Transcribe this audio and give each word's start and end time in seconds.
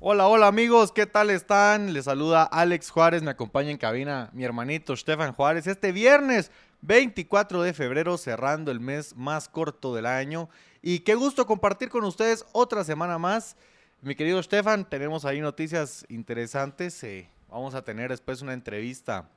Hola, 0.00 0.28
hola 0.28 0.46
amigos, 0.46 0.92
¿qué 0.92 1.06
tal 1.06 1.28
están? 1.28 1.92
Les 1.92 2.04
saluda 2.04 2.44
Alex 2.44 2.88
Juárez, 2.88 3.24
me 3.24 3.32
acompaña 3.32 3.72
en 3.72 3.78
cabina 3.78 4.30
mi 4.32 4.44
hermanito 4.44 4.94
Stefan 4.94 5.32
Juárez. 5.32 5.66
Este 5.66 5.90
viernes 5.90 6.52
24 6.82 7.62
de 7.62 7.72
febrero, 7.72 8.16
cerrando 8.16 8.70
el 8.70 8.78
mes 8.78 9.16
más 9.16 9.48
corto 9.48 9.96
del 9.96 10.06
año. 10.06 10.48
Y 10.82 11.00
qué 11.00 11.16
gusto 11.16 11.48
compartir 11.48 11.88
con 11.88 12.04
ustedes 12.04 12.46
otra 12.52 12.84
semana 12.84 13.18
más. 13.18 13.56
Mi 14.00 14.14
querido 14.14 14.40
Stefan, 14.40 14.88
tenemos 14.88 15.24
ahí 15.24 15.40
noticias 15.40 16.06
interesantes. 16.08 17.02
Eh, 17.02 17.28
vamos 17.48 17.74
a 17.74 17.82
tener 17.82 18.10
después 18.10 18.40
una 18.40 18.52
entrevista 18.52 19.28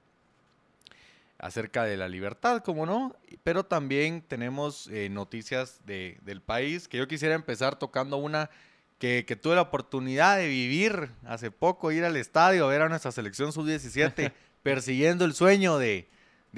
acerca 1.39 1.85
de 1.85 1.97
la 1.97 2.07
libertad, 2.07 2.61
como 2.61 2.85
no, 2.85 3.15
pero 3.41 3.65
también 3.65 4.21
tenemos 4.21 4.85
eh, 4.91 5.09
noticias 5.09 5.81
de, 5.87 6.19
del 6.21 6.39
país, 6.39 6.87
que 6.87 6.99
yo 6.99 7.07
quisiera 7.07 7.33
empezar 7.33 7.79
tocando 7.79 8.17
una 8.17 8.51
que, 9.01 9.35
tuve 9.35 9.55
la 9.55 9.61
oportunidad 9.61 10.37
de 10.37 10.47
vivir 10.47 11.09
hace 11.25 11.49
poco, 11.49 11.91
ir 11.91 12.05
al 12.05 12.15
estadio, 12.17 12.65
a 12.65 12.69
ver 12.69 12.83
a 12.83 12.89
nuestra 12.89 13.11
selección 13.11 13.51
sub-17, 13.51 14.31
persiguiendo 14.63 15.25
el 15.25 15.33
sueño 15.33 15.79
de, 15.79 16.07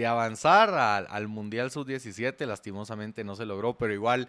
avanzar 0.06 0.74
al, 1.10 1.28
Mundial 1.30 1.72
sub-17. 1.72 2.46
Lastimosamente 2.46 3.24
no 3.24 3.38
se 3.38 3.46
logró, 3.46 3.78
pero 3.78 3.94
igual 3.94 4.28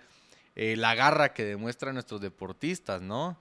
eh, 0.55 0.77
la 0.77 0.95
garra 0.95 1.35
que 1.35 1.45
demuestran 1.45 1.95
nuestros 1.95 2.21
deportistas, 2.21 3.03
¿no? 3.03 3.37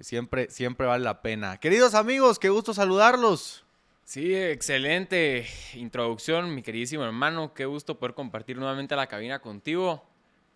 Siempre, 0.00 0.50
siempre 0.50 0.88
vale 0.88 1.04
la 1.04 1.22
pena. 1.22 1.58
Queridos 1.58 1.94
amigos, 1.94 2.40
qué 2.40 2.48
gusto 2.48 2.74
saludarlos. 2.74 3.64
Sí, 4.04 4.34
excelente 4.34 5.46
introducción, 5.74 6.52
mi 6.52 6.62
queridísimo 6.62 7.04
hermano. 7.04 7.54
Qué 7.54 7.64
gusto 7.64 7.98
poder 7.98 8.14
compartir 8.14 8.58
nuevamente 8.58 8.96
la 8.96 9.06
cabina 9.06 9.38
contigo. 9.38 10.04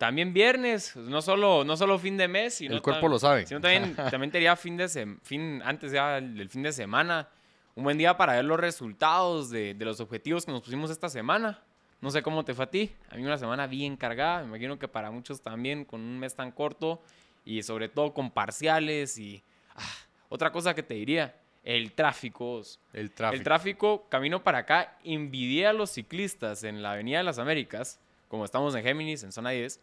También 0.01 0.33
viernes, 0.33 0.95
no 0.95 1.21
solo, 1.21 1.63
no 1.63 1.77
solo 1.77 1.99
fin 1.99 2.17
de 2.17 2.27
mes, 2.27 2.55
sino 2.55 2.73
el 2.73 2.81
cuerpo 2.81 3.07
lo 3.07 3.19
sabe. 3.19 3.45
Sino 3.45 3.61
también, 3.61 3.95
también 4.09 4.31
tenía 4.31 4.55
fin 4.55 4.75
de 4.75 4.89
fin, 5.21 5.61
antes 5.63 5.91
ya 5.91 6.19
del 6.19 6.49
fin 6.49 6.63
de 6.63 6.71
semana, 6.71 7.29
un 7.75 7.83
buen 7.83 7.99
día 7.99 8.17
para 8.17 8.33
ver 8.33 8.45
los 8.45 8.59
resultados 8.59 9.51
de, 9.51 9.75
de, 9.75 9.85
los 9.85 9.99
objetivos 9.99 10.43
que 10.43 10.51
nos 10.51 10.63
pusimos 10.63 10.89
esta 10.89 11.07
semana. 11.07 11.59
No 11.99 12.09
sé 12.09 12.23
cómo 12.23 12.43
te 12.43 12.55
fue 12.55 12.65
a 12.65 12.71
ti, 12.71 12.91
a 13.11 13.15
mí 13.15 13.23
una 13.23 13.37
semana 13.37 13.67
bien 13.67 13.95
cargada, 13.95 14.39
me 14.39 14.47
imagino 14.47 14.79
que 14.79 14.87
para 14.87 15.11
muchos 15.11 15.39
también 15.39 15.85
con 15.85 16.01
un 16.01 16.17
mes 16.17 16.33
tan 16.33 16.51
corto 16.51 16.99
y 17.45 17.61
sobre 17.61 17.87
todo 17.87 18.11
con 18.11 18.31
parciales 18.31 19.19
y 19.19 19.43
ah, 19.75 19.83
otra 20.29 20.51
cosa 20.51 20.73
que 20.73 20.81
te 20.81 20.95
diría, 20.95 21.35
el 21.63 21.91
tráfico. 21.91 22.63
El 22.91 23.11
tráfico. 23.11 23.37
El 23.37 23.43
tráfico, 23.43 24.09
camino 24.09 24.43
para 24.43 24.57
acá, 24.57 24.97
envidié 25.03 25.67
a 25.67 25.73
los 25.73 25.91
ciclistas 25.91 26.63
en 26.63 26.81
la 26.81 26.93
Avenida 26.93 27.19
de 27.19 27.23
las 27.23 27.37
Américas, 27.37 27.99
como 28.29 28.45
estamos 28.45 28.73
en 28.73 28.81
Géminis, 28.81 29.21
en 29.21 29.31
zona 29.31 29.51
10, 29.51 29.79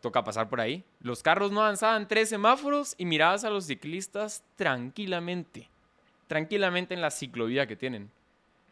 toca 0.00 0.24
pasar 0.24 0.48
por 0.48 0.60
ahí. 0.60 0.84
Los 1.00 1.22
carros 1.22 1.50
no 1.50 1.60
avanzaban 1.60 2.08
tres 2.08 2.28
semáforos 2.28 2.94
y 2.98 3.04
mirabas 3.04 3.44
a 3.44 3.50
los 3.50 3.66
ciclistas 3.66 4.42
tranquilamente. 4.56 5.68
Tranquilamente 6.26 6.94
en 6.94 7.00
la 7.00 7.10
ciclovía 7.10 7.66
que 7.66 7.76
tienen. 7.76 8.10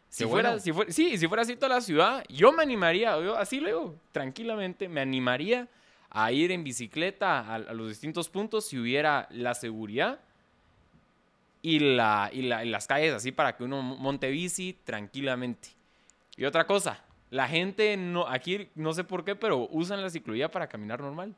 Si 0.09 0.27
fuera, 0.27 0.59
si 0.59 0.73
fuera, 0.73 0.93
sí, 0.93 1.17
si 1.17 1.27
fuera 1.27 1.43
así 1.43 1.57
toda 1.57 1.77
la 1.77 1.81
ciudad, 1.81 2.23
yo 2.29 2.53
me 2.53 2.63
animaría, 2.63 3.19
yo 3.21 3.37
así 3.37 3.61
lo 3.61 3.67
digo, 3.67 3.97
tranquilamente, 4.13 4.87
me 4.87 5.01
animaría 5.01 5.69
a 6.11 6.31
ir 6.31 6.53
en 6.53 6.63
bicicleta 6.63 7.55
a, 7.55 7.59
los 7.59 7.89
distintos 7.89 8.29
puntos 8.29 8.67
si 8.67 8.79
hubiera 8.79 9.27
la 9.31 9.55
seguridad 9.55 10.21
y, 11.63 11.79
la, 11.79 12.29
y, 12.31 12.43
la, 12.43 12.63
y 12.63 12.69
las 12.69 12.87
calles 12.87 13.15
así 13.15 13.33
para 13.33 13.57
que 13.57 13.65
uno 13.65 13.81
monte 13.81 14.31
bici 14.31 14.77
tranquilamente. 14.85 15.71
Y 16.37 16.45
otra 16.45 16.67
cosa, 16.67 17.03
la 17.33 17.49
gente 17.49 17.97
no, 17.97 18.29
aquí 18.29 18.69
no 18.75 18.93
sé 18.93 19.05
por 19.05 19.25
qué, 19.25 19.35
pero 19.35 19.67
usan 19.71 20.03
la 20.03 20.11
ciclovía 20.11 20.51
para 20.51 20.67
caminar 20.67 21.01
normal. 21.01 21.35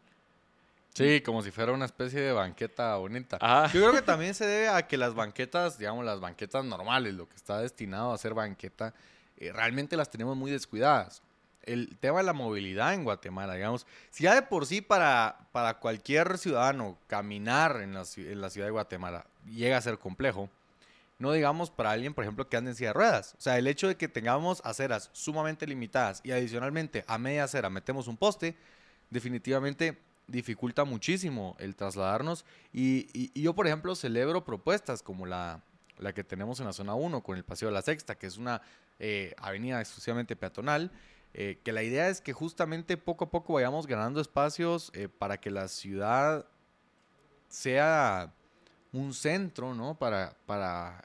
Sí, 0.92 1.20
como 1.20 1.40
si 1.40 1.52
fuera 1.52 1.70
una 1.70 1.84
especie 1.84 2.20
de 2.20 2.32
banqueta 2.32 2.96
bonita. 2.96 3.38
Yo 3.72 3.80
creo 3.80 3.92
que 3.92 4.02
también 4.02 4.34
se 4.34 4.44
debe 4.44 4.68
a 4.70 4.88
que 4.88 4.96
las 4.96 5.14
banquetas, 5.14 5.78
digamos, 5.78 6.04
las 6.04 6.18
banquetas 6.18 6.64
normales, 6.64 7.14
lo 7.14 7.28
que 7.28 7.36
está 7.36 7.60
destinado 7.60 8.12
a 8.12 8.18
ser 8.18 8.34
banqueta, 8.34 8.92
eh, 9.36 9.52
realmente 9.52 9.96
las 9.96 10.10
tenemos 10.10 10.36
muy 10.36 10.50
descuidadas. 10.50 11.22
El 11.62 11.96
tema 11.98 12.18
de 12.18 12.24
la 12.24 12.32
movilidad 12.32 12.92
en 12.92 13.04
Guatemala, 13.04 13.54
digamos, 13.54 13.86
si 14.10 14.24
ya 14.24 14.34
de 14.34 14.42
por 14.42 14.66
sí 14.66 14.80
para, 14.80 15.46
para 15.52 15.74
cualquier 15.74 16.38
ciudadano 16.38 16.98
caminar 17.06 17.80
en 17.80 17.94
la, 17.94 18.02
en 18.16 18.40
la 18.40 18.50
ciudad 18.50 18.66
de 18.66 18.72
Guatemala 18.72 19.26
llega 19.46 19.76
a 19.76 19.80
ser 19.80 19.98
complejo, 19.98 20.50
no 21.18 21.32
digamos 21.32 21.70
para 21.70 21.92
alguien, 21.92 22.14
por 22.14 22.24
ejemplo, 22.24 22.48
que 22.48 22.56
ande 22.56 22.72
en 22.72 22.76
silla 22.76 22.90
de 22.90 22.94
ruedas. 22.94 23.34
O 23.38 23.40
sea, 23.40 23.58
el 23.58 23.66
hecho 23.66 23.88
de 23.88 23.96
que 23.96 24.08
tengamos 24.08 24.60
aceras 24.64 25.10
sumamente 25.12 25.66
limitadas 25.66 26.20
y 26.24 26.32
adicionalmente 26.32 27.04
a 27.06 27.18
media 27.18 27.44
acera 27.44 27.70
metemos 27.70 28.08
un 28.08 28.16
poste, 28.16 28.56
definitivamente 29.10 29.98
dificulta 30.26 30.84
muchísimo 30.84 31.56
el 31.58 31.76
trasladarnos. 31.76 32.44
Y, 32.72 33.40
yo, 33.40 33.54
por 33.54 33.66
ejemplo, 33.66 33.94
celebro 33.94 34.44
propuestas 34.44 35.02
como 35.02 35.26
la, 35.26 35.62
la, 35.98 36.12
que 36.12 36.24
tenemos 36.24 36.60
en 36.60 36.66
la 36.66 36.72
zona 36.72 36.94
1 36.94 37.22
con 37.22 37.36
el 37.36 37.44
Paseo 37.44 37.68
de 37.68 37.74
la 37.74 37.82
Sexta, 37.82 38.16
que 38.16 38.26
es 38.26 38.36
una 38.36 38.62
eh, 38.98 39.34
avenida 39.38 39.80
exclusivamente 39.80 40.36
peatonal. 40.36 40.90
Eh, 41.36 41.58
que 41.64 41.72
la 41.72 41.82
idea 41.82 42.08
es 42.08 42.20
que 42.20 42.32
justamente 42.32 42.96
poco 42.96 43.24
a 43.24 43.30
poco 43.30 43.54
vayamos 43.54 43.88
ganando 43.88 44.20
espacios 44.20 44.92
eh, 44.94 45.08
para 45.08 45.40
que 45.40 45.50
la 45.50 45.66
ciudad 45.66 46.46
sea 47.48 48.32
un 48.94 49.12
centro, 49.12 49.74
¿no? 49.74 49.96
Para, 49.96 50.36
para, 50.46 51.04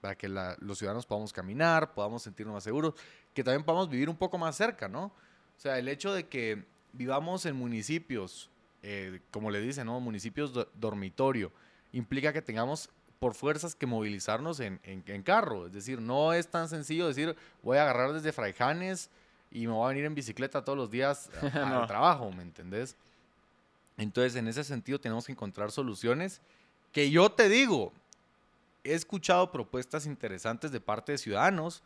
para 0.00 0.16
que 0.16 0.28
los 0.28 0.76
ciudadanos 0.76 1.06
podamos 1.06 1.32
caminar, 1.32 1.94
podamos 1.94 2.22
sentirnos 2.22 2.52
más 2.52 2.64
seguros, 2.64 2.94
que 3.32 3.44
también 3.44 3.64
podamos 3.64 3.88
vivir 3.88 4.10
un 4.10 4.16
poco 4.16 4.36
más 4.38 4.56
cerca, 4.56 4.88
¿no? 4.88 5.04
O 5.04 5.60
sea, 5.60 5.78
el 5.78 5.88
hecho 5.88 6.12
de 6.12 6.26
que 6.26 6.64
vivamos 6.92 7.46
en 7.46 7.54
municipios, 7.54 8.50
eh, 8.82 9.20
como 9.30 9.50
le 9.50 9.60
dicen, 9.60 9.86
¿no? 9.86 10.00
Municipios 10.00 10.52
dormitorio, 10.74 11.52
implica 11.92 12.32
que 12.32 12.42
tengamos 12.42 12.90
por 13.20 13.34
fuerzas 13.34 13.74
que 13.76 13.86
movilizarnos 13.86 14.58
en, 14.60 14.80
en, 14.84 15.22
carro. 15.22 15.66
Es 15.66 15.72
decir, 15.72 16.00
no 16.00 16.32
es 16.32 16.48
tan 16.48 16.68
sencillo 16.68 17.06
decir, 17.06 17.36
voy 17.62 17.78
a 17.78 17.82
agarrar 17.82 18.12
desde 18.12 18.32
Fraijanes 18.32 19.10
y 19.50 19.66
me 19.66 19.72
voy 19.72 19.86
a 19.86 19.88
venir 19.88 20.04
en 20.04 20.14
bicicleta 20.14 20.64
todos 20.64 20.76
los 20.76 20.90
días 20.90 21.30
al 21.54 21.86
trabajo, 21.86 22.30
¿me 22.32 22.42
entendés? 22.42 22.96
Entonces, 23.96 24.34
en 24.36 24.48
ese 24.48 24.64
sentido, 24.64 24.98
tenemos 24.98 25.24
que 25.24 25.32
encontrar 25.32 25.70
soluciones 25.70 26.42
que 26.96 27.10
yo 27.10 27.28
te 27.28 27.50
digo, 27.50 27.92
he 28.82 28.94
escuchado 28.94 29.52
propuestas 29.52 30.06
interesantes 30.06 30.72
de 30.72 30.80
parte 30.80 31.12
de 31.12 31.18
ciudadanos 31.18 31.82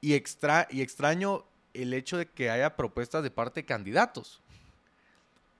y, 0.00 0.14
extra, 0.14 0.66
y 0.70 0.80
extraño 0.80 1.44
el 1.74 1.92
hecho 1.92 2.16
de 2.16 2.24
que 2.24 2.48
haya 2.48 2.74
propuestas 2.74 3.22
de 3.22 3.30
parte 3.30 3.60
de 3.60 3.66
candidatos. 3.66 4.40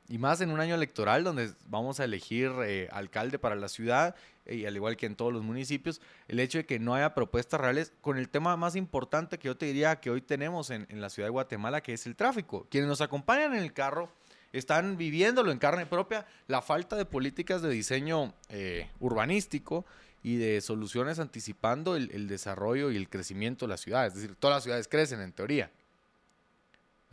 Y 0.08 0.16
más 0.16 0.40
en 0.40 0.50
un 0.50 0.58
año 0.58 0.74
electoral 0.74 1.22
donde 1.22 1.52
vamos 1.66 2.00
a 2.00 2.04
elegir 2.04 2.50
eh, 2.64 2.88
alcalde 2.92 3.38
para 3.38 3.56
la 3.56 3.68
ciudad, 3.68 4.14
y 4.46 4.64
al 4.64 4.74
igual 4.74 4.96
que 4.96 5.04
en 5.04 5.16
todos 5.16 5.34
los 5.34 5.42
municipios, 5.42 6.00
el 6.26 6.40
hecho 6.40 6.56
de 6.56 6.64
que 6.64 6.78
no 6.78 6.94
haya 6.94 7.12
propuestas 7.12 7.60
reales 7.60 7.92
con 8.00 8.16
el 8.16 8.30
tema 8.30 8.56
más 8.56 8.74
importante 8.74 9.38
que 9.38 9.48
yo 9.48 9.56
te 9.58 9.66
diría 9.66 10.00
que 10.00 10.08
hoy 10.08 10.22
tenemos 10.22 10.70
en, 10.70 10.86
en 10.88 11.02
la 11.02 11.10
ciudad 11.10 11.26
de 11.26 11.32
Guatemala, 11.32 11.82
que 11.82 11.92
es 11.92 12.06
el 12.06 12.16
tráfico. 12.16 12.66
Quienes 12.70 12.88
nos 12.88 13.02
acompañan 13.02 13.52
en 13.52 13.64
el 13.64 13.74
carro 13.74 14.08
están 14.54 14.96
viviéndolo 14.96 15.50
en 15.50 15.58
carne 15.58 15.84
propia, 15.84 16.26
la 16.46 16.62
falta 16.62 16.94
de 16.94 17.04
políticas 17.04 17.60
de 17.60 17.70
diseño 17.70 18.32
eh, 18.48 18.88
urbanístico 19.00 19.84
y 20.22 20.36
de 20.36 20.60
soluciones 20.60 21.18
anticipando 21.18 21.96
el, 21.96 22.28
desarrollo 22.28 22.92
y 22.92 22.96
el 22.96 23.08
crecimiento 23.08 23.66
de 23.66 23.70
las 23.70 23.80
ciudades. 23.80 24.14
Es 24.14 24.22
decir, 24.22 24.36
todas 24.36 24.56
las 24.56 24.62
ciudades 24.62 24.88
crecen 24.88 25.20
en 25.20 25.32
teoría. 25.32 25.70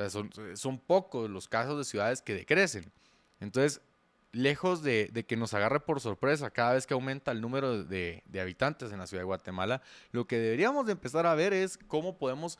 son, 0.07 0.79
pocos 0.79 1.29
los 1.29 1.47
casos 1.47 1.79
de 1.79 1.83
ciudades 1.83 2.21
que 2.21 2.35
decrecen. 2.35 2.91
Entonces, 3.39 3.81
lejos 4.31 4.83
de, 4.83 5.25
que 5.27 5.35
nos 5.35 5.55
agarre 5.55 5.79
por 5.79 5.99
sorpresa 5.99 6.51
cada 6.51 6.73
vez 6.73 6.85
que 6.85 6.93
aumenta 6.93 7.31
el 7.31 7.41
número 7.41 7.83
de, 7.83 8.23
habitantes 8.39 8.91
en 8.91 8.99
la 8.99 9.07
ciudad 9.07 9.21
de 9.21 9.25
Guatemala, 9.25 9.81
lo 10.11 10.27
que 10.27 10.38
deberíamos 10.38 10.85
de 10.85 10.91
empezar 10.91 11.25
a 11.25 11.33
ver 11.33 11.53
es 11.53 11.79
cómo 11.88 12.17
podemos 12.19 12.59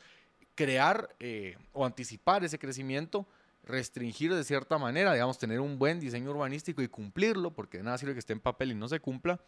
crear 0.56 1.14
eh, 1.20 1.56
o 1.72 1.86
anticipar 1.86 2.42
ese 2.42 2.58
crecimiento 2.58 3.26
restringir 3.64 4.34
de 4.34 4.44
cierta 4.44 4.78
manera, 4.78 5.12
digamos, 5.12 5.38
tener 5.38 5.60
un 5.60 5.78
buen 5.78 6.00
diseño 6.00 6.30
urbanístico 6.30 6.82
y 6.82 6.88
cumplirlo, 6.88 7.52
porque 7.52 7.82
nada 7.82 7.98
sirve 7.98 8.14
que 8.14 8.18
esté 8.18 8.32
en 8.32 8.40
papel 8.40 8.72
y 8.72 8.74
no 8.74 8.88
se 8.88 9.00
cumpla, 9.00 9.40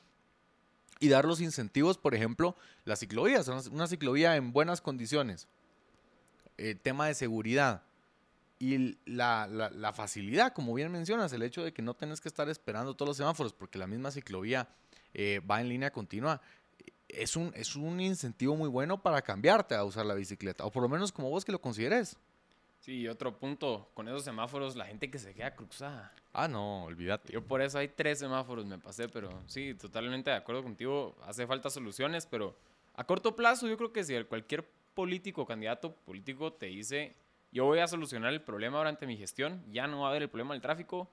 y 1.00 1.08
dar 1.08 1.24
los 1.24 1.40
incentivos, 1.40 1.98
por 1.98 2.14
ejemplo, 2.14 2.56
las 2.84 3.00
ciclovías, 3.00 3.48
una 3.48 3.86
ciclovía 3.86 4.36
en 4.36 4.52
buenas 4.52 4.80
condiciones, 4.80 5.48
el 6.56 6.78
tema 6.78 7.08
de 7.08 7.14
seguridad 7.14 7.82
y 8.58 8.96
la, 9.04 9.92
facilidad, 9.94 10.52
como 10.52 10.72
bien 10.74 10.90
mencionas, 10.92 11.32
el 11.32 11.42
hecho 11.42 11.64
de 11.64 11.72
que 11.72 11.82
no 11.82 11.94
tenés 11.94 12.20
que 12.20 12.28
estar 12.28 12.48
esperando 12.48 12.94
todos 12.94 13.08
los 13.08 13.16
semáforos, 13.16 13.52
porque 13.52 13.78
la 13.78 13.86
misma 13.86 14.12
ciclovía 14.12 14.68
eh, 15.12 15.40
va 15.48 15.60
en 15.60 15.68
línea 15.68 15.90
continua, 15.90 16.40
es 17.08 17.36
un, 17.36 17.52
es 17.54 17.76
un 17.76 18.00
incentivo 18.00 18.56
muy 18.56 18.68
bueno 18.68 19.02
para 19.02 19.22
cambiarte 19.22 19.74
a 19.74 19.84
usar 19.84 20.06
la 20.06 20.14
bicicleta, 20.14 20.64
o 20.64 20.70
por 20.70 20.82
lo 20.82 20.88
menos 20.88 21.12
como 21.12 21.28
vos 21.30 21.44
que 21.44 21.52
lo 21.52 21.60
consideres. 21.60 22.16
Sí, 22.84 23.08
otro 23.08 23.34
punto, 23.38 23.88
con 23.94 24.08
esos 24.08 24.24
semáforos, 24.24 24.76
la 24.76 24.84
gente 24.84 25.10
que 25.10 25.18
se 25.18 25.32
queda 25.32 25.54
cruzada. 25.56 26.12
Ah, 26.34 26.46
no, 26.46 26.84
olvídate. 26.84 27.32
Yo 27.32 27.42
por 27.42 27.62
eso 27.62 27.78
hay 27.78 27.88
tres 27.88 28.18
semáforos, 28.18 28.66
me 28.66 28.76
pasé, 28.76 29.08
pero 29.08 29.30
sí, 29.46 29.72
totalmente 29.72 30.28
de 30.28 30.36
acuerdo 30.36 30.62
contigo, 30.62 31.16
hace 31.22 31.46
falta 31.46 31.70
soluciones, 31.70 32.26
pero 32.26 32.54
a 32.92 33.04
corto 33.04 33.34
plazo 33.34 33.66
yo 33.68 33.78
creo 33.78 33.90
que 33.90 34.04
si 34.04 34.22
cualquier 34.24 34.68
político, 34.92 35.46
candidato 35.46 35.94
político 35.94 36.52
te 36.52 36.66
dice, 36.66 37.16
yo 37.52 37.64
voy 37.64 37.78
a 37.78 37.88
solucionar 37.88 38.34
el 38.34 38.42
problema 38.42 38.76
durante 38.76 39.06
mi 39.06 39.16
gestión, 39.16 39.64
ya 39.72 39.86
no 39.86 40.00
va 40.00 40.08
a 40.08 40.10
haber 40.10 40.24
el 40.24 40.28
problema 40.28 40.52
del 40.52 40.60
tráfico, 40.60 41.10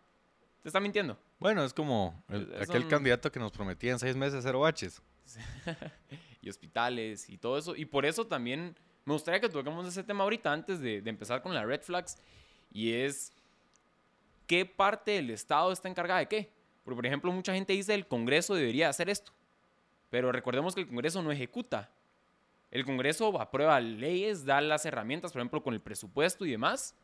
te 0.62 0.68
está 0.68 0.82
mintiendo. 0.82 1.18
Bueno, 1.40 1.64
es 1.64 1.74
como 1.74 2.22
aquel 2.60 2.86
candidato 2.90 3.32
que 3.32 3.40
nos 3.40 3.54
prometía 3.54 3.94
en 3.94 4.00
seis 4.00 4.18
meses 4.18 4.44
cero 4.44 4.60
baches. 4.60 5.02
y 6.42 6.50
hospitales 6.50 7.30
y 7.30 7.38
todo 7.38 7.58
eso. 7.58 7.78
Y 7.78 7.86
por 7.86 8.06
eso 8.06 8.28
también 8.28 8.76
me 9.06 9.14
gustaría 9.14 9.40
que 9.40 9.50
toquemos 9.50 9.88
ese 9.88 10.04
tema 10.04 10.24
ahorita 10.24 10.52
antes 10.52 10.80
de, 10.80 11.02
de 11.02 11.10
empezar 11.10 11.42
con 11.42 11.54
las 11.54 11.66
red 11.66 11.82
flags. 11.82 12.18
Y 12.72 12.94
es 12.94 13.34
qué 14.48 14.66
parte 14.66 15.12
del 15.12 15.30
Estado 15.32 15.72
está 15.72 15.90
encargada 15.90 16.20
de 16.20 16.28
qué. 16.28 16.50
Porque, 16.84 16.96
por 16.96 17.06
ejemplo, 17.06 17.32
mucha 17.32 17.54
gente 17.54 17.74
dice 17.74 17.94
el 17.94 18.08
Congreso 18.08 18.56
debería 18.56 18.90
hacer 18.90 19.10
esto. 19.10 19.32
Pero 20.10 20.32
recordemos 20.32 20.76
que 20.76 20.82
el 20.82 20.88
Congreso 20.88 21.22
no 21.22 21.32
ejecuta. 21.32 21.90
El 22.70 22.86
Congreso 22.86 23.40
aprueba 23.40 23.80
leyes, 23.80 24.46
da 24.46 24.62
las 24.62 24.86
herramientas, 24.86 25.32
por 25.32 25.42
ejemplo, 25.42 25.64
con 25.64 25.74
el 25.74 25.82
presupuesto 25.82 26.46
y 26.46 26.52
demás. 26.52 26.96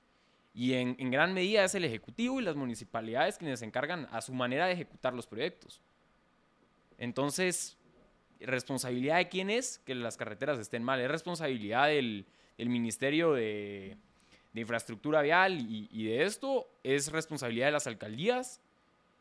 Y 0.53 0.73
en, 0.73 0.95
en, 0.97 1.11
gran 1.11 1.33
medida 1.33 1.63
es 1.63 1.75
el 1.75 1.85
Ejecutivo 1.85 2.39
y 2.39 2.43
las 2.43 2.55
municipalidades 2.55 3.37
quienes 3.37 3.59
se 3.59 3.65
encargan 3.65 4.07
a 4.11 4.21
su 4.21 4.33
manera 4.33 4.65
de 4.65 4.73
ejecutar 4.73 5.13
los 5.13 5.27
proyectos. 5.27 5.81
Entonces, 6.97 7.77
¿responsabilidad 8.41 9.17
de 9.17 9.29
quién 9.29 9.49
es 9.49 9.79
que 9.85 9.95
las 9.95 10.17
carreteras 10.17 10.59
estén 10.59 10.83
mal? 10.83 10.99
Es 10.99 11.09
responsabilidad 11.09 11.87
del, 11.87 12.25
del 12.57 12.69
Ministerio 12.69 13.33
de, 13.33 13.97
Infraestructura 14.53 15.21
Vial 15.21 15.59
y, 15.59 16.05
de 16.05 16.23
esto 16.23 16.67
es 16.83 17.11
responsabilidad 17.11 17.67
de 17.67 17.73
las 17.73 17.85
alcaldías. 17.85 18.59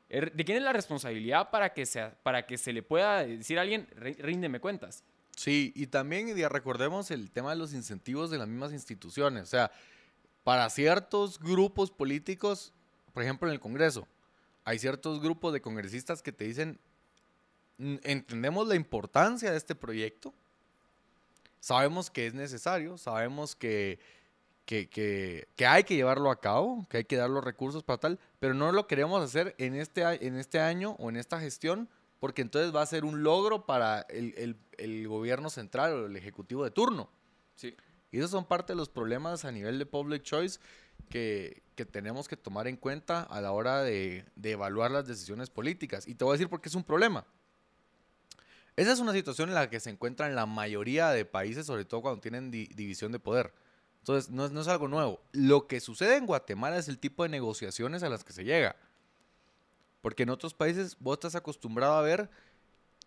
Er, 0.08 0.32
¿De 0.32 0.44
quién 0.46 0.56
es 0.56 0.64
la 0.64 0.72
responsabilidad 0.72 1.50
para 1.50 1.74
que, 1.74 1.84
sea, 1.84 2.16
para 2.22 2.46
que 2.46 2.56
se 2.56 2.72
le 2.72 2.82
pueda 2.82 3.26
decir 3.26 3.58
a 3.58 3.62
alguien, 3.62 3.86
ríndeme 3.96 4.60
cuentas? 4.60 5.04
Sí, 5.36 5.72
y 5.76 5.88
también 5.88 6.34
ya 6.34 6.48
recordemos 6.48 7.10
el 7.10 7.30
tema 7.30 7.50
de 7.50 7.56
los 7.56 7.74
incentivos 7.74 8.30
de 8.30 8.38
las 8.38 8.48
mismas 8.48 8.72
instituciones. 8.72 9.42
O 9.42 9.46
sea, 9.46 9.70
para 10.42 10.70
ciertos 10.70 11.38
grupos 11.38 11.90
políticos, 11.90 12.72
por 13.12 13.22
ejemplo 13.22 13.46
en 13.46 13.52
el 13.52 13.60
Congreso, 13.60 14.08
hay 14.64 14.78
ciertos 14.78 15.20
grupos 15.20 15.52
de 15.52 15.60
congresistas 15.60 16.22
que 16.22 16.32
te 16.32 16.44
dicen, 16.44 16.80
entendemos 17.78 18.66
la 18.68 18.74
importancia 18.74 19.50
de 19.50 19.56
este 19.56 19.74
proyecto, 19.74 20.32
sabemos 21.60 22.10
que 22.10 22.26
es 22.26 22.34
necesario, 22.34 22.96
sabemos 22.98 23.56
que, 23.56 23.98
que, 24.64 24.88
que, 24.88 25.66
hay 25.66 25.84
que 25.84 25.96
llevarlo 25.96 26.30
a 26.30 26.40
cabo, 26.40 26.86
que 26.88 26.98
hay 26.98 27.04
que 27.04 27.16
dar 27.16 27.30
los 27.30 27.44
recursos 27.44 27.82
para 27.82 27.98
tal, 27.98 28.18
pero 28.38 28.54
no 28.54 28.72
lo 28.72 28.86
queremos 28.86 29.22
hacer 29.22 29.54
en 29.58 29.74
este, 29.74 30.02
en 30.26 30.36
este 30.36 30.60
año 30.60 30.96
o 30.98 31.08
en 31.08 31.16
esta 31.16 31.40
gestión 31.40 31.88
porque 32.20 32.42
entonces 32.42 32.74
va 32.74 32.82
a 32.82 32.86
ser 32.86 33.04
un 33.04 33.22
logro 33.22 33.66
para 33.66 34.00
el, 34.08 34.56
el, 34.78 35.08
gobierno 35.08 35.50
central 35.50 35.92
o 35.92 36.06
el 36.06 36.16
ejecutivo 36.16 36.64
de 36.64 36.70
turno. 36.70 37.08
Sí. 37.54 37.76
Y 38.10 38.18
esos 38.18 38.30
son 38.30 38.46
parte 38.46 38.72
de 38.72 38.76
los 38.76 38.88
problemas 38.88 39.44
a 39.44 39.52
nivel 39.52 39.78
de 39.78 39.86
public 39.86 40.22
choice 40.22 40.58
que, 41.08 41.62
que 41.74 41.84
tenemos 41.84 42.28
que 42.28 42.36
tomar 42.36 42.68
en 42.68 42.76
cuenta 42.76 43.22
a 43.22 43.40
la 43.40 43.52
hora 43.52 43.82
de, 43.82 44.24
de, 44.34 44.52
evaluar 44.52 44.90
las 44.90 45.06
decisiones 45.06 45.50
políticas. 45.50 46.08
Y 46.08 46.14
te 46.14 46.24
voy 46.24 46.32
a 46.32 46.34
decir 46.34 46.48
por 46.48 46.60
qué 46.60 46.68
es 46.68 46.74
un 46.74 46.84
problema. 46.84 47.26
Esa 48.76 48.92
es 48.92 49.00
una 49.00 49.12
situación 49.12 49.48
en 49.48 49.54
la 49.54 49.70
que 49.70 49.80
se 49.80 49.88
encuentran 49.88 50.34
la 50.34 50.44
mayoría 50.44 51.08
de 51.08 51.24
países, 51.24 51.66
sobre 51.66 51.86
todo 51.86 52.02
cuando 52.02 52.20
tienen 52.20 52.50
división 52.50 53.10
de 53.10 53.18
poder. 53.18 53.54
Entonces, 54.00 54.30
no 54.30 54.44
es, 54.44 54.52
no 54.52 54.60
es 54.60 54.68
algo 54.68 54.86
nuevo. 54.86 55.20
Lo 55.32 55.66
que 55.66 55.80
sucede 55.80 56.16
en 56.16 56.26
Guatemala 56.26 56.76
es 56.76 56.86
el 56.88 56.98
tipo 56.98 57.22
de 57.22 57.30
negociaciones 57.30 58.02
a 58.02 58.10
las 58.10 58.22
que 58.22 58.34
se 58.34 58.44
llega. 58.44 58.76
Porque 60.02 60.24
en 60.24 60.30
otros 60.30 60.54
países 60.54 60.96
vos 61.00 61.14
estás 61.14 61.34
acostumbrado 61.34 61.94
a 61.94 62.02
ver 62.02 62.30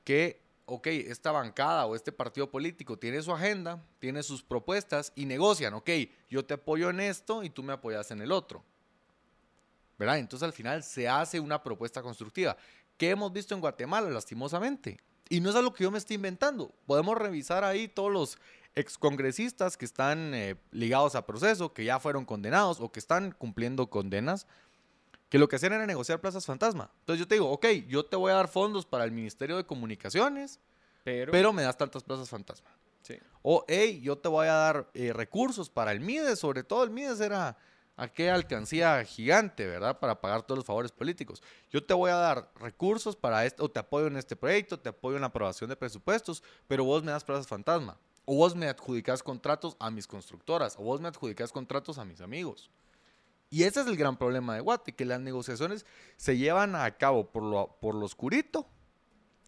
que, 0.04 0.42
ok, 0.66 0.88
esta 0.88 1.31
bancada 1.31 1.86
o 1.86 1.95
este 1.95 2.12
partido 2.12 2.50
político 2.50 2.98
tiene 2.98 3.22
su 3.22 3.31
agenda, 3.31 3.81
tiene 4.00 4.24
sus 4.24 4.42
propuestas 4.44 5.13
y 5.15 5.25
negocian, 5.25 5.75
ok, 5.75 5.89
yo 6.30 6.44
te 6.44 6.56
apoyo 6.56 6.89
en 6.89 7.00
esto 7.00 7.44
y 7.44 7.50
tú 7.50 7.63
me 7.63 7.74
apoyas 7.74 8.10
en 8.12 8.22
el 8.22 8.31
otro. 8.31 8.63
¿Verdad? 10.00 10.18
Entonces 10.18 10.45
al 10.45 10.54
final 10.54 10.83
se 10.83 11.07
hace 11.07 11.39
una 11.39 11.62
propuesta 11.62 12.01
constructiva. 12.01 12.57
¿Qué 12.98 13.12
hemos 13.12 13.31
visto 13.31 13.54
en 13.54 13.62
Guatemala, 13.62 14.10
lastimosamente? 14.10 15.00
Y 15.29 15.41
no 15.41 15.51
es 15.51 15.55
algo 15.55 15.73
que 15.73 15.83
yo 15.83 15.91
me 15.91 15.99
esté 15.99 16.15
inventando. 16.15 16.73
Podemos 16.87 17.17
revisar 17.17 17.63
ahí 17.63 17.87
todos 17.87 18.11
los 18.11 18.37
excongresistas 18.75 19.77
que 19.77 19.85
están 19.85 20.33
eh, 20.33 20.55
ligados 20.71 21.15
a 21.15 21.25
proceso, 21.25 21.73
que 21.73 21.85
ya 21.85 21.99
fueron 21.99 22.25
condenados 22.25 22.79
o 22.79 22.91
que 22.91 22.99
están 22.99 23.31
cumpliendo 23.31 23.89
condenas 23.89 24.47
que 25.29 25.37
lo 25.37 25.47
que 25.47 25.55
hacían 25.55 25.73
era 25.73 25.85
negociar 25.85 26.19
plazas 26.19 26.45
fantasma. 26.45 26.91
Entonces 27.01 27.19
yo 27.19 27.27
te 27.27 27.35
digo, 27.35 27.49
ok, 27.51 27.67
yo 27.87 28.05
te 28.05 28.15
voy 28.15 28.31
a 28.31 28.35
dar 28.35 28.47
fondos 28.47 28.85
para 28.85 29.03
el 29.03 29.11
Ministerio 29.11 29.57
de 29.57 29.65
Comunicaciones, 29.65 30.59
pero, 31.03 31.53
me 31.53 31.63
das 31.63 31.77
tantas 31.77 32.03
plazas 32.03 32.29
fantasma. 32.29 32.69
Sí. 33.01 33.17
O, 33.41 33.63
hey, 33.67 34.01
yo 34.01 34.17
te 34.17 34.27
voy 34.27 34.47
a 34.47 34.53
dar 34.53 34.89
eh, 34.93 35.13
recursos 35.13 35.69
para 35.69 35.91
el 35.91 36.01
MIDES, 36.01 36.39
sobre 36.39 36.63
todo 36.63 36.83
el 36.83 36.89
MIDES 36.89 37.21
era 37.21 37.57
aquella 38.00 38.36
alcancía 38.36 39.04
gigante, 39.04 39.68
¿verdad? 39.68 40.00
Para 40.00 40.22
pagar 40.22 40.44
todos 40.44 40.60
los 40.60 40.66
favores 40.66 40.92
políticos. 40.92 41.44
Yo 41.69 41.84
te 41.84 41.94
voy 41.94 42.12
a 42.12 42.16
dar 42.16 42.51
recursos 42.56 43.16
para 43.16 43.46
esto, 43.46 43.66
o 43.66 43.69
te 43.69 43.80
apoyo 43.80 44.07
en 44.07 44.18
este 44.18 44.36
proyecto, 44.36 44.80
te 44.80 44.90
apoyo 44.90 45.18
en 45.18 45.22
la 45.22 45.28
aprobación 45.28 45.69
de 45.69 45.75
presupuestos, 45.75 46.42
pero 46.68 46.84
vos 46.84 47.04
me 47.04 47.12
das 47.12 47.24
plazas 47.24 47.48
fantasma. 47.48 47.98
O 48.25 48.36
vos 48.36 48.56
me 48.56 48.68
adjudicas 48.68 49.22
contratos 49.22 49.75
a 49.80 49.92
mis 49.92 50.07
constructoras, 50.07 50.75
o 50.78 50.84
vos 50.84 51.01
me 51.01 51.07
adjudicas 51.07 51.51
contratos 51.51 51.98
a 51.98 52.06
mis 52.06 52.22
amigos. 52.22 52.69
Y 53.50 53.63
ese 53.63 53.81
es 53.81 53.88
el 53.88 53.98
gran 53.98 54.18
problema 54.18 54.56
de 54.56 54.62
Guate, 54.62 54.94
que 54.94 55.06
las 55.06 55.19
negociaciones 55.19 55.86
se 56.18 56.38
llevan 56.38 56.75
a 56.75 56.90
cabo 56.98 57.31
por 57.31 57.44
lo, 57.44 57.78
por 57.81 57.96
lo 57.96 58.06
oscurito 58.06 58.68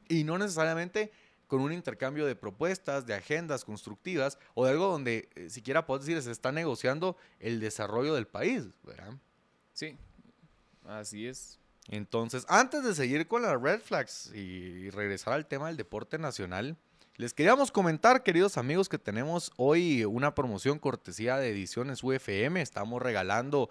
y 0.10 0.24
no 0.24 0.38
necesariamente 0.38 1.12
con 1.52 1.60
un 1.60 1.74
intercambio 1.74 2.26
de 2.26 2.34
propuestas, 2.34 3.06
de 3.06 3.14
agendas 3.14 3.66
constructivas 3.66 4.38
o 4.54 4.64
de 4.64 4.72
algo 4.72 4.88
donde 4.88 5.28
eh, 5.36 5.50
siquiera 5.50 5.86
puedes 5.86 6.06
decir 6.06 6.24
se 6.24 6.32
está 6.32 6.54
negociando 6.54 7.18
el 7.42 7.60
desarrollo 7.60 8.14
del 8.14 8.26
país, 8.26 8.64
¿verdad? 8.84 9.16
Sí, 9.74 9.98
así 10.88 11.28
es. 11.28 11.60
Entonces, 11.90 12.46
antes 12.48 12.86
de 12.86 12.96
seguir 12.96 13.28
con 13.28 13.42
las 13.42 13.62
red 13.62 13.82
flags 13.82 14.32
y 14.34 14.90
regresar 14.92 15.34
al 15.34 15.46
tema 15.46 15.68
del 15.68 15.76
deporte 15.76 16.18
nacional, 16.18 16.78
les 17.18 17.34
queríamos 17.34 17.70
comentar, 17.70 18.24
queridos 18.24 18.58
amigos, 18.58 18.88
que 18.88 18.98
tenemos 18.98 19.52
hoy 19.58 20.06
una 20.06 20.34
promoción 20.34 20.80
cortesía 20.80 21.36
de 21.36 21.50
Ediciones 21.50 22.02
UFM. 22.02 22.62
Estamos 22.62 23.02
regalando 23.02 23.70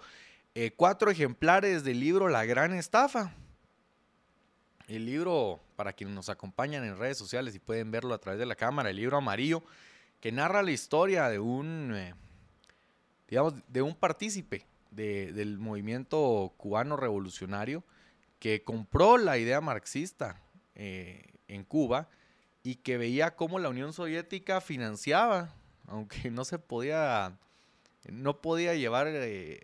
eh, 0.53 0.69
cuatro 0.77 1.09
ejemplares 1.09 1.83
del 1.83 1.99
libro 1.99 2.29
La 2.29 2.45
Gran 2.45 2.73
Estafa. 2.73 3.33
El 4.91 5.05
libro, 5.05 5.61
para 5.77 5.93
quienes 5.93 6.13
nos 6.13 6.27
acompañan 6.27 6.83
en 6.83 6.97
redes 6.97 7.17
sociales 7.17 7.55
y 7.55 7.59
pueden 7.59 7.91
verlo 7.91 8.13
a 8.13 8.17
través 8.17 8.37
de 8.37 8.45
la 8.45 8.55
cámara, 8.55 8.89
el 8.89 8.97
libro 8.97 9.15
amarillo, 9.15 9.63
que 10.19 10.33
narra 10.33 10.61
la 10.63 10.71
historia 10.71 11.29
de 11.29 11.39
un, 11.39 11.93
eh, 11.95 12.13
digamos, 13.29 13.53
de 13.69 13.81
un 13.81 13.95
partícipe 13.95 14.65
del 14.91 15.59
movimiento 15.59 16.53
cubano 16.57 16.97
revolucionario 16.97 17.85
que 18.37 18.65
compró 18.65 19.17
la 19.17 19.37
idea 19.37 19.61
marxista 19.61 20.41
eh, 20.75 21.35
en 21.47 21.63
Cuba 21.63 22.09
y 22.61 22.75
que 22.75 22.97
veía 22.97 23.37
cómo 23.37 23.59
la 23.59 23.69
Unión 23.69 23.93
Soviética 23.93 24.59
financiaba, 24.59 25.55
aunque 25.87 26.29
no 26.31 26.43
se 26.43 26.59
podía, 26.59 27.37
no 28.09 28.41
podía 28.41 28.75
llevar 28.75 29.07
eh, 29.07 29.61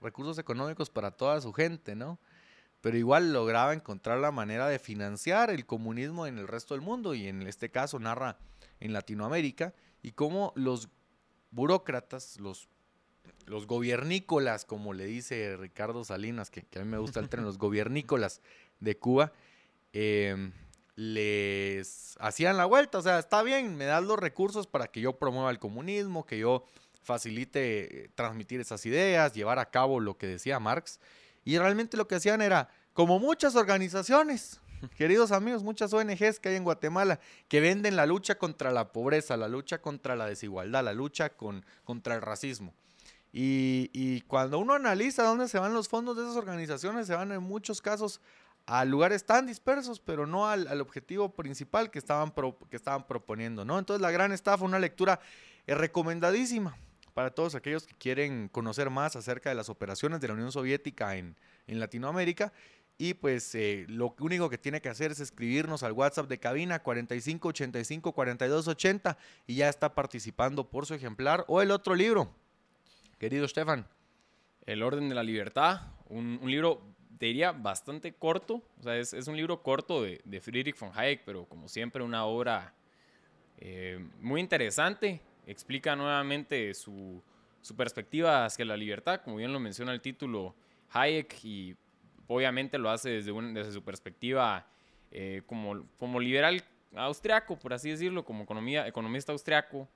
recursos 0.00 0.40
económicos 0.40 0.90
para 0.90 1.12
toda 1.12 1.40
su 1.40 1.52
gente, 1.52 1.94
¿no? 1.94 2.18
Pero 2.86 2.98
igual 2.98 3.32
lograba 3.32 3.74
encontrar 3.74 4.18
la 4.18 4.30
manera 4.30 4.68
de 4.68 4.78
financiar 4.78 5.50
el 5.50 5.66
comunismo 5.66 6.28
en 6.28 6.38
el 6.38 6.46
resto 6.46 6.74
del 6.74 6.82
mundo 6.82 7.14
y 7.14 7.26
en 7.26 7.42
este 7.42 7.68
caso 7.68 7.98
narra 7.98 8.38
en 8.78 8.92
Latinoamérica 8.92 9.74
y 10.04 10.12
cómo 10.12 10.52
los 10.54 10.88
burócratas, 11.50 12.38
los, 12.38 12.68
los 13.46 13.66
gobiernícolas, 13.66 14.64
como 14.64 14.92
le 14.92 15.04
dice 15.04 15.56
Ricardo 15.56 16.04
Salinas, 16.04 16.48
que, 16.48 16.64
a 16.76 16.84
mí 16.84 16.88
me 16.88 16.98
gusta 16.98 17.18
el 17.18 17.28
término, 17.28 17.48
los 17.48 17.58
gobiernícolas 17.58 18.40
de 18.78 18.96
Cuba, 18.96 19.32
eh, 19.92 20.52
les 20.94 22.14
hacían 22.20 22.56
la 22.56 22.66
vuelta. 22.66 22.98
O 22.98 23.02
sea, 23.02 23.18
está 23.18 23.42
bien, 23.42 23.74
me 23.74 23.86
das 23.86 24.04
los 24.04 24.20
recursos 24.20 24.68
para 24.68 24.86
que 24.86 25.00
yo 25.00 25.18
promueva 25.18 25.50
el 25.50 25.58
comunismo, 25.58 26.24
que 26.24 26.38
yo 26.38 26.64
facilite 27.02 28.04
eh, 28.04 28.10
transmitir 28.14 28.60
esas 28.60 28.86
ideas, 28.86 29.32
llevar 29.32 29.58
a 29.58 29.72
cabo 29.72 29.98
lo 29.98 30.16
que 30.16 30.28
decía 30.28 30.60
Marx. 30.60 31.00
Y 31.46 31.58
realmente 31.58 31.96
lo 31.96 32.08
que 32.08 32.16
hacían 32.16 32.42
era, 32.42 32.68
como 32.92 33.20
muchas 33.20 33.54
organizaciones, 33.54 34.60
queridos 34.98 35.30
amigos, 35.30 35.62
muchas 35.62 35.92
ONGs 35.92 36.40
que 36.40 36.48
hay 36.48 36.56
en 36.56 36.64
Guatemala, 36.64 37.20
que 37.46 37.60
venden 37.60 37.94
la 37.94 38.04
lucha 38.04 38.36
contra 38.36 38.72
la 38.72 38.90
pobreza, 38.92 39.36
la 39.36 39.46
lucha 39.46 39.80
contra 39.80 40.16
la 40.16 40.26
desigualdad, 40.26 40.82
la 40.82 40.92
lucha 40.92 41.30
con, 41.30 41.64
contra 41.84 42.16
el 42.16 42.20
racismo. 42.20 42.74
Y, 43.32 43.90
y 43.92 44.22
cuando 44.22 44.58
uno 44.58 44.74
analiza 44.74 45.22
dónde 45.22 45.46
se 45.46 45.60
van 45.60 45.72
los 45.72 45.88
fondos 45.88 46.16
de 46.16 46.24
esas 46.24 46.36
organizaciones, 46.36 47.06
se 47.06 47.14
van 47.14 47.30
en 47.30 47.44
muchos 47.44 47.80
casos 47.80 48.20
a 48.66 48.84
lugares 48.84 49.24
tan 49.24 49.46
dispersos, 49.46 50.00
pero 50.00 50.26
no 50.26 50.48
al, 50.48 50.80
objetivo 50.80 51.32
principal 51.32 51.92
que 51.92 52.00
estaban, 52.00 52.32
que 52.68 52.76
estaban 52.76 53.06
proponiendo, 53.06 53.64
¿no? 53.64 53.78
Entonces 53.78 54.02
la 54.02 54.10
gran 54.10 54.32
estafa, 54.32 54.64
una 54.64 54.80
lectura 54.80 55.20
eh, 55.68 55.76
recomendadísima 55.76 56.76
para 57.16 57.30
todos 57.30 57.54
aquellos 57.54 57.86
que 57.86 57.94
quieren 57.94 58.46
conocer 58.48 58.90
más 58.90 59.16
acerca 59.16 59.48
de 59.48 59.54
las 59.54 59.70
operaciones 59.70 60.20
de 60.20 60.28
la 60.28 60.34
Unión 60.34 60.52
Soviética 60.52 61.16
en, 61.16 61.34
en 61.66 61.80
Latinoamérica. 61.80 62.52
Y 62.98 63.14
pues 63.14 63.54
eh, 63.54 63.86
lo 63.88 64.14
único 64.20 64.50
que 64.50 64.58
tiene 64.58 64.82
que 64.82 64.90
hacer 64.90 65.12
es 65.12 65.20
escribirnos 65.20 65.82
al 65.82 65.92
WhatsApp 65.92 66.28
de 66.28 66.38
cabina 66.38 66.82
45 66.82 67.48
85 67.48 68.12
42 68.12 68.68
80 68.68 69.16
y 69.46 69.54
ya 69.54 69.70
está 69.70 69.94
participando 69.94 70.68
por 70.68 70.84
su 70.84 70.92
ejemplar 70.92 71.46
o 71.48 71.62
el 71.62 71.70
otro 71.70 71.94
libro. 71.94 72.28
Querido 73.18 73.48
Stefan. 73.48 73.86
El 74.66 74.82
Orden 74.82 75.08
de 75.08 75.14
la 75.14 75.22
Libertad, 75.22 75.94
un, 76.10 76.38
libro 76.44 76.82
diría 77.18 77.52
bastante 77.52 78.12
corto, 78.12 78.62
o 78.78 78.82
sea, 78.82 78.98
es, 78.98 79.14
es 79.14 79.26
un 79.26 79.38
libro 79.38 79.62
corto 79.62 80.02
de, 80.02 80.20
de, 80.22 80.40
Friedrich 80.42 80.78
von 80.78 80.90
Hayek, 80.94 81.22
pero 81.24 81.46
como 81.46 81.66
siempre 81.66 82.02
una 82.02 82.26
obra 82.26 82.74
eh, 83.56 84.06
muy 84.20 84.42
interesante, 84.42 85.22
explica 85.46 85.96
nuevamente 85.96 86.74
su, 86.74 87.22
su, 87.60 87.76
perspectiva 87.76 88.44
hacia 88.44 88.64
la 88.64 88.76
libertad, 88.76 89.20
como 89.22 89.36
bien 89.36 89.52
lo 89.52 89.60
menciona 89.60 89.92
el 89.92 90.00
título 90.00 90.54
Hayek, 90.90 91.44
y 91.44 91.76
obviamente 92.26 92.78
lo 92.78 92.90
hace 92.90 93.10
desde, 93.10 93.32
desde 93.52 93.72
su 93.72 93.82
perspectiva 93.82 94.66
eh, 95.10 95.42
como, 95.46 95.86
como 95.98 96.20
liberal 96.20 96.62
austriaco, 96.94 97.58
por 97.58 97.72
así 97.72 97.90
decirlo, 97.90 98.24
como 98.24 98.44
economía, 98.44 98.86
economista 98.86 99.32
austriaco, 99.32 99.88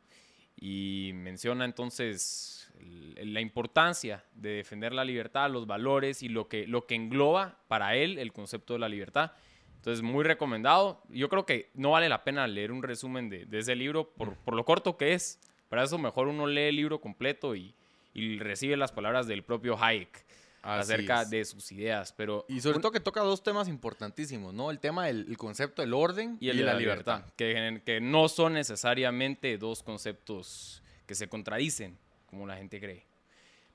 y 0.57 1.13
menciona 1.15 1.65
entonces 1.65 2.71
la 3.17 3.41
importancia 3.41 4.25
de 4.35 4.51
defender 4.51 4.93
la 4.93 5.05
libertad, 5.05 5.51
los 5.51 5.67
valores 5.67 6.23
y 6.23 6.29
lo 6.29 6.49
que, 6.49 6.67
lo 6.67 6.87
que 6.87 6.95
engloba 6.95 7.59
para 7.69 7.97
él 7.97 8.19
el 8.19 8.33
concepto 8.33 8.75
de 8.75 8.79
la 8.79 8.89
libertad. 8.89 9.33
Entonces, 9.81 10.03
muy 10.03 10.25
recomendado. 10.25 11.03
Yo 11.09 11.31
creo 11.31 11.47
que 11.47 11.71
no 11.73 11.93
vale 11.93 12.11
la 12.11 12.23
pena 12.23 12.47
leer 12.47 12.71
un 12.71 12.83
resumen 12.83 13.31
de, 13.31 13.47
ese 13.51 13.75
libro 13.75 14.11
por, 14.11 14.37
por, 14.37 14.55
lo 14.55 14.65
corto 14.67 14.99
que 14.99 15.15
es. 15.15 15.41
Para 15.71 15.85
eso 15.85 15.97
mejor 15.97 16.29
uno 16.29 16.47
lee 16.47 16.69
el 16.69 16.77
libro 16.77 17.01
completo 17.01 17.57
y, 17.57 17.75
y 18.13 18.39
recibe 18.39 18.77
las 18.77 18.93
palabras 18.93 19.27
del 19.27 19.43
propio 19.43 19.83
Hayek 19.83 20.25
acerca 20.63 21.25
de 21.25 21.45
sus 21.47 21.73
ideas. 21.73 22.13
Pero 22.13 22.45
y 22.49 22.61
sobre 22.61 22.81
todo 22.81 22.93
que 22.93 23.01
toca 23.01 23.23
dos 23.23 23.43
temas 23.43 23.69
importantísimos, 23.69 24.53
¿no? 24.53 24.71
El 24.71 24.79
tema 24.79 25.07
del 25.07 25.37
concepto 25.39 25.81
del 25.81 25.95
orden 25.95 26.37
y 26.41 26.51
el 26.51 26.59
de 26.59 26.65
la, 26.65 26.75
libertad, 26.75 27.25
Que, 27.37 27.81
que 27.85 28.01
no 28.01 28.29
son 28.29 28.53
necesariamente 28.55 29.57
dos 29.57 29.83
conceptos 29.83 30.83
que 31.07 31.15
se 31.15 31.29
contradicen 31.29 31.97
como 32.27 32.47
la 32.47 32.57
gente 32.57 32.79
cree. 32.81 33.07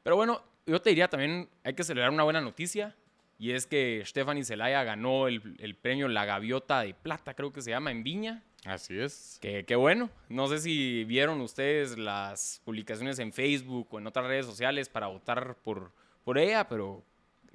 Pero 0.04 0.16
bueno, 0.16 0.44
yo 0.66 0.82
te 0.82 0.90
diría 0.90 1.08
también, 1.08 1.50
hay 1.64 1.74
que 1.74 1.84
celebrar 1.84 2.12
una 2.12 2.24
buena 2.24 2.42
noticia, 2.42 2.96
y 3.38 3.52
es 3.52 3.68
que 3.68 4.02
Stephanie 4.06 4.46
Zelaya 4.46 4.84
ganó 4.84 5.28
el, 5.28 5.56
el, 5.60 5.76
premio 5.76 6.08
La 6.08 6.26
Gaviota 6.26 6.82
de 6.82 6.94
Plata, 6.94 7.34
creo 7.34 7.52
que 7.52 7.62
se 7.62 7.72
llama, 7.72 7.92
en 7.92 8.04
Viña. 8.04 8.44
Así 8.66 8.98
es. 8.98 9.38
Que, 9.42 9.66
qué 9.66 9.76
bueno. 9.76 10.10
No 10.30 10.48
sé 10.48 10.60
si 10.60 11.04
vieron 11.04 11.42
ustedes 11.42 11.98
las 11.98 12.62
publicaciones 12.66 13.20
en 13.20 13.34
Facebook 13.34 13.88
o 13.92 14.00
en 14.00 14.08
otras 14.08 14.26
redes 14.26 14.46
sociales 14.46 14.90
para 14.90 15.08
votar 15.08 15.58
por, 15.64 15.92
por 16.24 16.38
ella, 16.38 16.68
pero 16.68 17.04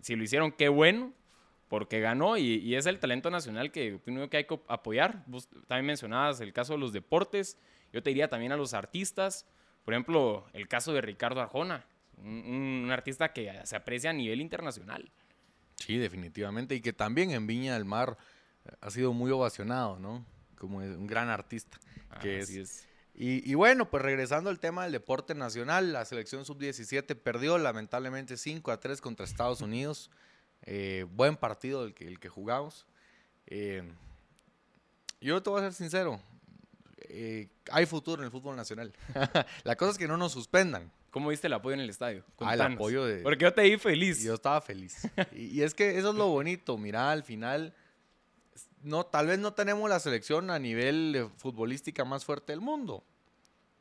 si 0.00 0.16
lo 0.16 0.22
hicieron, 0.22 0.52
qué 0.52 0.68
bueno, 0.68 1.12
porque 1.68 2.00
ganó 2.00 2.36
y, 2.36 2.56
y 2.56 2.74
es 2.76 2.86
el 2.86 2.98
talento 2.98 3.30
nacional 3.30 3.72
que 3.72 3.94
opino 3.94 4.28
que 4.28 4.36
hay 4.36 4.44
que 4.44 4.60
apoyar. 4.68 5.24
Vos 5.26 5.48
también 5.66 5.86
mencionabas 5.86 6.40
el 6.40 6.52
caso 6.52 6.74
de 6.74 6.78
los 6.78 6.92
deportes. 6.92 7.58
Yo 7.92 8.02
te 8.02 8.10
diría 8.10 8.28
también 8.28 8.52
a 8.52 8.56
los 8.56 8.74
artistas. 8.74 9.46
Por 9.84 9.94
ejemplo, 9.94 10.46
el 10.52 10.68
caso 10.68 10.92
de 10.92 11.00
Ricardo 11.00 11.40
Arjona, 11.40 11.86
un, 12.18 12.88
artista 12.92 13.32
que 13.32 13.60
se 13.64 13.76
aprecia 13.76 14.10
a 14.10 14.12
nivel 14.12 14.40
internacional. 14.40 15.10
Sí, 15.80 15.98
definitivamente, 15.98 16.76
y 16.76 16.80
que 16.80 16.92
también 16.92 17.32
en 17.32 17.46
Viña 17.46 17.74
del 17.74 17.84
Mar 17.84 18.16
eh, 18.64 18.70
ha 18.80 18.90
sido 18.90 19.12
muy 19.12 19.30
ovacionado, 19.32 19.98
¿no? 19.98 20.24
Como 20.56 20.78
un 20.78 21.06
gran 21.06 21.28
artista. 21.28 21.78
Que 22.20 22.40
es. 22.40 22.86
Y, 23.22 23.54
bueno, 23.54 23.90
pues 23.90 24.02
regresando 24.02 24.48
al 24.48 24.58
tema 24.58 24.84
del 24.84 24.92
deporte 24.92 25.34
nacional, 25.34 25.92
la 25.92 26.06
selección 26.06 26.46
sub-17 26.46 27.14
perdió 27.16 27.58
lamentablemente 27.58 28.38
5 28.38 28.70
a 28.70 28.80
3 28.80 29.00
contra 29.02 29.26
Estados 29.26 29.60
Unidos. 29.60 30.10
Eh, 30.62 31.06
buen 31.10 31.36
partido 31.36 31.84
el 31.84 31.92
que, 31.92 32.06
el 32.06 32.18
que 32.18 32.30
jugamos. 32.30 32.86
Eh, 33.46 33.82
yo 35.20 35.42
te 35.42 35.50
voy 35.50 35.60
a 35.60 35.64
ser 35.64 35.74
sincero, 35.74 36.18
eh, 37.12 37.48
hay 37.70 37.86
futuro 37.86 38.22
en 38.22 38.26
el 38.26 38.30
fútbol 38.30 38.56
nacional. 38.56 38.92
la 39.64 39.76
cosa 39.76 39.92
es 39.92 39.98
que 39.98 40.08
no 40.08 40.16
nos 40.16 40.32
suspendan. 40.32 40.90
¿Cómo 41.10 41.30
viste 41.30 41.48
el 41.48 41.52
apoyo 41.52 41.74
en 41.74 41.80
el 41.80 41.90
estadio? 41.90 42.24
Ah, 42.38 42.54
el 42.54 42.60
apoyo 42.60 43.04
de... 43.04 43.22
Porque 43.22 43.44
yo 43.44 43.52
te 43.52 43.62
di 43.62 43.76
feliz. 43.78 44.22
Yo 44.22 44.34
estaba 44.34 44.60
feliz. 44.60 45.08
y, 45.32 45.62
es 45.62 45.74
que 45.74 45.98
eso 45.98 46.10
es 46.10 46.14
lo 46.14 46.28
bonito. 46.28 46.78
Mira, 46.78 47.10
al 47.10 47.24
final, 47.24 47.74
no, 48.82 49.04
tal 49.04 49.26
vez 49.26 49.38
no 49.38 49.52
tenemos 49.52 49.88
la 49.90 49.98
selección 49.98 50.50
a 50.50 50.58
nivel 50.58 51.28
futbolística 51.36 52.04
más 52.04 52.24
fuerte 52.24 52.52
del 52.52 52.60
mundo. 52.60 53.04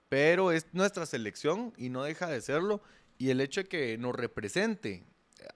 Pero 0.09 0.51
es 0.51 0.67
nuestra 0.73 1.05
selección 1.05 1.73
y 1.77 1.89
no 1.89 2.03
deja 2.03 2.27
de 2.27 2.41
serlo. 2.41 2.81
Y 3.17 3.29
el 3.29 3.41
hecho 3.41 3.61
de 3.61 3.67
que 3.67 3.97
nos 3.97 4.15
represente, 4.15 5.03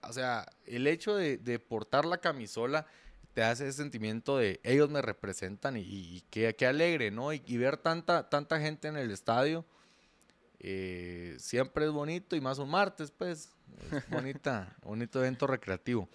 o 0.04 0.14
sea, 0.14 0.46
el 0.66 0.86
hecho 0.86 1.16
de, 1.16 1.38
de 1.38 1.58
portar 1.58 2.06
la 2.06 2.20
camisola 2.20 2.86
te 3.34 3.42
hace 3.44 3.68
ese 3.68 3.78
sentimiento 3.78 4.38
de 4.38 4.60
ellos 4.64 4.90
me 4.90 5.02
representan 5.02 5.76
y, 5.78 6.22
qué, 6.30 6.56
alegre, 6.66 7.12
¿no? 7.12 7.34
Y, 7.34 7.58
ver 7.58 7.78
tanta, 7.78 8.30
tanta 8.30 8.60
gente 8.60 8.88
en 8.88 8.98
el 8.98 9.12
estadio 9.12 9.66
eh, 10.64 11.36
siempre 11.38 11.86
es 11.86 11.92
bonito 11.92 12.36
y 12.36 12.42
más 12.42 12.58
un 12.58 12.70
martes, 12.70 13.12
pues, 13.12 13.52
es 13.92 14.10
bonita, 14.10 14.76
bonito 14.84 15.20
evento 15.20 15.46
recreativo. 15.46 16.10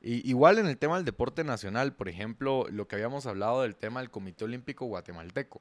Y, 0.00 0.28
igual 0.28 0.58
en 0.58 0.66
el 0.66 0.78
tema 0.78 0.96
del 0.96 1.04
deporte 1.04 1.42
nacional, 1.42 1.94
por 1.96 2.08
ejemplo, 2.08 2.66
lo 2.70 2.86
que 2.86 2.94
habíamos 2.94 3.26
hablado 3.26 3.62
del 3.62 3.74
tema 3.74 4.00
del 4.00 4.10
Comité 4.10 4.44
Olímpico 4.44 4.86
Guatemalteco. 4.86 5.60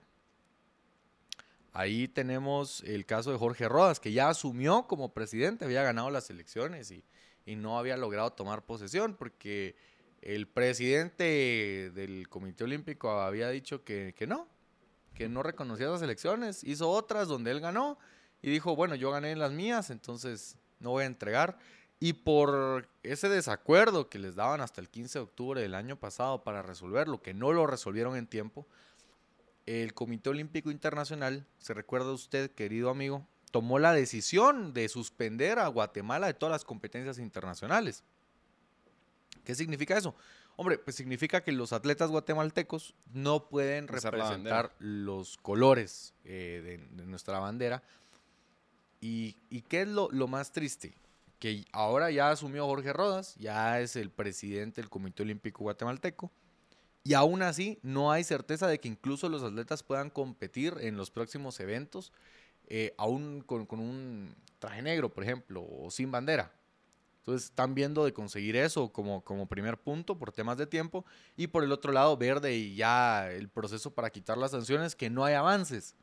Ahí 1.74 2.08
tenemos 2.08 2.84
el 2.84 3.06
caso 3.06 3.32
de 3.32 3.38
Jorge 3.38 3.68
Rodas, 3.68 4.00
que 4.00 4.12
ya 4.12 4.30
asumió 4.30 4.88
como 4.88 5.14
presidente, 5.14 5.66
había 5.66 5.84
ganado 5.84 6.10
las 6.10 6.30
elecciones 6.30 6.92
y, 6.92 7.04
y 7.46 7.56
no 7.56 7.80
había 7.80 7.98
logrado 7.98 8.32
tomar 8.34 8.66
posesión 8.66 9.16
porque 9.16 9.76
el 10.22 10.48
presidente 10.48 11.92
del 11.94 12.28
Comité 12.28 12.66
Olímpico 12.66 13.10
había 13.22 13.50
dicho 13.50 13.84
que, 13.84 14.14
no, 14.28 14.48
que 15.14 15.30
no 15.30 15.44
reconocía 15.44 15.88
las 15.88 16.02
elecciones, 16.02 16.64
hizo 16.64 16.90
otras 16.90 17.28
donde 17.28 17.52
él 17.52 17.62
ganó 17.62 17.98
y 18.42 18.50
dijo, 18.50 18.76
bueno, 18.76 18.96
yo 18.96 19.12
gané 19.12 19.32
en 19.32 19.40
las 19.40 19.52
mías, 19.52 19.90
entonces 19.90 20.58
no 20.80 20.92
voy 20.92 21.04
a 21.04 21.08
entregar. 21.08 21.58
Y 22.00 22.14
por 22.14 22.88
ese 23.02 23.28
desacuerdo 23.28 24.10
que 24.10 24.20
les 24.20 24.36
daban 24.36 24.62
hasta 24.62 24.82
el 24.82 24.90
15 24.90 25.20
de 25.20 25.24
octubre 25.24 25.62
del 25.62 25.74
año 25.74 25.96
pasado 25.96 26.44
para 26.44 26.62
resolverlo, 26.62 27.22
que 27.22 27.34
no 27.34 27.54
lo 27.54 27.66
resolvieron 27.66 28.16
en 28.16 28.28
tiempo, 28.28 28.68
el 29.66 29.94
Comité 29.94 30.30
Olímpico 30.30 30.72
Internacional, 30.72 31.46
se 31.58 31.74
recuerda 31.74 32.12
usted, 32.12 32.52
querido 32.52 32.90
amigo, 32.90 33.28
tomó 33.52 33.80
la 33.80 33.94
decisión 33.94 34.74
de 34.74 34.88
suspender 34.90 35.60
a 35.60 35.68
Guatemala 35.68 36.28
de 36.28 36.34
todas 36.34 36.52
las 36.52 36.64
competencias 36.64 37.18
internacionales. 37.18 38.04
¿Qué 39.44 39.56
significa 39.56 39.98
eso? 39.98 40.16
Hombre, 40.58 40.78
pues 40.78 40.96
significa 40.96 41.44
que 41.44 41.52
los 41.52 41.72
atletas 41.72 42.10
guatemaltecos 42.10 42.96
no 43.14 43.48
pueden 43.48 43.88
representar 43.88 44.74
los 44.80 45.38
colores 45.38 46.14
eh, 46.24 46.80
de, 46.92 47.06
nuestra 47.06 47.40
bandera. 47.40 47.84
¿Y, 49.00 49.34
qué 49.70 49.82
es 49.82 49.88
lo, 49.88 50.10
más 50.28 50.52
triste? 50.52 50.96
Que 51.40 51.66
ahora 51.72 52.10
ya 52.12 52.32
asumió 52.32 52.66
Jorge 52.66 52.94
Rodas, 52.94 53.36
ya 53.36 53.80
es 53.80 53.96
el 53.96 54.10
presidente 54.10 54.82
del 54.82 54.90
Comité 54.90 55.24
Olímpico 55.24 55.64
Guatemalteco, 55.64 56.32
y 57.04 57.14
aún 57.14 57.42
así 57.42 57.80
no 57.84 58.12
hay 58.12 58.24
certeza 58.24 58.68
de 58.68 58.80
que 58.80 58.88
incluso 58.88 59.30
los 59.30 59.44
atletas 59.44 59.84
puedan 59.84 60.10
competir 60.10 60.76
en 60.82 60.98
los 60.98 61.12
próximos 61.12 61.60
eventos, 61.60 62.12
eh, 62.68 62.94
aún 62.98 63.42
con, 63.46 63.66
con 63.66 63.80
un 63.80 64.36
traje 64.60 64.82
negro, 64.82 65.14
por 65.14 65.24
ejemplo, 65.24 65.66
o 65.70 65.90
sin 65.90 66.12
bandera. 66.12 66.52
Entonces 67.28 67.50
están 67.50 67.76
viendo 67.76 68.06
de 68.06 68.14
conseguir 68.14 68.56
eso 68.56 68.90
como, 68.94 69.22
como 69.22 69.48
primer 69.48 69.78
punto 69.78 70.18
por 70.18 70.32
temas 70.32 70.58
de 70.58 70.66
tiempo 70.66 71.06
y 71.36 71.48
por 71.48 71.64
el 71.64 71.74
otro 71.74 71.92
lado 71.92 72.16
verde 72.16 72.56
y 72.56 72.76
ya 72.76 73.30
el 73.30 73.50
proceso 73.50 73.92
para 73.92 74.10
quitar 74.10 74.38
las 74.38 74.52
sanciones 74.52 74.96
que 74.96 75.10
no 75.10 75.26
hay 75.26 75.34
avances. 75.34 75.94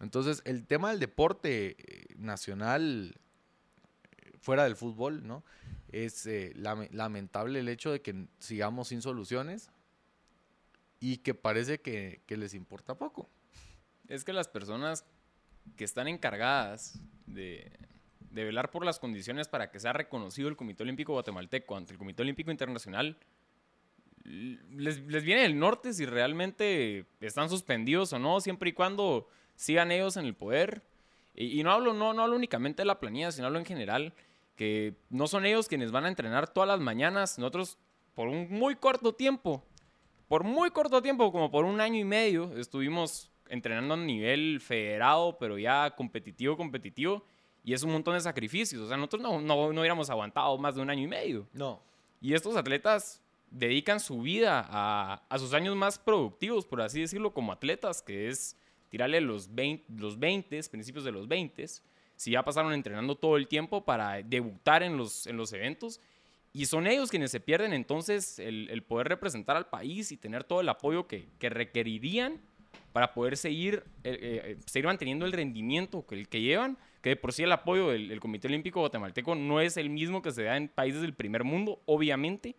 Entonces 0.00 0.42
el 0.44 0.66
tema 0.66 0.90
del 0.90 1.00
deporte 1.00 1.76
eh, 1.78 2.14
nacional 2.16 3.14
eh, 4.10 4.32
fuera 4.40 4.64
del 4.64 4.76
fútbol, 4.76 5.26
¿no? 5.26 5.44
Es 5.90 6.26
eh, 6.26 6.52
lamentable 6.54 7.60
el 7.60 7.68
hecho 7.68 7.90
de 7.90 8.02
que 8.02 8.26
sigamos 8.38 8.88
sin 8.88 9.02
soluciones 9.02 9.70
y 11.00 11.18
que 11.18 11.34
parece 11.34 11.80
que, 11.80 12.22
les 12.28 12.54
importa 12.54 12.94
poco. 12.96 13.28
Es 14.08 14.24
que 14.24 14.32
las 14.32 14.48
personas 14.48 15.04
que 15.76 15.84
están 15.84 16.08
encargadas 16.08 17.00
de, 17.26 17.72
de 18.30 18.44
velar 18.44 18.70
por 18.70 18.84
las 18.84 18.98
condiciones 18.98 19.48
para 19.48 19.70
que 19.70 19.80
sea 19.80 19.92
reconocido 19.94 20.48
el 20.48 20.56
Comité 20.56 20.82
Olímpico 20.82 21.12
Guatemalteco 21.14 21.76
ante 21.76 21.92
el 21.92 21.98
Comité 21.98 22.22
Olímpico 22.22 22.50
Internacional, 22.50 23.16
les, 24.28 25.24
viene 25.24 25.44
el 25.44 25.58
norte 25.58 25.92
si 25.92 26.06
realmente 26.06 27.06
están 27.20 27.48
suspendidos 27.48 28.12
o 28.12 28.18
no, 28.18 28.40
siempre 28.40 28.70
y 28.70 28.72
cuando 28.72 29.28
sigan 29.58 29.90
ellos 29.90 30.16
en 30.16 30.24
el 30.24 30.34
poder. 30.34 30.82
Y, 31.34 31.62
no, 31.62 31.72
hablo, 31.72 31.92
no, 31.92 32.14
no 32.14 32.22
hablo 32.22 32.36
únicamente 32.36 32.82
de 32.82 32.86
la 32.86 32.98
planilla, 32.98 33.30
sino 33.30 33.48
hablo 33.48 33.58
en 33.58 33.64
general, 33.64 34.14
que 34.56 34.94
no 35.10 35.26
son 35.26 35.46
ellos 35.46 35.68
quienes 35.68 35.90
van 35.90 36.04
a 36.04 36.08
entrenar 36.08 36.48
todas 36.48 36.68
las 36.68 36.80
mañanas. 36.80 37.38
Nosotros 37.38 37.76
por 38.14 38.28
un 38.28 38.48
muy 38.50 38.76
corto 38.76 39.14
tiempo, 39.14 39.64
por 40.26 40.44
muy 40.44 40.70
corto 40.70 41.02
tiempo, 41.02 41.30
como 41.30 41.50
por 41.50 41.64
un 41.64 41.80
año 41.80 41.98
y 41.98 42.04
medio, 42.04 42.56
estuvimos 42.56 43.30
entrenando 43.48 43.94
a 43.94 43.96
nivel 43.96 44.60
federado, 44.60 45.36
pero 45.38 45.58
ya 45.58 45.94
competitivo, 45.94 46.56
competitivo, 46.56 47.24
y 47.64 47.72
es 47.72 47.82
un 47.82 47.92
montón 47.92 48.14
de 48.14 48.20
sacrificios. 48.20 48.82
O 48.82 48.88
sea, 48.88 48.96
nosotros 48.96 49.22
no, 49.22 49.40
no, 49.40 49.72
no 49.72 49.80
hubiéramos 49.80 50.10
aguantado 50.10 50.56
más 50.58 50.76
de 50.76 50.82
un 50.82 50.90
año 50.90 51.02
y 51.02 51.08
medio. 51.08 51.48
No. 51.52 51.82
Y 52.20 52.34
estos 52.34 52.56
atletas 52.56 53.22
dedican 53.50 53.98
su 53.98 54.22
vida 54.22 54.64
a, 54.68 55.22
a, 55.28 55.38
sus 55.38 55.52
años 55.52 55.74
más 55.76 55.98
productivos, 55.98 56.66
por 56.66 56.80
así 56.80 57.00
decirlo, 57.00 57.32
como 57.32 57.52
atletas, 57.52 58.02
que 58.02 58.28
es 58.28 58.56
tirarle 58.88 59.20
los 59.20 59.54
20, 59.54 59.92
los 59.96 60.18
20 60.18 60.60
principios 60.70 61.04
de 61.04 61.12
los 61.12 61.28
20, 61.28 61.66
si 62.16 62.30
ya 62.32 62.42
pasaron 62.42 62.72
entrenando 62.72 63.14
todo 63.14 63.36
el 63.36 63.48
tiempo 63.48 63.84
para 63.84 64.22
debutar 64.22 64.82
en 64.82 64.96
los, 64.96 65.26
en 65.26 65.36
los 65.36 65.52
eventos. 65.52 66.00
Y 66.52 66.66
son 66.66 66.86
ellos 66.86 67.10
quienes 67.10 67.30
se 67.30 67.40
pierden 67.40 67.72
entonces 67.72 68.38
el, 68.38 68.68
el 68.70 68.82
poder 68.82 69.08
representar 69.08 69.56
al 69.56 69.66
país 69.66 70.10
y 70.12 70.16
tener 70.16 70.44
todo 70.44 70.60
el 70.60 70.68
apoyo 70.68 71.06
que, 71.06 71.28
que 71.38 71.50
requerirían 71.50 72.40
para 72.92 73.12
poder 73.14 73.36
seguir, 73.36 73.84
eh, 74.02 74.18
eh, 74.44 74.58
seguir 74.66 74.86
manteniendo 74.86 75.26
el 75.26 75.32
rendimiento 75.32 76.04
que, 76.06 76.14
el 76.16 76.28
que 76.28 76.40
llevan, 76.40 76.78
que 77.02 77.10
de 77.10 77.16
por 77.16 77.32
sí 77.32 77.42
el 77.42 77.52
apoyo 77.52 77.90
del, 77.90 78.08
del 78.08 78.18
Comité 78.18 78.48
Olímpico 78.48 78.80
Guatemalteco 78.80 79.34
no 79.34 79.60
es 79.60 79.76
el 79.76 79.90
mismo 79.90 80.22
que 80.22 80.32
se 80.32 80.44
da 80.44 80.56
en 80.56 80.68
países 80.68 81.02
del 81.02 81.14
primer 81.14 81.44
mundo, 81.44 81.80
obviamente, 81.86 82.56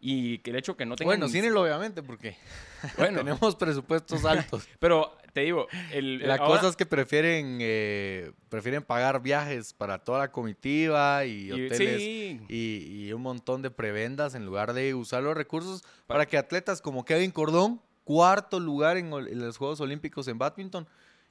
y 0.00 0.38
que 0.38 0.50
el 0.50 0.56
hecho 0.56 0.76
que 0.76 0.84
no 0.86 0.96
tengan... 0.96 1.20
Bueno, 1.20 1.28
sí, 1.28 1.40
obviamente, 1.40 2.02
porque 2.02 2.36
bueno, 2.98 3.18
tenemos 3.18 3.54
presupuestos 3.56 4.24
altos. 4.24 4.66
Pero 4.78 5.16
te 5.32 5.42
digo, 5.42 5.66
el, 5.92 6.18
la 6.26 6.38
cosa 6.38 6.68
es 6.68 6.76
que 6.76 6.86
prefieren, 6.86 7.58
eh, 7.60 8.32
prefieren 8.48 8.82
pagar 8.82 9.22
viajes 9.22 9.72
para 9.72 9.98
toda 9.98 10.18
la 10.18 10.32
comitiva 10.32 11.24
y 11.24 11.50
hoteles 11.50 12.00
y, 12.00 13.06
y, 13.06 13.12
un 13.12 13.22
montón 13.22 13.62
de 13.62 13.70
prebendas 13.70 14.34
en 14.34 14.44
lugar 14.44 14.72
de 14.74 14.94
usar 14.94 15.22
los 15.22 15.36
recursos 15.36 15.84
para 16.06 16.26
que 16.26 16.36
atletas 16.36 16.82
como 16.82 17.04
Kevin 17.04 17.30
Cordón, 17.30 17.80
cuarto 18.04 18.60
lugar 18.60 18.96
en, 18.96 19.12
en 19.12 19.40
los 19.40 19.56
Juegos 19.56 19.80
Olímpicos 19.80 20.28
en 20.28 20.38
badminton, 20.38 20.86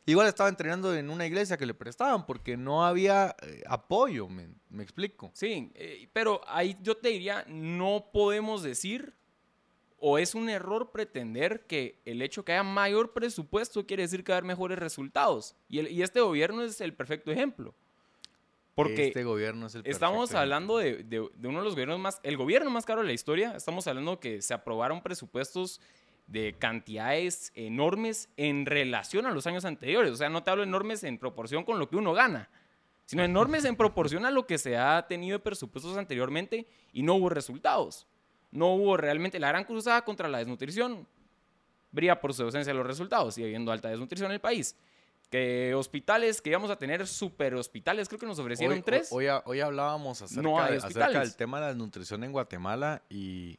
Igual 0.05 0.27
estaba 0.27 0.49
entrenando 0.49 0.95
en 0.95 1.11
una 1.11 1.27
iglesia 1.27 1.57
que 1.57 1.65
le 1.65 1.75
prestaban 1.75 2.25
porque 2.25 2.57
no 2.57 2.83
había 2.83 3.35
eh, 3.43 3.61
apoyo, 3.67 4.27
me, 4.27 4.49
me, 4.69 4.81
explico. 4.81 5.29
Sí, 5.35 5.71
eh, 5.75 6.09
pero 6.11 6.41
ahí 6.47 6.75
yo 6.81 6.97
te 6.97 7.09
diría, 7.09 7.45
no 7.47 8.09
podemos 8.11 8.63
decir 8.63 9.13
o 10.03 10.17
es 10.17 10.33
un 10.33 10.49
error 10.49 10.91
pretender 10.91 11.67
que 11.67 12.01
el 12.05 12.23
hecho 12.23 12.43
que 12.43 12.53
haya 12.53 12.63
mayor 12.63 13.13
presupuesto 13.13 13.85
quiere 13.85 14.03
decir 14.03 14.23
que 14.23 14.31
va 14.31 14.35
a 14.35 14.39
haber 14.39 14.47
mejores 14.47 14.79
resultados. 14.79 15.55
Y, 15.69 15.77
el, 15.77 15.91
y 15.91 16.01
este 16.01 16.19
gobierno 16.19 16.63
es 16.63 16.81
el 16.81 16.95
perfecto 16.95 17.31
ejemplo. 17.31 17.75
Porque 18.73 19.07
este 19.07 19.23
gobierno 19.23 19.67
es 19.67 19.75
el 19.75 19.83
estamos 19.85 20.33
hablando 20.33 20.79
de, 20.79 21.03
de, 21.03 21.29
de, 21.35 21.47
uno 21.47 21.59
de 21.59 21.65
los 21.65 21.73
gobiernos 21.75 21.99
más, 21.99 22.19
el 22.23 22.35
gobierno 22.35 22.71
más 22.71 22.85
caro 22.85 23.01
de 23.01 23.07
la 23.07 23.13
historia. 23.13 23.55
Estamos 23.55 23.85
hablando 23.85 24.19
que 24.19 24.41
se 24.41 24.55
aprobaron 24.55 25.03
presupuestos 25.03 25.79
de 26.25 26.55
cantidades 26.57 27.51
enormes 27.53 28.29
en 28.37 28.65
relación 28.65 29.27
a 29.27 29.31
los 29.31 29.45
años 29.45 29.65
anteriores. 29.65 30.13
O 30.13 30.15
sea, 30.15 30.29
no 30.29 30.43
te 30.43 30.49
hablo 30.49 30.63
enormes 30.63 31.03
en 31.03 31.19
proporción 31.19 31.63
con 31.63 31.77
lo 31.77 31.89
que 31.89 31.97
uno 31.97 32.13
gana, 32.13 32.49
sino 33.05 33.23
enormes 33.23 33.65
en 33.65 33.75
proporción 33.77 34.25
a 34.25 34.31
lo 34.31 34.47
que 34.47 34.57
se 34.57 34.77
ha 34.77 35.05
tenido 35.07 35.37
de 35.37 35.43
presupuestos 35.43 35.95
anteriormente 35.95 36.65
y 36.91 37.03
no 37.03 37.13
hubo 37.13 37.29
resultados. 37.29 38.07
No 38.51 38.73
hubo 38.73 38.97
realmente 38.97 39.39
la 39.39 39.47
gran 39.49 39.63
cruzada 39.63 40.03
contra 40.03 40.27
la 40.27 40.39
desnutrición. 40.39 41.07
Brilla 41.91 42.19
por 42.19 42.33
su 42.33 42.43
ausencia 42.43 42.73
los 42.73 42.85
resultados, 42.85 43.35
sigue 43.35 43.47
habiendo 43.47 43.71
alta 43.71 43.89
desnutrición 43.89 44.31
en 44.31 44.35
el 44.35 44.41
país. 44.41 44.75
Que 45.29 45.73
hospitales 45.73 46.41
que 46.41 46.49
íbamos 46.49 46.69
a 46.69 46.75
tener 46.75 47.07
super 47.07 47.55
hospitales, 47.55 48.07
creo 48.07 48.19
que 48.19 48.25
nos 48.25 48.39
ofrecieron 48.39 48.81
tres. 48.83 49.09
Hoy, 49.11 49.27
hoy, 49.45 49.61
hablábamos 49.61 50.21
acerca, 50.21 50.65
acerca 50.65 51.19
del 51.19 51.35
tema 51.35 51.57
de 51.57 51.61
la 51.61 51.67
desnutrición 51.69 52.23
en 52.23 52.31
Guatemala 52.31 53.01
y 53.09 53.57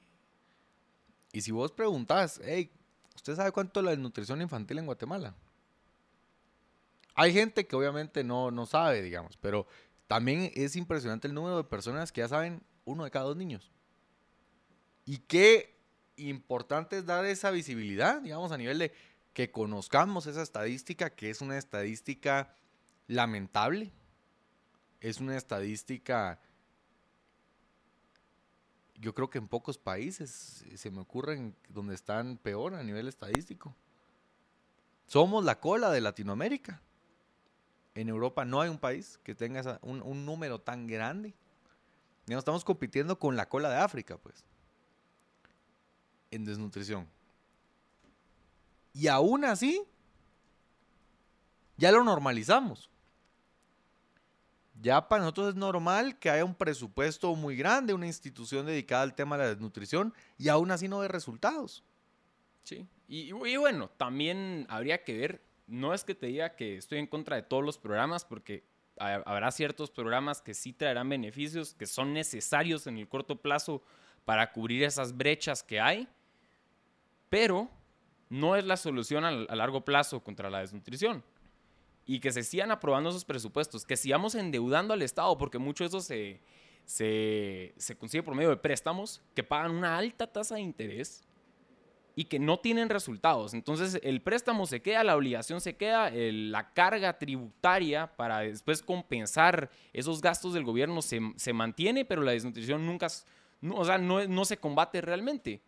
y 1.32 1.40
si 1.40 1.50
vos 1.50 1.72
preguntás, 1.72 2.40
hey, 2.44 2.70
¿usted 3.16 3.34
sabe 3.34 3.52
cuánto 3.52 3.80
es 3.80 3.84
la 3.84 3.90
desnutrición 3.92 4.42
infantil 4.42 4.78
en 4.78 4.86
Guatemala? 4.86 5.34
Hay 7.14 7.32
gente 7.32 7.66
que 7.66 7.74
obviamente 7.74 8.22
no, 8.22 8.50
no 8.50 8.66
sabe, 8.66 9.02
digamos, 9.02 9.38
pero 9.38 9.66
también 10.06 10.52
es 10.54 10.76
impresionante 10.76 11.28
el 11.28 11.34
número 11.34 11.56
de 11.56 11.64
personas 11.64 12.12
que 12.12 12.20
ya 12.20 12.28
saben 12.28 12.62
uno 12.84 13.04
de 13.04 13.10
cada 13.10 13.24
dos 13.24 13.36
niños. 13.36 13.71
Y 15.04 15.18
qué 15.18 15.76
importante 16.16 16.98
es 16.98 17.06
dar 17.06 17.24
esa 17.24 17.50
visibilidad, 17.50 18.20
digamos, 18.22 18.52
a 18.52 18.58
nivel 18.58 18.78
de 18.78 18.92
que 19.32 19.50
conozcamos 19.50 20.26
esa 20.26 20.42
estadística, 20.42 21.10
que 21.10 21.30
es 21.30 21.40
una 21.40 21.58
estadística 21.58 22.54
lamentable, 23.06 23.92
es 25.00 25.20
una 25.20 25.36
estadística 25.36 26.38
yo 29.02 29.12
creo 29.14 29.28
que 29.28 29.38
en 29.38 29.48
pocos 29.48 29.78
países 29.78 30.64
se 30.76 30.90
me 30.92 31.00
ocurren 31.00 31.56
donde 31.68 31.92
están 31.92 32.38
peor 32.38 32.74
a 32.74 32.84
nivel 32.84 33.08
estadístico. 33.08 33.74
Somos 35.06 35.44
la 35.44 35.58
cola 35.58 35.90
de 35.90 36.00
Latinoamérica. 36.00 36.80
En 37.96 38.08
Europa 38.08 38.44
no 38.44 38.60
hay 38.60 38.70
un 38.70 38.78
país 38.78 39.18
que 39.24 39.34
tenga 39.34 39.80
un, 39.82 40.24
número 40.24 40.60
tan 40.60 40.86
grande. 40.86 41.34
Estamos 42.28 42.64
compitiendo 42.64 43.18
con 43.18 43.34
la 43.34 43.48
cola 43.48 43.70
de 43.70 43.76
África, 43.78 44.16
pues. 44.18 44.44
En 46.32 46.44
desnutrición. 46.44 47.06
Y 48.92 49.06
aún 49.06 49.44
así, 49.44 49.82
ya 51.76 51.92
lo 51.92 52.02
normalizamos. 52.02 52.90
Ya 54.80 55.08
para 55.08 55.22
nosotros 55.22 55.50
es 55.50 55.54
normal 55.54 56.18
que 56.18 56.28
haya 56.28 56.44
un 56.44 56.56
presupuesto 56.56 57.32
muy 57.36 57.54
grande, 57.54 57.94
una 57.94 58.06
institución 58.06 58.66
dedicada 58.66 59.02
al 59.02 59.14
tema 59.14 59.36
de 59.36 59.44
la 59.44 59.50
desnutrición 59.50 60.12
y 60.38 60.48
aún 60.48 60.72
así 60.72 60.88
no 60.88 60.98
ve 60.98 61.08
resultados. 61.08 61.84
Sí, 62.64 62.88
y, 63.06 63.28
y, 63.28 63.56
bueno, 63.56 63.90
también 63.90 64.66
habría 64.68 65.04
que 65.04 65.16
ver, 65.16 65.42
no 65.66 65.94
es 65.94 66.02
que 66.02 66.14
te 66.14 66.26
diga 66.26 66.56
que 66.56 66.76
estoy 66.76 66.98
en 66.98 67.06
contra 67.06 67.36
de 67.36 67.42
todos 67.42 67.64
los 67.64 67.78
programas, 67.78 68.24
porque 68.24 68.64
habrá 68.96 69.50
ciertos 69.50 69.90
programas 69.90 70.40
que 70.40 70.54
sí 70.54 70.72
traerán 70.72 71.08
beneficios, 71.08 71.74
que 71.74 71.86
son 71.86 72.12
necesarios 72.12 72.86
en 72.86 72.98
el 72.98 73.08
corto 73.08 73.40
plazo 73.40 73.82
para 74.24 74.52
cubrir 74.52 74.82
esas 74.82 75.16
brechas 75.16 75.62
que 75.62 75.80
hay, 75.80 76.08
pero 77.32 77.70
no 78.28 78.56
es 78.56 78.64
la 78.66 78.76
solución 78.76 79.24
a, 79.24 79.28
a 79.28 79.56
largo 79.56 79.86
plazo 79.86 80.22
contra 80.22 80.50
la 80.50 80.58
desnutrición 80.58 81.24
y 82.04 82.20
que 82.20 82.30
se 82.30 82.42
sigan 82.42 82.70
aprobando 82.70 83.08
esos 83.08 83.24
presupuestos, 83.24 83.86
que 83.86 83.96
sigamos 83.96 84.34
endeudando 84.34 84.92
al 84.92 85.00
Estado, 85.00 85.38
porque 85.38 85.56
mucho 85.56 85.82
de 85.82 85.88
eso 85.88 86.02
se, 86.02 86.42
se, 86.84 87.72
se, 87.78 87.96
consigue 87.96 88.22
por 88.22 88.34
medio 88.34 88.50
de 88.50 88.58
préstamos 88.58 89.22
que 89.34 89.42
pagan 89.42 89.70
una 89.70 89.96
alta 89.96 90.26
tasa 90.26 90.56
de 90.56 90.60
interés 90.60 91.24
y 92.14 92.24
que 92.24 92.38
no 92.38 92.58
tienen 92.58 92.90
resultados. 92.90 93.54
Entonces 93.54 93.98
el 94.02 94.20
préstamo 94.20 94.66
se 94.66 94.82
queda, 94.82 95.02
la 95.02 95.16
obligación 95.16 95.62
se 95.62 95.74
queda, 95.74 96.10
la 96.12 96.74
carga 96.74 97.18
tributaria 97.18 98.14
para 98.14 98.40
después 98.40 98.82
compensar 98.82 99.70
esos 99.94 100.20
gastos 100.20 100.52
del 100.52 100.64
gobierno 100.64 101.00
se, 101.00 101.18
se 101.36 101.54
mantiene, 101.54 102.04
pero 102.04 102.20
la 102.20 102.32
desnutrición 102.32 102.84
nunca, 102.84 103.06
no, 103.62 103.76
o 103.76 103.86
sea, 103.86 103.96
no, 103.96 104.26
no 104.26 104.44
se 104.44 104.58
combate 104.58 105.00
realmente. 105.00 105.62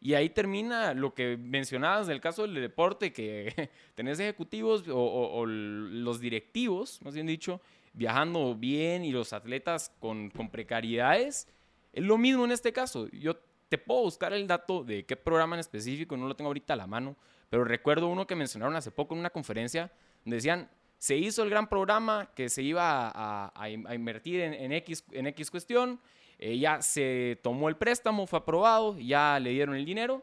Y 0.00 0.14
ahí 0.14 0.30
termina 0.30 0.94
lo 0.94 1.12
que 1.14 1.36
mencionabas 1.36 2.06
del 2.06 2.20
caso 2.20 2.42
del 2.42 2.54
deporte, 2.54 3.12
que 3.12 3.70
tenés 3.94 4.20
ejecutivos 4.20 4.84
o, 4.88 5.44
los 5.46 6.20
directivos, 6.20 7.00
más 7.02 7.14
bien 7.14 7.26
dicho, 7.26 7.60
viajando 7.94 8.54
bien 8.54 9.04
y 9.04 9.10
los 9.10 9.32
atletas 9.32 9.92
con, 9.98 10.30
con, 10.30 10.50
precariedades. 10.50 11.48
Es 11.92 12.04
lo 12.04 12.16
mismo 12.16 12.44
en 12.44 12.52
este 12.52 12.72
caso. 12.72 13.08
Yo 13.08 13.36
te 13.68 13.78
puedo 13.78 14.02
buscar 14.02 14.32
el 14.32 14.46
dato 14.46 14.84
de 14.84 15.04
qué 15.04 15.16
programa 15.16 15.56
en 15.56 15.60
específico, 15.60 16.16
no 16.16 16.28
lo 16.28 16.36
tengo 16.36 16.48
ahorita 16.48 16.74
a 16.74 16.76
la 16.76 16.86
mano, 16.86 17.16
pero 17.50 17.64
recuerdo 17.64 18.08
uno 18.08 18.26
que 18.26 18.36
mencionaron 18.36 18.76
hace 18.76 18.90
poco 18.90 19.14
en 19.14 19.20
una 19.20 19.30
conferencia, 19.30 19.90
donde 20.24 20.36
decían, 20.36 20.70
se 20.98 21.16
hizo 21.16 21.42
el 21.42 21.50
gran 21.50 21.68
programa 21.68 22.30
que 22.34 22.48
se 22.48 22.62
iba 22.62 23.08
a, 23.08 23.52
a, 23.54 23.68
invertir 23.70 24.40
en, 24.40 24.54
en, 24.54 24.72
X, 24.72 25.04
en 25.12 25.26
X 25.28 25.50
cuestión 25.50 26.00
eh, 26.38 26.58
ya 26.58 26.80
se 26.82 27.38
tomó 27.42 27.68
el 27.68 27.76
préstamo, 27.76 28.26
fue 28.26 28.38
aprobado, 28.38 28.96
ya 28.98 29.38
le 29.40 29.50
dieron 29.50 29.74
el 29.74 29.84
dinero 29.84 30.22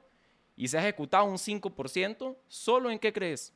y 0.55 0.67
se 0.67 0.77
ha 0.77 0.81
ejecutado 0.81 1.25
un 1.25 1.37
5%. 1.37 2.37
¿Solo 2.47 2.89
en 2.89 2.99
qué 2.99 3.11
crees? 3.11 3.53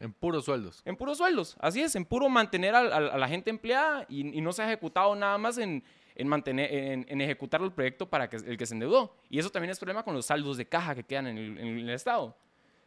En 0.00 0.12
puros 0.12 0.46
sueldos. 0.46 0.82
En 0.86 0.96
puros 0.96 1.18
sueldos, 1.18 1.56
así 1.60 1.82
es, 1.82 1.94
en 1.94 2.06
puro 2.06 2.28
mantener 2.28 2.74
a, 2.74 3.00
la 3.00 3.28
gente 3.28 3.50
empleada 3.50 4.06
y, 4.08 4.40
no 4.40 4.52
se 4.52 4.62
ha 4.62 4.66
ejecutado 4.66 5.14
nada 5.14 5.36
más 5.36 5.58
en, 5.58 5.84
mantener, 6.24 6.72
en, 6.72 7.20
ejecutar 7.20 7.60
el 7.60 7.72
proyecto 7.72 8.08
para 8.08 8.28
que, 8.28 8.36
el 8.36 8.56
que 8.56 8.64
se 8.64 8.74
endeudó. 8.74 9.14
Y 9.28 9.38
eso 9.38 9.50
también 9.50 9.70
es 9.70 9.78
problema 9.78 10.02
con 10.02 10.14
los 10.14 10.26
saldos 10.26 10.56
de 10.56 10.66
caja 10.66 10.94
que 10.94 11.04
quedan 11.04 11.26
en 11.26 11.38
el, 11.38 11.58
en 11.58 11.78
el 11.78 11.90
Estado. 11.90 12.34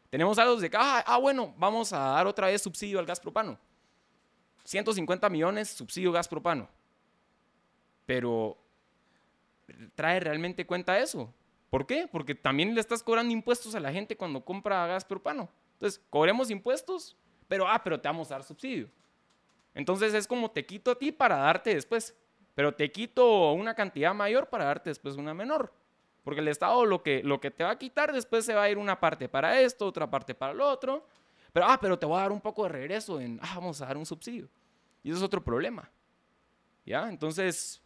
Tenemos 0.10 0.38
saldos 0.38 0.62
de 0.62 0.70
caja, 0.70 1.04
ah, 1.06 1.18
bueno, 1.18 1.54
vamos 1.58 1.94
a 1.94 2.00
dar 2.00 2.26
otra 2.26 2.48
vez 2.48 2.62
subsidio 2.62 3.00
al 3.00 3.06
gas 3.06 3.20
propano. 3.20 3.60
150 4.64 5.30
millones 5.30 5.70
subsidio 5.70 6.12
gas 6.12 6.28
propano. 6.28 6.68
Pero 8.06 8.58
trae 9.96 10.20
realmente 10.20 10.66
cuenta 10.66 11.00
eso. 11.00 11.34
¿Por 11.70 11.86
qué? 11.86 12.08
Porque 12.12 12.36
también 12.36 12.74
le 12.74 12.82
estás 12.82 13.04
cobrando 13.04 13.34
impuestos 13.34 13.76
a 13.76 13.80
la 13.80 13.92
gente 13.92 14.16
cuando 14.16 14.44
compra 14.44 14.88
gas 14.88 15.04
propano. 15.04 15.50
Entonces, 15.74 16.02
cobremos 16.10 16.50
impuestos, 16.50 17.18
pero, 17.48 17.68
ah, 17.68 17.82
pero 17.84 18.00
te 18.00 18.08
vamos 18.08 18.32
a 18.32 18.36
dar 18.36 18.44
subsidio. 18.44 18.90
Entonces 19.74 20.14
es 20.14 20.26
como 20.26 20.50
te 20.50 20.66
quito 20.66 20.92
a 20.92 20.96
ti 20.98 21.12
para 21.12 21.36
darte 21.36 21.76
después, 21.76 22.16
pero 22.56 22.74
te 22.74 22.90
quito 22.92 23.52
una 23.52 23.76
cantidad 23.76 24.14
mayor 24.14 24.48
para 24.48 24.64
darte 24.66 24.90
después 24.90 25.18
una 25.18 25.34
menor. 25.34 25.74
Porque 26.24 26.40
el 26.40 26.48
Estado 26.48 26.86
lo 26.86 27.04
que, 27.04 27.22
lo 27.24 27.40
que 27.40 27.52
te 27.52 27.64
va 27.64 27.72
a 27.72 27.78
quitar 27.78 28.12
después 28.12 28.46
se 28.46 28.56
va 28.56 28.64
a 28.64 28.70
ir 28.70 28.78
una 28.78 29.00
parte 29.00 29.30
para 29.30 29.60
esto, 29.60 29.86
otra 29.86 30.10
parte 30.10 30.34
para 30.34 30.54
lo 30.54 30.68
otro. 30.68 31.06
Pero, 31.52 31.68
ah, 31.68 31.78
pero 31.80 32.00
te 32.00 32.06
voy 32.06 32.18
a 32.18 32.22
dar 32.22 32.32
un 32.32 32.42
poco 32.42 32.64
de 32.64 32.70
regreso 32.70 33.20
en, 33.20 33.40
ah, 33.44 33.54
vamos 33.56 33.82
a 33.82 33.86
dar 33.86 33.98
un 33.98 34.06
subsidio. 34.06 34.50
Y 35.04 35.10
eso 35.10 35.18
es 35.18 35.24
otro 35.24 35.44
problema. 35.44 35.92
¿Ya? 36.86 37.10
Entonces, 37.10 37.82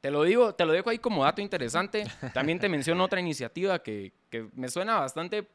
te 0.00 0.10
lo 0.10 0.22
digo, 0.22 0.54
te 0.54 0.64
lo 0.64 0.72
dejo 0.72 0.90
ahí 0.90 0.98
como 0.98 1.24
dato 1.24 1.40
interesante. 1.40 2.04
También 2.32 2.58
te 2.58 2.68
menciono 2.68 3.04
otra 3.04 3.20
iniciativa 3.20 3.82
que, 3.82 4.12
que 4.30 4.48
me 4.54 4.68
suena 4.68 5.00
bastante 5.00 5.48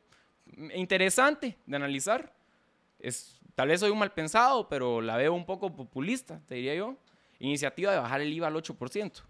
interesante 0.76 1.58
de 1.66 1.76
analizar. 1.76 2.34
Es, 3.00 3.40
tal 3.56 3.70
vez 3.70 3.80
soy 3.80 3.92
un 3.92 4.00
mal 4.00 4.14
pensado, 4.14 4.68
pero 4.68 5.02
la 5.02 5.18
veo 5.18 5.34
un 5.34 5.46
poco 5.46 5.76
populista, 5.76 6.42
te 6.48 6.56
diría 6.56 6.76
yo. 6.76 6.98
Iniciativa 7.40 7.92
de 7.92 7.98
bajar 7.98 8.22
el 8.22 8.32
IVA 8.32 8.48
al 8.48 8.56
8%, 8.56 9.24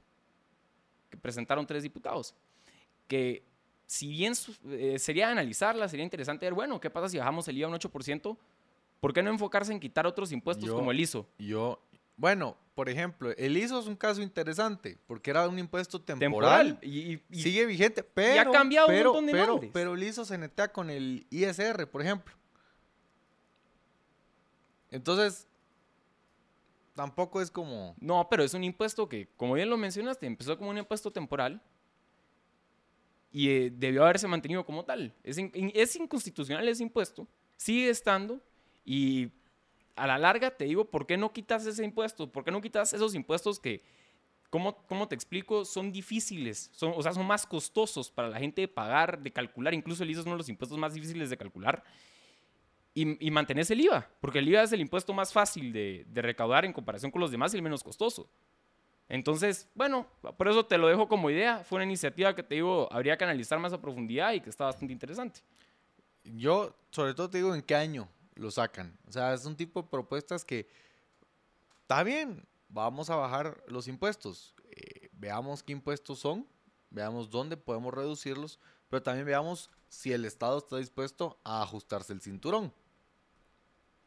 que 1.09 1.17
presentaron 1.17 1.65
tres 1.65 1.83
diputados. 1.83 2.35
Que 3.07 3.43
si 3.85 4.09
bien 4.09 4.33
eh, 4.69 4.99
sería 4.99 5.29
analizarla, 5.29 5.87
sería 5.87 6.03
interesante 6.03 6.45
ver, 6.45 6.53
bueno, 6.53 6.79
¿qué 6.79 6.89
pasa 6.89 7.09
si 7.09 7.17
bajamos 7.17 7.47
el 7.47 7.57
IVA 7.57 7.67
a 7.67 7.71
un 7.71 7.79
8%? 7.79 8.37
¿Por 8.99 9.13
qué 9.13 9.21
no 9.21 9.31
enfocarse 9.31 9.71
en 9.73 9.79
quitar 9.79 10.07
otros 10.07 10.31
impuestos 10.31 10.69
como 10.69 10.91
el 10.91 10.99
ISO? 10.99 11.27
Yo, 11.37 11.81
bueno, 12.15 12.55
por 12.75 12.89
ejemplo, 12.89 13.31
el 13.37 13.55
ISO 13.55 13.79
es 13.79 13.87
un 13.87 13.95
caso 13.95 14.21
interesante 14.21 14.97
porque 15.05 15.29
era 15.29 15.47
un 15.47 15.59
impuesto 15.59 16.01
temporal, 16.01 16.79
y, 16.81 17.19
sigue 17.31 17.65
vigente, 17.65 18.03
pero 18.03 18.41
ha 18.41 18.51
cambiado 18.51 18.87
pero, 18.87 19.11
un 19.11 19.17
montón 19.17 19.25
de 19.27 19.31
pero, 19.31 19.61
pero 19.71 19.93
el 19.93 20.03
ISO 20.03 20.25
se 20.25 20.37
netea 20.37 20.71
con 20.71 20.89
el 20.89 21.27
ISR, 21.29 21.87
por 21.87 22.01
ejemplo. 22.01 22.33
Entonces, 24.89 25.47
tampoco 26.95 27.41
es 27.41 27.51
como... 27.51 27.95
No, 27.99 28.27
pero 28.29 28.43
es 28.43 28.53
un 28.53 28.63
impuesto 28.63 29.07
que, 29.07 29.27
como 29.37 29.53
bien 29.53 29.69
lo 29.69 29.77
mencionaste, 29.77 30.25
empezó 30.25 30.57
como 30.57 30.69
un 30.69 30.77
impuesto 30.77 31.11
temporal 31.11 31.61
y 33.31 33.49
eh, 33.49 33.73
debió 33.75 34.03
haberse 34.03 34.27
mantenido 34.27 34.65
como 34.65 34.83
tal. 34.85 35.13
Es, 35.23 35.37
es 35.53 35.95
inconstitucional 35.95 36.67
ese 36.67 36.83
impuesto, 36.83 37.27
sigue 37.57 37.89
estando 37.89 38.39
y 38.85 39.29
a 39.95 40.07
la 40.07 40.17
larga 40.17 40.51
te 40.51 40.65
digo, 40.65 40.85
¿por 40.85 41.05
qué 41.05 41.17
no 41.17 41.31
quitas 41.31 41.65
ese 41.65 41.83
impuesto? 41.83 42.31
¿Por 42.31 42.43
qué 42.43 42.51
no 42.51 42.61
quitas 42.61 42.93
esos 42.93 43.15
impuestos 43.15 43.59
que, 43.59 43.83
¿cómo, 44.49 44.77
cómo 44.87 45.07
te 45.07 45.15
explico? 45.15 45.65
Son 45.65 45.91
difíciles, 45.91 46.69
son, 46.73 46.93
o 46.95 47.01
sea, 47.01 47.13
son 47.13 47.25
más 47.25 47.45
costosos 47.45 48.09
para 48.09 48.29
la 48.29 48.39
gente 48.39 48.61
de 48.61 48.67
pagar, 48.67 49.19
de 49.19 49.31
calcular. 49.31 49.73
Incluso 49.73 50.03
el 50.03 50.11
IVA 50.11 50.19
es 50.21 50.25
uno 50.25 50.35
de 50.35 50.39
los 50.39 50.49
impuestos 50.49 50.77
más 50.77 50.93
difíciles 50.93 51.29
de 51.29 51.37
calcular. 51.37 51.83
Y, 52.95 53.25
y 53.25 53.31
mantenés 53.31 53.71
el 53.71 53.81
IVA, 53.81 54.07
porque 54.21 54.39
el 54.39 54.47
IVA 54.47 54.63
es 54.63 54.71
el 54.71 54.81
impuesto 54.81 55.13
más 55.13 55.33
fácil 55.33 55.73
de, 55.73 56.05
de 56.07 56.21
recaudar 56.21 56.63
en 56.63 56.73
comparación 56.73 57.11
con 57.11 57.21
los 57.21 57.31
demás 57.31 57.53
y 57.53 57.57
el 57.57 57.63
menos 57.63 57.83
costoso. 57.83 58.29
Entonces, 59.09 59.67
bueno, 59.75 60.07
por 60.37 60.47
eso 60.47 60.65
te 60.65 60.77
lo 60.77 60.87
dejo 60.87 61.07
como 61.07 61.29
idea. 61.29 61.63
Fue 61.63 61.77
una 61.77 61.85
iniciativa 61.85 62.35
que 62.35 62.43
te 62.43 62.55
digo, 62.55 62.87
habría 62.91 63.17
que 63.17 63.23
analizar 63.23 63.59
más 63.59 63.73
a 63.73 63.81
profundidad 63.81 64.33
y 64.33 64.41
que 64.41 64.49
está 64.49 64.65
bastante 64.65 64.93
interesante. 64.93 65.41
Yo, 66.23 66.75
sobre 66.89 67.13
todo, 67.13 67.29
te 67.29 67.37
digo 67.37 67.53
en 67.53 67.61
qué 67.61 67.75
año 67.75 68.07
lo 68.35 68.51
sacan. 68.51 68.97
O 69.07 69.11
sea, 69.11 69.33
es 69.33 69.45
un 69.45 69.55
tipo 69.55 69.81
de 69.81 69.87
propuestas 69.89 70.45
que 70.45 70.67
está 71.81 72.03
bien, 72.03 72.47
vamos 72.69 73.09
a 73.09 73.15
bajar 73.15 73.63
los 73.67 73.87
impuestos. 73.87 74.55
Eh, 74.71 75.09
veamos 75.13 75.63
qué 75.63 75.73
impuestos 75.73 76.19
son, 76.19 76.47
veamos 76.89 77.29
dónde 77.29 77.57
podemos 77.57 77.93
reducirlos, 77.93 78.59
pero 78.89 79.03
también 79.03 79.25
veamos 79.25 79.69
si 79.89 80.11
el 80.11 80.25
Estado 80.25 80.57
está 80.57 80.77
dispuesto 80.77 81.39
a 81.43 81.61
ajustarse 81.61 82.13
el 82.13 82.21
cinturón. 82.21 82.73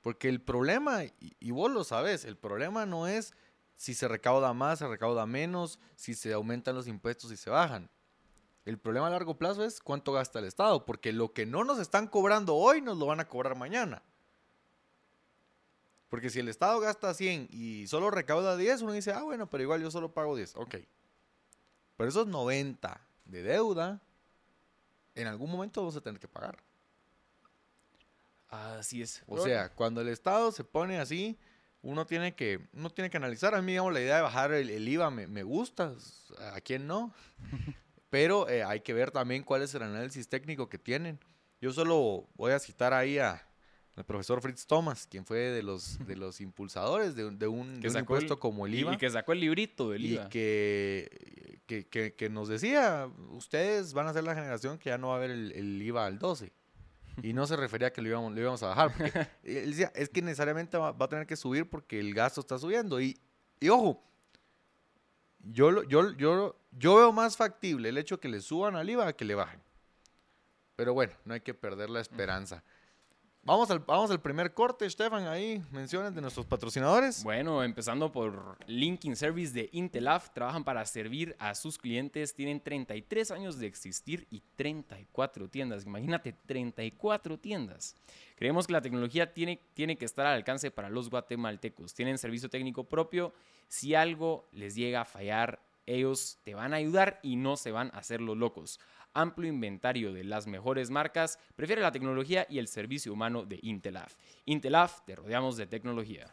Porque 0.03 0.29
el 0.29 0.41
problema, 0.41 1.03
y, 1.19 1.51
vos 1.51 1.71
lo 1.71 1.83
sabes, 1.83 2.25
el 2.25 2.37
problema 2.37 2.87
no 2.87 3.09
es 3.09 3.35
si 3.77 3.95
se 3.95 4.07
recauda 4.07 4.53
más, 4.53 4.79
se 4.79 4.87
recauda 4.87 5.27
menos, 5.27 5.81
si 5.97 6.15
se 6.15 6.33
aumentan 6.33 6.77
los 6.77 6.87
impuestos 6.87 7.33
y 7.33 7.37
se 7.37 7.51
bajan. 7.51 7.91
El 8.65 8.79
problema 8.79 9.09
a 9.09 9.11
largo 9.11 9.37
plazo 9.37 9.65
es 9.65 9.81
cuánto 9.81 10.13
gasta 10.13 10.39
el 10.39 10.45
Estado, 10.45 10.85
porque 10.85 11.13
lo 11.13 11.33
que 11.33 11.47
no 11.47 11.65
nos 11.65 11.79
están 11.79 12.07
cobrando 12.09 12.55
hoy 12.55 12.81
nos 12.81 12.99
lo 12.99 13.07
van 13.07 13.21
a 13.21 13.29
cobrar 13.29 13.57
mañana. 13.57 14.03
Porque 16.17 16.31
si 16.31 16.41
el 16.41 16.49
Estado 16.49 16.81
gasta 16.81 17.13
100 17.13 17.49
y 17.51 17.87
solo 17.89 18.11
recauda 18.11 18.57
10, 18.57 18.81
uno 18.81 18.93
dice, 18.93 19.13
ah, 19.13 19.23
bueno, 19.23 19.51
pero 19.51 19.63
igual 19.63 19.83
yo 19.83 19.91
solo 19.91 20.15
pago 20.15 20.35
10. 20.35 20.57
Ok. 20.57 20.77
Pero 21.95 22.09
esos 22.09 22.27
90 22.27 23.07
de 23.27 23.43
deuda, 23.43 24.01
en 25.15 25.27
algún 25.27 25.51
momento 25.51 25.83
vamos 25.83 25.95
a 25.95 26.01
tener 26.01 26.19
que 26.19 26.27
pagar. 26.27 26.57
Así 28.49 29.03
es. 29.03 29.23
O 29.27 29.39
sea, 29.45 29.69
cuando 29.69 30.01
el 30.01 30.09
Estado 30.09 30.51
se 30.53 30.65
pone 30.65 30.99
así, 30.99 31.39
uno 31.83 32.07
tiene 32.07 32.35
que, 32.35 32.67
uno 32.73 32.89
tiene 32.89 33.11
que 33.11 33.19
analizar. 33.19 33.55
A 33.55 33.61
mí, 33.61 33.73
digamos, 33.73 33.93
la 33.93 34.01
idea 34.01 34.17
de 34.17 34.23
bajar 34.23 34.55
el, 34.55 34.89
IVA 34.89 35.11
me, 35.11 35.43
gusta. 35.43 35.93
¿A 36.55 36.63
quién 36.63 36.87
no? 36.87 37.13
Pero 38.09 38.49
eh, 38.49 38.65
hay 38.65 38.81
que 38.81 38.95
ver 38.95 39.11
también 39.11 39.43
cuál 39.43 39.61
es 39.61 39.75
el 39.75 39.83
análisis 39.83 40.27
técnico 40.31 40.71
que 40.71 40.79
tienen. 40.79 41.21
Yo 41.61 41.75
solo 41.75 42.27
voy 42.37 42.53
a 42.53 42.59
citar 42.59 42.95
ahí 42.95 43.19
a, 43.19 43.46
el 43.97 44.05
profesor 44.05 44.43
Fritz 44.43 44.67
Thomas, 44.67 45.07
quien 45.11 45.25
fue 45.25 45.39
de 45.39 45.63
los, 45.63 45.99
de 46.07 46.17
los 46.17 46.41
impulsadores 46.41 47.17
de, 47.17 47.31
de 47.31 47.49
un, 47.49 47.81
de 47.81 47.89
impuesto 47.99 48.39
como 48.39 48.67
el 48.67 48.75
IVA. 48.75 48.95
Y 48.95 48.97
que 48.99 49.11
sacó 49.11 49.33
el 49.33 49.41
librito 49.41 49.91
del 49.91 50.05
IVA. 50.05 50.27
Y 50.27 50.29
que, 50.29 51.61
que, 51.67 52.15
que, 52.15 52.31
nos 52.31 52.49
decía, 52.49 53.11
ustedes 53.31 53.95
van 53.95 54.07
a 54.07 54.13
ser 54.13 54.25
la 54.25 54.35
generación 54.35 54.79
que 54.79 54.91
ya 54.91 54.99
no 54.99 55.09
va 55.09 55.15
a 55.15 55.17
haber 55.17 55.31
el, 55.31 55.83
IVA 55.83 56.07
al 56.07 56.19
12. 56.19 56.53
Y 57.23 57.33
no 57.33 57.47
se 57.47 57.57
refería 57.57 57.89
a 57.89 57.91
que 57.93 58.03
lo 58.03 58.09
íbamos, 58.09 58.35
lo 58.35 58.41
íbamos 58.41 58.63
a 58.63 58.69
bajar. 58.69 58.93
él 59.43 59.71
decía, 59.71 59.91
es 59.95 60.11
que 60.11 60.21
necesariamente 60.21 60.77
va, 60.77 60.89
a 60.89 61.09
tener 61.09 61.27
que 61.27 61.37
subir 61.37 61.69
porque 61.69 61.99
el 61.99 62.13
gasto 62.13 62.43
está 62.43 62.59
subiendo. 62.59 63.01
Y, 63.01 63.19
y 63.59 63.71
ojo, 63.71 64.03
yo, 65.39 65.85
yo, 65.85 66.13
yo, 66.13 66.61
yo 66.73 66.97
veo 66.97 67.13
más 67.13 67.39
factible 67.39 67.89
el 67.89 67.97
hecho 67.97 68.21
que 68.21 68.29
le 68.29 68.43
suban 68.43 68.77
al 68.77 68.91
IVA 68.91 69.09
a 69.09 69.13
que 69.15 69.25
le 69.25 69.35
bajen. 69.35 69.61
Pero 70.77 70.93
bueno, 70.93 71.15
no 71.25 71.33
hay 71.33 71.41
que 71.41 71.55
perder 71.55 71.89
la 71.89 72.01
esperanza. 72.01 72.63
Vamos 73.47 73.71
al, 73.71 73.79
vamos 73.79 74.11
al 74.11 74.21
primer 74.21 74.53
corte, 74.55 74.91
Stefan, 74.91 75.29
ahí 75.29 75.63
menciones 75.71 76.13
de 76.13 76.21
nuestros 76.21 76.45
patrocinadores. 76.47 77.23
Bueno, 77.23 77.63
empezando 77.63 78.11
por 78.11 78.59
Linking 78.67 79.15
Service 79.15 79.53
de 79.53 79.69
Intelaf, 79.71 80.31
trabajan 80.31 80.65
para 80.65 80.85
servir 80.85 81.37
a 81.39 81.55
sus 81.55 81.79
clientes, 81.79 82.35
tienen 82.35 82.61
33 82.61 83.31
años 83.31 83.61
de 83.61 83.69
existir 83.69 84.27
y 84.33 84.43
34 84.57 85.49
tiendas, 85.49 85.87
imagínate, 85.87 86.33
34 86.33 87.39
tiendas. 87.39 87.95
Creemos 88.35 88.67
que 88.67 88.73
la 88.73 88.81
tecnología 88.81 89.33
tiene, 89.33 89.61
tiene 89.75 89.97
que 89.97 90.07
estar 90.07 90.27
al 90.27 90.35
alcance 90.35 90.73
para 90.73 90.91
los 90.91 91.09
guatemaltecos, 91.09 91.95
tienen 91.95 92.19
servicio 92.19 92.51
técnico 92.51 92.83
propio, 92.83 93.33
si 93.69 93.95
algo 93.95 94.49
les 94.51 94.75
llega 94.75 95.03
a 95.03 95.05
fallar, 95.05 95.61
ellos 95.87 96.41
te 96.43 96.57
van 96.57 96.75
a 96.75 96.79
ayudar 96.79 97.21
y 97.23 97.37
no 97.37 97.57
se 97.57 97.71
van 97.71 97.93
a 97.95 97.99
hacer 97.99 98.21
los 98.21 98.37
locos 98.37 98.81
amplio 99.17 99.49
inventario 99.49 100.13
de 100.13 100.25
las 100.25 100.47
mejores 100.47 100.91
marcas, 100.91 101.39
prefiere 101.57 101.83
la 101.83 101.91
tecnología 101.91 102.47
y 102.49 102.59
el 102.59 102.69
servicio 102.69 103.13
humano 103.13 103.45
de 103.45 103.59
Intelaf. 103.63 104.15
Intelaf, 104.45 105.01
te 105.07 105.17
rodeamos 105.17 105.57
de 105.57 105.67
tecnología. 105.67 106.33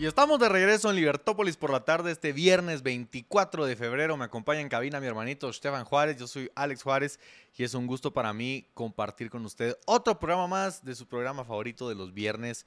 Y 0.00 0.06
estamos 0.06 0.38
de 0.38 0.48
regreso 0.48 0.88
en 0.88 0.96
Libertópolis 0.96 1.58
por 1.58 1.70
la 1.70 1.84
tarde 1.84 2.10
este 2.10 2.32
viernes 2.32 2.82
24 2.82 3.66
de 3.66 3.76
febrero. 3.76 4.16
Me 4.16 4.24
acompaña 4.24 4.60
en 4.60 4.70
cabina 4.70 4.98
mi 4.98 5.06
hermanito 5.06 5.52
Stefan 5.52 5.84
Juárez. 5.84 6.16
Yo 6.16 6.26
soy 6.26 6.50
Alex 6.54 6.82
Juárez 6.82 7.20
y 7.54 7.64
es 7.64 7.74
un 7.74 7.86
gusto 7.86 8.10
para 8.10 8.32
mí 8.32 8.66
compartir 8.72 9.28
con 9.28 9.44
usted 9.44 9.76
otro 9.84 10.18
programa 10.18 10.46
más 10.46 10.82
de 10.82 10.94
su 10.94 11.06
programa 11.06 11.44
favorito 11.44 11.86
de 11.86 11.96
los 11.96 12.14
viernes. 12.14 12.64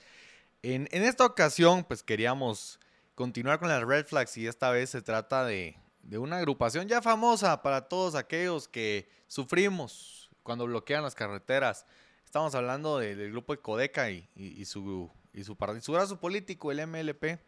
En, 0.65 0.88
esta 0.91 1.26
ocasión, 1.26 1.84
pues 1.84 2.04
queríamos 2.04 2.80
continuar 3.15 3.60
con 3.60 3.67
las 3.67 3.84
red 3.84 4.06
flags 4.06 4.38
y 4.38 4.47
esta 4.47 4.71
vez 4.71 4.91
se 4.91 5.02
trata 5.02 5.43
de, 5.43 5.76
una 6.13 6.38
agrupación 6.38 6.88
ya 6.88 7.02
famosa 7.02 7.62
para 7.62 7.89
todos 7.89 8.15
aquellos 8.15 8.69
que 8.69 9.10
sufrimos 9.28 10.30
cuando 10.41 10.65
bloquean 10.65 11.04
las 11.04 11.15
carreteras. 11.15 11.86
Estamos 12.23 12.56
hablando 12.56 12.99
del 12.99 13.30
grupo 13.32 13.52
de 13.54 13.60
Codeca 13.60 14.10
y, 14.10 14.63
su, 14.63 15.12
y 15.34 15.43
su, 15.43 15.58
su 15.82 15.91
brazo 15.91 16.17
político, 16.21 16.71
el 16.71 16.88
MLP, 16.88 17.41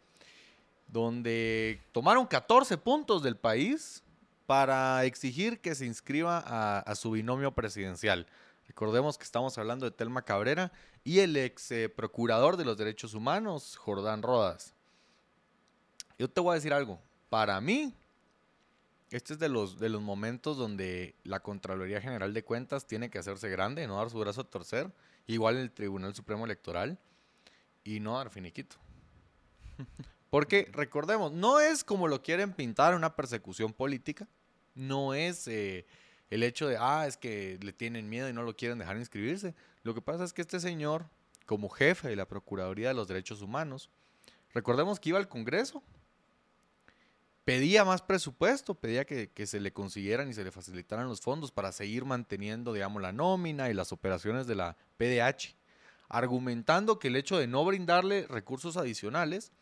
donde 0.86 1.80
tomaron 1.92 2.26
14 2.26 2.76
puntos 2.76 3.22
del 3.22 3.38
país 3.38 4.02
para 4.44 5.02
exigir 5.06 5.62
que 5.62 5.74
se 5.74 5.86
inscriba 5.86 6.80
a 6.80 6.94
su 6.94 7.12
binomio 7.12 7.52
presidencial. 7.52 8.26
Recordemos 8.66 9.16
que 9.16 9.24
estamos 9.24 9.56
hablando 9.58 9.86
de 9.86 9.92
Telma 9.92 10.22
Cabrera 10.22 10.72
y 11.04 11.20
el 11.20 11.36
ex 11.36 11.70
eh, 11.70 11.88
procurador 11.88 12.56
de 12.56 12.64
los 12.64 12.76
derechos 12.76 13.14
humanos, 13.14 13.76
Jordán 13.76 14.22
Rodas. 14.22 14.74
Yo 16.18 16.28
te 16.28 16.40
voy 16.40 16.52
a 16.52 16.54
decir 16.54 16.72
algo. 16.72 17.00
Para 17.28 17.60
mí, 17.60 17.94
este 19.10 19.34
es 19.34 19.38
de 19.38 19.48
los, 19.48 19.78
de 19.78 19.88
los 19.88 20.02
momentos 20.02 20.56
donde 20.56 21.14
la 21.24 21.40
Contraloría 21.40 22.00
General 22.00 22.34
de 22.34 22.44
Cuentas 22.44 22.86
tiene 22.86 23.08
que 23.08 23.18
hacerse 23.18 23.48
grande, 23.48 23.86
no 23.86 23.96
dar 23.96 24.10
su 24.10 24.18
brazo 24.18 24.42
a 24.42 24.50
torcer, 24.50 24.90
igual 25.26 25.56
el 25.56 25.70
Tribunal 25.70 26.14
Supremo 26.14 26.44
Electoral, 26.44 26.98
y 27.84 28.00
no 28.00 28.16
dar 28.16 28.30
finiquito. 28.30 28.76
Porque 30.30 30.68
recordemos, 30.72 31.32
no 31.32 31.60
es 31.60 31.84
como 31.84 32.08
lo 32.08 32.22
quieren 32.22 32.52
pintar 32.52 32.94
una 32.94 33.14
persecución 33.14 33.72
política, 33.72 34.26
no 34.74 35.14
es 35.14 35.46
eh, 35.46 35.86
el 36.30 36.42
hecho 36.42 36.68
de, 36.68 36.76
ah, 36.78 37.06
es 37.06 37.16
que 37.16 37.58
le 37.62 37.72
tienen 37.72 38.08
miedo 38.08 38.28
y 38.28 38.32
no 38.32 38.42
lo 38.42 38.56
quieren 38.56 38.78
dejar 38.78 38.96
inscribirse. 38.96 39.54
Lo 39.82 39.94
que 39.94 40.02
pasa 40.02 40.24
es 40.24 40.32
que 40.32 40.42
este 40.42 40.60
señor 40.60 41.06
como 41.46 41.68
jefe 41.70 42.08
de 42.08 42.16
la 42.16 42.28
Procuraduría 42.28 42.88
de 42.88 42.94
los 42.94 43.08
Derechos 43.08 43.40
Humanos. 43.40 43.88
Recordemos 44.52 45.00
que 45.00 45.10
iba 45.10 45.18
al 45.18 45.28
Congreso, 45.28 45.82
pedía 47.44 47.84
más 47.84 48.02
presupuesto, 48.02 48.74
pedía 48.74 49.04
que, 49.04 49.46
se 49.46 49.60
le 49.60 49.72
consiguieran 49.72 50.28
y 50.28 50.34
se 50.34 50.44
le 50.44 50.50
facilitaran 50.50 51.08
los 51.08 51.20
fondos 51.20 51.52
para 51.52 51.72
seguir 51.72 52.04
manteniendo, 52.04 52.72
digamos, 52.72 53.00
la 53.00 53.12
nómina 53.12 53.70
y 53.70 53.74
las 53.74 53.92
operaciones 53.92 54.46
de 54.46 54.56
la 54.56 54.76
PDH, 54.98 55.54
argumentando 56.08 56.98
que 56.98 57.08
el 57.08 57.16
hecho 57.16 57.38
de 57.38 57.46
no 57.46 57.64
brindarle 57.64 58.26
recursos 58.26 58.76
adicionales 58.76 59.52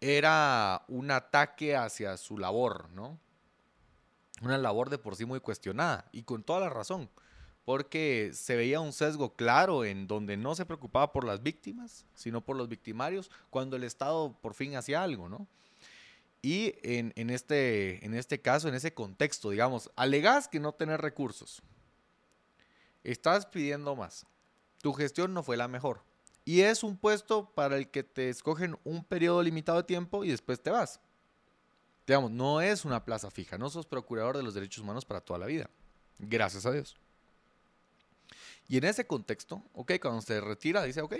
era 0.00 0.84
un 0.88 1.10
ataque 1.10 1.76
hacia 1.76 2.16
su 2.16 2.38
labor, 2.38 2.88
¿no? 2.90 3.18
Una 4.40 4.58
labor 4.58 4.90
de 4.90 4.98
por 4.98 5.16
sí 5.16 5.24
muy 5.24 5.40
cuestionada 5.40 6.06
y 6.12 6.22
con 6.22 6.42
toda 6.42 6.60
la 6.60 6.70
razón 6.70 7.10
porque 7.64 8.32
se 8.34 8.56
veía 8.56 8.80
un 8.80 8.92
sesgo 8.92 9.34
claro 9.34 9.84
en 9.84 10.06
donde 10.06 10.36
no 10.36 10.54
se 10.54 10.66
preocupaba 10.66 11.12
por 11.12 11.24
las 11.24 11.42
víctimas, 11.42 12.04
sino 12.14 12.40
por 12.40 12.56
los 12.56 12.68
victimarios, 12.68 13.30
cuando 13.48 13.76
el 13.76 13.84
Estado 13.84 14.36
por 14.40 14.54
fin 14.54 14.74
hacía 14.74 15.02
algo, 15.04 15.28
¿no? 15.28 15.46
Y 16.42 16.74
en, 16.82 17.30
este, 17.30 18.04
en 18.04 18.14
este 18.14 18.40
caso, 18.40 18.66
en 18.66 18.74
ese 18.74 18.94
contexto, 18.94 19.50
digamos, 19.50 19.90
alegás 19.94 20.48
que 20.48 20.58
no 20.58 20.72
tener 20.72 21.00
recursos, 21.00 21.62
estás 23.04 23.44
pidiendo 23.46 23.94
más, 23.94 24.26
tu 24.82 24.92
gestión 24.94 25.34
no 25.34 25.42
fue 25.42 25.58
la 25.58 25.68
mejor, 25.68 26.02
y 26.46 26.62
es 26.62 26.82
un 26.82 26.96
puesto 26.96 27.50
para 27.54 27.76
el 27.76 27.88
que 27.88 28.02
te 28.02 28.30
escogen 28.30 28.78
un 28.82 29.04
periodo 29.04 29.42
limitado 29.42 29.78
de 29.78 29.84
tiempo 29.84 30.24
y 30.24 30.30
después 30.30 30.60
te 30.60 30.70
vas. 30.70 30.98
Digamos, 32.06 32.30
no 32.30 32.60
es 32.60 32.84
una 32.84 33.04
plaza 33.04 33.30
fija, 33.30 33.58
no 33.58 33.70
sos 33.70 33.86
procurador 33.86 34.36
de 34.36 34.42
los 34.42 34.54
derechos 34.54 34.82
humanos 34.82 35.04
para 35.04 35.20
toda 35.20 35.38
la 35.38 35.46
vida, 35.46 35.70
gracias 36.18 36.66
a 36.66 36.72
Dios. 36.72 36.96
Y 38.68 38.78
en 38.78 38.84
ese 38.84 39.06
contexto, 39.06 39.62
ok, 39.74 39.92
cuando 40.00 40.20
se 40.22 40.40
retira, 40.40 40.82
dice, 40.82 41.02
ok, 41.02 41.14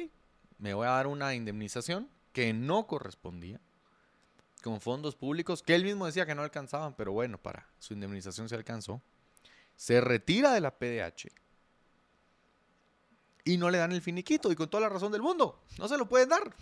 me 0.59 0.75
voy 0.75 0.87
a 0.87 0.91
dar 0.91 1.07
una 1.07 1.35
indemnización 1.35 2.09
que 2.33 2.53
no 2.53 2.87
correspondía, 2.87 3.61
con 4.63 4.81
fondos 4.81 5.17
públicos, 5.17 5.63
que 5.63 5.75
él 5.75 5.85
mismo 5.85 6.07
decía 6.07 6.27
que 6.27 6.35
no 6.35 6.43
alcanzaban, 6.43 6.95
pero 6.95 7.13
bueno, 7.13 7.39
para 7.39 7.67
su 7.79 7.95
indemnización 7.95 8.49
se 8.49 8.55
alcanzó. 8.55 9.01
Se 9.77 10.01
retira 10.01 10.53
de 10.53 10.61
la 10.61 10.79
PDH 10.79 11.33
y 13.45 13.57
no 13.57 13.71
le 13.71 13.79
dan 13.79 13.93
el 13.93 14.03
finiquito, 14.03 14.53
y 14.53 14.57
con 14.57 14.69
toda 14.69 14.83
la 14.83 14.89
razón 14.89 15.13
del 15.13 15.23
mundo, 15.23 15.63
no 15.79 15.89
se 15.89 15.97
lo 15.97 16.09
pueden 16.09 16.29
dar. 16.29 16.55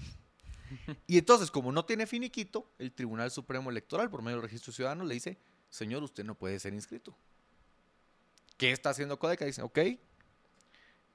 Y 1.06 1.18
entonces, 1.18 1.50
como 1.50 1.72
no 1.72 1.84
tiene 1.84 2.06
finiquito, 2.06 2.70
el 2.78 2.92
Tribunal 2.92 3.30
Supremo 3.30 3.70
Electoral, 3.70 4.10
por 4.10 4.22
medio 4.22 4.36
del 4.36 4.44
registro 4.44 4.72
ciudadano, 4.72 5.04
le 5.04 5.14
dice, 5.14 5.38
señor, 5.70 6.02
usted 6.02 6.24
no 6.24 6.34
puede 6.34 6.58
ser 6.58 6.74
inscrito. 6.74 7.16
¿Qué 8.56 8.72
está 8.72 8.90
haciendo 8.90 9.18
Codeca? 9.18 9.44
Dice, 9.44 9.62
ok, 9.62 9.78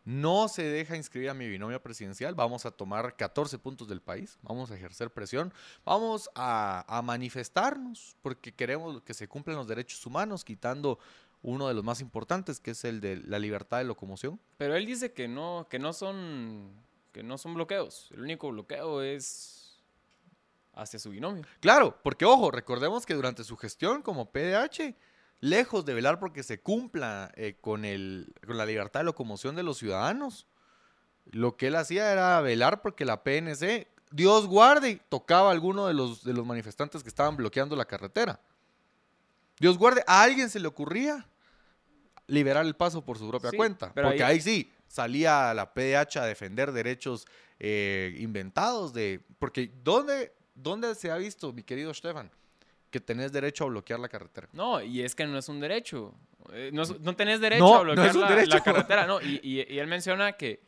no 0.05 0.49
se 0.49 0.63
deja 0.63 0.97
inscribir 0.97 1.29
a 1.29 1.33
mi 1.33 1.47
binomio 1.47 1.81
presidencial, 1.81 2.35
vamos 2.35 2.65
a 2.65 2.71
tomar 2.71 3.15
14 3.15 3.57
puntos 3.59 3.87
del 3.87 4.01
país, 4.01 4.37
vamos 4.41 4.69
a 4.69 4.75
ejercer 4.75 5.11
presión, 5.11 5.53
vamos 5.85 6.29
a, 6.35 7.01
manifestarnos 7.03 8.15
porque 8.21 8.53
queremos 8.53 9.01
que 9.03 9.13
se 9.13 9.27
cumplan 9.27 9.57
los 9.57 9.67
derechos 9.67 10.05
humanos, 10.05 10.43
quitando 10.43 10.99
uno 11.41 11.67
de 11.67 11.73
los 11.73 11.83
más 11.83 12.01
importantes, 12.01 12.59
que 12.59 12.71
es 12.71 12.83
el 12.85 13.01
de 13.01 13.17
la 13.17 13.39
libertad 13.39 13.77
de 13.77 13.85
locomoción. 13.85 14.39
Pero 14.57 14.75
él 14.75 14.85
dice 14.85 15.13
que 15.13 15.27
no, 15.27 15.67
que 15.69 15.79
no 15.79 15.93
son, 15.93 16.71
que 17.13 17.23
no 17.23 17.37
son 17.37 17.53
bloqueos. 17.53 18.09
El 18.11 18.21
único 18.21 18.49
bloqueo 18.49 19.01
es 19.01 19.81
hacia 20.73 20.99
su 20.99 21.11
binomio. 21.11 21.43
Claro, 21.61 21.97
porque 22.03 22.25
ojo, 22.25 22.51
recordemos 22.51 23.05
que 23.05 23.13
durante 23.13 23.43
su 23.43 23.55
gestión 23.55 24.01
como 24.01 24.31
PDH 24.31 24.95
lejos 25.39 25.85
de 25.85 25.93
velar 25.93 26.19
porque 26.19 26.41
se 26.41 26.61
cumpla 26.61 27.31
eh, 27.35 27.57
con, 27.61 27.85
el, 27.85 28.33
con 28.45 28.57
la 28.57 28.65
libertad 28.65 29.01
de 29.01 29.05
locomoción 29.05 29.55
de 29.55 29.63
los 29.63 29.77
ciudadanos, 29.77 30.47
lo 31.25 31.57
que 31.57 31.67
él 31.67 31.75
hacía 31.75 32.11
era 32.11 32.41
velar 32.41 32.81
porque 32.81 33.05
la 33.05 33.23
PNC, 33.23 33.87
Dios 34.11 34.47
guarde, 34.47 35.01
tocaba 35.09 35.49
a 35.49 35.51
alguno 35.51 35.85
de 35.87 35.93
los, 35.93 36.23
de 36.23 36.33
los 36.33 36.45
manifestantes 36.45 37.03
que 37.03 37.09
estaban 37.09 37.37
bloqueando 37.37 37.75
la 37.75 37.85
carretera. 37.85 38.39
Dios 39.59 39.77
guarde, 39.77 40.03
a 40.07 40.23
alguien 40.23 40.49
se 40.49 40.59
le 40.59 40.67
ocurría 40.67 41.27
liberar 42.25 42.65
el 42.65 42.75
paso 42.75 43.03
por 43.03 43.17
su 43.17 43.29
propia 43.29 43.51
cuenta. 43.51 43.93
Porque 43.93 44.23
ahí... 44.23 44.41
sí, 44.41 44.71
salía 44.93 45.51
la 45.55 45.73
PDH 45.73 46.17
a 46.17 46.25
defender 46.25 46.71
derechos 46.71 47.25
eh, 47.59 48.15
inventados 48.19 48.93
de... 48.93 49.21
Porque 49.39 49.71
¿dónde, 49.83 50.33
¿dónde 50.53 50.93
se 50.93 51.09
ha 51.09 51.17
visto, 51.17 51.51
mi 51.51 51.63
querido 51.63 51.93
Stefan? 51.93 52.29
que 52.91 52.99
tenés 52.99 53.31
derecho 53.31 53.63
a 53.63 53.67
bloquear 53.69 53.99
la 53.99 54.07
carretera. 54.07 54.47
No, 54.53 54.79
y 54.79 55.01
es 55.01 55.15
que 55.15 55.25
no 55.25 55.39
es 55.39 55.49
un 55.49 55.59
derecho. 55.59 56.13
Eh, 56.51 56.69
no, 56.71 56.83
no, 56.99 57.15
tenés 57.15 57.41
derecho 57.41 57.73
a 57.73 57.81
bloquear 57.81 58.15
la, 58.47 58.61
carretera. 58.63 59.07
No, 59.07 59.19
y, 59.19 59.39
y, 59.41 59.79
él 59.79 59.87
menciona 59.87 60.33
que 60.33 60.61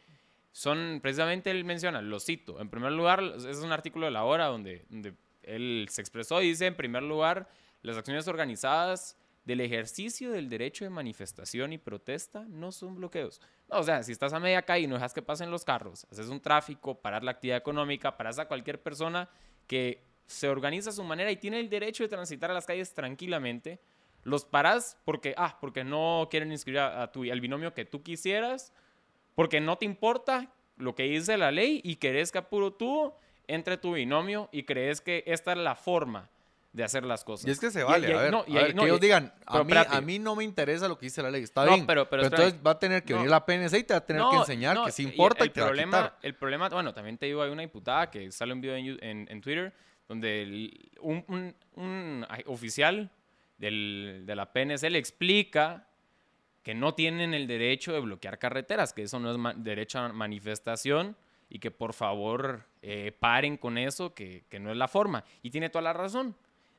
son, 0.52 1.02
precisamente 1.04 1.52
él 1.52 1.64
menciona, 1.66 2.02
lo 2.02 2.20
cito, 2.20 2.60
en 2.60 2.68
primer 2.70 2.94
lugar, 2.94 3.22
es 3.22 3.58
un 3.58 3.72
artículo 3.72 4.08
de 4.08 4.12
la 4.12 4.24
hora 4.24 4.48
donde, 4.48 4.86
donde 4.90 5.14
él 5.44 5.86
se 5.92 6.02
expresó 6.02 6.42
y 6.42 6.48
dice, 6.48 6.66
en 6.66 6.76
primer 6.76 7.04
lugar, 7.04 7.48
las 7.84 7.96
acciones 7.96 8.28
organizadas 8.28 9.18
del 9.46 9.62
ejercicio 9.62 10.32
del 10.32 10.50
derecho 10.50 10.84
de 10.84 10.90
manifestación 10.90 11.72
y 11.72 11.78
protesta 11.78 12.46
no 12.50 12.72
son 12.72 12.96
bloqueos. 12.96 13.40
No, 13.70 13.80
o 13.80 13.84
sea, 13.84 14.02
si 14.04 14.12
estás 14.12 14.34
a 14.34 14.40
media 14.40 14.64
calle 14.64 14.86
y 14.86 14.88
no 14.88 14.96
dejas 14.96 15.14
que 15.14 15.22
pasen 15.22 15.52
los 15.52 15.64
carros, 15.64 16.06
haces 16.12 16.28
un 16.30 16.42
tráfico, 16.42 17.00
parar 17.00 17.24
la 17.24 17.32
actividad 17.32 17.58
económica, 17.58 18.18
paras 18.18 18.40
a 18.40 18.48
cualquier 18.48 18.82
persona 18.82 19.30
que 19.68 20.04
se 20.26 20.50
organiza 20.50 20.90
a 20.90 20.94
su 20.94 21.04
manera 21.04 21.32
y 21.32 21.38
tiene 21.38 21.60
el 21.60 21.70
derecho 21.70 22.04
de 22.04 22.10
transitar 22.10 22.50
a 22.50 22.56
las 22.56 22.66
calles 22.66 22.94
tranquilamente. 22.94 23.80
Los 24.24 24.44
paras 24.44 24.98
porque, 25.06 25.36
ah, 25.38 25.58
porque 25.62 25.84
no 25.84 26.28
quieren 26.32 26.52
inscribir 26.52 26.80
a, 26.80 27.12
tu, 27.12 27.24
al 27.32 27.40
binomio 27.40 27.76
que 27.76 27.86
tú 27.86 28.02
quisieras, 28.02 28.74
porque 29.36 29.62
no 29.62 29.78
te 29.78 29.86
importa 29.86 30.52
lo 30.78 30.96
que 30.96 31.04
dice 31.04 31.38
la 31.38 31.52
ley 31.52 31.82
y 31.84 31.98
querés 31.98 32.32
que 32.32 32.40
apuro 32.40 32.74
tú 32.74 33.14
entre 33.46 33.78
tu 33.78 33.94
binomio 33.94 34.50
y 34.52 34.64
crees 34.64 35.02
que 35.02 35.24
esta 35.28 35.52
es 35.52 35.60
la 35.60 35.76
forma 35.76 36.32
de 36.76 36.84
hacer 36.84 37.06
las 37.06 37.24
cosas. 37.24 37.48
Y 37.48 37.52
es 37.52 37.60
que 37.60 37.72
se 37.72 37.84
vale, 37.84 38.14
a 38.14 38.22
ver, 38.22 38.76
que 38.76 38.84
ellos 38.84 39.00
digan, 39.00 39.34
a 39.46 39.64
mí, 39.64 39.74
a 39.76 40.02
mí, 40.02 40.20
no 40.20 40.36
me 40.36 40.44
interesa 40.44 40.90
lo 40.90 40.98
que 40.98 41.06
dice 41.06 41.24
la 41.24 41.32
ley, 41.32 41.44
está 41.44 41.64
bien, 41.64 41.88
pero, 41.88 42.08
entonces 42.12 42.56
va 42.66 42.72
a 42.72 42.80
tener 42.80 43.04
que 43.04 43.14
venir 43.14 43.30
la 43.30 43.46
PNC 43.46 43.78
y 43.78 43.84
te 43.84 43.94
va 43.94 44.00
a 44.00 44.06
tener 44.06 44.24
que 44.30 44.38
enseñar 44.38 44.84
que 44.84 44.92
sí 44.92 45.04
importa 45.04 45.46
y, 45.46 45.50
te 45.50 45.62
problema, 45.62 46.00
va 46.00 46.06
a 46.06 46.18
El 46.22 46.36
problema, 46.36 46.68
bueno, 46.68 46.94
también 46.94 47.18
te 47.18 47.28
digo, 47.28 47.42
hay 47.42 47.50
una 47.50 47.62
diputada 47.62 48.12
que 48.12 48.30
sale 48.32 48.52
un 48.52 48.60
video 48.60 48.76
en, 48.76 49.26
en 49.30 49.42
Twitter 49.42 49.74
donde 50.10 50.92
un, 51.00 52.26
oficial 52.46 53.10
de 53.58 54.36
la 54.36 54.52
PNC 54.52 54.90
le 54.90 54.98
explica 54.98 55.88
que 56.62 56.74
no 56.74 56.94
tienen 56.94 57.34
el 57.34 57.48
derecho 57.48 57.94
de 57.94 58.02
bloquear 58.02 58.38
carreteras, 58.38 58.92
que 58.92 59.04
eso 59.04 59.20
no 59.20 59.32
es 59.32 59.64
derecho 59.64 60.00
a 60.00 60.10
manifestación 60.10 61.16
y 61.48 61.60
que 61.60 61.72
por 61.72 61.94
favor 61.94 62.66
eh, 62.82 63.16
paren 63.18 63.56
con 63.58 63.78
eso, 63.78 64.14
que, 64.14 64.44
no 64.60 64.72
es 64.72 64.78
la 64.78 64.88
forma. 64.88 65.24
Y 65.42 65.52
tiene 65.52 65.70
toda 65.70 65.84
la 65.84 65.94
razón. 65.94 66.36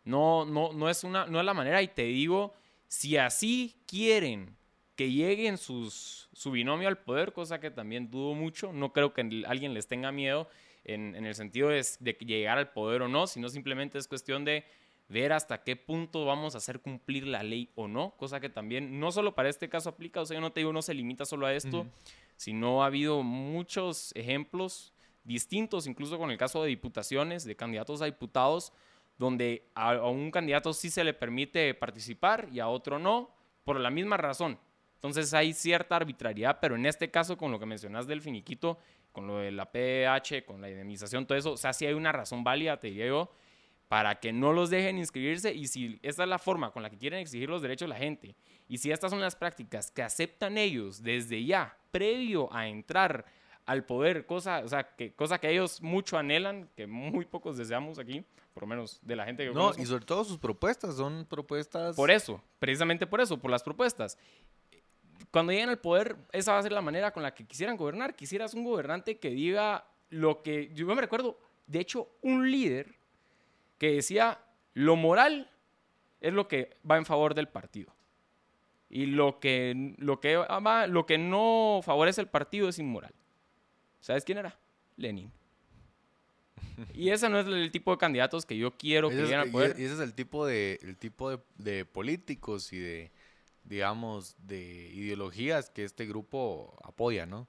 No, 0.06 0.46
no, 0.46 0.72
no, 0.72 0.88
es 0.88 1.04
una, 1.04 1.26
no 1.26 1.38
es 1.38 1.44
la 1.44 1.52
manera. 1.52 1.82
Y 1.82 1.88
te 1.88 2.04
digo, 2.04 2.54
si 2.88 3.18
así 3.18 3.76
quieren 3.86 4.56
que 4.94 5.12
lleguen 5.12 5.58
sus, 5.58 6.30
su 6.32 6.50
binomio 6.50 6.88
al 6.88 6.98
poder, 6.98 7.34
cosa 7.34 7.60
que 7.60 7.70
también 7.70 8.10
dudo 8.10 8.34
mucho, 8.34 8.72
no 8.72 8.92
creo 8.94 9.12
que 9.12 9.44
alguien 9.46 9.74
les 9.74 9.86
tenga 9.86 10.10
miedo 10.10 10.48
en, 10.84 11.14
el 11.14 11.34
sentido 11.34 11.68
de, 11.68 11.82
llegar 12.20 12.58
al 12.58 12.72
poder 12.72 13.02
o 13.02 13.08
no, 13.08 13.26
sino 13.26 13.48
simplemente 13.48 13.98
es 13.98 14.08
cuestión 14.08 14.44
de 14.44 14.64
ver 15.08 15.32
hasta 15.32 15.62
qué 15.62 15.76
punto 15.76 16.24
vamos 16.24 16.54
a 16.54 16.58
hacer 16.58 16.80
cumplir 16.80 17.26
la 17.26 17.42
ley 17.42 17.70
o 17.74 17.88
no, 17.88 18.14
cosa 18.16 18.40
que 18.40 18.48
también 18.48 18.98
no 18.98 19.12
solo 19.12 19.34
para 19.34 19.48
este 19.48 19.68
caso 19.68 19.90
aplica, 19.90 20.20
o 20.20 20.26
sea, 20.26 20.36
yo 20.36 20.40
no 20.40 20.52
te 20.52 20.60
digo 20.60 20.72
no 20.72 20.82
se 20.82 20.94
limita 20.94 21.24
solo 21.24 21.46
a 21.46 21.54
esto, 21.54 21.86
sino 22.36 22.82
ha 22.82 22.86
habido 22.86 23.22
muchos 23.22 24.12
ejemplos 24.14 24.92
distintos, 25.24 25.86
incluso 25.86 26.18
con 26.18 26.30
el 26.30 26.38
caso 26.38 26.62
de 26.62 26.68
diputaciones, 26.68 27.44
de 27.44 27.56
candidatos 27.56 28.00
a 28.00 28.06
diputados, 28.06 28.72
donde 29.18 29.68
a, 29.74 30.08
un 30.08 30.30
candidato 30.30 30.72
sí 30.72 30.90
se 30.90 31.04
le 31.04 31.14
permite 31.14 31.74
participar 31.74 32.48
y 32.52 32.60
a 32.60 32.68
otro 32.68 32.98
no, 32.98 33.30
por 33.64 33.80
la 33.80 33.90
misma 33.90 34.16
razón. 34.16 34.58
Entonces 34.94 35.32
hay 35.34 35.52
cierta 35.52 35.96
arbitrariedad, 35.96 36.58
pero 36.60 36.74
en 36.74 36.86
este 36.86 37.10
caso, 37.10 37.36
con 37.36 37.52
lo 37.52 37.58
que 37.58 37.66
mencionas 37.66 38.06
del 38.06 38.22
finiquito, 38.22 38.78
con 39.12 39.26
lo 39.26 39.38
de 39.38 39.52
la 39.52 39.70
PH, 39.70 40.44
con 40.44 40.60
la 40.60 40.68
indemnización, 40.68 41.26
todo 41.26 41.38
eso. 41.38 41.52
O 41.52 41.56
sea, 41.56 41.72
sí 41.72 41.86
hay 41.86 41.94
una 41.94 42.12
razón 42.12 42.44
válida, 42.44 42.78
te 42.78 42.88
digo, 42.88 43.30
para 43.88 44.16
que 44.16 44.32
no 44.32 44.52
los 44.52 44.70
dejen 44.70 44.98
inscribirse 44.98 45.54
y 45.54 45.68
si 45.68 45.98
esta 46.02 46.24
es 46.24 46.28
la 46.28 46.38
forma 46.38 46.72
con 46.72 46.82
la 46.82 46.90
que 46.90 46.98
quieren 46.98 47.20
exigir 47.20 47.48
los 47.48 47.62
derechos 47.62 47.88
de 47.88 47.94
la 47.94 48.00
gente 48.00 48.34
y 48.68 48.78
si 48.78 48.90
estas 48.90 49.10
son 49.10 49.20
las 49.20 49.36
prácticas 49.36 49.90
que 49.90 50.02
aceptan 50.02 50.58
ellos 50.58 51.02
desde 51.02 51.44
ya, 51.44 51.76
previo 51.92 52.52
a 52.52 52.66
entrar 52.66 53.24
al 53.64 53.84
poder, 53.84 54.26
cosa, 54.26 54.62
o 54.64 54.68
sea, 54.68 54.94
que, 54.96 55.12
cosa 55.12 55.38
que 55.38 55.50
ellos 55.50 55.82
mucho 55.82 56.18
anhelan, 56.18 56.68
que 56.76 56.86
muy 56.86 57.24
pocos 57.24 57.56
deseamos 57.56 57.98
aquí, 57.98 58.24
por 58.56 58.62
lo 58.62 58.68
menos 58.68 58.98
de 59.02 59.14
la 59.16 59.26
gente 59.26 59.44
que 59.44 59.52
No, 59.52 59.72
y 59.76 59.84
sobre 59.84 60.06
todo 60.06 60.24
sus 60.24 60.38
propuestas, 60.38 60.96
son 60.96 61.26
propuestas... 61.28 61.94
Por 61.94 62.10
eso, 62.10 62.42
precisamente 62.58 63.06
por 63.06 63.20
eso, 63.20 63.36
por 63.36 63.50
las 63.50 63.62
propuestas 63.62 64.16
cuando 65.30 65.52
lleguen 65.52 65.68
al 65.68 65.78
poder, 65.78 66.16
esa 66.32 66.52
va 66.52 66.58
a 66.60 66.62
ser 66.62 66.72
la 66.72 66.80
manera 66.80 67.12
con 67.12 67.22
la 67.22 67.34
que 67.34 67.44
quisieran 67.44 67.76
gobernar. 67.76 68.16
Quisieras 68.16 68.54
un 68.54 68.64
gobernante 68.64 69.18
que 69.18 69.28
diga 69.28 69.86
lo 70.08 70.42
que. 70.42 70.70
Yo 70.72 70.86
me 70.86 71.00
recuerdo, 71.02 71.38
de 71.66 71.80
hecho, 71.80 72.08
un 72.22 72.50
líder 72.50 72.94
que 73.76 73.92
decía: 73.92 74.40
lo 74.72 74.96
moral 74.96 75.50
es 76.22 76.32
lo 76.32 76.48
que 76.48 76.70
va 76.90 76.96
en 76.96 77.04
favor 77.04 77.34
del 77.34 77.48
partido. 77.48 77.92
Y 78.88 79.04
lo 79.04 79.38
que, 79.38 79.94
lo 79.98 80.20
que, 80.20 80.42
lo 80.88 81.04
que 81.06 81.18
no 81.18 81.80
favorece 81.82 82.22
el 82.22 82.28
partido 82.28 82.70
es 82.70 82.78
inmoral. 82.78 83.12
¿Sabes 84.00 84.24
quién 84.24 84.38
era? 84.38 84.56
Lenin. 84.96 85.30
Y 86.94 87.10
ese 87.10 87.28
no 87.28 87.38
es 87.38 87.46
el 87.46 87.70
tipo 87.70 87.90
de 87.90 87.98
candidatos 87.98 88.46
que 88.46 88.56
yo 88.56 88.76
quiero 88.76 89.08
que 89.08 89.16
lleguen 89.16 89.40
al 89.40 89.50
poder. 89.50 89.78
Y 89.78 89.84
ese 89.84 89.94
es 89.94 90.00
el 90.00 90.14
tipo 90.14 90.46
de, 90.46 90.78
el 90.82 90.96
tipo 90.96 91.30
de, 91.30 91.38
de 91.56 91.84
políticos 91.84 92.72
y 92.72 92.78
de, 92.78 93.12
digamos, 93.64 94.36
de 94.38 94.90
ideologías 94.92 95.70
que 95.70 95.84
este 95.84 96.06
grupo 96.06 96.78
apoya, 96.84 97.26
¿no? 97.26 97.48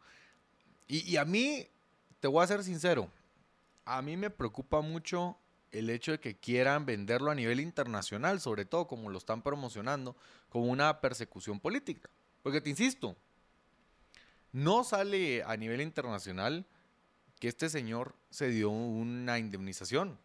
Y, 0.88 1.10
y, 1.10 1.18
a 1.18 1.26
mí, 1.26 1.68
te 2.20 2.28
voy 2.28 2.44
a 2.44 2.48
ser 2.48 2.64
sincero, 2.64 3.10
a 3.84 4.02
mí 4.02 4.16
me 4.16 4.30
preocupa 4.30 4.82
mucho 4.82 5.38
el 5.72 5.90
hecho 5.90 6.14
de 6.14 6.20
que 6.20 6.38
quieran 6.38 6.86
venderlo 6.86 7.30
a 7.30 7.36
nivel 7.36 7.60
internacional, 7.60 8.40
sobre 8.40 8.66
todo 8.66 8.88
como 8.88 9.10
lo 9.10 9.18
están 9.18 9.42
promocionando, 9.42 10.16
como 10.50 10.66
una 10.68 11.02
persecución 11.02 11.60
política. 11.60 12.10
Porque 12.42 12.62
te 12.62 12.70
insisto, 12.70 13.18
no 14.54 14.84
sale 14.84 15.44
a 15.44 15.58
nivel 15.58 15.82
internacional 15.82 16.66
que 17.40 17.48
este 17.48 17.70
señor 17.70 18.16
se 18.30 18.50
dio 18.50 18.70
una 18.70 19.40
indemnización. 19.40 20.18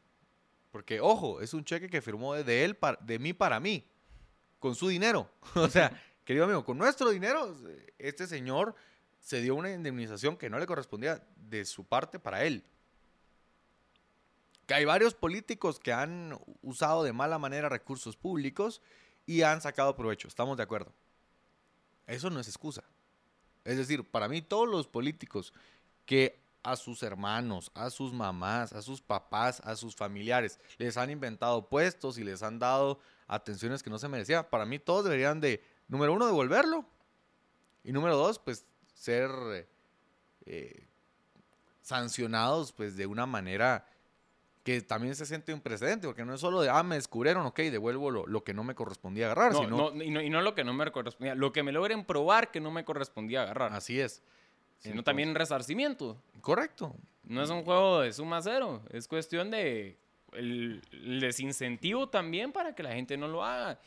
Porque, 0.70 1.00
ojo, 1.00 1.40
es 1.40 1.52
un 1.52 1.64
cheque 1.64 1.88
que 1.88 2.00
firmó 2.00 2.34
de 2.34 2.64
él, 2.64 2.78
de 3.00 3.18
mí 3.18 3.32
para 3.32 3.60
mí, 3.60 3.86
con 4.58 4.74
su 4.74 4.88
dinero. 4.88 5.30
o 5.54 5.68
sea, 5.68 6.02
querido 6.24 6.44
amigo, 6.44 6.64
con 6.64 6.78
nuestro 6.78 7.10
dinero, 7.10 7.54
este 7.98 8.26
señor 8.26 8.74
se 9.20 9.40
dio 9.40 9.54
una 9.54 9.70
indemnización 9.70 10.36
que 10.36 10.50
no 10.50 10.58
le 10.58 10.66
correspondía 10.66 11.22
de 11.36 11.64
su 11.64 11.84
parte 11.84 12.18
para 12.18 12.44
él. 12.44 12.64
Que 14.66 14.74
hay 14.74 14.84
varios 14.84 15.14
políticos 15.14 15.78
que 15.78 15.92
han 15.92 16.38
usado 16.62 17.04
de 17.04 17.12
mala 17.12 17.38
manera 17.38 17.68
recursos 17.68 18.16
públicos 18.16 18.80
y 19.26 19.42
han 19.42 19.60
sacado 19.60 19.94
provecho, 19.94 20.26
estamos 20.26 20.56
de 20.56 20.62
acuerdo. 20.62 20.92
Eso 22.06 22.30
no 22.30 22.40
es 22.40 22.48
excusa. 22.48 22.82
Es 23.64 23.76
decir, 23.76 24.04
para 24.04 24.28
mí 24.28 24.42
todos 24.42 24.68
los 24.68 24.88
políticos 24.88 25.52
que 26.04 26.41
a 26.62 26.76
sus 26.76 27.02
hermanos, 27.02 27.70
a 27.74 27.90
sus 27.90 28.12
mamás, 28.12 28.72
a 28.72 28.82
sus 28.82 29.02
papás, 29.02 29.60
a 29.64 29.74
sus 29.76 29.96
familiares 29.96 30.60
les 30.78 30.96
han 30.96 31.10
inventado 31.10 31.68
puestos 31.68 32.18
y 32.18 32.24
les 32.24 32.42
han 32.42 32.58
dado 32.58 33.00
atenciones 33.26 33.82
que 33.82 33.90
no 33.90 33.98
se 33.98 34.08
merecían, 34.08 34.46
para 34.50 34.66
mí 34.66 34.78
todos 34.78 35.04
deberían 35.04 35.40
de, 35.40 35.62
número 35.88 36.12
uno, 36.12 36.26
devolverlo. 36.26 36.84
Y 37.84 37.92
número 37.92 38.16
dos, 38.16 38.38
pues 38.38 38.64
ser 38.94 39.30
eh, 40.46 40.86
sancionados 41.80 42.72
pues 42.72 42.96
de 42.96 43.06
una 43.06 43.26
manera 43.26 43.86
que 44.62 44.80
también 44.80 45.16
se 45.16 45.26
siente 45.26 45.52
un 45.52 45.60
precedente, 45.60 46.06
porque 46.06 46.24
no 46.24 46.34
es 46.34 46.40
solo 46.40 46.60
de, 46.60 46.70
ah, 46.70 46.82
me 46.84 46.94
descubrieron, 46.94 47.44
ok, 47.46 47.58
devuelvo 47.62 48.10
lo, 48.10 48.44
que 48.44 48.54
no 48.54 48.62
me 48.62 48.76
correspondía 48.76 49.26
agarrar. 49.26 49.52
No, 49.52 49.90
no, 49.90 50.02
y 50.02 50.10
no, 50.10 50.20
y 50.20 50.30
no 50.30 50.40
lo 50.40 50.54
que 50.54 50.62
no 50.62 50.72
me 50.72 50.88
correspondía, 50.92 51.34
lo 51.34 51.52
que 51.52 51.64
me 51.64 51.72
logren 51.72 52.04
probar 52.04 52.52
que 52.52 52.60
no 52.60 52.70
me 52.70 52.84
correspondía 52.84 53.42
agarrar. 53.42 53.72
Así 53.72 53.98
es. 53.98 54.22
Sino 54.82 55.04
también 55.04 55.34
resarcimiento. 55.34 56.20
Correcto. 56.40 56.96
No 57.22 57.42
es 57.42 57.50
un 57.50 57.62
juego 57.62 58.00
de 58.00 58.12
suma 58.12 58.42
cero, 58.42 58.82
es 58.90 59.06
cuestión 59.06 59.50
de 59.50 59.96
el, 60.32 60.82
desincentivo 61.20 62.08
también 62.08 62.52
para 62.52 62.74
que 62.74 62.82
la 62.82 62.92
gente 62.92 63.16
no 63.16 63.28
lo 63.28 63.44
haga. 63.44 63.78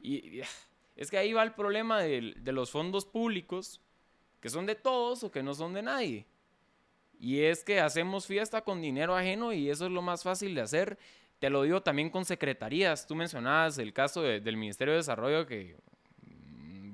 Y, 0.00 0.40
es 0.96 1.10
que 1.10 1.18
ahí 1.18 1.32
va 1.32 1.42
el 1.42 1.52
problema 1.52 2.00
de, 2.00 2.34
de 2.36 2.52
los 2.52 2.70
fondos 2.70 3.04
públicos, 3.04 3.80
que 4.40 4.48
son 4.48 4.66
de 4.66 4.74
todos 4.74 5.22
o 5.22 5.30
que 5.30 5.42
no 5.42 5.54
son 5.54 5.74
de 5.74 5.82
nadie. 5.82 6.26
Y 7.20 7.40
es 7.40 7.64
que 7.64 7.80
hacemos 7.80 8.26
fiesta 8.26 8.62
con 8.62 8.80
dinero 8.80 9.14
ajeno 9.14 9.52
y 9.52 9.68
eso 9.68 9.86
es 9.86 9.92
lo 9.92 10.02
más 10.02 10.22
fácil 10.22 10.54
de 10.54 10.62
hacer. 10.62 10.98
Te 11.40 11.50
lo 11.50 11.62
digo 11.62 11.82
también 11.82 12.10
con 12.10 12.24
secretarías. 12.24 13.06
Tú 13.06 13.14
mencionabas 13.14 13.78
el 13.78 13.92
caso 13.92 14.22
del 14.22 14.56
Ministerio 14.56 14.92
de 14.94 14.98
Desarrollo 14.98 15.46
que 15.46 15.76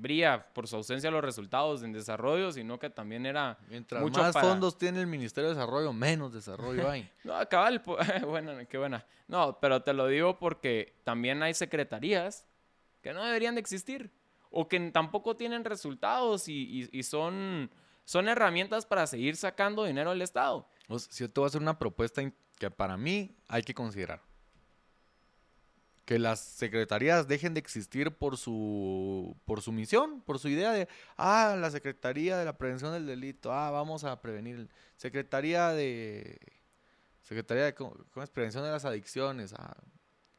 brilla 0.05 0.47
por 0.53 0.67
su 0.67 0.75
ausencia 0.75 1.09
los 1.11 1.23
resultados 1.23 1.83
en 1.83 1.91
desarrollo, 1.91 2.51
sino 2.51 2.79
que 2.79 2.89
también 2.89 3.25
era 3.25 3.57
Mientras 3.67 4.03
más 4.03 4.33
fondos 4.33 4.77
tiene 4.77 5.01
el 5.01 5.07
Ministerio 5.07 5.49
de 5.49 5.55
Desarrollo, 5.55 5.91
menos 5.93 6.33
desarrollo 6.33 6.89
hay. 6.89 7.09
no, 7.23 7.33
cabal, 7.49 7.81
bueno, 8.25 8.53
qué 8.69 8.77
buena. 8.77 9.05
No, 9.27 9.59
pero 9.59 9.81
te 9.81 9.93
lo 9.93 10.07
digo 10.07 10.37
porque 10.37 10.95
también 11.03 11.41
hay 11.43 11.53
secretarías 11.53 12.45
que 13.01 13.13
no 13.13 13.23
deberían 13.23 13.55
de 13.55 13.61
existir 13.61 14.11
o 14.49 14.67
que 14.67 14.79
tampoco 14.91 15.35
tienen 15.35 15.65
resultados 15.65 16.47
y 16.47 17.03
son 17.03 17.69
son 18.05 18.29
herramientas 18.29 18.85
para 18.85 19.07
seguir 19.07 19.35
sacando 19.35 19.83
dinero 19.83 20.11
del 20.11 20.21
Estado. 20.21 20.67
si 21.09 21.23
yo 21.23 21.29
te 21.29 21.39
voy 21.39 21.47
a 21.47 21.49
hacer 21.49 21.61
una 21.61 21.77
propuesta 21.77 22.21
que 22.57 22.71
para 22.71 22.95
mí 22.95 23.35
hay 23.47 23.63
que 23.63 23.73
considerar. 23.73 24.21
Que 26.05 26.19
las 26.19 26.39
secretarías 26.39 27.27
dejen 27.27 27.55
de 27.55 27.59
existir 27.59 28.11
por 28.11 28.37
su, 28.37 29.35
por 29.45 29.61
su 29.61 29.71
misión, 29.71 30.21
por 30.21 30.37
su 30.37 30.49
idea 30.49 30.71
de, 30.71 30.87
ah, 31.17 31.55
la 31.59 31.71
Secretaría 31.71 32.37
de 32.37 32.45
la 32.45 32.57
Prevención 32.57 32.93
del 32.93 33.07
Delito, 33.07 33.51
ah, 33.51 33.71
vamos 33.71 34.03
a 34.03 34.21
prevenir. 34.21 34.69
Secretaría 34.97 35.69
de, 35.69 36.39
Secretaría 37.23 37.65
de 37.65 37.73
¿cómo? 37.73 37.95
Prevención 38.31 38.63
de 38.63 38.71
las 38.71 38.85
Adicciones, 38.85 39.53
ah, 39.53 39.75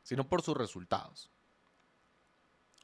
sino 0.04 0.28
por 0.28 0.42
sus 0.42 0.56
resultados. 0.56 1.30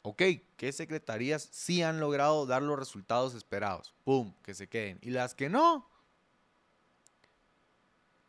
Ok, 0.03 0.23
¿qué 0.57 0.73
secretarías 0.73 1.49
sí 1.53 1.83
han 1.83 2.01
logrado 2.01 2.45
dar 2.45 2.63
los 2.63 2.77
resultados 2.77 3.35
esperados? 3.35 3.95
¡Pum! 4.03 4.35
Que 4.43 4.55
se 4.55 4.69
queden. 4.69 4.99
Y 5.01 5.11
las 5.11 5.37
que 5.37 5.49
no. 5.49 5.89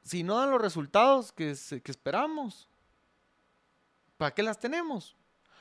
Si 0.04 0.22
no 0.22 0.38
dan 0.38 0.52
los 0.52 0.62
resultados 0.62 1.32
que, 1.32 1.50
esperamos, 1.50 2.70
¿para 4.18 4.34
qué 4.34 4.44
las 4.44 4.60
tenemos? 4.60 5.16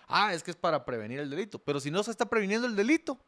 Ah, 0.08 0.34
es 0.34 0.42
que 0.42 0.50
es 0.50 0.56
para 0.56 0.84
prevenir 0.84 1.20
el 1.20 1.30
delito. 1.30 1.58
Pero 1.58 1.80
si 1.80 1.90
no 1.90 2.02
se 2.02 2.10
está 2.10 2.28
previniendo 2.28 2.66
el 2.66 2.76
delito, 2.76 3.18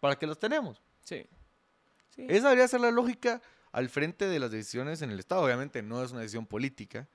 ¿para 0.00 0.18
qué 0.18 0.26
los 0.26 0.38
tenemos? 0.38 0.82
Sí. 1.02 1.26
sí. 2.10 2.26
Esa 2.28 2.48
debería 2.48 2.68
ser 2.68 2.80
la 2.80 2.90
lógica 2.90 3.40
al 3.72 3.88
frente 3.88 4.26
de 4.26 4.38
las 4.38 4.50
decisiones 4.50 5.02
en 5.02 5.10
el 5.10 5.18
Estado. 5.18 5.42
Obviamente 5.42 5.82
no 5.82 6.02
es 6.02 6.10
una 6.10 6.20
decisión 6.20 6.46
política, 6.46 7.08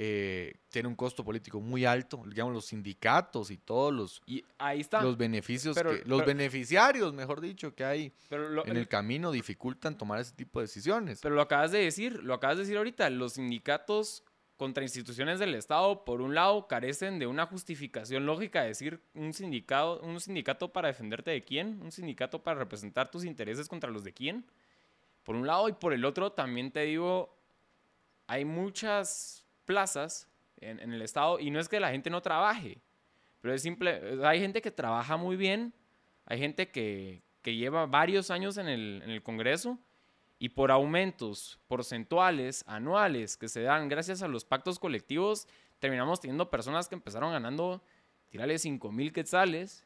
eh, 0.00 0.54
tiene 0.68 0.88
un 0.88 0.94
costo 0.94 1.24
político 1.24 1.60
muy 1.60 1.84
alto, 1.84 2.22
digamos 2.24 2.54
los 2.54 2.66
sindicatos 2.66 3.50
y 3.50 3.56
todos 3.56 3.92
los, 3.92 4.22
y 4.26 4.44
ahí 4.58 4.80
está. 4.80 5.02
los 5.02 5.16
beneficios, 5.16 5.76
que, 5.76 6.02
los 6.04 6.24
beneficiarios, 6.24 7.12
mejor 7.12 7.40
dicho, 7.40 7.74
que 7.74 7.84
hay 7.84 8.12
en 8.30 8.76
el, 8.76 8.86
camino 8.86 9.32
dificultan 9.32 9.98
tomar 9.98 10.20
ese 10.20 10.34
tipo 10.34 10.60
de 10.60 10.66
decisiones. 10.66 11.18
Pero 11.20 11.34
lo 11.34 11.42
acabas 11.42 11.72
de 11.72 11.80
decir, 11.80 12.22
lo 12.22 12.34
acabas 12.34 12.58
de 12.58 12.62
decir 12.62 12.76
ahorita, 12.76 13.10
los 13.10 13.32
sindicatos 13.32 14.22
contra 14.58 14.82
instituciones 14.82 15.38
del 15.38 15.54
Estado, 15.54 16.04
por 16.04 16.20
un 16.20 16.34
lado, 16.34 16.66
carecen 16.66 17.20
de 17.20 17.28
una 17.28 17.46
justificación 17.46 18.26
lógica, 18.26 18.64
decir 18.64 19.00
un 19.14 19.32
sindicato, 19.32 20.00
un 20.00 20.20
sindicato 20.20 20.72
para 20.72 20.88
defenderte 20.88 21.30
de 21.30 21.44
quién, 21.44 21.80
un 21.80 21.92
sindicato 21.92 22.42
para 22.42 22.58
representar 22.58 23.08
tus 23.08 23.24
intereses 23.24 23.68
contra 23.68 23.88
los 23.88 24.02
de 24.02 24.12
quién, 24.12 24.44
por 25.22 25.36
un 25.36 25.46
lado, 25.46 25.68
y 25.68 25.74
por 25.74 25.92
el 25.92 26.04
otro 26.04 26.32
también 26.32 26.72
te 26.72 26.80
digo, 26.80 27.38
hay 28.26 28.44
muchas 28.44 29.46
plazas 29.64 30.28
en, 30.56 30.92
el 30.92 31.02
Estado 31.02 31.38
y 31.38 31.52
no 31.52 31.60
es 31.60 31.68
que 31.68 31.78
la 31.78 31.92
gente 31.92 32.10
no 32.10 32.20
trabaje, 32.20 32.80
pero 33.40 33.54
es 33.54 33.62
simple, 33.62 34.18
hay 34.24 34.40
gente 34.40 34.60
que 34.60 34.72
trabaja 34.72 35.16
muy 35.16 35.36
bien, 35.36 35.72
hay 36.26 36.40
gente 36.40 36.68
que, 36.68 37.22
que 37.42 37.54
lleva 37.54 37.86
varios 37.86 38.32
años 38.32 38.58
en 38.58 38.66
el, 38.66 39.02
en 39.04 39.10
el 39.10 39.22
Congreso 39.22 39.78
y 40.38 40.50
por 40.50 40.70
aumentos 40.70 41.58
porcentuales 41.66 42.64
anuales 42.66 43.36
que 43.36 43.48
se 43.48 43.62
dan 43.62 43.88
gracias 43.88 44.22
a 44.22 44.28
los 44.28 44.44
pactos 44.44 44.78
colectivos, 44.78 45.48
terminamos 45.78 46.20
teniendo 46.20 46.50
personas 46.50 46.88
que 46.88 46.94
empezaron 46.94 47.32
ganando, 47.32 47.82
tirarle 48.28 48.58
5 48.58 48.92
mil 48.92 49.12
quetzales 49.12 49.84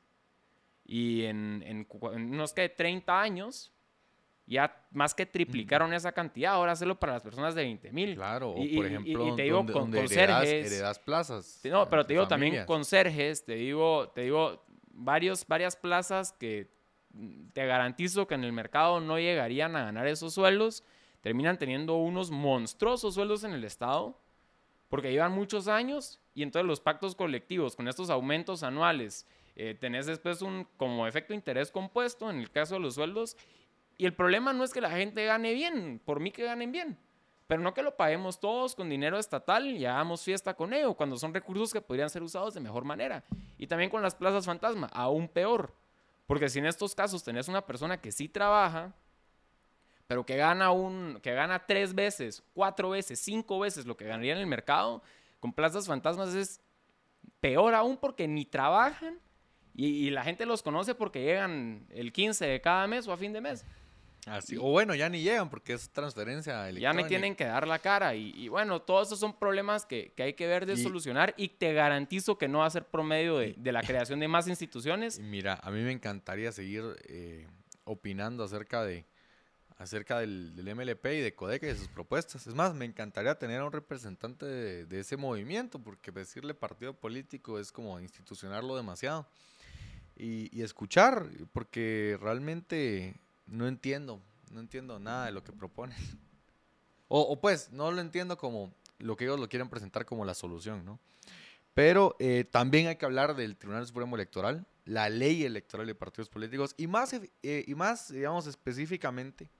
y 0.84 1.24
en, 1.24 1.62
en, 1.66 1.86
en, 2.12 2.34
unos 2.34 2.52
que 2.52 2.68
30 2.68 3.20
años 3.20 3.72
ya 4.46 4.86
más 4.90 5.14
que 5.14 5.24
triplicaron 5.24 5.94
esa 5.94 6.12
cantidad, 6.12 6.52
ahora 6.54 6.72
hacerlo 6.72 6.98
para 6.98 7.14
las 7.14 7.22
personas 7.22 7.54
de 7.54 7.62
20 7.62 7.92
mil. 7.92 8.14
Claro, 8.16 8.50
o 8.50 8.54
por 8.56 8.86
ejemplo, 8.86 9.28
y, 9.28 9.36
te 9.36 9.42
digo 9.42 9.64
con 9.64 9.90
conserjes. 9.90 10.72
Heredas, 10.72 10.98
plazas. 10.98 11.60
No, 11.64 11.88
pero 11.88 12.04
te 12.04 12.14
digo 12.14 12.28
también 12.28 12.66
conserjes, 12.66 13.44
te 13.44 13.54
digo, 13.54 14.10
te 14.10 14.22
digo 14.22 14.64
varios, 14.90 15.46
varias 15.46 15.76
plazas 15.76 16.32
que 16.32 16.68
te 17.52 17.66
garantizo 17.66 18.26
que 18.26 18.34
en 18.34 18.44
el 18.44 18.52
mercado 18.52 19.00
no 19.00 19.18
llegarían 19.18 19.76
a 19.76 19.84
ganar 19.84 20.06
esos 20.06 20.34
sueldos, 20.34 20.82
terminan 21.20 21.58
teniendo 21.58 21.96
unos 21.96 22.30
monstruosos 22.30 23.14
sueldos 23.14 23.44
en 23.44 23.52
el 23.52 23.64
Estado, 23.64 24.18
porque 24.88 25.10
llevan 25.10 25.32
muchos 25.32 25.68
años 25.68 26.20
y 26.34 26.42
entonces 26.42 26.66
los 26.66 26.80
pactos 26.80 27.14
colectivos 27.14 27.76
con 27.76 27.88
estos 27.88 28.10
aumentos 28.10 28.62
anuales, 28.62 29.26
eh, 29.54 29.76
tenés 29.78 30.06
después 30.06 30.42
un 30.42 30.66
como 30.76 31.06
efecto 31.06 31.34
interés 31.34 31.70
compuesto 31.70 32.30
en 32.30 32.38
el 32.38 32.50
caso 32.50 32.74
de 32.74 32.80
los 32.80 32.94
sueldos 32.94 33.36
y 33.98 34.06
el 34.06 34.14
problema 34.14 34.52
no 34.52 34.64
es 34.64 34.72
que 34.72 34.80
la 34.80 34.90
gente 34.90 35.24
gane 35.24 35.52
bien, 35.52 36.00
por 36.04 36.20
mí 36.20 36.30
que 36.30 36.44
ganen 36.44 36.72
bien, 36.72 36.98
pero 37.46 37.62
no 37.62 37.74
que 37.74 37.82
lo 37.82 37.96
paguemos 37.96 38.40
todos 38.40 38.74
con 38.74 38.88
dinero 38.88 39.18
estatal 39.18 39.66
y 39.66 39.84
hagamos 39.84 40.22
fiesta 40.22 40.54
con 40.54 40.72
ello, 40.72 40.94
cuando 40.94 41.16
son 41.16 41.34
recursos 41.34 41.72
que 41.72 41.80
podrían 41.80 42.08
ser 42.08 42.22
usados 42.22 42.54
de 42.54 42.60
mejor 42.60 42.84
manera. 42.84 43.22
Y 43.58 43.66
también 43.66 43.90
con 43.90 44.02
las 44.02 44.14
plazas 44.14 44.46
fantasma, 44.46 44.88
aún 44.92 45.28
peor, 45.28 45.74
porque 46.26 46.48
si 46.48 46.58
en 46.58 46.66
estos 46.66 46.94
casos 46.94 47.22
tenés 47.22 47.48
una 47.48 47.66
persona 47.66 48.00
que 48.00 48.12
sí 48.12 48.28
trabaja, 48.28 48.94
pero 50.06 50.26
que 50.26 50.36
gana, 50.36 50.70
un, 50.70 51.20
que 51.22 51.32
gana 51.32 51.66
tres 51.66 51.94
veces, 51.94 52.42
cuatro 52.54 52.90
veces, 52.90 53.18
cinco 53.18 53.58
veces 53.58 53.86
lo 53.86 53.96
que 53.96 54.06
ganaría 54.06 54.32
en 54.32 54.38
el 54.38 54.46
mercado, 54.46 55.02
con 55.40 55.52
plazas 55.52 55.86
fantasmas 55.86 56.34
es 56.34 56.60
peor 57.40 57.74
aún 57.74 57.96
porque 57.96 58.28
ni 58.28 58.44
trabajan 58.44 59.18
y, 59.74 59.86
y, 59.86 60.10
la 60.10 60.22
gente 60.22 60.44
los 60.44 60.62
conoce 60.62 60.94
porque 60.94 61.22
llegan 61.22 61.86
el 61.90 62.12
15 62.12 62.46
de 62.46 62.60
cada 62.60 62.86
mes 62.86 63.08
o 63.08 63.12
a 63.12 63.16
fin 63.16 63.32
de 63.32 63.40
mes. 63.40 63.64
Así, 64.26 64.56
o 64.56 64.62
bueno, 64.62 64.94
ya 64.94 65.08
ni 65.08 65.20
llegan 65.20 65.50
porque 65.50 65.72
es 65.72 65.90
transferencia 65.90 66.68
electrónica. 66.68 66.80
Ya 66.80 66.92
me 66.92 67.08
tienen 67.08 67.34
que 67.34 67.44
dar 67.44 67.66
la 67.66 67.80
cara. 67.80 68.14
Y, 68.14 68.46
bueno, 68.48 68.80
todos 68.80 69.08
esos 69.08 69.18
son 69.18 69.36
problemas 69.36 69.84
que, 69.84 70.12
hay 70.16 70.34
que 70.34 70.46
ver 70.46 70.64
de 70.64 70.76
solucionar 70.76 71.34
y 71.36 71.48
te 71.48 71.72
garantizo 71.72 72.38
que 72.38 72.46
no 72.46 72.58
va 72.58 72.66
a 72.66 72.70
ser 72.70 72.84
promedio 72.84 73.38
de, 73.38 73.72
la 73.72 73.82
creación 73.82 74.20
de 74.20 74.28
más 74.28 74.46
instituciones. 74.46 75.18
Mira, 75.18 75.58
a 75.62 75.70
mí 75.72 75.82
me 75.82 75.90
encantaría 75.90 76.52
seguir 76.52 76.84
eh, 77.08 77.48
opinando 77.84 78.44
acerca 78.44 78.84
de 78.84 79.04
acerca 79.82 80.20
del, 80.20 80.52
MLP 80.54 81.06
y 81.06 81.20
de 81.20 81.34
Codeca 81.34 81.66
y 81.66 81.70
de 81.70 81.76
sus 81.76 81.88
propuestas. 81.88 82.46
Es 82.46 82.54
más, 82.54 82.72
me 82.72 82.84
encantaría 82.84 83.34
tener 83.34 83.60
a 83.60 83.64
un 83.64 83.72
representante 83.72 84.46
de, 84.46 85.00
ese 85.00 85.16
movimiento, 85.16 85.80
porque 85.80 86.12
decirle 86.12 86.54
partido 86.54 86.94
político 86.94 87.58
es 87.58 87.72
como 87.72 87.98
institucionarlo 87.98 88.76
demasiado. 88.76 89.26
Y, 90.14 90.56
y, 90.56 90.62
escuchar, 90.62 91.26
porque 91.52 92.16
realmente 92.20 93.16
no 93.46 93.68
entiendo, 93.68 94.20
no 94.50 94.60
entiendo 94.60 94.98
nada 94.98 95.26
de 95.26 95.32
lo 95.32 95.42
que 95.44 95.52
proponen. 95.52 95.96
O, 97.14 97.38
pues, 97.38 97.70
no 97.70 97.90
lo 97.92 98.00
entiendo 98.00 98.38
como 98.38 98.72
lo 98.98 99.18
que 99.18 99.24
ellos 99.24 99.38
lo 99.38 99.46
quieren 99.46 99.68
presentar 99.68 100.06
como 100.06 100.24
la 100.24 100.32
solución, 100.32 100.82
¿no? 100.82 100.98
Pero 101.74 102.16
eh, 102.18 102.44
también 102.50 102.86
hay 102.86 102.96
que 102.96 103.04
hablar 103.04 103.36
del 103.36 103.58
Tribunal 103.58 103.86
Supremo 103.86 104.16
Electoral, 104.16 104.66
la 104.86 105.10
ley 105.10 105.44
electoral 105.44 105.86
de 105.86 105.94
partidos 105.94 106.30
políticos 106.30 106.74
y 106.78 106.86
más, 106.86 107.12
eh, 107.12 107.64
y 107.66 107.74
más 107.74 108.10
digamos, 108.10 108.46
específicamente 108.46 109.50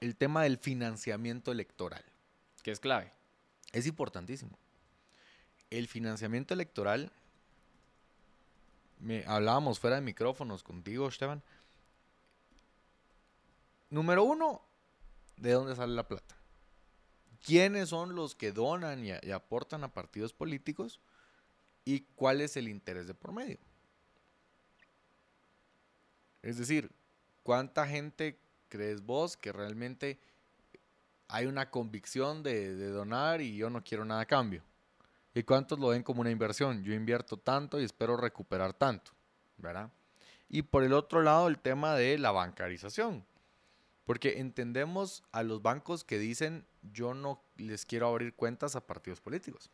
el 0.00 0.16
tema 0.16 0.42
del 0.42 0.58
financiamiento 0.58 1.52
electoral. 1.52 2.04
Que 2.62 2.70
es 2.70 2.80
clave. 2.80 3.12
Es 3.72 3.86
importantísimo. 3.86 4.58
El 5.70 5.86
financiamiento 5.86 6.54
electoral, 6.54 7.12
me 8.98 9.24
hablábamos 9.26 9.78
fuera 9.78 9.96
de 9.96 10.02
micrófonos 10.02 10.62
contigo, 10.62 11.06
Esteban. 11.08 11.42
Número 13.90 14.22
uno, 14.22 14.62
¿de 15.36 15.50
dónde 15.50 15.74
sale 15.74 15.94
la 15.94 16.06
plata? 16.06 16.36
¿Quiénes 17.44 17.88
son 17.88 18.14
los 18.14 18.36
que 18.36 18.52
donan 18.52 19.04
y, 19.04 19.12
aportan 19.32 19.82
a 19.82 19.92
partidos 19.92 20.32
políticos? 20.32 21.00
¿Y 21.84 22.00
cuál 22.14 22.40
es 22.40 22.56
el 22.56 22.68
interés 22.68 23.08
de 23.08 23.14
por 23.14 23.32
medio? 23.32 23.58
Es 26.42 26.56
decir, 26.56 26.90
¿cuánta 27.42 27.86
gente 27.86 28.38
crees 28.68 29.04
vos 29.04 29.36
que 29.36 29.52
realmente 29.52 30.20
hay 31.26 31.46
una 31.46 31.70
convicción 31.70 32.42
de, 32.44 32.90
donar 32.90 33.40
y 33.40 33.56
yo 33.56 33.70
no 33.70 33.82
quiero 33.82 34.04
nada 34.04 34.20
a 34.20 34.26
cambio? 34.26 34.62
¿Y 35.34 35.42
cuántos 35.42 35.80
lo 35.80 35.88
ven 35.88 36.04
como 36.04 36.20
una 36.20 36.30
inversión? 36.30 36.84
Yo 36.84 36.92
invierto 36.92 37.36
tanto 37.38 37.80
y 37.80 37.84
espero 37.84 38.16
recuperar 38.16 38.72
tanto, 38.72 39.10
¿verdad? 39.56 39.90
Y 40.48 40.62
por 40.62 40.84
el 40.84 40.92
otro 40.92 41.22
lado, 41.22 41.48
el 41.48 41.58
tema 41.58 41.94
de 41.94 42.18
la 42.18 42.30
bancarización. 42.30 43.24
Porque 44.10 44.40
entendemos 44.40 45.22
a 45.30 45.44
los 45.44 45.62
bancos 45.62 46.02
que 46.02 46.18
dicen, 46.18 46.66
yo 46.82 47.14
no 47.14 47.44
les 47.56 47.86
quiero 47.86 48.08
abrir 48.08 48.34
cuentas 48.34 48.74
a 48.74 48.84
partidos 48.84 49.20
políticos. 49.20 49.70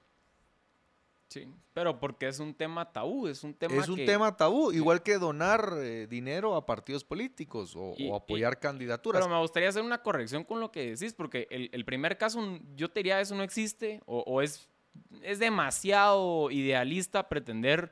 Sí, 1.28 1.48
pero 1.72 1.98
porque 1.98 2.28
es 2.28 2.38
un 2.38 2.52
tema 2.52 2.92
tabú, 2.92 3.28
es 3.28 3.42
un 3.44 3.54
tema 3.54 3.76
Es 3.76 3.88
un 3.88 4.04
tema 4.04 4.36
tabú, 4.36 4.72
igual 4.72 5.02
que 5.02 5.16
donar 5.16 5.72
eh, 5.78 6.06
dinero 6.06 6.54
a 6.54 6.66
partidos 6.66 7.02
políticos 7.02 7.72
o, 7.78 7.94
apoyar 8.14 8.60
candidaturas. 8.60 9.22
Pero 9.22 9.34
me 9.34 9.40
gustaría 9.40 9.70
hacer 9.70 9.82
una 9.82 10.02
corrección 10.02 10.44
con 10.44 10.60
lo 10.60 10.70
que 10.70 10.90
decís, 10.90 11.14
porque 11.14 11.46
el, 11.48 11.84
primer 11.86 12.18
caso, 12.18 12.58
yo 12.74 12.90
te 12.90 13.00
diría, 13.00 13.22
eso 13.22 13.34
no 13.36 13.42
existe, 13.42 14.02
o, 14.04 14.42
es, 14.42 14.68
es 15.22 15.38
demasiado 15.38 16.50
idealista 16.50 17.26
pretender, 17.30 17.90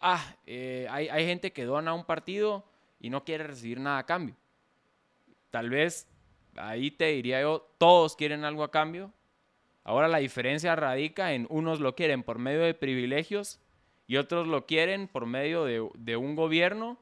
ah, 0.00 0.34
eh, 0.46 0.86
hay, 0.90 1.10
hay 1.10 1.26
gente 1.26 1.52
que 1.52 1.66
dona 1.66 1.90
a 1.90 1.94
un 1.94 2.06
partido 2.06 2.64
y 3.00 3.10
no 3.10 3.22
quiere 3.22 3.44
recibir 3.44 3.80
nada 3.80 3.98
a 3.98 4.06
cambio. 4.06 4.34
Tal 5.54 5.70
vez 5.70 6.08
ahí 6.56 6.90
te 6.90 7.12
diría 7.12 7.40
yo, 7.40 7.70
todos 7.78 8.16
quieren 8.16 8.44
algo 8.44 8.64
a 8.64 8.72
cambio, 8.72 9.12
Ahora 9.84 10.08
la 10.08 10.18
diferencia 10.18 10.74
radica 10.74 11.34
en 11.34 11.46
unos 11.50 11.78
lo 11.78 11.94
quieren 11.94 12.22
por 12.22 12.38
medio 12.38 12.62
de 12.62 12.72
privilegios 12.72 13.60
y 14.06 14.16
otros 14.16 14.46
lo 14.46 14.64
quieren 14.64 15.08
por 15.08 15.26
medio 15.26 15.64
de, 15.64 16.16
un 16.16 16.34
gobierno 16.34 16.98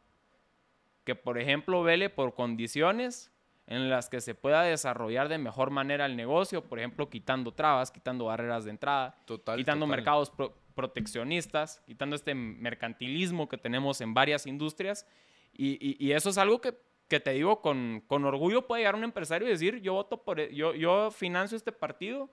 que, 1.04 1.14
por 1.14 1.38
ejemplo, 1.38 1.84
vele 1.84 2.10
por 2.10 2.34
condiciones 2.34 3.30
en 3.68 3.88
las 3.88 4.08
que 4.08 4.20
se 4.20 4.34
pueda 4.34 4.62
desarrollar 4.62 5.28
de 5.28 5.38
mejor 5.38 5.70
manera 5.70 6.06
el 6.06 6.16
negocio, 6.16 6.64
por 6.64 6.80
ejemplo, 6.80 7.08
quitando 7.08 7.52
trabas, 7.52 7.92
quitando 7.92 8.24
barreras 8.24 8.64
de 8.64 8.72
entrada, 8.72 9.16
quitando 9.56 9.86
mercados 9.86 10.32
proteccionistas, 10.74 11.80
quitando 11.86 12.16
este 12.16 12.34
mercantilismo 12.34 13.48
que 13.48 13.58
tenemos 13.58 14.00
en 14.00 14.12
varias 14.12 14.46
industrias. 14.48 15.06
Y, 15.52 16.10
eso 16.10 16.30
es 16.30 16.38
algo 16.38 16.60
que, 16.60 16.74
te 17.20 17.32
digo 17.32 17.60
con, 17.60 18.04
orgullo 18.08 18.66
puede 18.66 18.82
llegar 18.82 18.94
un 18.94 19.04
empresario 19.04 19.48
y 19.48 19.50
decir, 19.50 19.80
yo 19.80 19.94
voto 19.94 20.22
por, 20.22 20.40
e, 20.40 20.54
yo, 20.54 20.74
yo 20.74 21.10
financio 21.10 21.56
este 21.56 21.72
partido 21.72 22.30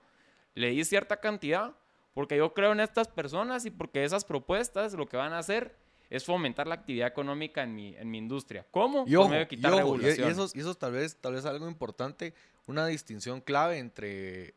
le 0.54 0.70
di 0.70 0.84
cierta 0.84 1.18
cantidad 1.18 1.74
porque 2.14 2.36
yo 2.36 2.52
creo 2.54 2.72
en 2.72 2.80
estas 2.80 3.08
personas 3.08 3.64
y 3.66 3.70
porque 3.70 4.04
esas 4.04 4.24
propuestas 4.24 4.94
lo 4.94 5.06
que 5.06 5.16
van 5.16 5.32
a 5.32 5.38
hacer 5.38 5.76
es 6.10 6.24
fomentar 6.24 6.66
la 6.66 6.74
actividad 6.74 7.06
económica 7.06 7.62
en 7.62 7.74
mi, 7.74 7.94
en 7.96 8.10
mi 8.10 8.18
industria. 8.18 8.66
¿Cómo? 8.72 9.06
Yo 9.06 9.28
me 9.28 9.46
quitar 9.46 9.72
regulación. 9.72 10.28
Y, 10.28 10.32
eso, 10.32 10.50
y 10.54 10.60
eso 10.60 10.74
tal 10.74 10.92
vez, 10.92 11.16
tal 11.16 11.34
vez 11.34 11.46
algo 11.46 11.68
importante, 11.68 12.34
una 12.66 12.84
distinción 12.86 13.40
clave 13.40 13.78
entre, 13.78 14.54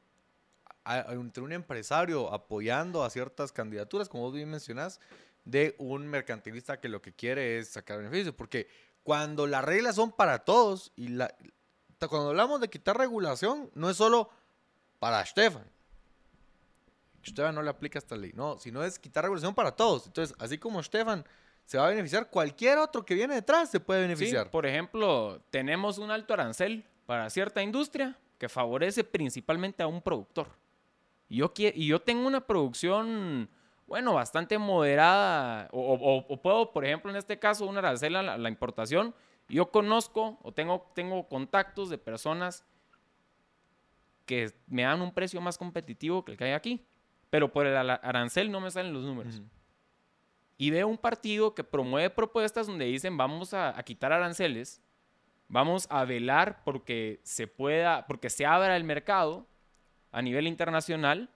entre 1.09 1.43
un 1.43 1.51
empresario 1.51 2.33
apoyando 2.33 3.03
a 3.03 3.09
ciertas 3.11 3.51
candidaturas, 3.51 4.09
como 4.09 4.23
vos 4.23 4.33
bien 4.33 4.49
mencionás, 4.49 4.99
de 5.45 5.75
un 5.77 6.07
mercantilista 6.07 6.79
que 6.79 6.89
lo 6.89 7.01
que 7.01 7.13
quiere 7.13 7.59
es 7.59 7.69
sacar 7.69 7.99
beneficios. 7.99 8.33
Porque 8.33 8.67
cuando 9.03 9.47
las 9.47 9.63
reglas 9.63 9.95
son 9.95 10.11
para 10.11 10.39
todos 10.39 10.91
y 10.95 11.09
la, 11.09 11.35
cuando 12.07 12.29
hablamos 12.29 12.59
de 12.61 12.69
quitar 12.69 12.97
regulación, 12.97 13.69
no 13.75 13.89
es 13.89 13.97
solo 13.97 14.29
para 14.99 15.25
Stefan, 15.25 15.65
Stefan 17.25 17.55
no 17.55 17.61
le 17.61 17.69
aplica 17.69 17.99
esta 17.99 18.15
ley. 18.15 18.31
No, 18.33 18.57
sino 18.57 18.83
es 18.83 18.99
quitar 18.99 19.23
regulación 19.23 19.55
para 19.55 19.75
todos. 19.75 20.07
Entonces, 20.07 20.35
así 20.39 20.57
como 20.57 20.81
Stefan 20.83 21.25
se 21.65 21.77
va 21.77 21.85
a 21.87 21.89
beneficiar, 21.89 22.29
cualquier 22.29 22.77
otro 22.77 23.05
que 23.05 23.15
viene 23.15 23.35
detrás 23.35 23.69
se 23.69 23.79
puede 23.79 24.01
beneficiar. 24.01 24.51
por 24.51 24.65
ejemplo, 24.65 25.41
tenemos 25.49 25.97
un 25.97 26.11
alto 26.11 26.33
arancel 26.33 26.85
para 27.05 27.29
cierta 27.29 27.61
industria 27.61 28.17
que 28.37 28.49
favorece 28.49 29.03
principalmente 29.03 29.83
a 29.83 29.87
un 29.87 30.01
productor. 30.01 30.47
Y 31.29 31.37
yo, 31.37 31.53
y 31.55 31.87
yo 31.87 32.01
tengo 32.01 32.27
una 32.27 32.45
producción, 32.45 33.49
bueno, 33.87 34.13
bastante 34.13 34.57
moderada, 34.57 35.69
o, 35.71 36.39
puedo, 36.41 36.71
por 36.71 36.85
ejemplo, 36.85 37.11
en 37.11 37.17
este 37.17 37.37
caso, 37.39 37.65
un 37.65 37.77
arancel 37.77 38.15
a 38.15 38.37
la, 38.37 38.49
importación. 38.49 39.13
Yo 39.49 39.71
conozco 39.71 40.39
o 40.41 40.51
tengo, 40.51 40.89
tengo 40.95 41.27
contactos 41.27 41.89
de 41.89 41.97
personas 41.97 42.65
que 44.25 44.53
me 44.67 44.83
dan 44.83 45.01
un 45.01 45.13
precio 45.13 45.41
más 45.41 45.57
competitivo 45.57 46.23
que 46.23 46.31
el 46.31 46.37
que 46.37 46.45
hay 46.45 46.51
aquí 46.53 46.85
pero 47.33 47.51
por 47.51 47.65
el 47.65 47.75
arancel 47.75 48.51
no 48.51 48.61
me 48.61 48.69
salen 48.69 48.93
los 48.93 49.01
números. 49.05 49.41
Y 50.55 50.69
veo 50.69 50.87
un 50.87 50.99
partido 50.99 51.55
que 51.55 51.63
promueve 51.63 52.11
propuestas 52.11 52.67
donde 52.67 52.85
dicen 52.85 53.17
vamos 53.17 53.55
a, 53.55 53.73
quitar 53.81 54.13
aranceles, 54.13 54.83
vamos 55.47 55.87
a 55.89 56.05
velar 56.05 56.61
porque 56.63 57.21
se 57.23 57.47
pueda, 57.47 58.05
porque 58.05 58.29
se 58.29 58.45
abra 58.45 58.77
el 58.77 58.83
mercado 58.83 59.47
a 60.11 60.21
nivel 60.21 60.45
internacional. 60.45 61.31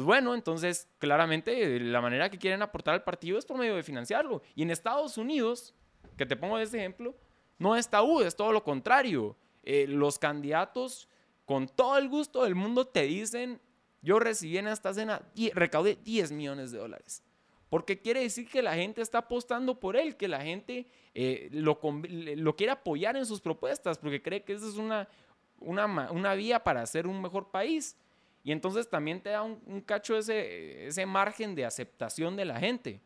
Pues 0.00 0.06
bueno, 0.06 0.34
entonces 0.34 0.88
claramente 0.98 1.78
la 1.78 2.00
manera 2.00 2.30
que 2.30 2.38
quieren 2.38 2.62
aportar 2.62 2.94
al 2.94 3.04
partido 3.04 3.38
es 3.38 3.44
por 3.44 3.58
medio 3.58 3.76
de 3.76 3.82
financiarlo. 3.82 4.40
Y 4.54 4.62
en 4.62 4.70
Estados 4.70 5.18
Unidos, 5.18 5.74
que 6.16 6.24
te 6.24 6.36
pongo 6.36 6.58
ese 6.58 6.78
ejemplo, 6.78 7.14
no 7.58 7.76
es 7.76 7.86
tabú, 7.86 8.22
es 8.22 8.34
todo 8.34 8.50
lo 8.50 8.64
contrario. 8.64 9.36
Eh, 9.62 9.84
los 9.86 10.18
candidatos 10.18 11.06
con 11.44 11.68
todo 11.68 11.98
el 11.98 12.08
gusto 12.08 12.44
del 12.44 12.54
mundo 12.54 12.86
te 12.86 13.02
dicen 13.02 13.60
yo 14.00 14.18
recibí 14.18 14.56
en 14.56 14.68
esta 14.68 14.94
cena, 14.94 15.20
recaudé 15.52 15.96
10 15.96 16.32
millones 16.32 16.72
de 16.72 16.78
dólares. 16.78 17.22
Porque 17.68 18.00
quiere 18.00 18.22
decir 18.22 18.48
que 18.48 18.62
la 18.62 18.74
gente 18.76 19.02
está 19.02 19.18
apostando 19.18 19.78
por 19.78 19.96
él, 19.98 20.16
que 20.16 20.28
la 20.28 20.40
gente 20.40 20.86
eh, 21.12 21.50
lo, 21.52 21.78
lo, 21.82 22.56
quiere 22.56 22.72
apoyar 22.72 23.18
en 23.18 23.26
sus 23.26 23.42
propuestas, 23.42 23.98
porque 23.98 24.22
cree 24.22 24.44
que 24.44 24.54
esa 24.54 24.66
es 24.66 24.76
una 24.76 26.34
vía 26.36 26.64
para 26.64 26.80
hacer 26.80 27.06
un 27.06 27.20
mejor 27.20 27.50
país. 27.50 27.98
Y 28.42 28.52
entonces 28.52 28.88
también 28.88 29.20
te 29.20 29.30
da 29.30 29.42
un, 29.42 29.80
cacho 29.82 30.16
ese, 30.16 30.86
ese 30.86 31.04
margen 31.06 31.54
de 31.54 31.64
aceptación 31.66 32.36
de 32.36 32.44
la 32.44 32.58
gente. 32.58 33.00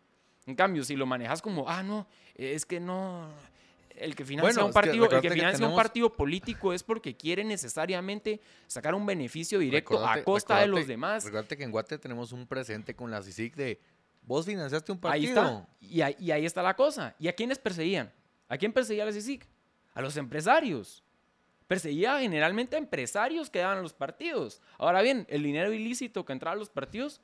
En 0.47 0.55
cambio, 0.55 0.85
si 0.85 0.95
lo 0.95 1.07
manejas 1.07 1.43
como, 1.43 1.69
ah, 1.69 1.83
no, 1.83 2.07
es 2.35 2.67
que 2.67 2.79
no, 2.79 3.29
el 3.97 4.15
que 4.15 4.25
financia 4.25 4.65
un 4.65 4.73
partido, 4.73 5.09
el 5.09 5.21
que 5.21 5.31
financia 5.31 5.67
un 5.67 5.77
partido 5.77 6.13
político 6.13 6.73
es 6.73 6.83
porque 6.83 7.17
quiere 7.17 7.45
necesariamente 7.45 8.41
sacar 8.67 8.95
un 8.95 9.07
beneficio 9.07 9.59
directo 9.59 10.05
a 10.05 10.23
costa 10.23 10.61
de 10.61 10.67
los 10.67 10.87
demás. 10.87 11.25
Recuerda 11.25 11.57
que 11.57 11.63
en 11.63 11.71
Guate 11.71 11.99
tenemos 11.99 12.33
un 12.33 12.47
presente 12.47 12.95
con 12.95 13.11
la 13.11 13.23
CICIC 13.23 13.55
de 13.55 13.81
vos 14.23 14.47
financiaste 14.47 14.91
un 14.91 14.99
partido. 14.99 15.41
Ahí 15.41 15.49
está. 15.49 15.69
Y 15.81 16.01
ahí, 16.01 16.17
y 16.19 16.31
ahí 16.31 16.45
está 16.45 16.63
la 16.63 16.75
cosa. 16.75 17.15
¿Y 17.19 17.29
a 17.29 17.33
quiénes 17.35 17.59
perseguían? 17.59 18.13
¿A 18.49 18.59
quién 18.59 18.73
perseguía 18.73 19.05
la 19.05 19.13
CICIC? 19.13 19.47
A 19.95 20.03
los 20.03 20.17
empresarios. 20.17 21.04
Perseguía 21.67 22.21
generalmente 22.21 22.77
a 22.77 22.79
empresarios 22.79 23.51
que 23.51 23.61
daban 23.61 23.79
a 23.79 23.83
los 23.83 23.95
partidos. 23.95 24.61
Ahora 24.79 25.03
bien, 25.03 25.27
el 25.29 25.43
dinero 25.43 25.73
ilícito 25.73 26.25
que 26.25 26.33
entraba 26.33 26.55
a 26.55 26.59
los 26.59 26.71
partidos 26.71 27.21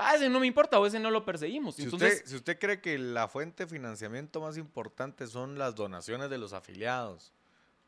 Ah, 0.00 0.14
ese 0.14 0.28
no 0.28 0.38
me 0.38 0.46
importa 0.46 0.78
o 0.78 0.86
ese 0.86 1.00
no 1.00 1.10
lo 1.10 1.24
perseguimos. 1.24 1.74
Si, 1.74 1.88
usted, 1.88 2.24
si 2.24 2.36
usted 2.36 2.56
cree 2.60 2.80
que 2.80 2.96
la 2.98 3.26
fuente 3.26 3.64
de 3.64 3.68
financiamiento 3.68 4.40
más 4.40 4.56
importante 4.56 5.26
son 5.26 5.58
las 5.58 5.74
donaciones 5.74 6.30
de 6.30 6.38
los 6.38 6.52
afiliados 6.52 7.32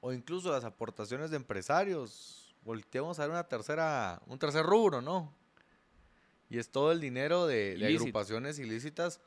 o 0.00 0.12
incluso 0.12 0.50
las 0.50 0.64
aportaciones 0.64 1.30
de 1.30 1.36
empresarios, 1.36 2.52
volteamos 2.64 3.20
a 3.20 3.22
ver 3.22 3.30
una 3.30 3.44
tercera, 3.46 4.20
un 4.26 4.40
tercer 4.40 4.66
rubro, 4.66 5.00
¿no? 5.00 5.32
Y 6.48 6.58
es 6.58 6.68
todo 6.68 6.90
el 6.90 7.00
dinero 7.00 7.46
de, 7.46 7.78
agrupaciones 7.96 8.58
ilícitas 8.58 9.20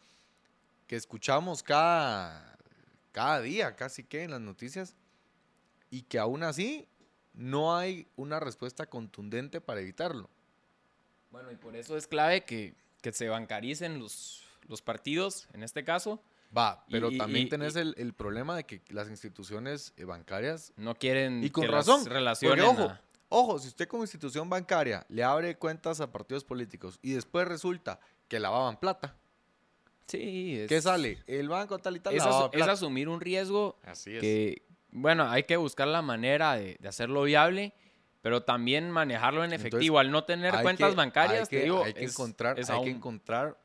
que 0.86 0.98
escuchamos 0.98 1.64
cada, 1.64 2.58
cada 3.14 3.40
día, 3.40 3.78
casi 3.78 4.04
que 4.04 4.24
en 4.24 4.32
las 4.32 4.42
noticias, 4.42 4.98
y 5.94 6.02
que 6.02 6.18
aún 6.18 6.42
así 6.42 6.88
no 7.34 7.78
hay 7.78 8.08
una 8.16 8.40
respuesta 8.40 8.88
contundente 8.88 9.62
para 9.62 9.80
evitarlo. 9.80 10.28
Bueno, 11.30 11.52
y 11.52 11.56
por 11.56 11.76
eso 11.76 11.96
es 11.96 12.08
clave 12.08 12.46
que, 12.46 12.74
se 13.12 13.30
bancaricen 13.30 14.00
los, 14.00 14.42
los 14.68 14.82
partidos, 14.82 15.48
en 15.54 15.62
este 15.62 15.84
caso. 15.84 16.20
Va, 16.56 16.84
pero 16.90 17.12
también 17.16 17.48
tenés 17.48 17.76
el, 17.76 18.14
problema 18.16 18.56
de 18.56 18.64
que 18.64 18.82
las 18.90 19.08
instituciones 19.08 19.94
eh, 19.96 20.06
bancarias 20.06 20.74
no 20.78 20.96
quieren 20.96 21.44
y 21.44 21.52
con 21.52 21.68
razón, 21.68 22.04
relaciones. 22.08 22.66
ojo, 22.66 22.92
ojo, 23.30 23.60
si 23.60 23.68
usted 23.68 23.88
como 23.88 24.02
institución 24.02 24.50
bancaria 24.50 25.06
le 25.10 25.24
abre 25.24 25.58
cuentas 25.60 26.02
a 26.02 26.12
partidos 26.12 26.44
políticos 26.44 26.98
y 27.04 27.12
después 27.12 27.48
resulta 27.48 28.00
que 28.28 28.40
lavaban 28.40 28.80
plata. 28.80 29.16
Sí, 30.08 30.66
¿Qué 30.68 30.82
sale? 30.82 31.24
El 31.28 31.50
banco 31.50 31.78
tal 31.78 31.98
y 31.98 32.00
tal. 32.00 32.16
Es, 32.16 32.24
es 32.52 32.68
asumir 32.68 33.08
un 33.10 33.22
riesgo 33.22 33.78
Así 33.84 34.16
es. 34.16 34.22
que, 34.22 34.64
bueno, 34.94 35.30
hay 35.30 35.44
que 35.44 35.58
buscar 35.58 35.88
la 35.88 36.02
manera 36.02 36.56
de, 36.56 36.78
hacerlo 36.88 37.24
viable 37.24 37.74
pero 38.22 38.42
también 38.42 38.90
manejarlo 38.90 39.44
en 39.44 39.52
efectivo. 39.52 40.00
Al 40.00 40.10
no 40.10 40.24
tener 40.24 40.54
cuentas 40.62 40.96
bancarias, 40.96 41.42
hay 41.42 41.48
que, 41.48 41.64
digo, 41.64 41.84
hay 41.84 41.94
que 41.94 42.06
encontrar, 42.06 42.58
hay 42.58 42.84
que 42.86 42.90
encontrar, 42.90 43.58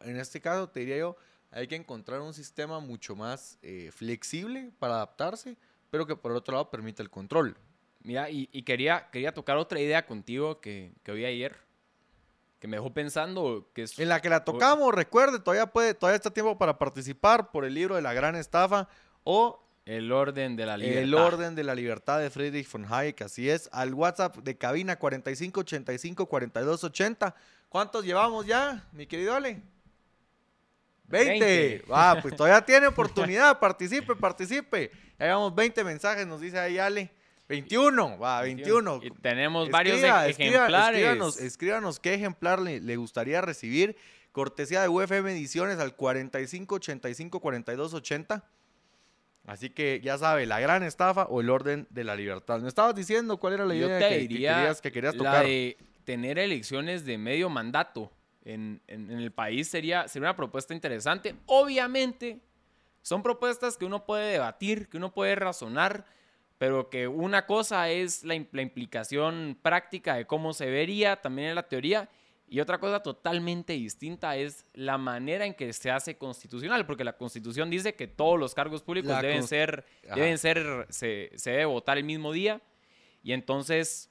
en 0.00 0.18
este 0.18 0.38
caso 0.38 0.68
te 0.68 0.80
diría 0.80 0.98
yo, 0.98 1.16
hay 1.50 1.66
que 1.66 1.76
encontrar 1.76 2.20
un 2.20 2.34
sistema 2.34 2.78
mucho 2.78 3.16
más 3.16 3.58
eh, 3.62 3.90
flexible 3.90 4.70
para 4.78 4.96
adaptarse, 4.96 5.56
pero 5.90 6.06
que 6.06 6.14
por 6.14 6.32
otro 6.32 6.52
lado 6.52 6.68
permita 6.68 7.02
el 7.02 7.08
control. 7.08 7.56
Mira, 8.00 8.28
y, 8.28 8.46
quería, 8.64 9.08
quería 9.10 9.32
tocar 9.32 9.56
otra 9.56 9.80
idea 9.80 10.04
contigo 10.04 10.60
que, 10.60 10.92
que 11.02 11.12
oí 11.12 11.24
ayer, 11.24 11.56
que 12.58 12.68
me 12.68 12.76
dejó 12.76 12.92
pensando 12.92 13.70
que 13.72 13.86
En 13.96 14.08
la 14.08 14.20
que 14.20 14.28
la 14.28 14.44
tocamos, 14.44 14.94
recuerde, 14.94 15.38
todavía, 15.38 15.66
puede, 15.66 15.94
todavía 15.94 16.16
está 16.16 16.30
tiempo 16.30 16.58
para 16.58 16.78
participar 16.78 17.50
por 17.50 17.64
el 17.64 17.74
libro 17.74 17.96
de 17.96 18.02
la 18.02 18.12
gran 18.12 18.36
estafa 18.36 18.88
o... 19.24 19.61
El 19.84 20.12
orden 20.12 20.54
de 20.56 20.66
la 20.66 20.76
libertad. 20.76 21.02
El 21.02 21.14
orden 21.14 21.54
de 21.54 21.64
la 21.64 21.74
libertad 21.74 22.20
de 22.20 22.30
Friedrich 22.30 22.70
von 22.70 22.86
Hayek, 22.88 23.22
así 23.22 23.50
es. 23.50 23.68
Al 23.72 23.94
WhatsApp 23.94 24.36
de 24.38 24.56
cabina 24.56 24.96
4585 24.96 26.26
4280. 26.26 27.34
¿Cuántos 27.68 28.04
llevamos 28.04 28.46
ya, 28.46 28.86
mi 28.92 29.06
querido 29.06 29.34
Ale? 29.34 29.60
20. 31.08 31.84
Va, 31.90 32.20
pues 32.22 32.36
todavía 32.36 32.60
tiene 32.64 32.86
oportunidad. 32.86 33.58
participe, 33.58 34.14
participe. 34.14 34.90
Ya 35.18 35.26
llevamos 35.26 35.54
20 35.54 35.84
mensajes, 35.84 36.26
nos 36.26 36.40
dice 36.40 36.58
ahí 36.58 36.78
Ale. 36.78 37.10
21, 37.48 38.18
va, 38.18 38.40
21. 38.42 39.00
Y 39.02 39.10
tenemos 39.10 39.68
varios 39.68 40.02
ejemplares. 40.02 41.38
Escríbanos, 41.38 42.00
qué 42.00 42.14
ejemplar 42.14 42.60
le, 42.60 42.96
gustaría 42.96 43.40
recibir. 43.40 43.96
Cortesía 44.30 44.80
de 44.80 44.88
UFM 44.88 45.30
Ediciones 45.32 45.78
al 45.78 45.94
45 45.94 46.76
85 46.76 47.40
42 47.40 47.92
80. 47.92 48.44
Así 49.44 49.70
que 49.70 50.00
ya 50.02 50.18
sabe, 50.18 50.46
la 50.46 50.60
gran 50.60 50.82
estafa 50.82 51.24
o 51.24 51.40
el 51.40 51.50
orden 51.50 51.86
de 51.90 52.04
la 52.04 52.14
libertad. 52.14 52.60
Me 52.60 52.68
estabas 52.68 52.94
diciendo 52.94 53.38
cuál 53.38 53.54
era 53.54 53.66
la 53.66 53.74
idea 53.74 53.98
que, 53.98 54.28
querías, 54.28 54.80
que 54.80 54.92
querías 54.92 55.16
tocar. 55.16 55.42
La 55.42 55.48
de 55.48 55.76
tener 56.04 56.38
elecciones 56.38 57.04
de 57.04 57.18
medio 57.18 57.48
mandato 57.50 58.12
en, 58.44 58.80
el 58.86 59.32
país 59.32 59.68
sería, 59.68 60.08
sería 60.08 60.28
una 60.28 60.36
propuesta 60.36 60.74
interesante. 60.74 61.34
Obviamente, 61.46 62.40
son 63.02 63.22
propuestas 63.22 63.76
que 63.76 63.84
uno 63.84 64.04
puede 64.04 64.32
debatir, 64.32 64.88
que 64.88 64.96
uno 64.96 65.12
puede 65.12 65.34
razonar, 65.34 66.06
pero 66.58 66.88
que 66.90 67.08
una 67.08 67.46
cosa 67.46 67.90
es 67.90 68.22
la, 68.24 68.34
implicación 68.34 69.58
práctica 69.60 70.14
de 70.14 70.26
cómo 70.26 70.52
se 70.52 70.66
vería 70.66 71.20
también 71.20 71.48
en 71.48 71.54
la 71.56 71.68
teoría, 71.68 72.08
y 72.52 72.60
otra 72.60 72.78
cosa 72.78 73.00
totalmente 73.00 73.72
distinta 73.72 74.36
es 74.36 74.66
la 74.74 74.98
manera 74.98 75.46
en 75.46 75.54
que 75.54 75.72
se 75.72 75.90
hace 75.90 76.18
constitucional, 76.18 76.84
porque 76.84 77.02
la 77.02 77.16
constitución 77.16 77.70
dice 77.70 77.94
que 77.94 78.06
todos 78.06 78.38
los 78.38 78.54
cargos 78.54 78.82
públicos 78.82 79.22
deben 79.22 79.42
ser, 79.44 79.86
deben 80.14 80.36
ser, 80.36 80.86
se, 80.90 81.30
se 81.34 81.52
debe 81.52 81.64
votar 81.64 81.96
el 81.96 82.04
mismo 82.04 82.30
día, 82.30 82.60
y 83.22 83.32
entonces 83.32 84.10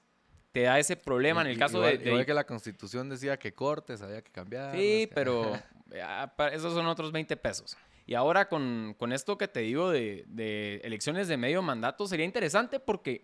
te 0.51 0.61
da 0.63 0.79
ese 0.79 0.95
problema 0.95 1.41
en 1.41 1.49
el 1.49 1.59
caso 1.59 1.81
de, 1.81 1.99
de... 1.99 2.25
que 2.25 2.33
la 2.33 2.43
constitución 2.43 3.09
decía 3.09 3.37
que 3.37 3.53
cortes 3.53 4.01
había 4.01 4.23
que 4.23 4.31
cambiar. 4.31 4.75
Sí, 4.75 5.07
pero 5.13 5.53
esos 6.51 6.73
son 6.73 6.87
otros 6.87 7.11
20 7.11 7.37
pesos. 7.37 7.77
Y 8.07 8.15
ahora 8.15 8.49
con, 8.49 8.95
esto 9.11 9.37
que 9.37 9.49
te 9.49 9.59
digo 9.59 9.91
de, 9.91 10.25
de, 10.25 10.81
elecciones 10.83 11.27
de 11.27 11.37
medio 11.37 11.61
mandato 11.61 12.07
sería 12.07 12.25
interesante 12.25 12.79
porque 12.79 13.23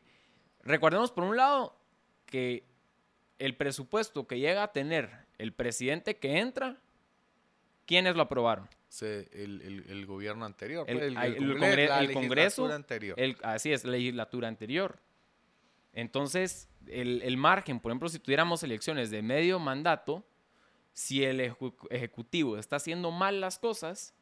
recordemos 0.61 1.09
por 1.09 1.23
un 1.23 1.35
lado 1.37 1.75
que 2.27 2.76
el 3.39 3.55
presupuesto 3.55 4.27
que 4.27 4.39
llega 4.39 4.63
a 4.63 4.71
tener 4.71 5.09
el 5.37 5.53
presidente 5.53 6.17
que 6.17 6.39
entra, 6.39 6.77
¿quiénes 7.85 8.15
lo 8.15 8.23
aprobaron? 8.23 8.67
el, 9.01 10.05
gobierno 10.05 10.45
anterior. 10.45 10.85
El, 10.89 11.13
pues, 11.57 12.11
Congreso. 12.11 12.65
Anterior. 12.71 13.17
así 13.43 13.71
es, 13.71 13.83
la 13.83 13.91
legislatura 13.91 14.47
anterior. 14.47 14.99
Entonces, 15.93 16.69
el, 16.87 17.37
margen, 17.37 17.79
por 17.79 17.91
ejemplo, 17.91 18.09
si 18.09 18.19
tuviéramos 18.19 18.63
elecciones 18.63 19.09
de 19.09 19.21
medio 19.21 19.59
mandato, 19.59 20.25
si 20.93 21.23
el 21.23 21.39
Ejecutivo 21.89 22.57
está 22.57 22.77
haciendo 22.77 23.11
mal 23.11 23.41
las 23.41 23.59
cosas... 23.59 24.13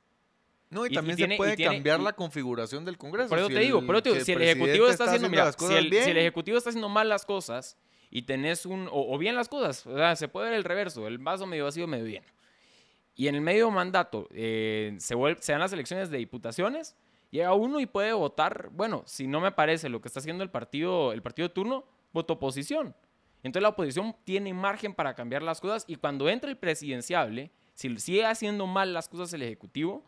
No, 0.69 0.85
y, 0.85 0.89
también 0.91 1.17
se 1.17 1.27
puede 1.37 1.55
cambiar 1.63 1.99
la 1.99 2.13
configuración 2.13 2.83
del 2.85 2.97
Congreso. 2.97 3.29
Por 3.29 3.37
eso 3.37 3.47
te 3.47 3.59
digo, 3.59 3.81
si 4.23 4.31
el 4.31 4.41
Ejecutivo 4.41 4.87
está, 4.87 5.05
haciendo, 5.05 5.29
si, 5.29 5.73
el, 5.73 6.17
Ejecutivo 6.17 6.57
está 6.57 6.69
haciendo 6.69 6.89
mal 6.89 7.07
las 7.07 7.23
cosas 7.23 7.77
y 8.15 8.21
tenés 8.21 8.65
un... 8.65 8.87
O, 8.93 9.17
bien 9.17 9.35
las 9.35 9.49
cosas, 9.49 9.85
o 9.85 9.93
sea, 9.93 10.15
se 10.15 10.29
puede 10.29 10.49
ver 10.49 10.57
el 10.57 10.63
reverso, 10.63 11.05
el 11.05 11.17
vaso 11.17 11.45
medio 11.45 11.65
vacío, 11.65 11.85
medio 11.85 12.07
lleno. 12.07 12.25
Y 13.13 13.27
en 13.27 13.35
el 13.35 13.41
medio 13.41 13.69
mandato 13.71 14.29
eh, 14.31 14.95
se, 14.99 15.15
se 15.41 15.51
dan 15.51 15.59
las 15.59 15.73
elecciones 15.73 16.09
de 16.09 16.17
diputaciones, 16.17 16.95
llega 17.29 17.53
uno 17.53 17.81
y 17.81 17.85
puede 17.85 18.13
votar, 18.13 18.69
bueno, 18.71 19.03
si 19.05 19.27
no 19.27 19.41
me 19.41 19.51
parece 19.51 19.89
lo 19.89 19.99
que 19.99 20.07
está 20.07 20.21
haciendo 20.21 20.45
el 20.45 20.49
partido, 20.49 21.11
el 21.11 21.21
partido 21.21 21.49
de 21.49 21.53
turno, 21.53 21.83
voto 22.13 22.35
oposición. 22.35 22.95
Entonces 23.43 23.63
la 23.63 23.69
oposición 23.69 24.15
tiene 24.23 24.53
margen 24.53 24.93
para 24.93 25.13
cambiar 25.13 25.43
las 25.43 25.59
cosas 25.59 25.83
y 25.85 25.97
cuando 25.97 26.29
entre 26.29 26.49
el 26.49 26.57
presidenciable, 26.57 27.51
si 27.73 27.93
sigue 27.99 28.25
haciendo 28.25 28.65
mal 28.65 28.93
las 28.93 29.09
cosas 29.09 29.33
el 29.33 29.41
Ejecutivo, 29.41 30.05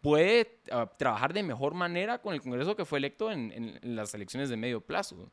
puede 0.00 0.60
ah, 0.70 0.88
trabajar 0.96 1.32
de 1.32 1.42
mejor 1.42 1.74
manera 1.74 2.18
con 2.18 2.34
el 2.34 2.40
Congreso 2.40 2.76
que 2.76 2.84
fue 2.84 2.98
electo 2.98 3.32
en, 3.32 3.80
las 3.82 4.14
elecciones 4.14 4.48
de 4.48 4.56
medio 4.56 4.80
plazo. 4.80 5.32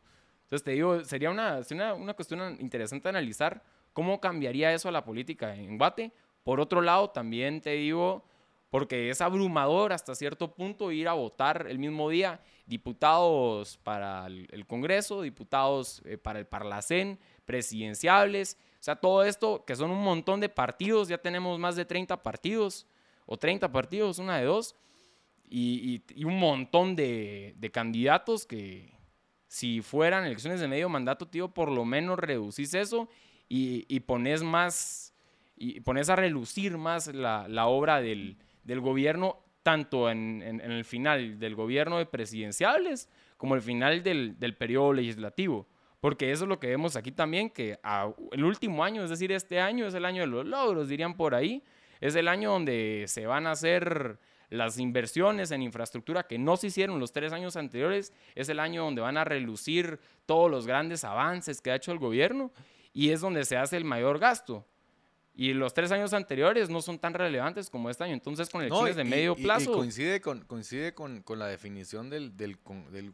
Entonces 0.56 0.64
te 0.64 0.72
digo, 0.72 1.04
sería 1.04 1.32
una, 1.32 1.60
una, 1.96 2.14
cuestión 2.14 2.56
interesante 2.62 3.10
analizar 3.10 3.62
cómo 3.92 4.22
cambiaría 4.22 4.72
eso 4.74 4.88
a 4.88 4.92
la 4.94 5.04
política 5.04 5.54
en 5.54 5.78
Guate. 5.78 6.14
Por 6.46 6.62
otro 6.62 6.82
lado, 6.82 7.10
también 7.10 7.60
te 7.60 7.72
digo, 7.72 8.24
porque 8.70 9.10
es 9.10 9.20
abrumador 9.20 9.92
hasta 9.92 10.16
cierto 10.16 10.54
punto 10.56 10.94
ir 10.94 11.10
a 11.10 11.14
votar 11.14 11.68
el 11.70 11.78
mismo 11.78 12.10
día 12.10 12.40
diputados 12.66 13.78
para 13.84 14.28
el, 14.28 14.66
Congreso, 14.66 15.22
diputados 15.22 16.02
eh, 16.06 16.18
para 16.18 16.40
el 16.40 16.48
Parlacén, 16.48 17.20
presidenciables, 17.44 18.58
o 18.80 18.84
sea, 18.86 18.96
todo 18.96 19.26
esto 19.26 19.66
que 19.66 19.76
son 19.76 19.92
un 19.92 20.02
montón 20.02 20.40
de 20.40 20.48
partidos, 20.48 21.10
ya 21.10 21.18
tenemos 21.18 21.60
más 21.60 21.76
de 21.76 21.84
30 21.84 22.24
partidos, 22.24 22.88
o 23.26 23.36
30 23.36 23.70
partidos, 23.74 24.20
una 24.20 24.38
de 24.38 24.46
dos, 24.46 24.74
y, 25.50 26.02
un 26.24 26.40
montón 26.40 26.96
de, 26.96 27.70
candidatos 27.74 28.46
que 28.46 28.95
si 29.48 29.82
fueran 29.82 30.26
elecciones 30.26 30.60
de 30.60 30.68
medio 30.68 30.90
mandato, 30.90 31.28
tío, 31.28 31.50
por 31.50 31.72
lo 31.72 31.86
menos 31.86 32.20
reducís 32.20 32.74
eso 32.74 33.10
y, 33.48 34.00
pones 34.02 34.44
más, 34.44 35.14
y 35.56 35.80
pones 35.82 36.10
a 36.10 36.16
relucir 36.16 36.78
más 36.78 37.08
la, 37.08 37.68
obra 37.68 38.02
del, 38.02 38.38
del 38.64 38.82
gobierno 38.82 39.46
tanto 39.66 40.12
en, 40.12 40.44
el 40.44 40.86
final 40.86 41.40
del 41.40 41.56
gobierno 41.56 41.98
de 41.98 42.06
presidenciales 42.06 43.10
como 43.36 43.56
el 43.56 43.64
final 43.64 44.04
del, 44.04 44.56
periodo 44.60 44.94
legislativo. 44.94 45.68
Porque 46.00 46.32
eso 46.32 46.44
es 46.44 46.50
lo 46.50 46.60
que 46.60 46.68
vemos 46.68 46.96
aquí 46.96 47.12
también, 47.12 47.50
que 47.50 47.80
el 48.32 48.44
último 48.44 48.84
año, 48.84 49.04
es 49.04 49.10
decir, 49.10 49.32
este 49.32 49.60
año 49.60 49.88
es 49.88 49.96
el 49.96 50.06
año 50.06 50.22
de 50.22 50.28
los 50.28 50.46
logros, 50.46 50.88
dirían 50.88 51.18
por 51.18 51.34
ahí. 51.34 51.64
Es 52.00 52.16
el 52.16 52.28
año 52.28 52.52
donde 52.52 53.06
se 53.08 53.26
van 53.26 53.48
a 53.48 53.52
hacer 53.52 54.20
las 54.50 54.80
inversiones 54.80 55.52
en 55.52 55.62
infraestructura 55.62 56.24
que 56.24 56.38
no 56.38 56.58
se 56.58 56.68
hicieron 56.68 57.00
los 57.00 57.12
tres 57.12 57.34
años 57.34 57.56
anteriores. 57.56 58.14
Es 58.36 58.50
el 58.50 58.60
año 58.60 58.84
donde 58.84 59.02
van 59.02 59.18
a 59.18 59.24
relucir 59.24 60.00
todos 60.26 60.50
los 60.50 60.68
grandes 60.68 61.04
avances 61.04 61.62
que 61.62 61.72
ha 61.72 61.76
hecho 61.76 61.92
el 61.92 62.00
gobierno 62.00 62.52
y 62.94 63.10
es 63.10 63.22
donde 63.22 63.46
se 63.46 63.58
hace 63.58 63.78
el 63.78 63.86
mayor 63.86 64.20
gasto. 64.20 64.66
Y 65.38 65.54
los 65.54 65.74
tres 65.74 65.92
años 65.92 66.14
anteriores 66.14 66.70
no 66.70 66.82
son 66.82 66.98
tan 66.98 67.14
relevantes 67.14 67.70
como 67.70 67.90
este 67.90 68.06
año. 68.06 68.14
Entonces, 68.14 68.50
con 68.50 68.62
elecciones 68.62 68.96
de 68.96 69.04
medio 69.04 69.36
plazo. 69.36 69.74
Y, 69.74 69.76
coincide 69.76 70.22
con, 70.22 70.46
coincide 70.46 70.94
con, 70.94 71.24
la 71.28 71.48
definición 71.48 72.10
del, 72.10 72.38
del, 72.38 72.58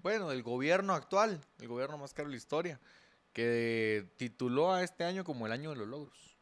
bueno, 0.03 0.29
del 0.29 0.43
gobierno 0.43 0.93
actual, 0.93 1.41
el 1.59 1.67
gobierno 1.67 1.97
más 1.97 2.13
caro 2.13 2.27
de 2.27 2.34
la 2.34 2.38
historia, 2.38 2.79
que 3.34 4.05
tituló 4.17 4.71
a 4.71 4.84
este 4.84 5.03
año 5.03 5.23
como 5.23 5.47
el 5.47 5.51
año 5.51 5.71
de 5.71 5.77
los 5.77 5.88
logros. 5.88 6.38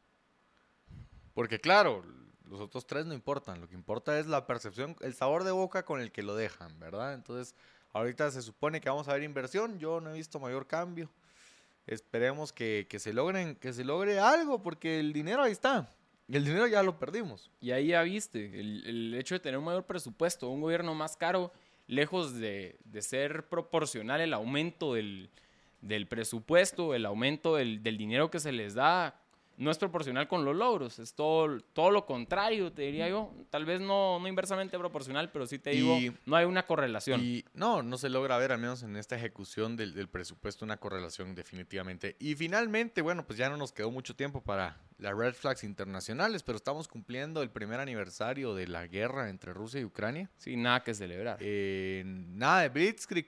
Porque, 1.34 1.62
claro, 1.62 2.04
los 2.50 2.60
otros 2.60 2.86
tres 2.88 3.06
no 3.06 3.14
importan. 3.14 3.62
Lo 3.62 3.70
que 3.70 3.76
importa 3.76 4.20
es 4.20 4.28
la 4.28 4.48
percepción, 4.48 4.96
el 5.02 5.14
sabor 5.14 5.44
de 5.44 5.52
boca 5.52 5.84
con 5.86 6.02
el 6.02 6.12
que 6.12 6.24
lo 6.24 6.36
dejan, 6.36 6.80
¿verdad? 6.80 7.14
Entonces, 7.14 7.56
Ahorita 7.92 8.30
se 8.30 8.42
supone 8.42 8.82
que 8.82 8.90
vamos 8.90 9.08
a 9.08 9.14
ver 9.14 9.24
inversión, 9.24 9.80
yo 9.80 10.00
no 10.00 10.12
he 10.12 10.14
visto 10.14 10.40
mayor 10.40 10.68
cambio. 10.68 11.10
Esperemos 11.88 12.54
que, 12.54 12.86
se 13.00 13.14
logren, 13.14 13.56
que 13.56 13.74
se 13.74 13.84
logre 13.84 14.20
algo, 14.20 14.62
porque 14.62 15.00
el 15.00 15.12
dinero 15.12 15.42
ahí 15.42 15.52
está. 15.52 15.90
El 16.32 16.46
dinero 16.46 16.68
ya 16.68 16.84
lo 16.84 17.00
perdimos. 17.00 17.50
Y 17.60 17.72
ahí 17.72 17.88
ya 17.88 18.04
viste, 18.04 18.60
el, 18.60 19.16
hecho 19.16 19.36
de 19.36 19.40
tener 19.40 19.58
un 19.58 19.66
mayor 19.66 19.86
presupuesto, 19.86 20.50
un 20.50 20.62
gobierno 20.62 20.94
más 20.94 21.18
caro, 21.18 21.52
lejos 21.88 22.36
de, 22.36 22.78
de 22.86 23.02
ser 23.02 23.50
proporcional 23.50 24.22
el 24.22 24.36
aumento 24.36 24.94
del, 24.94 25.32
del 25.82 26.06
presupuesto, 26.08 26.94
el 26.94 27.08
aumento 27.08 27.56
del, 27.56 27.82
del, 27.82 27.98
dinero 27.98 28.30
que 28.30 28.40
se 28.40 28.52
les 28.52 28.76
da 28.76 29.20
no 29.60 29.72
es 29.72 29.78
proporcional 29.78 30.30
con 30.30 30.46
los 30.46 30.56
logros, 30.56 31.00
es 31.00 31.14
todo, 31.14 31.60
todo 31.74 31.92
lo 31.92 32.06
contrario, 32.06 32.72
te 32.72 32.84
diría 32.84 33.10
yo. 33.10 33.34
Tal 33.50 33.66
vez 33.66 33.82
no, 33.82 34.18
no 34.18 34.28
inversamente 34.28 34.80
proporcional, 34.80 35.32
pero 35.32 35.46
sí 35.46 35.60
te 35.60 35.72
digo, 35.72 35.98
no 36.26 36.38
hay 36.38 36.46
una 36.46 36.66
correlación. 36.66 37.20
Y 37.22 37.44
no, 37.54 37.84
no 37.84 37.98
se 37.98 38.08
logra 38.08 38.38
ver, 38.38 38.54
al 38.54 38.60
menos 38.60 38.84
en 38.84 38.96
esta 38.96 39.18
ejecución 39.18 39.76
del, 39.76 39.94
del, 39.94 40.08
presupuesto, 40.08 40.64
una 40.64 40.78
correlación 40.78 41.36
definitivamente. 41.36 42.16
Y 42.20 42.36
finalmente, 42.36 43.02
bueno, 43.02 43.28
pues 43.28 43.38
ya 43.38 43.50
no 43.50 43.58
nos 43.58 43.74
quedó 43.74 43.92
mucho 43.92 44.16
tiempo 44.16 44.42
para 44.42 44.78
las 44.98 45.14
red 45.14 45.34
flags 45.34 45.66
internacionales, 45.66 46.42
pero 46.42 46.56
estamos 46.56 46.88
cumpliendo 46.88 47.42
el 47.42 47.50
primer 47.50 47.82
aniversario 47.82 48.56
de 48.56 48.66
la 48.66 48.88
guerra 48.88 49.30
entre 49.30 49.52
Rusia 49.52 49.82
y 49.82 49.84
Ucrania. 49.84 50.32
Sí, 50.38 50.56
nada 50.56 50.86
que 50.86 50.94
celebrar. 50.94 51.38
Eh, 51.42 52.04
nada 52.06 52.62
de 52.62 52.70
Blitzkrieg 52.70 53.28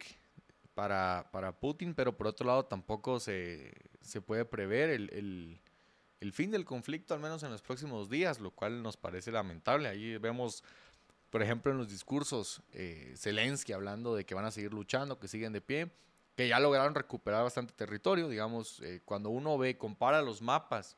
para, 0.74 1.28
para 1.34 1.52
Putin, 1.52 1.94
pero 1.94 2.16
por 2.16 2.28
otro 2.28 2.48
lado 2.48 2.64
tampoco 2.64 3.20
se, 3.20 3.74
se 4.00 4.22
puede 4.22 4.46
prever 4.46 4.90
el, 4.92 5.10
el 5.12 5.60
el 6.22 6.32
fin 6.34 6.52
del 6.52 6.66
conflicto, 6.66 7.16
al 7.16 7.20
menos 7.20 7.42
en 7.44 7.52
los 7.52 7.64
próximos 7.64 8.08
días, 8.08 8.40
lo 8.40 8.52
cual 8.52 8.84
nos 8.84 8.96
parece 8.96 9.32
lamentable. 9.32 9.90
Ahí 9.90 10.18
vemos, 10.18 10.64
por 11.32 11.42
ejemplo, 11.42 11.72
en 11.72 11.80
los 11.80 11.90
discursos, 11.90 12.62
eh, 12.74 13.16
Zelensky 13.18 13.74
hablando 13.74 14.16
de 14.16 14.24
que 14.24 14.36
van 14.36 14.46
a 14.46 14.52
seguir 14.52 14.72
luchando, 14.72 15.20
que 15.20 15.28
siguen 15.28 15.52
de 15.52 15.62
pie, 15.62 15.92
que 16.36 16.48
ya 16.48 16.60
lograron 16.60 16.94
recuperar 16.94 17.44
bastante 17.44 17.74
territorio. 17.74 18.30
Digamos, 18.30 18.82
eh, 18.82 19.02
cuando 19.04 19.32
uno 19.32 19.58
ve, 19.58 19.80
compara 19.80 20.22
los 20.22 20.44
mapas 20.44 20.96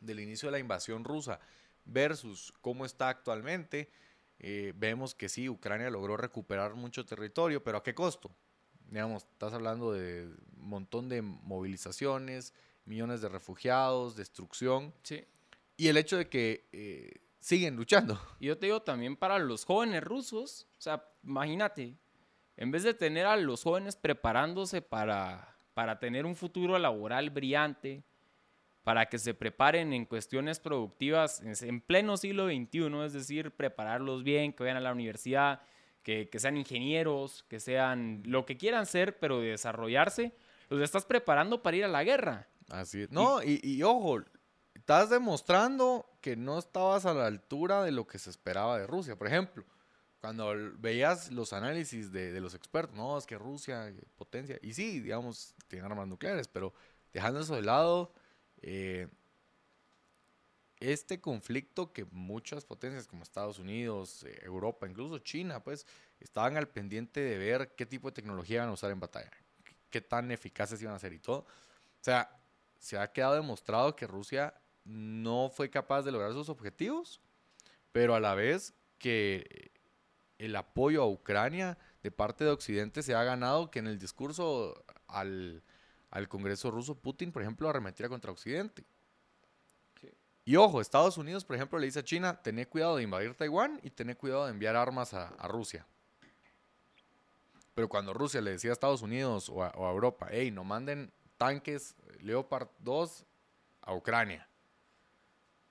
del 0.00 0.20
inicio 0.20 0.48
de 0.48 0.52
la 0.52 0.58
invasión 0.58 1.04
rusa 1.04 1.38
versus 1.84 2.54
cómo 2.62 2.86
está 2.86 3.10
actualmente, 3.10 3.90
eh, 4.38 4.72
vemos 4.74 5.14
que 5.14 5.28
sí, 5.28 5.50
Ucrania 5.50 5.90
logró 5.90 6.16
recuperar 6.16 6.74
mucho 6.74 7.04
territorio, 7.04 7.62
pero 7.62 7.78
¿a 7.78 7.82
qué 7.82 7.94
costo? 7.94 8.34
Digamos, 8.88 9.24
estás 9.24 9.52
hablando 9.52 9.92
de 9.92 10.34
un 10.56 10.68
montón 10.68 11.10
de 11.10 11.20
movilizaciones, 11.20 12.54
millones 12.88 13.20
de 13.20 13.28
refugiados, 13.28 14.16
destrucción. 14.16 14.92
Sí. 15.02 15.24
Y 15.76 15.88
el 15.88 15.96
hecho 15.96 16.16
de 16.16 16.28
que 16.28 16.68
eh, 16.72 17.20
siguen 17.38 17.76
luchando. 17.76 18.20
Y 18.40 18.46
yo 18.46 18.58
te 18.58 18.66
digo 18.66 18.82
también 18.82 19.16
para 19.16 19.38
los 19.38 19.64
jóvenes 19.64 20.02
rusos, 20.02 20.66
o 20.76 20.80
sea, 20.80 21.04
imagínate, 21.22 21.96
en 22.56 22.70
vez 22.70 22.82
de 22.82 22.94
tener 22.94 23.26
a 23.26 23.36
los 23.36 23.62
jóvenes 23.62 23.94
preparándose 23.94 24.82
para, 24.82 25.56
para 25.74 26.00
tener 26.00 26.26
un 26.26 26.34
futuro 26.34 26.78
laboral 26.78 27.30
brillante, 27.30 28.02
para 28.82 29.06
que 29.06 29.18
se 29.18 29.34
preparen 29.34 29.92
en 29.92 30.06
cuestiones 30.06 30.58
productivas 30.58 31.42
en 31.42 31.80
pleno 31.82 32.16
siglo 32.16 32.46
XXI, 32.46 33.04
es 33.04 33.12
decir, 33.12 33.50
prepararlos 33.50 34.24
bien, 34.24 34.52
que 34.52 34.62
vayan 34.62 34.78
a 34.78 34.80
la 34.80 34.92
universidad, 34.92 35.60
que, 36.02 36.30
que 36.30 36.38
sean 36.38 36.56
ingenieros, 36.56 37.44
que 37.48 37.60
sean 37.60 38.22
lo 38.24 38.46
que 38.46 38.56
quieran 38.56 38.86
ser, 38.86 39.18
pero 39.18 39.40
desarrollarse, 39.40 40.32
los 40.70 40.80
estás 40.80 41.04
preparando 41.04 41.62
para 41.62 41.76
ir 41.76 41.84
a 41.84 41.88
la 41.88 42.02
guerra. 42.02 42.48
Así 42.68 43.02
es. 43.02 43.10
No, 43.10 43.42
y, 43.42 43.82
ojo, 43.82 44.20
estás 44.74 45.10
demostrando 45.10 46.06
que 46.20 46.36
no 46.36 46.58
estabas 46.58 47.06
a 47.06 47.14
la 47.14 47.26
altura 47.26 47.82
de 47.82 47.92
lo 47.92 48.06
que 48.06 48.18
se 48.18 48.30
esperaba 48.30 48.78
de 48.78 48.86
Rusia. 48.86 49.16
Por 49.16 49.26
ejemplo, 49.26 49.64
cuando 50.20 50.52
veías 50.78 51.30
los 51.32 51.52
análisis 51.52 52.12
de, 52.12 52.40
los 52.40 52.54
expertos, 52.54 52.96
no, 52.96 53.16
es 53.16 53.26
que 53.26 53.38
Rusia, 53.38 53.92
potencia, 54.16 54.58
y 54.62 54.74
sí, 54.74 55.00
digamos, 55.00 55.54
tiene 55.68 55.86
armas 55.86 56.08
nucleares, 56.08 56.48
pero 56.48 56.74
dejando 57.12 57.40
eso 57.40 57.54
de 57.54 57.62
lado, 57.62 58.12
eh, 58.60 59.08
este 60.80 61.20
conflicto 61.20 61.92
que 61.92 62.04
muchas 62.06 62.64
potencias 62.64 63.06
como 63.06 63.22
Estados 63.22 63.58
Unidos, 63.58 64.24
eh, 64.24 64.40
Europa, 64.44 64.86
incluso 64.88 65.18
China, 65.18 65.62
pues, 65.62 65.86
estaban 66.20 66.56
al 66.56 66.68
pendiente 66.68 67.20
de 67.20 67.38
ver 67.38 67.74
qué 67.76 67.86
tipo 67.86 68.08
de 68.08 68.14
tecnología 68.14 68.56
iban 68.56 68.68
a 68.68 68.72
usar 68.72 68.90
en 68.90 69.00
batalla, 69.00 69.30
qué 69.90 70.00
tan 70.00 70.30
eficaces 70.30 70.80
iban 70.82 70.94
a 70.94 70.98
ser 70.98 71.12
y 71.12 71.18
todo. 71.18 71.38
O 71.38 72.04
sea, 72.04 72.30
se 72.78 72.98
ha 72.98 73.12
quedado 73.12 73.34
demostrado 73.34 73.96
que 73.96 74.06
Rusia 74.06 74.54
no 74.84 75.50
fue 75.50 75.70
capaz 75.70 76.02
de 76.02 76.12
lograr 76.12 76.32
sus 76.32 76.48
objetivos, 76.48 77.20
pero 77.92 78.14
a 78.14 78.20
la 78.20 78.34
vez 78.34 78.74
que 78.98 79.72
el 80.38 80.54
apoyo 80.56 81.02
a 81.02 81.08
Ucrania 81.08 81.78
de 82.02 82.10
parte 82.10 82.44
de 82.44 82.50
Occidente 82.50 83.02
se 83.02 83.14
ha 83.14 83.22
ganado 83.24 83.70
que 83.70 83.80
en 83.80 83.86
el 83.88 83.98
discurso 83.98 84.84
al, 85.08 85.62
Congreso 86.28 86.70
ruso 86.70 86.94
Putin, 86.94 87.32
por 87.32 87.42
ejemplo, 87.42 87.68
arremetiera 87.68 88.08
contra 88.08 88.32
Occidente. 88.32 88.84
Y 90.44 90.56
ojo, 90.56 90.80
Estados 90.80 91.18
Unidos, 91.18 91.44
por 91.44 91.56
ejemplo, 91.56 91.78
le 91.78 91.86
dice 91.86 91.98
a 91.98 92.04
China, 92.04 92.40
tené 92.40 92.66
cuidado 92.66 92.96
de 92.96 93.02
invadir 93.02 93.34
Taiwán 93.34 93.78
y 93.82 93.90
tené 93.90 94.16
cuidado 94.16 94.46
de 94.46 94.52
enviar 94.52 94.76
armas 94.76 95.12
a, 95.12 95.30
Rusia. 95.48 95.86
Pero 97.74 97.88
cuando 97.88 98.14
Rusia 98.14 98.40
le 98.40 98.52
decía 98.52 98.70
a 98.70 98.72
Estados 98.72 99.02
Unidos 99.02 99.50
o 99.50 99.62
a, 99.62 99.68
o 99.76 99.86
a 99.86 99.90
Europa, 99.90 100.28
hey, 100.30 100.50
no 100.50 100.64
manden 100.64 101.12
tanques 101.38 101.96
Leopard 102.20 102.68
2 102.80 103.24
a 103.82 103.94
Ucrania. 103.94 104.46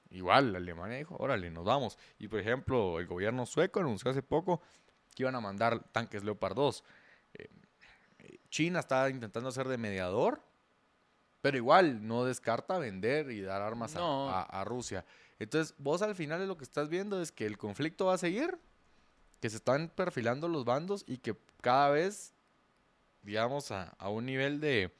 Igual, 0.09 0.55
Alemania 0.55 0.97
dijo, 0.97 1.15
órale, 1.19 1.51
nos 1.51 1.65
vamos. 1.65 1.97
Y 2.17 2.27
por 2.27 2.39
ejemplo, 2.39 2.99
el 2.99 3.07
gobierno 3.07 3.45
sueco 3.45 3.81
anunció 3.81 4.09
hace 4.09 4.23
poco 4.23 4.61
que 5.13 5.23
iban 5.23 5.35
a 5.35 5.41
mandar 5.41 5.83
tanques 5.91 6.23
Leopard 6.23 6.55
2. 6.55 6.83
Eh, 7.33 7.49
China 8.49 8.79
está 8.79 9.09
intentando 9.09 9.49
hacer 9.49 9.67
de 9.67 9.77
mediador, 9.77 10.41
pero 11.41 11.57
igual 11.57 12.07
no 12.07 12.23
descarta 12.23 12.77
vender 12.77 13.31
y 13.31 13.41
dar 13.41 13.61
armas 13.61 13.95
a, 13.97 14.63
Rusia. 14.65 15.05
Entonces, 15.39 15.75
vos 15.77 16.01
al 16.01 16.15
final 16.15 16.47
lo 16.47 16.57
que 16.57 16.63
estás 16.63 16.87
viendo 16.87 17.21
es 17.21 17.31
que 17.31 17.45
el 17.45 17.57
conflicto 17.57 18.05
va 18.05 18.13
a 18.13 18.17
seguir, 18.17 18.57
que 19.41 19.49
se 19.49 19.57
están 19.57 19.89
perfilando 19.89 20.47
los 20.47 20.65
bandos 20.65 21.03
y 21.05 21.17
que 21.17 21.35
cada 21.61 21.89
vez, 21.89 22.33
digamos, 23.21 23.71
a 23.71 24.09
un 24.09 24.25
nivel 24.25 24.59
de, 24.59 24.91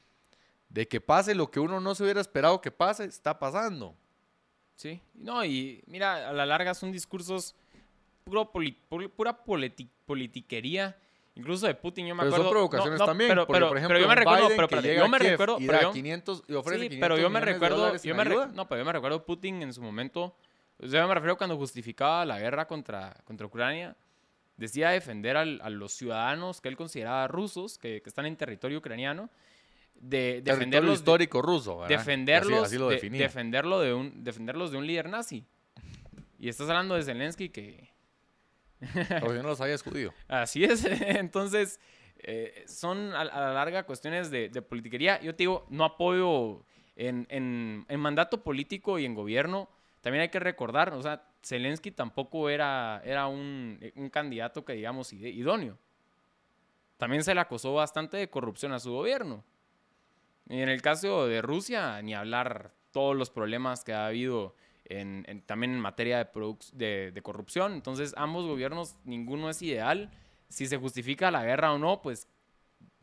de 0.68 0.86
que 0.86 1.00
pase 1.00 1.34
lo 1.34 1.50
que 1.50 1.60
uno 1.60 1.80
no 1.80 1.94
se 1.94 2.02
hubiera 2.02 2.20
esperado 2.20 2.60
que 2.60 2.70
pase, 2.70 3.04
está 3.04 3.38
pasando. 3.38 3.94
Sí, 4.74 5.00
no, 5.14 5.44
y 5.44 5.82
mira, 5.86 6.28
a 6.28 6.32
la 6.32 6.46
larga 6.46 6.74
son 6.74 6.92
discursos 6.92 7.56
pura 8.24 9.44
politiquería. 10.06 10.96
Incluso 11.34 11.66
de 11.68 11.74
Putin, 11.74 12.06
yo 12.06 12.16
me 12.16 12.24
pero 12.24 12.36
Son 12.36 12.50
provocaciones 12.50 12.98
también. 12.98 13.30
Pero, 13.30 13.46
pero, 13.46 13.68
por 13.68 13.78
ejemplo, 13.78 13.94
pero 13.96 14.00
yo 14.00 14.08
me 14.08 14.14
recuerdo, 14.16 14.48
pero, 14.48 14.80
yo 14.80 15.08
me 15.08 15.18
recuerdo, 15.18 15.56
y 15.60 15.66
pero 15.66 15.82
yo, 15.82 15.92
500 15.92 16.44
y 16.48 16.54
ofrece 16.54 16.82
sí, 16.82 16.88
500 16.88 17.08
pero 17.08 17.20
yo 17.20 17.30
me 17.30 17.40
recuerdo, 17.40 17.96
yo 17.96 18.14
me 18.16 18.24
no, 18.24 18.68
pero 18.68 18.80
yo 18.80 18.84
me 18.84 18.92
recuerdo 18.92 19.24
Putin 19.24 19.62
en 19.62 19.72
su 19.72 19.80
momento. 19.80 20.36
O 20.80 20.86
sea, 20.88 21.00
yo 21.02 21.08
me 21.08 21.14
refiero 21.14 21.36
cuando 21.36 21.56
justificaba 21.56 22.24
la 22.24 22.40
guerra 22.40 22.66
contra, 22.66 23.16
contra 23.24 23.46
Ucrania, 23.46 23.96
decía 24.56 24.90
defender 24.90 25.36
a 25.36 25.44
los 25.44 25.92
ciudadanos 25.92 26.60
que 26.60 26.68
él 26.68 26.76
consideraba 26.76 27.28
rusos, 27.28 27.78
que, 27.78 28.02
que 28.02 28.08
están 28.08 28.26
en 28.26 28.36
territorio 28.36 28.78
ucraniano, 28.78 29.30
de 30.00 30.42
defenderlos 30.42 30.98
histórico 30.98 31.42
ruso, 31.42 31.84
defenderlos, 31.88 32.70
defenderlo 32.70 33.80
de 33.80 33.94
un, 33.94 34.24
defenderlos 34.24 34.70
de 34.70 34.78
un 34.78 34.86
líder 34.86 35.08
nazi. 35.08 35.44
Y 36.38 36.48
estás 36.48 36.68
hablando 36.68 36.94
de 36.94 37.02
Zelensky 37.02 37.48
que 37.48 37.90
o 39.22 39.32
no 39.32 39.42
los 39.42 39.60
hayas 39.60 39.82
judío. 39.82 40.12
Así 40.28 40.64
es. 40.64 40.84
Entonces, 41.00 41.80
eh, 42.20 42.64
son 42.66 43.14
a, 43.14 43.24
la 43.24 43.52
larga 43.52 43.84
cuestiones 43.84 44.30
de, 44.30 44.48
de, 44.48 44.62
politiquería. 44.62 45.20
Yo 45.20 45.34
te 45.34 45.42
digo, 45.42 45.66
no 45.68 45.84
apoyo 45.84 46.64
en, 46.96 47.26
en, 47.28 47.86
en, 47.88 48.00
mandato 48.00 48.42
político 48.42 48.98
y 48.98 49.04
en 49.04 49.14
gobierno. 49.14 49.68
También 50.00 50.22
hay 50.22 50.28
que 50.28 50.38
recordar, 50.38 50.94
o 50.94 51.02
sea, 51.02 51.24
Zelensky 51.44 51.90
tampoco 51.90 52.48
era, 52.50 53.02
era 53.04 53.26
un, 53.26 53.80
un 53.96 54.10
candidato 54.10 54.64
que 54.64 54.74
digamos 54.74 55.12
idóneo. 55.12 55.76
También 56.98 57.24
se 57.24 57.34
le 57.34 57.40
acusó 57.40 57.74
bastante 57.74 58.16
de 58.16 58.30
corrupción 58.30 58.72
a 58.72 58.78
su 58.78 58.92
gobierno. 58.92 59.44
Y 60.48 60.62
en 60.62 60.68
el 60.68 60.82
caso 60.82 61.26
de 61.26 61.42
Rusia, 61.42 62.00
ni 62.02 62.14
hablar 62.14 62.72
todos 62.90 63.14
los 63.14 63.30
problemas 63.30 63.84
que 63.84 63.92
ha 63.92 64.06
habido 64.06 64.54
en, 64.86 65.42
también 65.46 65.72
en 65.72 65.80
materia 65.80 66.24
de, 66.72 67.12
de, 67.12 67.22
corrupción. 67.22 67.74
Entonces, 67.74 68.14
ambos 68.16 68.46
gobiernos, 68.46 68.96
ninguno 69.04 69.50
es 69.50 69.60
ideal. 69.62 70.10
Si 70.48 70.66
se 70.66 70.78
justifica 70.78 71.30
la 71.30 71.44
guerra 71.44 71.72
o 71.72 71.78
no, 71.78 72.00
pues 72.00 72.26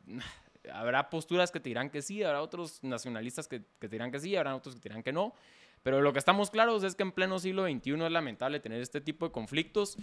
habrá 0.73 1.09
posturas 1.09 1.51
que 1.51 1.59
te 1.59 1.69
dirán 1.69 1.91
que 1.91 2.01
sí, 2.01 2.23
habrá 2.23 2.41
otros 2.41 2.83
nacionalistas 2.83 3.47
que, 3.47 3.61
que 3.79 3.87
te 3.87 3.95
dirán 3.95 4.11
que 4.11 4.19
sí, 4.19 4.35
habrá 4.35 4.55
otros 4.55 4.75
que 4.75 4.81
te 4.81 4.89
dirán 4.89 5.03
que 5.03 5.13
no. 5.13 5.33
Pero 5.83 6.01
lo 6.01 6.13
que 6.13 6.17
estamos 6.17 6.49
claros 6.49 6.83
es 6.83 6.95
que 6.95 7.03
en 7.03 7.11
pleno 7.11 7.37
siglo 7.37 7.67
XXI 7.67 8.05
es 8.05 8.11
lamentable 8.11 8.59
tener 8.59 8.81
este 8.81 9.01
tipo 9.01 9.27
de 9.27 9.31
conflictos 9.31 9.97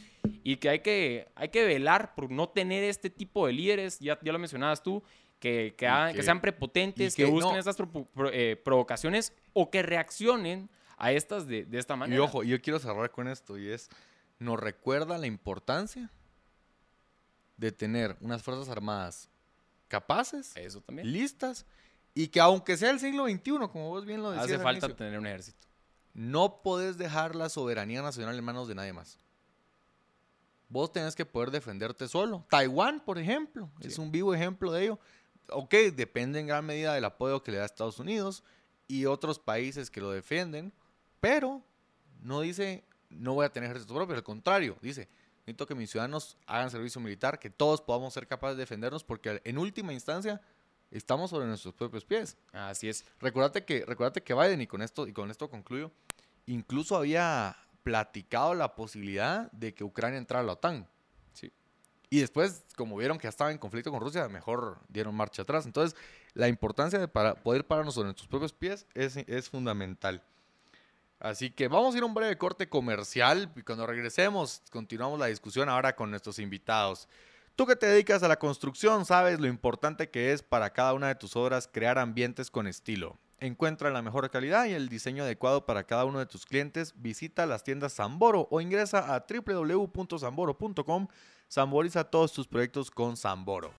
y 0.45 0.57
que 0.59 0.69
hay 0.69 0.79
que, 0.79 1.27
hay 1.35 1.49
que 1.49 1.65
velar 1.65 2.15
por 2.15 2.31
no 2.31 2.51
tener 2.51 2.85
este 2.85 3.11
tipo 3.11 3.49
de 3.49 3.53
líderes, 3.53 3.99
ya, 3.99 4.17
ya 4.23 4.33
lo 4.33 4.39
mencionabas 4.39 4.85
tú, 4.85 5.03
que, 5.43 5.75
que, 5.77 6.23
sean 6.23 6.41
prepotentes, 6.41 7.17
que, 7.17 7.25
busquen 7.25 7.57
estas 7.57 7.77
eh, 8.33 8.63
provocaciones 8.65 9.33
o 9.53 9.73
que 9.73 9.83
reaccionen 9.83 10.71
a 10.97 11.11
estas 11.11 11.49
de, 11.49 11.65
de, 11.65 11.81
esta 11.81 11.97
manera. 11.97 12.17
Y 12.17 12.21
ojo, 12.21 12.45
yo 12.45 12.63
quiero 12.63 12.79
cerrar 12.79 13.11
con 13.11 13.27
esto 13.27 13.59
y 13.59 13.69
es, 13.69 13.89
nos 14.39 14.61
recuerda 14.61 15.19
la 15.19 15.27
importancia 15.27 16.09
de 17.57 17.73
tener 17.73 18.17
unas 18.21 18.41
Fuerzas 18.41 18.69
Armadas 18.69 19.29
capaces, 19.89 20.53
Eso 20.55 20.81
también. 20.81 21.13
listas, 21.13 21.67
y 22.15 22.29
que 22.29 22.39
aunque 22.39 22.77
sea 22.77 22.91
el 22.91 23.01
siglo 23.01 23.27
XXI, 23.27 23.69
como 23.73 23.89
vos 23.89 24.07
bien 24.07 24.23
lo 24.23 24.31
decías 24.31 24.45
Hace 24.45 24.55
al 24.55 24.63
falta 24.63 24.87
inicio, 24.87 24.97
tener 24.97 25.19
un 25.19 25.27
ejército. 25.27 25.67
no 26.15 26.63
podés 26.63 26.99
dejar 26.99 27.35
la 27.35 27.49
soberanía 27.49 28.01
nacional 28.01 28.39
en 28.39 28.45
manos 28.45 28.69
de 28.69 28.77
nadie 28.77 28.93
más. 28.93 29.19
Vos 30.69 30.93
tenés 30.93 31.17
que 31.17 31.27
poder 31.27 31.51
defenderte 31.51 32.07
solo. 32.07 32.47
Taiwán, 32.49 33.01
por 33.01 33.19
ejemplo, 33.19 33.69
es 33.81 33.99
un 33.99 34.13
vivo 34.13 34.33
ejemplo 34.33 34.71
de 34.71 34.85
ello. 34.85 35.01
Ok, 35.55 35.75
depende 35.95 36.41
en 36.41 36.47
gran 36.47 36.65
medida 36.65 36.95
del 36.95 37.05
apoyo 37.05 37.43
que 37.43 37.53
le 37.53 37.59
da 37.59 37.65
Estados 37.65 37.99
Unidos 37.99 38.43
y 38.89 39.07
otros 39.07 39.39
países 39.39 39.91
que 39.91 40.01
lo 40.01 40.11
defienden, 40.11 40.73
pero 41.21 41.63
no 42.21 42.41
dice 42.41 42.85
no 43.11 43.35
voy 43.35 43.45
a 43.45 43.53
tener 43.53 43.71
ejército 43.71 43.95
propio, 43.95 44.17
al 44.17 44.23
contrario, 44.23 44.77
dice 44.81 45.09
necesito 45.41 45.67
que 45.67 45.75
mis 45.75 45.91
ciudadanos 45.91 46.37
hagan 46.47 46.71
servicio 46.71 47.01
militar, 47.01 47.39
que 47.39 47.51
todos 47.51 47.81
podamos 47.81 48.15
ser 48.15 48.27
capaces 48.27 48.57
de 48.57 48.63
defendernos, 48.63 49.03
porque 49.03 49.41
en 49.45 49.59
última 49.59 49.93
instancia 49.93 50.41
estamos 50.91 51.31
sobre 51.31 51.47
nuestros 51.47 51.75
propios 51.75 52.05
pies. 52.05 52.37
Así 52.53 52.89
es. 52.89 53.05
Recuérdate 53.21 53.65
que, 53.65 53.85
recuérdate 53.85 54.23
que 54.23 54.35
Biden, 54.35 54.61
y 54.61 54.67
con 54.67 54.83
esto, 54.83 55.07
y 55.07 55.13
con 55.13 55.31
esto 55.31 55.51
concluyo, 55.51 55.91
incluso 56.47 56.97
había 56.97 57.57
platicado 57.83 58.55
la 58.55 58.77
posibilidad 58.77 59.51
de 59.53 59.75
que 59.75 59.83
Ucrania 59.85 60.19
entrara 60.19 60.43
a 60.43 60.47
la 60.47 60.53
OTAN. 60.53 60.87
Y 62.13 62.21
después, 62.21 62.63
como 62.77 62.99
vieron 62.99 63.17
que 63.17 63.23
ya 63.23 63.31
estaba 63.31 63.53
en 63.53 63.57
conflicto 63.57 63.91
con 63.91 63.99
Rusia, 63.99 64.29
mejor 64.29 64.77
dieron 64.91 65.15
marcha 65.15 65.41
atrás. 65.41 65.65
Entonces, 65.65 65.99
la 66.35 66.47
importancia 66.47 66.99
de 66.99 67.09
para 67.09 67.33
poder 67.37 67.67
pararnos 67.67 67.95
sobre 67.95 68.09
nuestros 68.09 68.29
propios 68.29 68.53
pies 68.53 68.87
es, 68.93 69.17
es 69.17 69.49
fundamental. 69.49 70.23
Así 71.21 71.51
que 71.51 71.69
vamos 71.69 71.95
a 71.95 71.97
ir 71.97 72.03
a 72.03 72.07
un 72.07 72.13
breve 72.13 72.37
corte 72.37 72.69
comercial 72.69 73.51
y 73.57 73.63
cuando 73.63 73.87
regresemos 73.87 74.61
continuamos 74.71 75.19
la 75.19 75.25
discusión 75.29 75.71
ahora 75.71 75.97
con 75.97 76.11
nuestros 76.11 76.39
invitados. 76.39 77.09
Tú 77.57 77.65
que 77.65 77.77
te 77.77 77.87
dedicas 77.87 78.23
a 78.23 78.29
la 78.29 78.39
construcción 78.39 79.07
sabes 79.07 79.41
lo 79.41 79.47
importante 79.47 80.11
que 80.11 80.35
es 80.35 80.43
para 80.43 80.75
cada 80.75 80.93
una 80.93 81.09
de 81.09 81.15
tus 81.15 81.35
obras 81.35 81.67
crear 81.67 81.99
ambientes 81.99 82.51
con 82.51 82.67
estilo. 82.67 83.17
Encuentra 83.39 83.91
la 83.91 84.03
mejor 84.03 84.31
calidad 84.31 84.67
y 84.67 84.75
el 84.75 84.91
diseño 84.91 85.25
adecuado 85.25 85.65
para 85.65 85.85
cada 85.85 86.05
uno 86.05 86.19
de 86.19 86.27
tus 86.27 86.45
clientes. 86.45 86.93
Visita 86.97 87.47
las 87.47 87.65
tiendas 87.65 87.95
Zamboro 87.95 88.49
o 88.51 88.61
ingresa 88.61 89.15
a 89.15 89.25
www.zamboro.com. 89.27 91.09
Zamboriza 91.53 92.05
todos 92.05 92.33
tus 92.33 92.49
proyectos 92.49 92.91
con 92.91 93.15
Zamboro. 93.15 93.75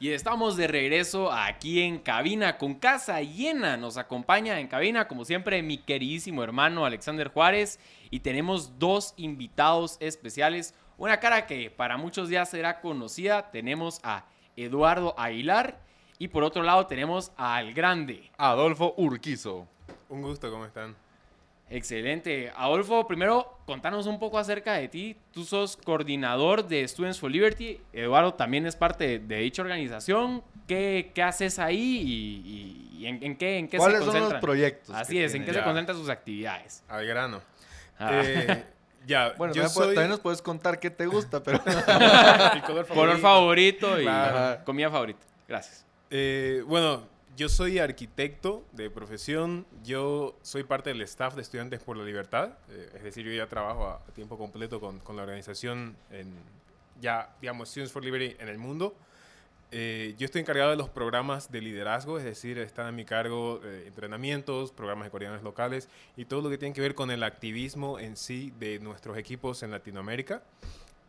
Y 0.00 0.10
estamos 0.10 0.56
de 0.56 0.66
regreso 0.66 1.30
aquí 1.30 1.80
en 1.80 1.98
cabina 1.98 2.56
con 2.56 2.74
casa 2.74 3.20
llena. 3.20 3.76
Nos 3.76 3.98
acompaña 3.98 4.58
en 4.58 4.68
cabina, 4.68 5.06
como 5.06 5.26
siempre, 5.26 5.62
mi 5.62 5.76
queridísimo 5.76 6.42
hermano 6.42 6.86
Alexander 6.86 7.28
Juárez. 7.28 7.78
Y 8.10 8.20
tenemos 8.20 8.78
dos 8.78 9.12
invitados 9.18 9.98
especiales. 10.00 10.74
Una 11.02 11.18
cara 11.18 11.46
que 11.48 11.68
para 11.68 11.96
muchos 11.96 12.28
ya 12.28 12.46
será 12.46 12.80
conocida. 12.80 13.50
Tenemos 13.50 13.98
a 14.04 14.24
Eduardo 14.54 15.18
Aguilar. 15.18 15.80
Y 16.16 16.28
por 16.28 16.44
otro 16.44 16.62
lado 16.62 16.86
tenemos 16.86 17.32
al 17.36 17.74
grande. 17.74 18.30
Adolfo 18.38 18.94
Urquizo. 18.96 19.66
Un 20.08 20.22
gusto, 20.22 20.48
¿cómo 20.48 20.64
están? 20.64 20.94
Excelente. 21.68 22.52
Adolfo, 22.54 23.04
primero 23.08 23.58
contanos 23.66 24.06
un 24.06 24.20
poco 24.20 24.38
acerca 24.38 24.74
de 24.74 24.86
ti. 24.86 25.16
Tú 25.32 25.42
sos 25.42 25.76
coordinador 25.76 26.68
de 26.68 26.86
Students 26.86 27.18
for 27.18 27.32
Liberty. 27.32 27.80
Eduardo 27.92 28.34
también 28.34 28.64
es 28.64 28.76
parte 28.76 29.18
de, 29.18 29.36
dicha 29.38 29.62
organización. 29.62 30.44
¿Qué, 30.68 31.10
qué 31.12 31.24
haces 31.24 31.58
ahí 31.58 32.00
y, 32.06 33.00
y 33.00 33.06
en, 33.08 33.20
en, 33.24 33.36
qué, 33.36 33.58
en 33.58 33.66
qué 33.66 33.78
¿Cuáles 33.78 33.98
se 33.98 34.04
son 34.04 34.12
concentran? 34.12 34.34
los 34.34 34.40
proyectos? 34.40 34.94
Así 34.94 35.18
es, 35.18 35.34
¿en 35.34 35.44
qué 35.44 35.52
se 35.52 35.64
concentran 35.64 35.98
sus 35.98 36.08
actividades? 36.08 36.84
Al 36.86 37.04
grano. 37.04 37.40
Ah. 37.98 38.22
Eh, 38.24 38.64
ya, 39.06 39.34
Bueno, 39.36 39.54
yo 39.54 39.62
también, 39.62 39.68
pu- 39.68 39.84
soy 39.84 39.94
también 39.94 40.10
nos 40.10 40.20
puedes 40.20 40.42
contar 40.42 40.78
qué 40.80 40.90
te 40.90 41.06
gusta, 41.06 41.42
pero... 41.42 41.60
el 42.54 42.62
color 42.62 42.86
Color 42.86 43.18
favorito 43.18 43.98
y 44.00 44.04
Claro. 44.04 44.64
comida 44.64 44.90
favorita. 44.90 45.20
Gracias. 45.48 45.84
Eh, 46.10 46.62
bueno, 46.66 47.06
yo 47.36 47.48
soy 47.48 47.78
arquitecto 47.78 48.64
de 48.72 48.90
profesión. 48.90 49.66
Yo 49.84 50.36
soy 50.42 50.64
parte 50.64 50.90
del 50.90 51.00
staff 51.02 51.34
de 51.34 51.42
Estudiantes 51.42 51.80
por 51.82 51.96
la 51.96 52.04
Libertad. 52.04 52.50
Eh, 52.70 52.90
es 52.96 53.02
decir, 53.02 53.24
yo 53.24 53.32
ya 53.32 53.46
trabajo 53.46 53.86
a, 53.88 53.94
a 53.96 54.12
tiempo 54.14 54.36
completo 54.38 54.80
con, 54.80 54.98
con 55.00 55.16
la 55.16 55.22
organización 55.22 55.96
en, 56.10 56.32
ya, 57.00 57.30
digamos, 57.40 57.68
Students 57.70 57.92
for 57.92 58.04
Liberty 58.04 58.36
en 58.38 58.48
el 58.48 58.58
mundo. 58.58 58.94
Eh, 59.74 60.14
yo 60.18 60.26
estoy 60.26 60.42
encargado 60.42 60.70
de 60.70 60.76
los 60.76 60.90
programas 60.90 61.50
de 61.50 61.62
liderazgo, 61.62 62.18
es 62.18 62.24
decir, 62.24 62.58
están 62.58 62.86
a 62.86 62.92
mi 62.92 63.06
cargo 63.06 63.58
eh, 63.64 63.84
entrenamientos, 63.86 64.70
programas 64.70 65.06
de 65.06 65.10
coordinadores 65.10 65.42
locales 65.42 65.88
y 66.14 66.26
todo 66.26 66.42
lo 66.42 66.50
que 66.50 66.58
tiene 66.58 66.74
que 66.74 66.82
ver 66.82 66.94
con 66.94 67.10
el 67.10 67.22
activismo 67.22 67.98
en 67.98 68.18
sí 68.18 68.52
de 68.58 68.78
nuestros 68.80 69.16
equipos 69.16 69.62
en 69.62 69.70
Latinoamérica. 69.70 70.42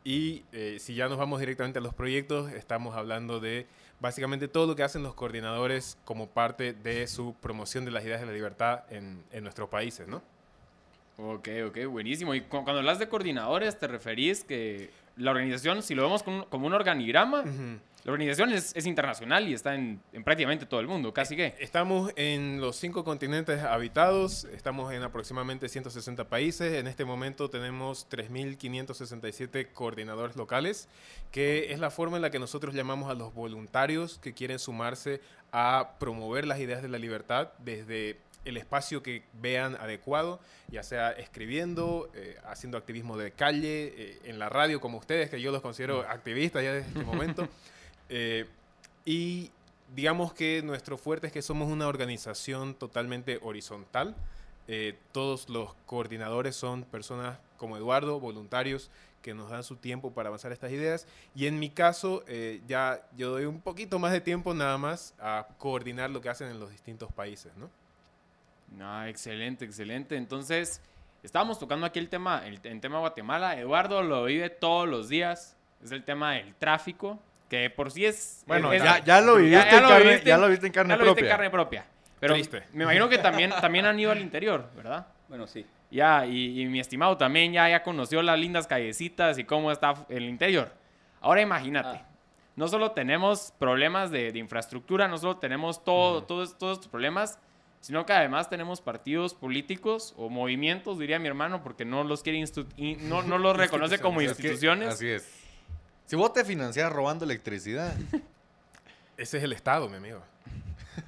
Y 0.06 0.44
eh, 0.54 0.78
si 0.80 0.96
ya 0.96 1.10
nos 1.10 1.18
vamos 1.18 1.42
directamente 1.42 1.80
a 1.80 1.82
los 1.82 1.94
proyectos, 1.94 2.52
estamos 2.54 2.96
hablando 2.96 3.42
de 3.42 3.68
básicamente 4.00 4.48
todo 4.48 4.66
lo 4.66 4.78
que 4.78 4.84
hacen 4.84 5.04
los 5.04 5.14
coordinadores 5.14 5.98
como 6.06 6.28
parte 6.28 6.72
de 6.72 7.06
su 7.08 7.36
promoción 7.42 7.84
de 7.84 7.92
las 7.92 8.06
ideas 8.06 8.22
de 8.22 8.28
la 8.28 8.34
libertad 8.34 8.84
en, 8.90 9.24
en 9.34 9.44
nuestros 9.44 9.68
países, 9.68 10.08
¿no? 10.08 10.22
Ok, 11.18 11.48
ok, 11.68 11.86
buenísimo. 11.90 12.34
Y 12.34 12.42
cu- 12.42 12.64
cuando 12.64 12.80
hablas 12.80 12.98
de 13.00 13.08
coordinadores, 13.08 13.78
¿te 13.78 13.88
referís 13.88 14.44
que 14.44 14.90
la 15.16 15.32
organización, 15.32 15.84
si 15.84 15.96
lo 15.96 16.04
vemos 16.04 16.24
como 16.24 16.38
un, 16.38 16.44
como 16.46 16.68
un 16.68 16.74
organigrama, 16.74 17.44
la 18.04 18.12
organización 18.12 18.52
es, 18.52 18.76
es 18.76 18.86
internacional 18.86 19.48
y 19.48 19.54
está 19.54 19.76
en, 19.76 20.02
en 20.12 20.24
prácticamente 20.24 20.66
todo 20.66 20.80
el 20.80 20.88
mundo, 20.88 21.14
casi 21.14 21.36
que. 21.36 21.56
Estamos 21.60 22.12
en 22.16 22.60
los 22.60 22.76
cinco 22.76 23.04
continentes 23.04 23.64
habitados, 23.64 24.46
estamos 24.46 24.92
en 24.92 25.04
aproximadamente 25.04 25.70
160 25.70 26.28
países. 26.28 26.74
En 26.74 26.88
este 26.88 27.06
momento 27.06 27.50
tenemos 27.50 28.10
3.567 28.10 29.72
coordinadores 29.72 30.36
locales, 30.36 30.90
que 31.32 31.72
es 31.72 31.80
la 31.80 31.92
forma 31.92 32.18
en 32.18 32.24
la 32.24 32.30
que 32.30 32.40
nosotros 32.40 32.74
llamamos 32.74 33.10
a 33.10 33.14
los 33.14 33.34
voluntarios 33.34 34.20
que 34.20 34.34
quieren 34.34 34.60
sumarse 34.60 35.22
a 35.54 35.92
promover 36.00 36.46
las 36.46 36.60
ideas 36.60 36.82
de 36.82 36.90
la 36.90 36.98
libertad 36.98 37.54
desde 37.60 38.20
el 38.46 38.58
espacio 38.58 39.04
que 39.04 39.24
vean 39.34 39.76
adecuado, 39.76 40.40
ya 40.68 40.84
sea 40.84 41.12
escribiendo, 41.12 42.10
eh, 42.14 42.38
haciendo 42.46 42.78
activismo 42.78 43.18
de 43.18 43.32
calle, 43.32 43.94
eh, 43.96 44.20
en 44.26 44.40
la 44.40 44.50
radio 44.50 44.82
como 44.82 44.98
ustedes, 44.98 45.30
que 45.30 45.42
yo 45.42 45.52
los 45.52 45.62
considero 45.62 46.02
activistas 46.02 46.64
ya 46.64 46.74
desde 46.74 46.88
este 46.88 47.04
momento. 47.04 47.48
Eh, 48.10 48.46
y 49.06 49.50
digamos 49.96 50.34
que 50.34 50.62
nuestro 50.62 50.98
fuerte 51.00 51.28
es 51.28 51.34
que 51.34 51.42
somos 51.42 51.72
una 51.72 51.88
organización 51.88 52.76
totalmente 52.76 53.40
horizontal. 53.42 54.14
Todos 55.12 55.50
los 55.50 55.74
coordinadores 55.88 56.56
son 56.56 56.84
personas 56.84 57.40
como 57.58 57.76
Eduardo, 57.76 58.20
voluntarios 58.20 58.92
que 59.24 59.34
nos 59.34 59.50
dan 59.50 59.64
su 59.64 59.78
tiempo 59.78 60.14
para 60.14 60.28
avanzar 60.28 60.52
estas 60.52 60.72
ideas. 60.72 61.08
Y 61.34 61.48
en 61.48 61.58
mi 61.58 61.72
caso, 61.72 62.24
eh, 62.28 62.62
ya 62.68 63.08
yo 63.18 63.32
doy 63.32 63.46
un 63.46 63.62
poquito 63.62 63.98
más 63.98 64.12
de 64.12 64.22
tiempo 64.22 64.54
nada 64.54 64.78
más 64.78 65.16
a 65.18 65.48
coordinar 65.58 66.12
lo 66.12 66.22
que 66.22 66.30
hacen 66.30 66.50
en 66.50 66.60
los 66.60 66.70
distintos 66.70 67.12
países, 67.12 67.56
¿no? 67.56 67.72
No, 68.78 69.06
excelente, 69.06 69.66
excelente. 69.66 70.16
Entonces, 70.16 70.82
estábamos 71.22 71.60
tocando 71.60 71.86
aquí 71.86 72.00
el 72.00 72.10
tema, 72.10 72.42
el, 72.46 72.60
el 72.64 72.82
tema 72.82 73.00
Guatemala. 73.00 73.58
Eduardo 73.60 74.02
lo 74.04 74.26
vive 74.26 74.50
todos 74.50 74.88
los 74.88 75.10
días. 75.10 75.56
Es 75.84 75.92
el 75.92 76.04
tema 76.04 76.34
del 76.34 76.56
tráfico, 76.56 77.20
que 77.50 77.70
por 77.70 77.92
sí 77.92 78.06
es... 78.06 78.44
Bueno, 78.48 78.72
es- 78.74 78.82
ya, 78.84 79.04
ya 79.04 79.22
lo 79.22 79.36
viviste, 79.36 79.70
ya 79.70 79.78
en 79.78 79.84
lo 79.84 79.90
carne, 79.90 80.06
viviste- 80.06 80.26
ya 80.30 80.38
lo 80.38 80.48
viste 80.50 80.68
en 80.68 80.74
carne 80.74 80.94
ya 80.94 80.98
lo 80.98 81.04
viste 81.04 81.14
propia. 81.14 81.26
en 81.30 81.32
carne 81.38 81.50
propia. 81.50 81.86
Pero 82.20 82.34
Triste. 82.36 82.64
me 82.72 82.84
imagino 82.86 83.10
que 83.10 83.18
también, 83.18 83.52
también 83.60 83.86
han 83.86 84.00
ido 84.00 84.12
al 84.12 84.22
interior, 84.22 84.70
¿verdad? 84.78 85.06
Bueno, 85.28 85.46
sí. 85.46 85.66
Ya, 85.92 86.26
y, 86.26 86.62
y 86.62 86.66
mi 86.68 86.80
estimado 86.80 87.18
también 87.18 87.52
ya, 87.52 87.68
ya 87.70 87.84
conoció 87.84 88.22
las 88.24 88.40
lindas 88.40 88.66
callecitas 88.66 89.38
y 89.38 89.44
cómo 89.44 89.72
está 89.74 89.94
el 90.10 90.24
interior. 90.24 90.72
Ahora 91.20 91.42
imagínate, 91.42 91.98
Ah. 92.00 92.06
no 92.56 92.68
solo 92.70 92.92
tenemos 92.92 93.54
problemas 93.60 94.10
de, 94.10 94.32
de 94.32 94.40
infraestructura, 94.40 95.08
no 95.10 95.18
solo 95.18 95.36
tenemos 95.38 95.84
todo, 95.84 96.24
todos, 96.24 96.58
todos 96.58 96.78
estos 96.78 96.88
problemas, 96.90 97.38
sino 97.84 98.06
que 98.06 98.14
además 98.14 98.50
tenemos 98.50 98.80
partidos 98.80 99.34
políticos 99.34 100.14
o 100.16 100.30
movimientos, 100.30 100.98
diría 100.98 101.20
mi 101.20 101.28
hermano, 101.28 101.62
porque 101.64 101.84
no 101.84 102.06
los 102.06 102.24
quiere 102.24 102.38
no, 103.02 103.24
no 103.24 103.38
los 103.38 103.58
reconoce 103.58 104.00
como 104.00 104.22
Es 104.22 104.28
que- 104.28 104.42
instituciones. 104.42 104.88
así 104.94 105.10
es. 105.10 105.28
Si 106.06 106.16
vos 106.16 106.32
te 106.32 106.46
financias 106.46 106.90
robando 106.94 107.26
electricidad, 107.26 107.94
Ese 109.18 109.38
es 109.38 109.44
el 109.44 109.52
Estado, 109.54 109.88
mi 109.90 109.98
amigo. 109.98 110.22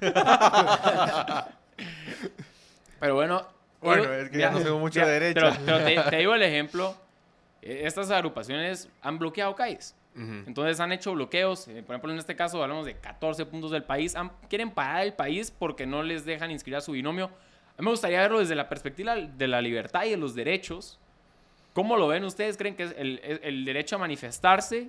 Pero 3.00 3.14
bueno. 3.14 3.46
Bueno, 3.80 4.12
es 4.12 4.30
que 4.30 4.38
ya 4.38 4.50
no 4.50 4.58
sé 4.60 4.70
mucho 4.70 5.00
mira, 5.00 5.12
de 5.12 5.20
derecha. 5.20 5.52
Pero, 5.64 5.78
pero 5.78 5.84
te, 6.04 6.10
te 6.10 6.16
digo 6.16 6.34
el 6.34 6.42
ejemplo. 6.42 6.96
eh, 7.62 7.82
Estas 7.84 8.10
agrupaciones 8.10 8.88
han 9.02 9.18
bloqueado 9.18 9.54
calles. 9.54 9.94
Entonces 10.16 10.80
han 10.80 10.92
hecho 10.92 11.12
bloqueos. 11.12 11.68
eh, 11.68 11.82
por 11.82 11.94
ejemplo, 11.94 12.12
en 12.12 12.18
este 12.18 12.34
caso 12.34 12.62
hablamos 12.62 12.86
de 12.86 12.94
14 12.94 13.44
puntos 13.44 13.70
del 13.70 13.84
país. 13.84 14.16
Han- 14.16 14.32
quieren 14.48 14.70
parar 14.70 15.02
el 15.02 15.12
país 15.12 15.50
porque 15.50 15.86
no 15.86 16.02
les 16.02 16.24
dejan 16.24 16.50
inscribir 16.50 16.78
a 16.78 16.80
su 16.80 16.92
binomio. 16.92 17.26
A 17.26 17.82
mí 17.82 17.84
me 17.84 17.90
gustaría 17.90 18.20
verlo 18.20 18.38
desde 18.38 18.54
la 18.54 18.68
perspectiva 18.68 19.14
de 19.14 19.46
la 19.46 19.60
libertad 19.60 20.04
y 20.06 20.10
de 20.10 20.16
los 20.16 20.34
derechos. 20.34 20.98
¿Cómo 21.74 21.98
lo 21.98 22.08
ven 22.08 22.24
ustedes? 22.24 22.56
¿Creen 22.56 22.74
que 22.74 22.84
es 22.84 22.94
el, 22.96 23.64
derecho 23.66 23.96
a 23.96 23.98
manifestarse 23.98 24.88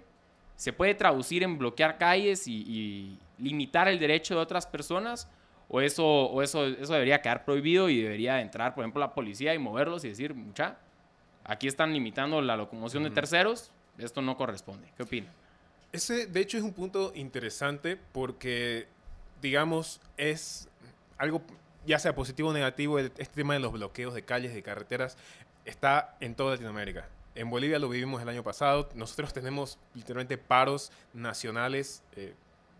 se 0.56 0.74
puede 0.74 0.96
traducir 0.96 1.44
en 1.44 1.58
bloquear 1.58 1.98
calles 1.98 2.48
y, 2.48 3.20
limitar 3.38 3.88
el 3.88 4.00
derecho 4.00 4.36
de 4.36 4.42
otras 4.42 4.66
personas? 4.66 5.30
¿O, 5.70 5.82
eso, 5.82 6.06
o 6.06 6.42
eso, 6.42 6.66
eso 6.66 6.94
debería 6.94 7.22
quedar 7.22 7.44
prohibido 7.44 7.90
y 7.90 8.02
debería 8.02 8.40
entrar, 8.40 8.74
por 8.74 8.86
ejemplo, 8.86 9.02
la 9.02 9.14
policía 9.14 9.54
y 9.54 9.60
moverlos 9.60 10.06
y 10.06 10.08
decir, 10.10 10.34
mucha, 10.34 10.78
aquí 11.44 11.68
están 11.68 11.92
limitando 11.92 12.42
la 12.42 12.56
locomoción 12.56 13.04
de 13.04 13.10
terceros, 13.10 13.72
esto 14.06 14.22
no 14.22 14.38
corresponde? 14.38 14.88
¿Qué 14.96 15.04
opina? 15.04 15.28
Ese, 15.92 16.28
de 16.28 16.40
hecho, 16.40 16.58
es 16.58 16.64
un 16.64 16.74
punto 16.74 17.12
interesante 17.16 17.98
porque, 17.98 18.88
digamos, 19.42 20.02
es 20.18 20.70
algo, 21.18 21.42
ya 21.86 21.98
sea 22.00 22.14
positivo 22.14 22.50
o 22.50 22.54
negativo, 22.54 23.00
este 23.00 23.26
tema 23.26 23.54
de 23.54 23.60
los 23.60 23.72
bloqueos 23.72 24.14
de 24.14 24.24
calles, 24.24 24.54
de 24.54 24.62
carreteras, 24.62 25.18
está 25.66 26.18
en 26.20 26.36
toda 26.36 26.52
Latinoamérica. 26.52 27.08
En 27.36 27.50
Bolivia 27.50 27.80
lo 27.80 27.90
vivimos 27.90 28.22
el 28.22 28.30
año 28.30 28.44
pasado. 28.44 28.90
Nosotros 28.96 29.34
tenemos 29.34 29.78
literalmente 29.94 30.38
paros 30.38 30.92
nacionales 31.14 32.04
eh, 32.16 32.34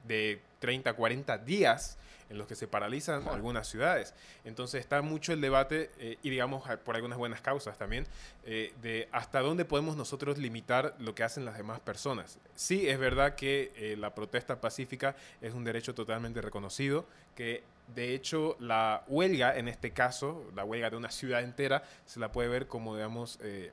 de 0.08 0.42
30, 0.60 0.94
40 0.94 1.38
días 1.40 1.98
en 2.30 2.38
los 2.38 2.48
que 2.48 2.56
se 2.56 2.68
paralizan 2.68 3.28
algunas 3.28 3.68
ciudades. 3.68 4.14
Entonces 4.44 4.82
está 4.82 5.02
mucho 5.02 5.34
el 5.34 5.42
debate, 5.42 5.92
eh, 6.00 6.18
y 6.24 6.30
digamos 6.30 6.64
por 6.84 6.96
algunas 6.96 7.18
buenas 7.18 7.42
causas 7.42 7.78
también, 7.78 8.06
eh, 8.46 8.74
de 8.82 9.10
hasta 9.12 9.42
dónde 9.42 9.66
podemos 9.66 9.96
nosotros 9.96 10.38
limitar 10.38 10.96
lo 11.00 11.16
que 11.16 11.24
hacen 11.24 11.46
las 11.46 11.58
demás 11.58 11.80
personas. 11.80 12.40
Sí, 12.56 12.88
es 12.90 13.00
verdad 13.00 13.36
que 13.36 13.96
la 13.98 14.14
protesta 14.14 14.60
pacífica 14.62 15.16
es 15.42 15.54
un 15.54 15.64
derecho 15.64 15.94
totalmente 15.94 16.42
reconocido, 16.42 17.06
que 17.36 17.64
de 17.94 18.14
hecho, 18.14 18.58
la 18.60 19.04
huelga, 19.08 19.58
en 19.58 19.68
este 19.68 19.92
caso, 19.92 20.44
la 20.56 20.66
huelga 20.66 20.90
de 20.90 20.98
una 20.98 21.10
ciudad 21.10 21.42
entera, 21.42 21.84
se 22.06 22.20
la 22.20 22.32
puede 22.32 22.50
ver 22.50 22.68
como, 22.68 22.96
digamos, 22.96 23.40
eh, 23.42 23.72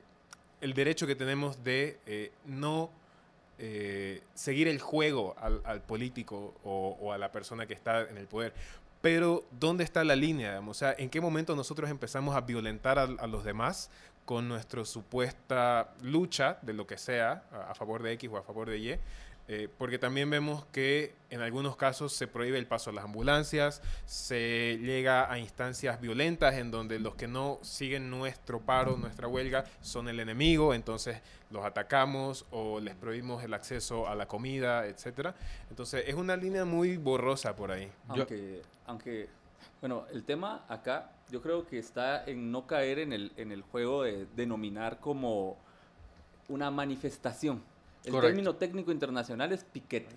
el 0.61 0.73
derecho 0.73 1.05
que 1.05 1.15
tenemos 1.15 1.63
de 1.63 1.99
eh, 2.05 2.31
no 2.45 2.89
eh, 3.57 4.21
seguir 4.33 4.67
el 4.67 4.79
juego 4.79 5.35
al, 5.37 5.81
político 5.81 6.55
o, 6.63 7.13
a 7.13 7.17
la 7.17 7.31
persona 7.31 7.65
que 7.65 7.73
está 7.73 8.01
en 8.01 8.17
el 8.17 8.27
poder. 8.27 8.53
Pero, 9.01 9.45
¿dónde 9.51 9.83
está 9.83 10.03
la 10.03 10.15
línea? 10.15 10.59
O 10.59 10.73
sea, 10.73 10.95
¿en 10.97 11.09
qué 11.09 11.21
momento 11.21 11.55
nosotros 11.55 11.89
empezamos 11.89 12.35
a 12.35 12.41
violentar 12.41 12.97
a, 12.97 13.27
los 13.27 13.43
demás 13.43 13.91
con 14.25 14.47
nuestra 14.47 14.83
supuesta 14.83 15.93
lucha 16.01 16.57
de 16.63 16.73
lo 16.73 16.87
que 16.87 16.97
sea, 16.97 17.43
a 17.69 17.75
favor 17.75 18.01
de 18.01 18.13
X 18.13 18.29
o 18.33 18.37
a 18.37 18.43
favor 18.43 18.69
de 18.69 18.79
Y? 18.79 18.99
Eh, 19.47 19.69
porque 19.77 19.99
también 19.99 20.27
vemos 20.29 20.65
que 20.71 21.13
en 21.29 21.41
algunos 21.41 21.75
casos 21.75 22.13
se 22.13 22.27
prohíbe 22.27 22.57
el 22.57 22.65
paso 22.65 22.89
a 22.89 22.93
las 22.93 23.05
ambulancias, 23.05 23.83
se 24.05 24.79
llega 24.81 25.31
a 25.31 25.37
instancias 25.37 26.01
violentas 26.01 26.55
en 26.55 26.71
donde 26.71 26.99
los 26.99 27.13
que 27.13 27.27
no 27.27 27.59
siguen 27.61 28.09
nuestro 28.09 28.59
paro, 28.59 28.97
nuestra 28.97 29.27
huelga, 29.27 29.65
son 29.81 30.09
el 30.09 30.19
enemigo, 30.19 30.73
entonces 30.73 31.21
los 31.51 31.63
atacamos 31.63 32.47
o 32.49 32.79
les 32.79 32.95
prohibimos 32.95 33.43
el 33.43 33.53
acceso 33.53 34.07
a 34.07 34.15
la 34.15 34.27
comida, 34.27 34.87
etcétera. 34.87 35.35
Entonces 35.69 36.05
es 36.07 36.15
una 36.15 36.35
línea 36.35 36.65
muy 36.65 36.97
borrosa 36.97 37.55
por 37.55 37.71
ahí. 37.71 37.91
Aunque, 38.07 38.63
aunque 38.87 39.29
bueno, 39.79 40.05
el 40.11 40.23
tema 40.23 40.65
acá 40.67 41.11
yo 41.29 41.43
creo 41.43 41.67
que 41.67 41.77
está 41.77 42.25
en 42.25 42.51
no 42.51 42.65
caer 42.65 42.97
en 42.97 43.13
el, 43.13 43.31
en 43.37 43.51
el 43.51 43.61
juego 43.61 44.03
de 44.03 44.25
denominar 44.35 44.99
como 44.99 45.57
una 46.47 46.71
manifestación 46.71 47.61
el 48.05 48.21
término 48.21 48.55
técnico 48.55 48.91
internacional 48.91 49.51
es 49.51 49.63
piquete. 49.63 50.15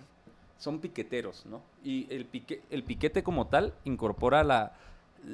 Son 0.57 0.79
piqueteros, 0.79 1.45
¿no? 1.45 1.61
Y 1.83 2.07
el, 2.13 2.25
pique, 2.25 2.61
el 2.69 2.83
piquete 2.83 3.23
como 3.23 3.47
tal 3.47 3.73
incorpora 3.85 4.43
la, 4.43 4.73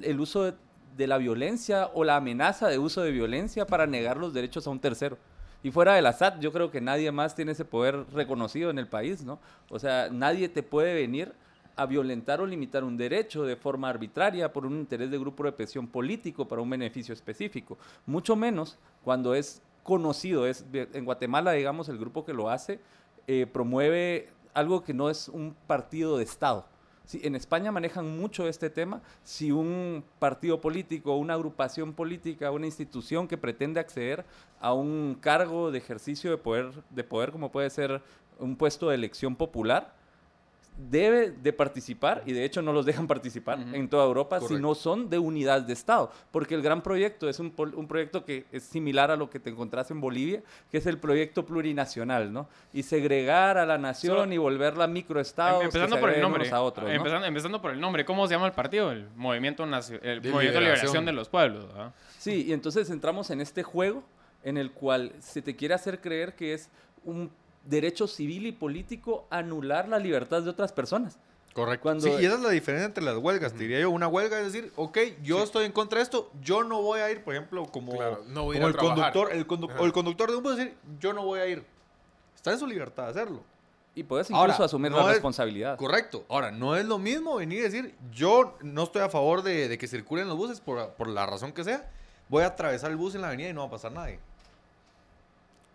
el 0.03 0.19
uso 0.19 0.53
de, 0.95 1.07
la 1.07 1.17
violencia 1.17 1.89
o 1.93 2.03
la 2.03 2.15
amenaza 2.15 2.67
de 2.67 2.79
uso 2.79 3.01
de 3.01 3.11
violencia 3.11 3.65
para 3.65 3.87
negar 3.87 4.17
los 4.17 4.33
derechos 4.33 4.67
a 4.67 4.69
un 4.69 4.79
tercero. 4.79 5.17
Y 5.63 5.71
fuera 5.71 5.95
del 5.95 6.05
Assad, 6.05 6.39
yo 6.39 6.51
creo 6.53 6.69
que 6.69 6.79
nadie 6.79 7.11
más 7.11 7.35
tiene 7.35 7.53
ese 7.53 7.65
poder 7.65 8.05
reconocido 8.13 8.69
en 8.69 8.77
el 8.77 8.87
país, 8.87 9.23
¿no? 9.23 9.39
O 9.69 9.79
sea, 9.79 10.09
nadie 10.11 10.47
te 10.47 10.61
puede 10.61 10.93
venir 10.93 11.33
a 11.75 11.85
violentar 11.85 12.39
o 12.39 12.45
limitar 12.45 12.83
un 12.83 12.97
derecho 12.97 13.43
de 13.43 13.55
forma 13.55 13.89
arbitraria 13.89 14.53
por 14.53 14.65
un 14.65 14.75
interés 14.75 15.11
de 15.11 15.17
grupo 15.17 15.43
de 15.43 15.51
presión 15.51 15.87
político 15.87 16.47
para 16.47 16.61
un 16.61 16.69
beneficio 16.69 17.13
específico. 17.13 17.77
Mucho 18.05 18.35
menos 18.35 18.77
cuando 19.03 19.33
es 19.33 19.61
conocido. 19.85 20.47
Es, 20.47 20.65
en 20.73 21.05
Guatemala, 21.05 21.51
digamos, 21.51 21.87
el 21.87 21.99
grupo 21.99 22.25
que 22.25 22.33
lo 22.33 22.49
hace 22.49 22.79
eh, 23.27 23.45
promueve 23.45 24.29
algo 24.55 24.83
que 24.83 24.93
no 24.93 25.09
es 25.09 25.29
un 25.29 25.55
partido 25.67 26.17
de 26.17 26.23
Estado. 26.23 26.65
Si 27.05 27.21
en 27.23 27.35
España 27.35 27.71
manejan 27.71 28.17
mucho 28.17 28.47
este 28.47 28.71
tema. 28.71 29.01
Si 29.23 29.51
un 29.51 30.03
partido 30.17 30.59
político, 30.59 31.15
una 31.15 31.35
agrupación 31.35 31.93
política, 31.93 32.49
una 32.49 32.65
institución 32.65 33.27
que 33.27 33.37
pretende 33.37 33.79
acceder 33.79 34.25
a 34.59 34.73
un 34.73 35.15
cargo 35.21 35.69
de 35.69 35.77
ejercicio 35.77 36.31
de 36.31 36.37
poder, 36.37 36.71
de 36.89 37.03
poder 37.03 37.31
como 37.31 37.51
puede 37.51 37.69
ser 37.69 38.01
un 38.39 38.55
puesto 38.55 38.89
de 38.89 38.95
elección 38.95 39.35
popular, 39.35 39.93
debe 40.77 41.31
de 41.31 41.53
participar, 41.53 42.23
y 42.25 42.33
de 42.33 42.43
hecho 42.43 42.61
no 42.61 42.73
los 42.73 42.85
dejan 42.85 43.07
participar 43.07 43.59
en 43.73 43.87
toda 43.87 44.05
Europa 44.05 44.41
si 44.41 44.55
no 44.55 44.75
son 44.75 45.09
de 45.09 45.17
unidad 45.17 45.61
de 45.61 45.73
Estado, 45.73 46.11
porque 46.31 46.55
el 46.55 46.61
gran 46.61 46.81
proyecto 46.81 47.29
es 47.29 47.39
un, 47.39 47.53
un, 47.57 47.87
proyecto 47.87 48.25
que 48.25 48.45
es 48.51 48.63
similar 48.63 49.09
a 49.09 49.15
lo 49.15 49.29
que 49.29 49.39
te 49.39 49.49
encontrás 49.49 49.89
en 49.91 50.01
Bolivia, 50.01 50.41
que 50.69 50.77
es 50.77 50.85
el 50.85 50.97
proyecto 50.97 51.45
plurinacional, 51.45 52.31
¿no? 52.31 52.49
Y 52.73 52.83
segregar 52.83 53.57
a 53.57 53.65
la 53.65 53.77
nación 53.77 54.33
y 54.33 54.37
volverla 54.37 54.87
microestado. 54.87 55.61
Em, 55.61 55.67
empezando 55.67 55.99
por 55.99 56.09
el 56.09 56.21
nombre. 56.21 56.49
A 56.49 56.61
otros, 56.61 56.89
empezando, 56.89 57.25
empezando, 57.25 57.61
por 57.61 57.71
el 57.71 57.79
nombre, 57.79 58.05
¿cómo 58.05 58.27
se 58.27 58.33
llama 58.35 58.47
el 58.47 58.53
partido? 58.53 58.91
El 58.91 59.07
Movimiento, 59.15 59.63
el 59.63 59.71
de 60.21 60.31
Movimiento 60.31 60.59
de 60.59 60.65
Liberación 60.65 61.05
de 61.05 61.13
los 61.13 61.29
Pueblos. 61.29 61.65
Sí, 62.17 62.45
y 62.47 62.53
entonces 62.53 62.89
entramos 62.89 63.29
en 63.31 63.41
este 63.41 63.63
juego 63.63 64.03
en 64.43 64.57
el 64.57 64.71
cual 64.71 65.11
se 65.19 65.41
te 65.41 65.55
quiere 65.55 65.73
hacer 65.73 65.99
creer 66.01 66.35
que 66.35 66.53
es 66.53 66.69
un 67.03 67.31
derecho 67.65 68.07
civil 68.07 68.45
y 68.47 68.51
político 68.51 69.25
anular 69.29 69.87
la 69.87 69.99
libertad 69.99 70.41
de 70.41 70.49
otras 70.49 70.71
personas. 70.71 71.17
Correcto. 71.53 71.83
Cuando, 71.83 72.03
sí, 72.03 72.09
y 72.09 72.25
esa 72.25 72.35
es 72.35 72.41
la 72.41 72.49
diferencia 72.49 72.85
entre 72.85 73.03
las 73.03 73.17
huelgas, 73.17 73.57
diría 73.57 73.79
yo. 73.79 73.89
Una 73.89 74.07
huelga 74.07 74.39
es 74.39 74.51
decir, 74.51 74.73
ok, 74.75 74.97
yo 75.23 75.41
estoy 75.41 75.65
en 75.65 75.71
contra 75.71 75.99
de 75.99 76.03
esto, 76.03 76.29
yo 76.41 76.65
no 76.65 76.81
voy 76.81 76.99
a 76.99 77.09
ir, 77.09 77.23
por 77.23 77.33
ejemplo, 77.33 77.65
como, 77.67 77.93
el 78.51 78.75
conductor, 78.75 79.31
el, 79.31 79.47
o 79.79 79.85
el 79.85 79.93
conductor 79.93 80.29
de 80.29 80.35
un 80.35 80.43
bus 80.43 80.57
decir, 80.57 80.75
yo 80.99 81.13
no 81.13 81.23
voy 81.23 81.39
a 81.39 81.47
ir. 81.47 81.63
Está 82.35 82.51
en 82.51 82.59
su 82.59 82.67
libertad 82.67 83.05
de 83.05 83.09
hacerlo. 83.11 83.41
Y 83.95 84.03
puedes 84.03 84.29
incluso 84.29 84.65
asumir 84.65 84.91
la 84.91 85.07
responsabilidad. 85.07 85.77
Correcto. 85.77 86.25
Ahora, 86.27 86.51
no 86.51 86.75
es 86.75 86.85
lo 86.85 86.99
mismo 86.99 87.37
venir 87.37 87.59
y 87.59 87.61
decir, 87.61 87.95
yo 88.11 88.57
no 88.61 88.83
estoy 88.83 89.03
a 89.03 89.09
favor 89.09 89.41
de, 89.41 89.77
que 89.77 89.87
circulen 89.87 90.27
los 90.27 90.35
buses 90.35 90.59
por, 90.59 90.89
por 90.95 91.07
la 91.07 91.25
razón 91.25 91.53
que 91.53 91.63
sea. 91.63 91.89
Voy 92.27 92.43
a 92.43 92.47
atravesar 92.47 92.91
el 92.91 92.97
bus 92.97 93.15
en 93.15 93.21
la 93.21 93.27
avenida 93.27 93.47
y 93.47 93.53
no 93.53 93.61
va 93.61 93.67
a 93.67 93.71
pasar 93.71 93.93
nadie. 93.93 94.19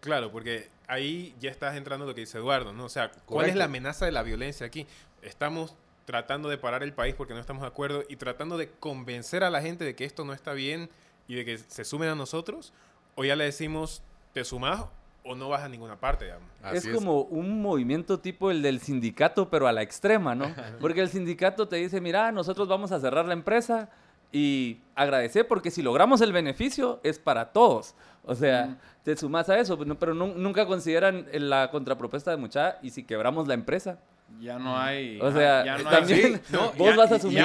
Claro, 0.01 0.31
porque 0.31 0.69
ahí 0.91 1.35
ya 1.39 1.51
estás 1.51 1.77
entrando 1.77 2.05
lo 2.05 2.15
que 2.15 2.23
dice 2.23 2.39
Eduardo, 2.39 2.73
¿no? 2.73 2.85
O 2.85 2.89
sea, 2.89 3.13
¿cuál 3.25 3.49
es 3.49 3.55
la 3.55 3.67
amenaza 3.67 4.05
de 4.07 4.13
la 4.13 4.23
violencia 4.23 4.67
aquí? 4.67 4.87
Estamos 5.23 5.77
tratando 6.05 6.49
de 6.49 6.59
parar 6.59 6.83
el 6.83 6.93
país 6.93 7.15
porque 7.15 7.33
no 7.33 7.41
estamos 7.41 7.63
de 7.63 7.69
acuerdo 7.69 8.03
y 8.09 8.17
tratando 8.17 8.59
de 8.59 8.71
convencer 8.71 9.45
a 9.45 9.51
la 9.51 9.63
gente 9.63 9.85
de 9.85 9.95
que 9.95 10.05
esto 10.05 10.25
no 10.25 10.33
está 10.33 10.53
bien 10.53 10.91
y 11.29 11.37
de 11.37 11.45
que 11.45 11.59
se 11.59 11.85
sumen 11.85 12.09
a 12.09 12.17
nosotros, 12.17 12.73
o 13.15 13.25
ya 13.25 13.37
le 13.37 13.45
decimos, 13.45 14.03
te 14.33 14.45
sumas 14.45 14.87
o 15.23 15.37
no 15.37 15.49
vas 15.49 15.63
a 15.63 15.69
ninguna 15.69 16.01
parte, 16.01 16.25
digamos. 16.25 16.49
es 16.73 16.89
como 16.89 17.23
un 17.23 17.63
movimiento 17.63 18.19
tipo 18.19 18.51
el 18.51 18.63
del 18.63 18.81
sindicato, 18.81 19.49
pero 19.49 19.69
a 19.69 19.73
la 19.73 19.83
extrema, 19.83 20.35
¿no? 20.35 20.53
Porque 20.81 21.03
el 21.03 21.09
sindicato 21.09 21.69
te 21.69 21.77
dice, 21.77 22.01
mira, 22.01 22.33
nosotros 22.33 22.67
vamos 22.67 22.91
a 22.91 22.99
cerrar 22.99 23.27
la 23.27 23.35
empresa 23.35 23.91
y 24.33 24.81
agradecer 24.95 25.49
porque 25.49 25.71
si 25.71 25.83
logramos 25.83 26.21
el 26.21 26.33
beneficio 26.33 27.01
es 27.03 27.19
para 27.19 27.53
todos. 27.53 27.95
O 28.25 28.35
sea, 28.35 28.79
te 29.03 29.17
sumas 29.17 29.49
a 29.49 29.59
eso, 29.59 29.79
pero 29.99 30.15
nunca 30.15 30.67
consideran 30.67 31.27
la 31.33 31.71
contrapropuesta 31.71 32.31
de 32.31 32.37
mucha 32.37 32.79
y 32.83 32.91
si 32.91 33.05
quebramos 33.05 33.49
la 33.49 33.55
empresa. 33.55 33.99
Ya 34.39 34.59
no 34.59 34.79
hay. 34.79 35.21
O 35.21 35.33
sea, 35.33 35.65
ya 35.65 35.79
no 35.79 35.91
también 35.91 36.41
vos 36.79 36.97
vas 36.97 37.11
a 37.11 37.17
asumir. 37.17 37.45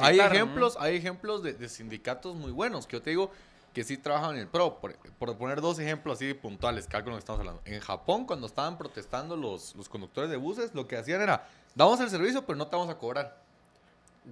hay 0.00 0.20
ejemplos, 0.20 0.76
hay 0.78 0.96
ejemplos 0.96 1.42
de, 1.42 1.68
sindicatos 1.68 2.36
muy 2.36 2.52
buenos 2.52 2.86
que 2.86 2.96
yo 2.96 3.02
te 3.02 3.10
digo 3.10 3.30
que 3.72 3.84
sí 3.84 3.96
trabajan 3.96 4.32
en 4.32 4.42
el 4.42 4.48
PRO. 4.48 4.80
Por, 4.80 5.36
poner 5.38 5.60
dos 5.60 5.78
ejemplos 5.78 6.18
así 6.18 6.34
puntuales, 6.34 6.86
que 6.86 6.96
algo 6.96 7.12
que 7.12 7.18
estamos 7.18 7.40
hablando. 7.40 7.62
En 7.64 7.80
Japón, 7.80 8.26
cuando 8.26 8.46
estaban 8.46 8.76
protestando 8.76 9.36
los, 9.36 9.74
los 9.76 9.88
conductores 9.88 10.30
de 10.30 10.36
buses, 10.36 10.74
lo 10.74 10.86
que 10.86 10.96
hacían 10.96 11.22
era: 11.22 11.48
damos 11.74 12.00
el 12.00 12.10
servicio, 12.10 12.44
pero 12.44 12.58
no 12.58 12.66
te 12.66 12.76
vamos 12.76 12.92
a 12.92 12.98
cobrar. 12.98 13.47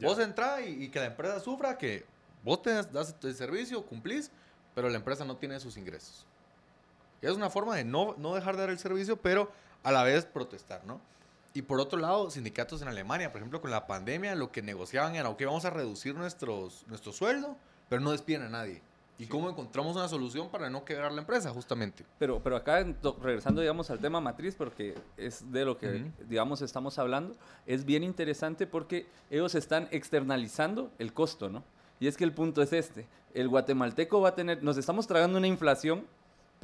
Vos 0.01 0.19
entrás 0.19 0.61
y, 0.67 0.89
que 0.89 1.01
la 1.01 1.07
empresa 1.07 1.41
sufra 1.41 1.79
que 1.79 2.05
vos 2.45 2.63
te 2.63 2.71
das 2.71 3.15
el 3.23 3.35
servicio, 3.35 3.85
cumplís, 3.85 4.31
pero 4.75 4.89
la 4.89 4.97
empresa 4.97 5.25
no 5.25 5.37
tiene 5.37 5.59
sus 5.61 5.77
ingresos. 5.77 6.27
Y 7.23 7.27
es 7.27 7.33
una 7.33 7.51
forma 7.51 7.77
de 7.77 7.85
no, 7.85 8.15
no 8.19 8.35
dejar 8.35 8.57
de 8.57 8.63
dar 8.63 8.71
el 8.71 8.79
servicio, 8.79 9.17
pero 9.17 9.51
a 9.83 9.93
la 9.93 10.03
vez 10.03 10.27
protestar, 10.27 10.85
¿no? 10.85 11.01
Y 11.55 11.63
por 11.63 11.81
otro 11.81 11.99
lado, 11.99 12.31
sindicatos 12.31 12.83
en 12.83 12.89
Alemania, 12.89 13.33
por 13.33 13.41
ejemplo, 13.41 13.63
con 13.63 13.71
la 13.71 13.87
pandemia, 13.87 14.35
lo 14.35 14.53
que 14.53 14.61
negociaban 14.61 15.15
era, 15.15 15.31
ok, 15.31 15.43
vamos 15.47 15.65
a 15.65 15.71
reducir 15.71 16.15
nuestros, 16.15 16.85
nuestro 16.87 17.13
sueldo, 17.13 17.57
pero 17.89 18.03
no 18.03 18.13
despiden 18.13 18.43
a 18.43 18.49
nadie. 18.51 18.83
¿Y 19.19 19.27
cómo 19.27 19.49
encontramos 19.49 19.97
una 19.97 20.09
solución 20.09 20.51
para 20.51 20.69
no 20.69 20.85
quebrar 20.85 21.11
la 21.13 21.23
empresa, 21.23 21.51
justamente? 21.51 22.05
Pero, 22.19 22.43
pero 22.43 22.57
acá, 22.57 22.85
regresando, 23.23 23.63
digamos, 23.63 23.91
al 23.91 23.99
tema 23.99 24.21
matriz, 24.21 24.55
porque 24.55 24.95
es 25.17 25.51
de 25.51 25.65
lo 25.65 25.79
que, 25.79 26.11
digamos, 26.29 26.61
estamos 26.61 26.99
hablando, 26.99 27.35
es 27.67 27.87
bien 27.87 28.05
interesante 28.05 28.67
porque 28.67 29.07
ellos 29.31 29.55
están 29.55 29.89
externalizando 29.91 30.91
el 30.99 31.15
costo, 31.15 31.49
¿no? 31.49 31.65
Y 31.99 32.09
es 32.09 32.17
que 32.19 32.25
el 32.25 32.33
punto 32.33 32.61
es 32.61 32.75
este, 32.75 33.07
el 33.33 33.49
guatemalteco 33.49 34.21
va 34.21 34.31
a 34.31 34.35
tener, 34.35 34.63
nos 34.63 34.77
estamos 34.77 35.07
tragando 35.07 35.39
una 35.39 35.47
inflación 35.47 36.05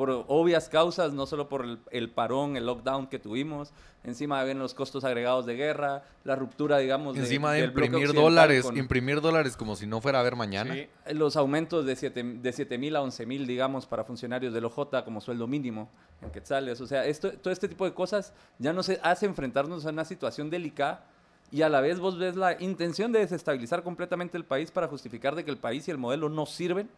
por 0.03 0.25
obvias 0.27 0.69
causas, 0.69 1.13
no 1.13 1.27
solo 1.27 1.49
por 1.49 1.65
el, 1.93 2.11
parón, 2.11 2.57
el 2.57 2.67
lockdown 2.67 3.07
que 3.07 3.21
tuvimos, 3.21 3.73
encima 4.03 4.43
ven 4.43 4.59
los 4.59 4.75
costos 4.75 5.05
agregados 5.05 5.47
de 5.47 5.55
guerra, 5.55 6.03
la 6.25 6.35
ruptura, 6.35 6.79
digamos, 6.79 7.17
encima 7.17 7.53
de, 7.53 7.67
imprimir 7.67 8.13
dólares, 8.13 8.67
imprimir 8.75 9.21
dólares 9.21 9.57
como 9.57 9.77
si 9.77 9.87
no 9.87 10.01
fuera 10.01 10.19
a 10.19 10.25
ver 10.25 10.35
mañana. 10.35 10.75
Los 11.13 11.37
aumentos 11.37 11.87
de 11.87 11.95
7 11.95 12.21
de 12.43 12.79
mil 12.79 12.97
a 12.97 13.03
11 13.03 13.27
mil, 13.27 13.47
digamos, 13.47 13.87
para 13.87 14.03
funcionarios 14.03 14.53
del 14.53 14.65
OJ 14.65 15.05
como 15.05 15.21
sueldo 15.21 15.47
mínimo 15.47 15.89
en 16.21 16.33
quetzales. 16.33 16.81
O 16.81 16.87
sea, 16.89 17.07
esto, 17.07 17.31
todo 17.35 17.53
este 17.53 17.69
tipo 17.69 17.85
de 17.85 17.95
cosas 17.95 18.33
ya 18.59 18.73
nos 18.73 18.89
hace 19.05 19.27
enfrentarnos 19.27 19.87
a 19.87 19.91
una 19.91 20.05
situación 20.05 20.51
delicada 20.51 21.07
y 21.53 21.63
a 21.63 21.69
la 21.69 21.81
vez 21.81 22.01
vos 22.01 22.19
ves 22.19 22.35
la 22.35 22.61
intención 22.61 23.13
de 23.13 23.21
desestabilizar 23.21 23.85
completamente 23.85 24.37
el 24.37 24.45
país 24.45 24.73
para 24.73 24.89
justificar 24.89 25.37
de 25.37 25.45
que 25.45 25.53
el 25.53 25.59
país 25.59 25.87
y 25.87 25.93
el 25.93 25.99
modelo 25.99 26.29
no 26.29 26.45
sirven 26.45 26.91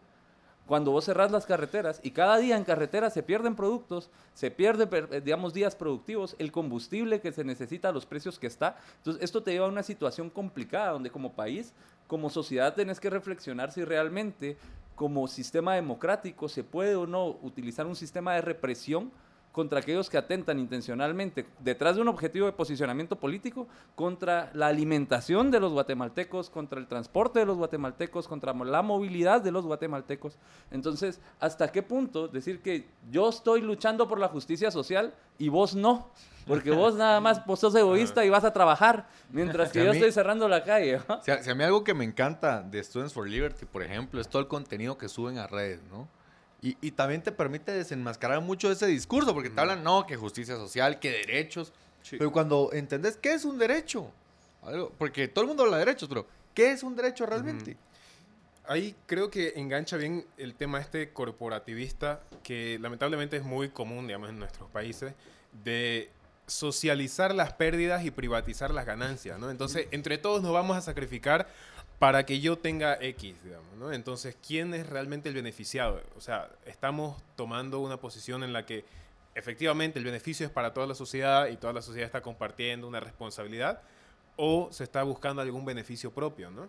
cuando 0.66 0.92
vos 0.92 1.04
cerrás 1.04 1.30
las 1.30 1.46
carreteras 1.46 2.00
y 2.02 2.10
cada 2.10 2.38
día 2.38 2.56
en 2.56 2.64
carretera 2.64 3.10
se 3.10 3.22
pierden 3.22 3.54
productos, 3.54 4.10
se 4.32 4.50
pierden, 4.50 4.88
eh, 5.10 5.20
digamos, 5.22 5.52
días 5.52 5.76
productivos, 5.76 6.34
el 6.38 6.52
combustible 6.52 7.20
que 7.20 7.32
se 7.32 7.44
necesita 7.44 7.92
los 7.92 8.06
precios 8.06 8.38
que 8.38 8.46
está. 8.46 8.76
Entonces, 8.98 9.22
esto 9.22 9.42
te 9.42 9.52
lleva 9.52 9.66
a 9.66 9.70
una 9.70 9.82
situación 9.82 10.30
complicada 10.30 10.92
donde 10.92 11.10
como 11.10 11.32
país, 11.32 11.74
como 12.06 12.30
sociedad, 12.30 12.74
tenés 12.74 12.98
que 12.98 13.10
reflexionar 13.10 13.72
si 13.72 13.84
realmente 13.84 14.56
como 14.94 15.26
sistema 15.28 15.74
democrático 15.74 16.48
se 16.48 16.64
puede 16.64 16.94
o 16.96 17.06
no 17.06 17.26
utilizar 17.42 17.86
un 17.86 17.96
sistema 17.96 18.34
de 18.34 18.40
represión 18.40 19.10
contra 19.54 19.78
aquellos 19.78 20.10
que 20.10 20.18
atentan 20.18 20.58
intencionalmente 20.58 21.46
detrás 21.60 21.94
de 21.94 22.02
un 22.02 22.08
objetivo 22.08 22.46
de 22.46 22.52
posicionamiento 22.52 23.14
político 23.14 23.68
contra 23.94 24.50
la 24.52 24.66
alimentación 24.66 25.52
de 25.52 25.60
los 25.60 25.72
guatemaltecos, 25.72 26.50
contra 26.50 26.80
el 26.80 26.88
transporte 26.88 27.38
de 27.38 27.46
los 27.46 27.56
guatemaltecos, 27.56 28.26
contra 28.26 28.52
la 28.52 28.82
movilidad 28.82 29.40
de 29.40 29.52
los 29.52 29.64
guatemaltecos. 29.64 30.36
Entonces, 30.72 31.20
¿hasta 31.38 31.70
qué 31.70 31.84
punto 31.84 32.26
decir 32.26 32.62
que 32.62 32.88
yo 33.12 33.28
estoy 33.28 33.60
luchando 33.60 34.08
por 34.08 34.18
la 34.18 34.26
justicia 34.26 34.72
social 34.72 35.14
y 35.38 35.50
vos 35.50 35.76
no? 35.76 36.10
Porque 36.48 36.72
vos 36.72 36.94
nada 36.96 37.20
más 37.20 37.46
vos 37.46 37.60
sos 37.60 37.76
egoísta 37.76 38.24
y 38.24 38.30
vas 38.30 38.42
a 38.42 38.52
trabajar, 38.52 39.06
mientras 39.30 39.70
que 39.70 39.84
yo 39.84 39.92
estoy 39.92 40.10
cerrando 40.10 40.48
la 40.48 40.64
calle. 40.64 40.98
Si 41.22 41.30
a, 41.30 41.40
si 41.44 41.48
a 41.48 41.54
mí 41.54 41.62
algo 41.62 41.84
que 41.84 41.94
me 41.94 42.04
encanta 42.04 42.60
de 42.60 42.82
Students 42.82 43.14
for 43.14 43.28
Liberty, 43.28 43.66
por 43.66 43.84
ejemplo, 43.84 44.20
es 44.20 44.28
todo 44.28 44.42
el 44.42 44.48
contenido 44.48 44.98
que 44.98 45.08
suben 45.08 45.38
a 45.38 45.46
redes, 45.46 45.80
¿no? 45.92 46.08
Y, 46.66 46.92
también 46.92 47.22
te 47.22 47.30
permite 47.30 47.72
desenmascarar 47.72 48.40
mucho 48.40 48.72
ese 48.72 48.86
discurso, 48.86 49.34
porque 49.34 49.50
te 49.50 49.60
hablan, 49.60 49.84
no, 49.84 50.06
que 50.06 50.16
justicia 50.16 50.56
social, 50.56 50.98
que 50.98 51.10
derechos. 51.10 51.74
Pero 52.08 52.32
cuando 52.32 52.70
entendés 52.72 53.18
qué 53.18 53.34
es 53.34 53.44
un 53.44 53.58
derecho, 53.58 54.10
porque 54.96 55.28
todo 55.28 55.42
el 55.42 55.48
mundo 55.48 55.64
habla 55.64 55.76
de 55.76 55.84
derechos, 55.84 56.08
pero 56.08 56.26
¿qué 56.54 56.72
es 56.72 56.82
un 56.82 56.96
derecho 56.96 57.26
realmente? 57.26 57.76
Ahí 58.66 58.96
creo 59.04 59.30
que 59.30 59.52
engancha 59.56 59.98
bien 59.98 60.24
el 60.38 60.54
tema 60.54 60.80
este 60.80 61.12
corporativista, 61.12 62.22
que 62.42 62.78
lamentablemente 62.80 63.36
es 63.36 63.44
muy 63.44 63.68
común, 63.68 64.06
digamos, 64.06 64.30
en 64.30 64.38
nuestros 64.38 64.70
países, 64.70 65.12
de 65.64 66.10
socializar 66.46 67.34
las 67.34 67.52
pérdidas 67.52 68.06
y 68.06 68.10
privatizar 68.10 68.70
las 68.70 68.86
ganancias, 68.86 69.38
¿no? 69.38 69.50
Entonces, 69.50 69.86
entre 69.90 70.16
todos 70.16 70.42
nos 70.42 70.52
vamos 70.54 70.78
a 70.78 70.80
sacrificar 70.80 71.46
para 72.04 72.26
que 72.26 72.38
yo 72.38 72.58
tenga 72.58 72.98
X, 73.00 73.42
digamos, 73.42 73.78
¿no? 73.78 73.90
Entonces, 73.90 74.36
¿quién 74.46 74.74
es 74.74 74.86
realmente 74.86 75.30
el 75.30 75.34
beneficiado? 75.34 76.02
O 76.18 76.20
sea, 76.20 76.50
estamos 76.66 77.16
tomando 77.34 77.80
una 77.80 77.96
posición 77.96 78.44
en 78.44 78.52
la 78.52 78.66
que 78.66 78.84
efectivamente 79.34 79.98
el 80.00 80.04
beneficio 80.04 80.44
es 80.44 80.52
para 80.52 80.74
toda 80.74 80.86
la 80.86 80.94
sociedad 80.94 81.48
y 81.48 81.56
toda 81.56 81.72
la 81.72 81.80
sociedad 81.80 82.04
está 82.04 82.20
compartiendo 82.20 82.86
una 82.86 83.00
responsabilidad 83.00 83.80
o 84.36 84.68
se 84.70 84.84
está 84.84 85.02
buscando 85.02 85.40
algún 85.40 85.64
beneficio 85.64 86.10
propio, 86.10 86.50
¿no? 86.50 86.68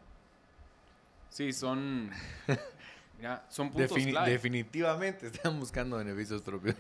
Sí, 1.28 1.52
son 1.52 2.12
son 3.50 3.72
puntos 3.72 3.94
Definitivamente 4.26 5.28
están 5.28 5.60
buscando 5.60 5.98
beneficios 5.98 6.42
propios. 6.44 6.78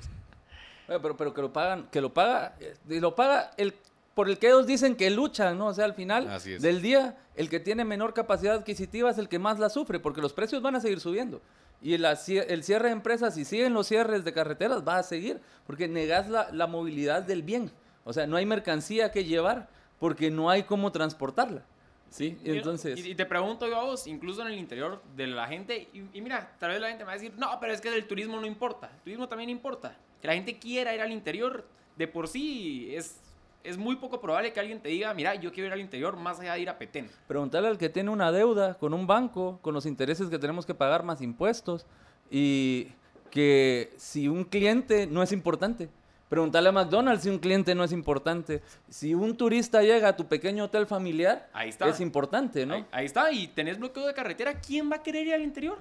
Pero, 0.88 1.18
pero 1.18 1.34
que 1.34 1.42
lo 1.42 1.52
pagan, 1.52 1.90
que 1.92 2.00
lo 2.00 2.14
paga, 2.14 2.56
eh, 2.62 2.78
lo 2.88 3.16
paga 3.16 3.52
el 3.58 3.76
por 4.16 4.30
el 4.30 4.40
que 4.40 4.48
ellos 4.48 4.66
dicen 4.66 4.96
que 4.96 5.10
luchan, 5.12 5.58
¿no? 5.58 5.68
O 5.68 5.74
sea, 5.74 5.86
al 5.86 5.94
final 5.94 6.42
del 6.60 6.82
día, 6.82 7.18
el 7.36 7.50
que 7.50 7.60
tiene 7.60 7.84
menor 7.84 8.14
capacidad 8.14 8.56
adquisitiva 8.56 9.12
es 9.12 9.18
el 9.18 9.28
que 9.28 9.40
más 9.40 9.60
la 9.60 9.70
sufre, 9.70 10.00
porque 10.00 10.22
los 10.22 10.34
precios 10.34 10.62
van 10.62 10.76
a 10.76 10.80
seguir 10.80 11.02
subiendo. 11.02 11.42
Y 11.82 11.94
el, 11.94 12.06
el 12.06 12.64
cierre 12.64 12.88
de 12.88 12.94
empresas, 12.94 13.36
si 13.36 13.44
siguen 13.44 13.74
los 13.74 13.88
cierres 13.88 14.24
de 14.24 14.32
carreteras, 14.32 14.88
va 14.88 14.98
a 14.98 15.04
seguir, 15.04 15.42
porque 15.68 15.90
negas 15.90 16.30
la, 16.30 16.50
la 16.54 16.66
movilidad 16.66 17.24
del 17.24 17.44
bien. 17.44 17.70
O 18.06 18.14
sea, 18.14 18.26
no 18.26 18.38
hay 18.38 18.46
mercancía 18.46 19.12
que 19.12 19.26
llevar, 19.26 19.68
porque 20.00 20.32
no 20.32 20.50
hay 20.50 20.64
cómo 20.64 20.94
transportarla. 20.94 21.64
Sí, 22.10 22.38
y, 22.46 22.52
entonces... 22.52 23.06
Y, 23.06 23.16
te 23.16 23.26
pregunto 23.26 23.68
yo 23.68 23.78
a 23.78 23.84
vos, 23.84 24.08
incluso 24.08 24.42
en 24.44 24.48
el 24.48 24.58
interior 24.58 25.02
de 25.18 25.28
la 25.28 25.46
gente, 25.48 25.90
y, 25.92 26.22
mira, 26.22 26.56
tal 26.58 26.72
vez 26.72 26.80
la 26.80 26.88
gente 26.88 27.04
me 27.04 27.08
va 27.08 27.12
a 27.12 27.16
decir, 27.16 27.34
no, 27.36 27.60
pero 27.60 27.74
es 27.74 27.82
que 27.82 27.94
el 27.94 28.08
turismo 28.08 28.40
no 28.40 28.48
importa, 28.48 28.90
el 28.96 29.02
turismo 29.02 29.28
también 29.28 29.50
importa. 29.50 29.98
Que 30.22 30.28
la 30.28 30.36
gente 30.36 30.58
quiera 30.58 30.96
ir 30.96 31.02
al 31.02 31.12
interior, 31.12 31.66
de 31.98 32.08
por 32.08 32.30
sí 32.30 32.96
es 32.96 33.20
es 33.66 33.78
muy 33.78 33.96
poco 33.96 34.22
probable 34.22 34.54
que 34.54 34.60
alguien 34.60 34.80
te 34.80 34.90
diga, 34.90 35.14
mira, 35.14 35.36
yo 35.36 35.52
quiero 35.52 35.68
ir 35.68 35.74
al 35.74 35.80
interior 35.80 36.16
más 36.18 36.40
allá 36.40 36.54
de 36.54 36.62
ir 36.62 36.70
a 36.70 36.78
Petén. 36.78 37.10
Preguntarle 37.28 37.68
al 37.68 37.78
que 37.78 37.90
tiene 37.90 38.10
una 38.12 38.32
deuda 38.32 38.76
con 38.76 38.94
un 38.94 39.08
banco, 39.08 39.60
con 39.62 39.74
los 39.74 39.86
intereses 39.86 40.30
que 40.30 40.40
tenemos 40.40 40.66
que 40.66 40.76
pagar 40.76 41.04
más 41.04 41.22
impuestos, 41.22 41.86
y 42.30 42.88
que 43.32 43.94
si 43.98 44.28
un 44.28 44.44
cliente 44.44 45.08
no 45.08 45.24
es 45.24 45.32
importante. 45.32 45.90
Preguntarle 46.30 46.70
a 46.70 46.72
McDonald's 46.72 47.24
si 47.24 47.30
un 47.30 47.38
cliente 47.38 47.76
no 47.76 47.84
es 47.84 47.92
importante. 47.92 48.62
Si 48.90 49.14
un 49.14 49.38
turista 49.38 49.82
llega 49.84 50.10
a 50.10 50.16
tu 50.16 50.26
pequeño 50.26 50.66
hotel 50.66 50.88
familiar, 50.88 51.50
ahí 51.54 51.70
está. 51.70 51.88
es 51.88 52.00
importante, 52.00 52.66
¿no? 52.66 52.86
Ahí, 52.92 53.06
está, 53.06 53.32
y 53.32 53.48
tenés 53.48 53.78
bloqueo 53.78 54.08
de 54.08 54.14
carretera, 54.14 54.60
¿quién 54.60 54.92
va 54.92 54.98
a 54.98 55.04
querer 55.04 55.28
ir 55.28 55.34
al 55.34 55.44
interior? 55.44 55.78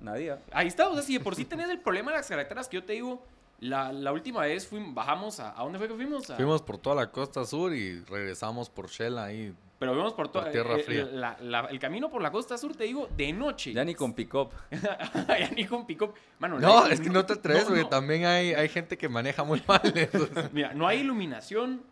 Nadie. 0.00 0.36
Ahí 0.52 0.68
está, 0.68 0.88
o 0.88 0.94
sea, 0.94 1.02
si 1.02 1.14
de 1.14 1.20
por 1.20 1.34
sí 1.34 1.44
tenés 1.44 1.70
el 1.70 1.80
problema 1.80 2.10
de 2.10 2.18
las 2.18 2.28
carreteras 2.28 2.68
que 2.68 2.76
yo 2.76 2.84
te 2.84 2.92
digo, 2.92 3.22
la, 3.60 3.92
la, 3.92 4.12
última 4.12 4.42
vez 4.42 4.66
fuimos, 4.66 4.94
bajamos 4.94 5.40
a... 5.40 5.58
¿A 5.58 5.62
dónde 5.62 5.78
fue 5.78 5.88
que 5.88 5.94
fuimos? 5.94 6.26
Fuimos 6.26 6.62
por 6.62 6.78
toda 6.78 6.96
la 6.96 7.10
costa 7.10 7.44
sur 7.44 7.72
y 7.72 8.00
regresamos 8.04 8.68
por 8.68 8.88
Shell 8.88 9.18
ahí. 9.18 9.54
Pero 9.78 9.94
fuimos 9.94 10.12
por 10.12 10.28
toda... 10.28 10.50
Tierra 10.50 10.76
eh, 10.76 10.82
fría. 10.82 11.36
el 11.70 11.78
camino 11.78 12.10
por 12.10 12.20
la 12.20 12.30
costa 12.30 12.58
sur, 12.58 12.76
te 12.76 12.84
digo, 12.84 13.08
de 13.16 13.32
noche. 13.32 13.72
Ya 13.72 13.84
ni 13.84 13.94
con 13.94 14.12
pick-up. 14.12 14.50
ya 14.70 15.50
ni 15.54 15.64
con 15.64 15.86
pick-up. 15.86 16.14
no, 16.38 16.86
es 16.86 17.00
que 17.00 17.08
no 17.08 17.24
te 17.24 17.34
atreves, 17.34 17.64
porque 17.64 17.84
también 17.84 18.26
hay, 18.26 18.52
hay 18.52 18.68
gente 18.68 18.98
que 18.98 19.08
maneja 19.08 19.42
muy 19.42 19.62
mal 19.66 19.80
Mira, 20.52 20.74
no 20.74 20.86
hay 20.86 21.00
iluminación. 21.00 21.82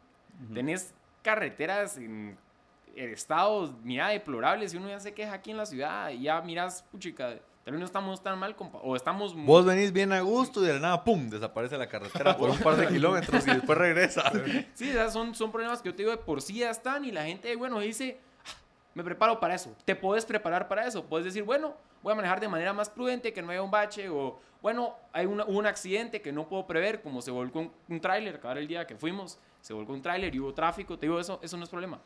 Tenés 0.52 0.92
carreteras 1.22 1.96
en 1.96 2.36
estados, 2.94 3.72
mira, 3.82 4.08
deplorables. 4.08 4.74
Y 4.74 4.76
uno 4.76 4.88
ya 4.88 5.00
se 5.00 5.14
queja 5.14 5.32
aquí 5.32 5.50
en 5.50 5.56
la 5.56 5.66
ciudad 5.66 6.10
y 6.10 6.22
ya 6.22 6.40
miras, 6.42 6.82
puchica 6.90 7.38
Tal 7.64 7.78
no 7.78 7.86
estamos 7.86 8.22
tan 8.22 8.38
mal, 8.38 8.54
o 8.82 8.94
estamos... 8.94 9.34
Vos 9.34 9.64
venís 9.64 9.90
bien 9.90 10.12
a 10.12 10.20
gusto 10.20 10.62
y 10.62 10.66
de 10.66 10.74
la 10.74 10.80
nada, 10.80 11.02
¡pum!, 11.02 11.30
desaparece 11.30 11.78
la 11.78 11.88
carretera 11.88 12.36
por 12.36 12.50
un 12.50 12.58
par 12.58 12.76
de 12.76 12.86
kilómetros 12.94 13.46
y 13.46 13.52
después 13.52 13.78
regresa. 13.78 14.30
Sí, 14.74 14.92
son, 15.10 15.34
son 15.34 15.50
problemas 15.50 15.80
que 15.80 15.88
yo 15.88 15.94
te 15.94 16.02
digo 16.02 16.10
de 16.10 16.18
por 16.18 16.42
sí 16.42 16.58
ya 16.58 16.70
están 16.70 17.06
y 17.06 17.10
la 17.10 17.24
gente, 17.24 17.56
bueno, 17.56 17.80
dice, 17.80 18.20
ah, 18.44 18.50
me 18.92 19.02
preparo 19.02 19.40
para 19.40 19.54
eso. 19.54 19.74
Te 19.86 19.96
puedes 19.96 20.26
preparar 20.26 20.68
para 20.68 20.86
eso. 20.86 21.04
Puedes 21.06 21.24
decir, 21.24 21.42
bueno, 21.42 21.74
voy 22.02 22.12
a 22.12 22.16
manejar 22.16 22.38
de 22.38 22.48
manera 22.48 22.74
más 22.74 22.90
prudente, 22.90 23.32
que 23.32 23.40
no 23.40 23.50
haya 23.50 23.62
un 23.62 23.70
bache, 23.70 24.10
o 24.10 24.38
bueno, 24.60 24.94
hay 25.14 25.24
un 25.24 25.66
accidente 25.66 26.20
que 26.20 26.32
no 26.32 26.46
puedo 26.46 26.66
prever, 26.66 27.00
como 27.00 27.22
se 27.22 27.30
volcó 27.30 27.60
un, 27.60 27.72
un 27.88 28.00
tráiler, 28.00 28.36
acabar 28.36 28.58
el 28.58 28.68
día 28.68 28.86
que 28.86 28.96
fuimos, 28.96 29.38
se 29.62 29.72
volcó 29.72 29.94
un 29.94 30.02
tráiler 30.02 30.34
y 30.34 30.40
hubo 30.40 30.52
tráfico, 30.52 30.98
te 30.98 31.06
digo, 31.06 31.18
eso, 31.18 31.40
eso 31.42 31.56
no 31.56 31.64
es 31.64 31.70
problema. 31.70 31.98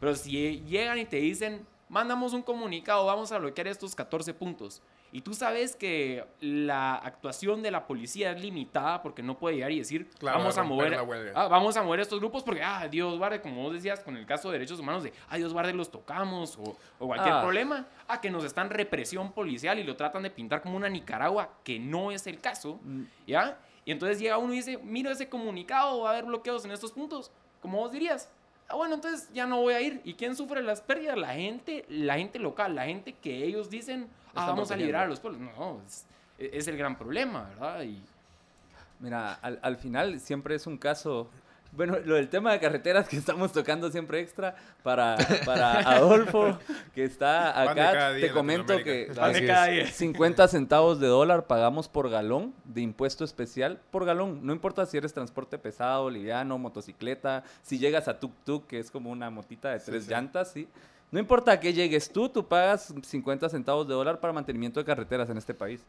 Pero 0.00 0.14
si 0.16 0.60
llegan 0.62 0.98
y 0.98 1.04
te 1.04 1.18
dicen, 1.18 1.64
mandamos 1.88 2.32
un 2.32 2.42
comunicado, 2.42 3.06
vamos 3.06 3.32
a 3.32 3.38
bloquear 3.38 3.68
estos 3.68 3.94
14 3.94 4.34
puntos. 4.34 4.82
Y 5.10 5.22
tú 5.22 5.32
sabes 5.32 5.74
que 5.74 6.26
la 6.40 6.94
actuación 6.96 7.62
de 7.62 7.70
la 7.70 7.86
policía 7.86 8.32
es 8.32 8.42
limitada 8.42 9.02
porque 9.02 9.22
no 9.22 9.38
puede 9.38 9.56
llegar 9.56 9.72
y 9.72 9.78
decir, 9.78 10.10
vamos, 10.20 10.58
a 10.58 10.62
mover, 10.62 10.94
ah, 11.34 11.48
vamos 11.48 11.78
a 11.78 11.82
mover 11.82 12.00
estos 12.00 12.18
grupos 12.18 12.42
porque, 12.42 12.62
ah, 12.62 12.86
Dios 12.88 13.16
guarde, 13.16 13.40
como 13.40 13.62
vos 13.62 13.72
decías 13.72 14.00
con 14.00 14.18
el 14.18 14.26
caso 14.26 14.50
de 14.50 14.58
derechos 14.58 14.78
humanos, 14.80 15.02
de, 15.02 15.14
ah, 15.30 15.38
Dios 15.38 15.54
guarde, 15.54 15.72
los 15.72 15.90
tocamos 15.90 16.58
o, 16.58 16.76
o 16.98 17.06
cualquier 17.06 17.34
ah. 17.34 17.40
problema, 17.40 17.86
ah, 18.06 18.20
que 18.20 18.30
nos 18.30 18.44
están 18.44 18.68
represión 18.68 19.32
policial 19.32 19.78
y 19.78 19.84
lo 19.84 19.96
tratan 19.96 20.24
de 20.24 20.30
pintar 20.30 20.60
como 20.60 20.76
una 20.76 20.90
Nicaragua, 20.90 21.54
que 21.64 21.78
no 21.78 22.12
es 22.12 22.26
el 22.26 22.38
caso, 22.38 22.78
mm. 22.82 23.02
¿ya? 23.26 23.58
Y 23.86 23.92
entonces 23.92 24.18
llega 24.18 24.36
uno 24.36 24.52
y 24.52 24.56
dice, 24.56 24.76
mira 24.76 25.10
ese 25.10 25.30
comunicado, 25.30 26.02
va 26.02 26.10
a 26.10 26.12
haber 26.12 26.26
bloqueos 26.26 26.66
en 26.66 26.72
estos 26.72 26.92
puntos, 26.92 27.30
como 27.62 27.78
vos 27.78 27.90
dirías, 27.90 28.28
ah, 28.68 28.76
bueno, 28.76 28.94
entonces 28.94 29.28
ya 29.32 29.46
no 29.46 29.60
voy 29.60 29.74
a 29.74 29.80
ir. 29.80 30.00
¿Y 30.04 30.14
quién 30.14 30.36
sufre 30.36 30.62
las 30.62 30.80
pérdidas? 30.80 31.16
La 31.16 31.34
gente, 31.34 31.84
la 31.88 32.16
gente 32.16 32.38
local, 32.38 32.74
la 32.74 32.86
gente 32.86 33.14
que 33.14 33.44
ellos 33.44 33.70
dicen, 33.70 34.08
ah, 34.34 34.46
vamos 34.46 34.70
a 34.70 34.76
liberar 34.76 35.04
a 35.04 35.08
los 35.08 35.20
pueblos. 35.20 35.40
No, 35.40 35.80
es, 36.38 36.68
el 36.68 36.76
gran 36.76 36.96
problema, 36.96 37.44
¿verdad? 37.50 37.82
Y... 37.82 38.02
Mira, 39.00 39.34
al, 39.34 39.58
al 39.62 39.76
final 39.76 40.18
siempre 40.20 40.54
es 40.54 40.66
un 40.66 40.76
caso 40.76 41.28
bueno, 41.72 41.98
lo 42.04 42.14
del 42.14 42.28
tema 42.28 42.52
de 42.52 42.60
carreteras 42.60 43.08
que 43.08 43.16
estamos 43.16 43.52
tocando 43.52 43.90
siempre 43.90 44.20
extra 44.20 44.56
para, 44.82 45.16
para 45.44 45.80
Adolfo, 45.80 46.58
que 46.94 47.04
está 47.04 47.60
acá. 47.62 48.12
Te 48.18 48.30
comento 48.32 48.76
que 48.82 49.12
50 49.92 50.48
centavos 50.48 50.98
de 51.00 51.06
dólar 51.06 51.46
pagamos 51.46 51.88
por 51.88 52.10
galón 52.10 52.54
de 52.64 52.80
impuesto 52.80 53.24
especial 53.24 53.80
por 53.90 54.04
galón. 54.04 54.40
No 54.42 54.52
importa 54.52 54.86
si 54.86 54.96
eres 54.96 55.12
transporte 55.12 55.58
pesado, 55.58 56.10
liviano, 56.10 56.58
motocicleta, 56.58 57.44
si 57.62 57.78
llegas 57.78 58.08
a 58.08 58.18
tuk-tuk, 58.18 58.66
que 58.66 58.78
es 58.78 58.90
como 58.90 59.10
una 59.10 59.30
motita 59.30 59.70
de 59.70 59.80
tres 59.80 60.08
llantas, 60.08 60.50
¿sí? 60.52 60.68
No 61.10 61.18
importa 61.18 61.58
que 61.58 61.72
llegues 61.72 62.10
tú, 62.10 62.28
tú 62.28 62.46
pagas 62.46 62.92
50 63.02 63.48
centavos 63.48 63.88
de 63.88 63.94
dólar 63.94 64.20
para 64.20 64.32
mantenimiento 64.32 64.78
de 64.78 64.84
carreteras 64.84 65.30
en 65.30 65.38
este 65.38 65.54
país, 65.54 65.82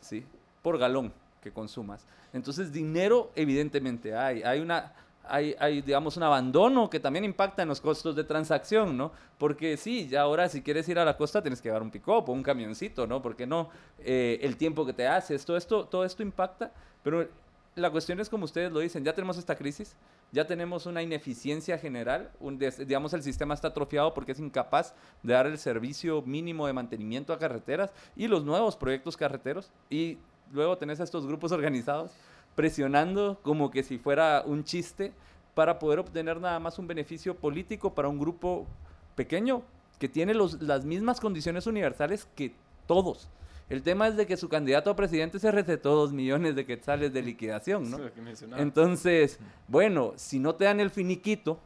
¿sí? 0.00 0.24
Por 0.62 0.78
galón 0.78 1.12
que 1.40 1.52
consumas. 1.52 2.04
Entonces, 2.32 2.72
dinero 2.72 3.30
evidentemente 3.36 4.16
hay. 4.16 4.42
Hay 4.42 4.58
una 4.60 4.92
hay, 5.28 5.54
hay, 5.58 5.82
digamos, 5.82 6.16
un 6.16 6.22
abandono 6.22 6.90
que 6.90 7.00
también 7.00 7.24
impacta 7.24 7.62
en 7.62 7.68
los 7.68 7.80
costos 7.80 8.14
de 8.16 8.24
transacción, 8.24 8.96
¿no? 8.96 9.12
Porque 9.38 9.76
sí, 9.76 10.08
ya 10.08 10.22
ahora 10.22 10.48
si 10.48 10.62
quieres 10.62 10.88
ir 10.88 10.98
a 10.98 11.04
la 11.04 11.16
costa 11.16 11.42
tienes 11.42 11.60
que 11.60 11.68
llevar 11.68 11.82
un 11.82 11.90
pick 11.90 12.06
o 12.08 12.24
un 12.32 12.42
camioncito, 12.42 13.06
¿no? 13.06 13.22
Porque 13.22 13.46
no, 13.46 13.70
eh, 14.00 14.38
el 14.42 14.56
tiempo 14.56 14.84
que 14.84 14.92
te 14.92 15.06
haces, 15.06 15.44
todo 15.44 15.56
esto, 15.56 15.86
todo 15.86 16.04
esto 16.04 16.22
impacta, 16.22 16.72
pero 17.02 17.28
la 17.76 17.90
cuestión 17.90 18.20
es 18.20 18.28
como 18.28 18.44
ustedes 18.44 18.72
lo 18.72 18.80
dicen, 18.80 19.04
ya 19.04 19.14
tenemos 19.14 19.36
esta 19.36 19.56
crisis, 19.56 19.96
ya 20.32 20.46
tenemos 20.46 20.86
una 20.86 21.02
ineficiencia 21.02 21.78
general, 21.78 22.30
un 22.40 22.58
digamos 22.58 23.12
el 23.14 23.22
sistema 23.22 23.54
está 23.54 23.68
atrofiado 23.68 24.14
porque 24.14 24.32
es 24.32 24.38
incapaz 24.38 24.94
de 25.22 25.32
dar 25.32 25.46
el 25.46 25.58
servicio 25.58 26.22
mínimo 26.22 26.66
de 26.66 26.72
mantenimiento 26.72 27.32
a 27.32 27.38
carreteras 27.38 27.92
y 28.16 28.28
los 28.28 28.44
nuevos 28.44 28.76
proyectos 28.76 29.16
carreteros 29.16 29.70
y 29.90 30.18
luego 30.52 30.78
tenés 30.78 31.00
a 31.00 31.04
estos 31.04 31.26
grupos 31.26 31.52
organizados 31.52 32.12
presionando 32.54 33.38
como 33.42 33.70
que 33.70 33.82
si 33.82 33.98
fuera 33.98 34.42
un 34.46 34.64
chiste 34.64 35.12
para 35.54 35.78
poder 35.78 35.98
obtener 35.98 36.40
nada 36.40 36.58
más 36.58 36.78
un 36.78 36.86
beneficio 36.86 37.34
político 37.34 37.94
para 37.94 38.08
un 38.08 38.18
grupo 38.18 38.66
pequeño 39.14 39.62
que 39.98 40.08
tiene 40.08 40.34
los, 40.34 40.60
las 40.60 40.84
mismas 40.84 41.20
condiciones 41.20 41.66
universales 41.66 42.28
que 42.34 42.52
todos. 42.86 43.28
El 43.70 43.82
tema 43.82 44.08
es 44.08 44.16
de 44.16 44.26
que 44.26 44.36
su 44.36 44.48
candidato 44.48 44.90
a 44.90 44.96
presidente 44.96 45.38
se 45.38 45.50
recetó 45.50 45.94
dos 45.94 46.12
millones 46.12 46.54
de 46.54 46.66
quetzales 46.66 47.12
de 47.12 47.22
liquidación, 47.22 47.90
¿no? 47.90 47.98
Entonces, 48.58 49.38
bueno, 49.68 50.12
si 50.16 50.38
no 50.38 50.54
te 50.54 50.64
dan 50.64 50.80
el 50.80 50.90
finiquito, 50.90 51.58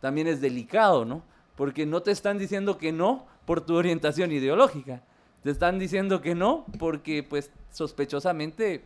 también 0.00 0.26
es 0.26 0.40
delicado, 0.40 1.04
¿no? 1.04 1.22
Porque 1.56 1.86
no 1.86 2.02
te 2.02 2.10
están 2.10 2.38
diciendo 2.38 2.76
que 2.76 2.92
no 2.92 3.26
por 3.46 3.62
tu 3.62 3.74
orientación 3.74 4.32
ideológica. 4.32 5.02
Te 5.42 5.50
están 5.50 5.78
diciendo 5.78 6.20
que 6.20 6.34
no 6.34 6.66
porque, 6.78 7.22
pues, 7.22 7.50
sospechosamente 7.70 8.84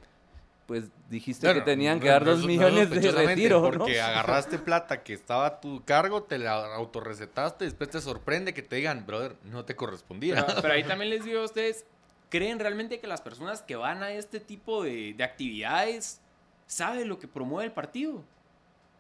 pues 0.67 0.85
dijiste 1.11 1.53
que 1.53 1.61
tenían 1.61 2.01
que 2.01 2.09
dar 2.09 2.25
dos 2.25 2.45
millones 2.45 2.89
de 2.91 3.11
retiro, 3.11 3.63
Porque 3.63 4.01
agarraste 4.01 4.59
plata 4.59 5.03
que 5.03 5.13
estaba 5.13 5.47
a 5.47 5.61
tu 5.61 5.85
cargo, 5.85 6.23
te 6.23 6.39
la 6.39 6.75
autorrecetaste, 6.75 7.65
después 7.65 7.91
te 7.91 8.01
sorprende 8.01 8.55
que 8.55 8.63
te 8.63 8.77
digan, 8.77 9.05
brother, 9.07 9.37
no 9.45 9.65
te 9.65 9.77
correspondía. 9.77 10.47
Pero, 10.47 10.73
ahí 10.73 10.85
también 10.85 11.11
les 11.11 11.25
digo 11.25 11.41
a 11.41 11.45
ustedes, 11.45 11.85
¿creen 12.31 12.59
realmente 12.59 12.99
que 12.99 13.07
las 13.07 13.21
personas 13.21 13.63
que 13.63 13.77
van 13.77 14.03
a 14.03 14.13
este 14.13 14.41
tipo 14.41 14.83
de, 14.83 15.17
actividades 15.23 16.21
saben 16.67 17.09
lo 17.09 17.19
que 17.19 17.29
promueve 17.29 17.67
el 17.67 17.73
partido? 17.73 18.25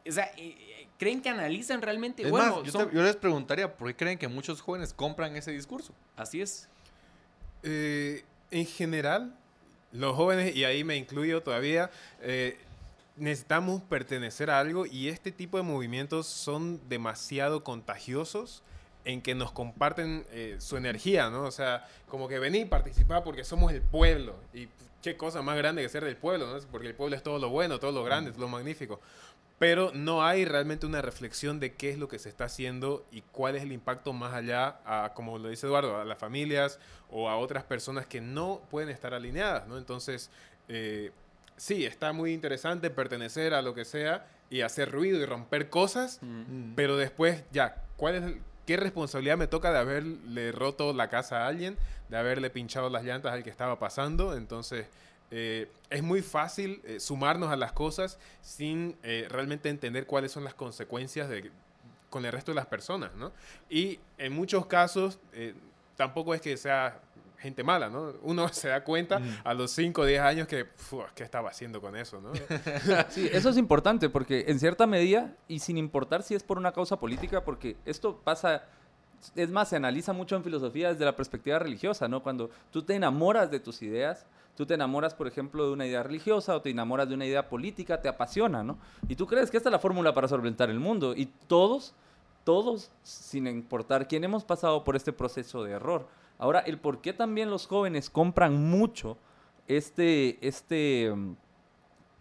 O 0.06 0.12
sea, 0.12 0.24
eh, 0.36 0.54
eh, 0.58 0.88
¿creen 0.98 1.22
que 1.22 1.30
analizan 1.30 1.80
realmente? 1.80 2.28
bueno, 2.28 2.62
yo, 2.62 3.02
les 3.02 3.16
preguntaría, 3.16 3.74
¿por 3.74 3.88
qué 3.88 3.96
creen 3.96 4.18
que 4.18 4.28
muchos 4.28 4.60
jóvenes 4.60 4.92
compran 4.92 5.34
ese 5.34 5.50
discurso? 5.50 5.94
Así 6.14 6.42
es. 6.42 6.68
Eh, 7.62 8.22
en 8.50 8.66
general, 8.66 9.34
los 9.94 10.16
jóvenes, 10.16 10.54
y 10.54 10.64
ahí 10.64 10.84
me 10.84 10.96
incluyo 10.96 11.42
todavía, 11.42 11.90
eh, 12.20 12.58
necesitamos 13.16 13.80
pertenecer 13.82 14.50
a 14.50 14.58
algo 14.58 14.86
y 14.86 15.08
este 15.08 15.30
tipo 15.30 15.56
de 15.56 15.62
movimientos 15.62 16.26
son 16.26 16.80
demasiado 16.88 17.62
contagiosos 17.62 18.62
en 19.04 19.22
que 19.22 19.34
nos 19.34 19.52
comparten 19.52 20.26
eh, 20.32 20.56
su 20.58 20.76
energía, 20.76 21.30
¿no? 21.30 21.44
O 21.44 21.50
sea, 21.52 21.86
como 22.08 22.26
que 22.26 22.38
venir 22.38 22.62
y 22.62 22.64
participar 22.64 23.22
porque 23.22 23.44
somos 23.44 23.72
el 23.72 23.82
pueblo. 23.82 24.34
Y 24.52 24.68
qué 25.00 25.16
cosa 25.16 25.42
más 25.42 25.56
grande 25.56 25.82
que 25.82 25.88
ser 25.88 26.04
del 26.04 26.16
pueblo, 26.16 26.46
¿no? 26.52 26.58
Porque 26.72 26.88
el 26.88 26.94
pueblo 26.94 27.14
es 27.14 27.22
todo 27.22 27.38
lo 27.38 27.50
bueno, 27.50 27.78
todo 27.78 27.92
lo 27.92 28.02
grande, 28.02 28.32
todo 28.32 28.42
lo 28.42 28.48
magnífico 28.48 29.00
pero 29.58 29.92
no 29.94 30.24
hay 30.24 30.44
realmente 30.44 30.86
una 30.86 31.00
reflexión 31.00 31.60
de 31.60 31.74
qué 31.74 31.90
es 31.90 31.98
lo 31.98 32.08
que 32.08 32.18
se 32.18 32.28
está 32.28 32.44
haciendo 32.44 33.06
y 33.10 33.22
cuál 33.22 33.56
es 33.56 33.62
el 33.62 33.72
impacto 33.72 34.12
más 34.12 34.34
allá, 34.34 34.80
a, 34.84 35.12
como 35.14 35.38
lo 35.38 35.48
dice 35.48 35.66
Eduardo, 35.66 36.00
a 36.00 36.04
las 36.04 36.18
familias 36.18 36.80
o 37.08 37.28
a 37.28 37.36
otras 37.36 37.64
personas 37.64 38.06
que 38.06 38.20
no 38.20 38.62
pueden 38.70 38.88
estar 38.88 39.14
alineadas, 39.14 39.68
¿no? 39.68 39.78
Entonces, 39.78 40.30
eh, 40.68 41.12
sí, 41.56 41.84
está 41.84 42.12
muy 42.12 42.32
interesante 42.32 42.90
pertenecer 42.90 43.54
a 43.54 43.62
lo 43.62 43.74
que 43.74 43.84
sea 43.84 44.26
y 44.50 44.62
hacer 44.62 44.90
ruido 44.90 45.18
y 45.18 45.24
romper 45.24 45.70
cosas, 45.70 46.18
mm. 46.20 46.74
pero 46.74 46.96
después, 46.96 47.44
ya, 47.52 47.84
¿cuál 47.96 48.14
es 48.16 48.34
¿qué 48.66 48.76
responsabilidad 48.76 49.36
me 49.36 49.46
toca 49.46 49.72
de 49.72 49.78
haberle 49.78 50.52
roto 50.52 50.92
la 50.92 51.08
casa 51.08 51.44
a 51.44 51.48
alguien, 51.48 51.76
de 52.08 52.16
haberle 52.16 52.50
pinchado 52.50 52.90
las 52.90 53.04
llantas 53.04 53.32
al 53.32 53.42
que 53.42 53.50
estaba 53.50 53.78
pasando? 53.78 54.36
Entonces, 54.36 54.86
eh, 55.30 55.70
es 55.90 56.02
muy 56.02 56.22
fácil 56.22 56.80
eh, 56.84 57.00
sumarnos 57.00 57.50
a 57.50 57.56
las 57.56 57.72
cosas 57.72 58.18
sin 58.40 58.96
eh, 59.02 59.26
realmente 59.28 59.68
entender 59.68 60.06
cuáles 60.06 60.32
son 60.32 60.44
las 60.44 60.54
consecuencias 60.54 61.28
de, 61.28 61.50
con 62.10 62.24
el 62.24 62.32
resto 62.32 62.52
de 62.52 62.56
las 62.56 62.66
personas, 62.66 63.14
¿no? 63.14 63.32
Y 63.68 63.98
en 64.18 64.32
muchos 64.32 64.66
casos 64.66 65.18
tampoco 65.96 66.34
es 66.34 66.40
que 66.40 66.56
sea 66.56 67.00
gente 67.38 67.62
mala, 67.62 67.90
¿no? 67.90 68.14
Uno 68.22 68.48
se 68.52 68.68
da 68.68 68.84
cuenta 68.84 69.20
a 69.44 69.54
los 69.54 69.70
5 69.72 70.00
o 70.00 70.04
10 70.04 70.20
años 70.20 70.48
que, 70.48 70.66
¿qué 71.14 71.24
estaba 71.24 71.50
haciendo 71.50 71.80
con 71.80 71.96
eso, 71.96 72.20
¿no? 72.20 72.32
Sí, 73.10 73.28
eso 73.32 73.50
es 73.50 73.56
importante 73.56 74.08
porque 74.08 74.44
en 74.48 74.58
cierta 74.58 74.86
medida, 74.86 75.34
y 75.48 75.58
sin 75.58 75.76
importar 75.76 76.22
si 76.22 76.34
es 76.34 76.42
por 76.42 76.58
una 76.58 76.72
causa 76.72 76.98
política, 76.98 77.44
porque 77.44 77.76
esto 77.84 78.20
pasa 78.24 78.64
es 79.34 79.50
más, 79.50 79.68
se 79.68 79.76
analiza 79.76 80.12
mucho 80.12 80.36
en 80.36 80.44
filosofía 80.44 80.90
desde 80.90 81.04
la 81.04 81.16
perspectiva 81.16 81.58
religiosa, 81.58 82.08
¿no? 82.08 82.22
Cuando 82.22 82.50
tú 82.70 82.82
te 82.82 82.94
enamoras 82.94 83.50
de 83.50 83.60
tus 83.60 83.82
ideas, 83.82 84.26
Tú 84.56 84.66
te 84.66 84.74
enamoras, 84.74 85.14
por 85.14 85.26
ejemplo, 85.26 85.66
de 85.66 85.72
una 85.72 85.86
idea 85.86 86.02
religiosa 86.02 86.54
o 86.54 86.62
te 86.62 86.70
enamoras 86.70 87.08
de 87.08 87.14
una 87.14 87.26
idea 87.26 87.48
política, 87.48 88.00
te 88.00 88.08
apasiona, 88.08 88.62
¿no? 88.62 88.78
Y 89.08 89.16
tú 89.16 89.26
crees 89.26 89.50
que 89.50 89.56
esta 89.56 89.68
es 89.68 89.72
la 89.72 89.80
fórmula 89.80 90.14
para 90.14 90.28
solventar 90.28 90.70
el 90.70 90.78
mundo. 90.78 91.12
Y 91.16 91.26
todos, 91.48 91.92
todos, 92.44 92.90
sin 93.02 93.48
importar 93.48 94.06
quién 94.06 94.22
hemos 94.22 94.44
pasado 94.44 94.84
por 94.84 94.94
este 94.94 95.12
proceso 95.12 95.64
de 95.64 95.72
error. 95.72 96.06
Ahora, 96.38 96.60
el 96.60 96.78
por 96.78 97.00
qué 97.00 97.12
también 97.12 97.50
los 97.50 97.66
jóvenes 97.66 98.10
compran 98.10 98.54
mucho 98.70 99.18
este, 99.66 100.38
este, 100.46 101.12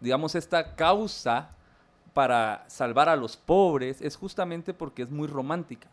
digamos, 0.00 0.34
esta 0.34 0.74
causa 0.74 1.50
para 2.14 2.64
salvar 2.68 3.08
a 3.08 3.16
los 3.16 3.36
pobres 3.36 4.00
es 4.00 4.16
justamente 4.16 4.74
porque 4.74 5.02
es 5.02 5.10
muy 5.10 5.28
romántica, 5.28 5.88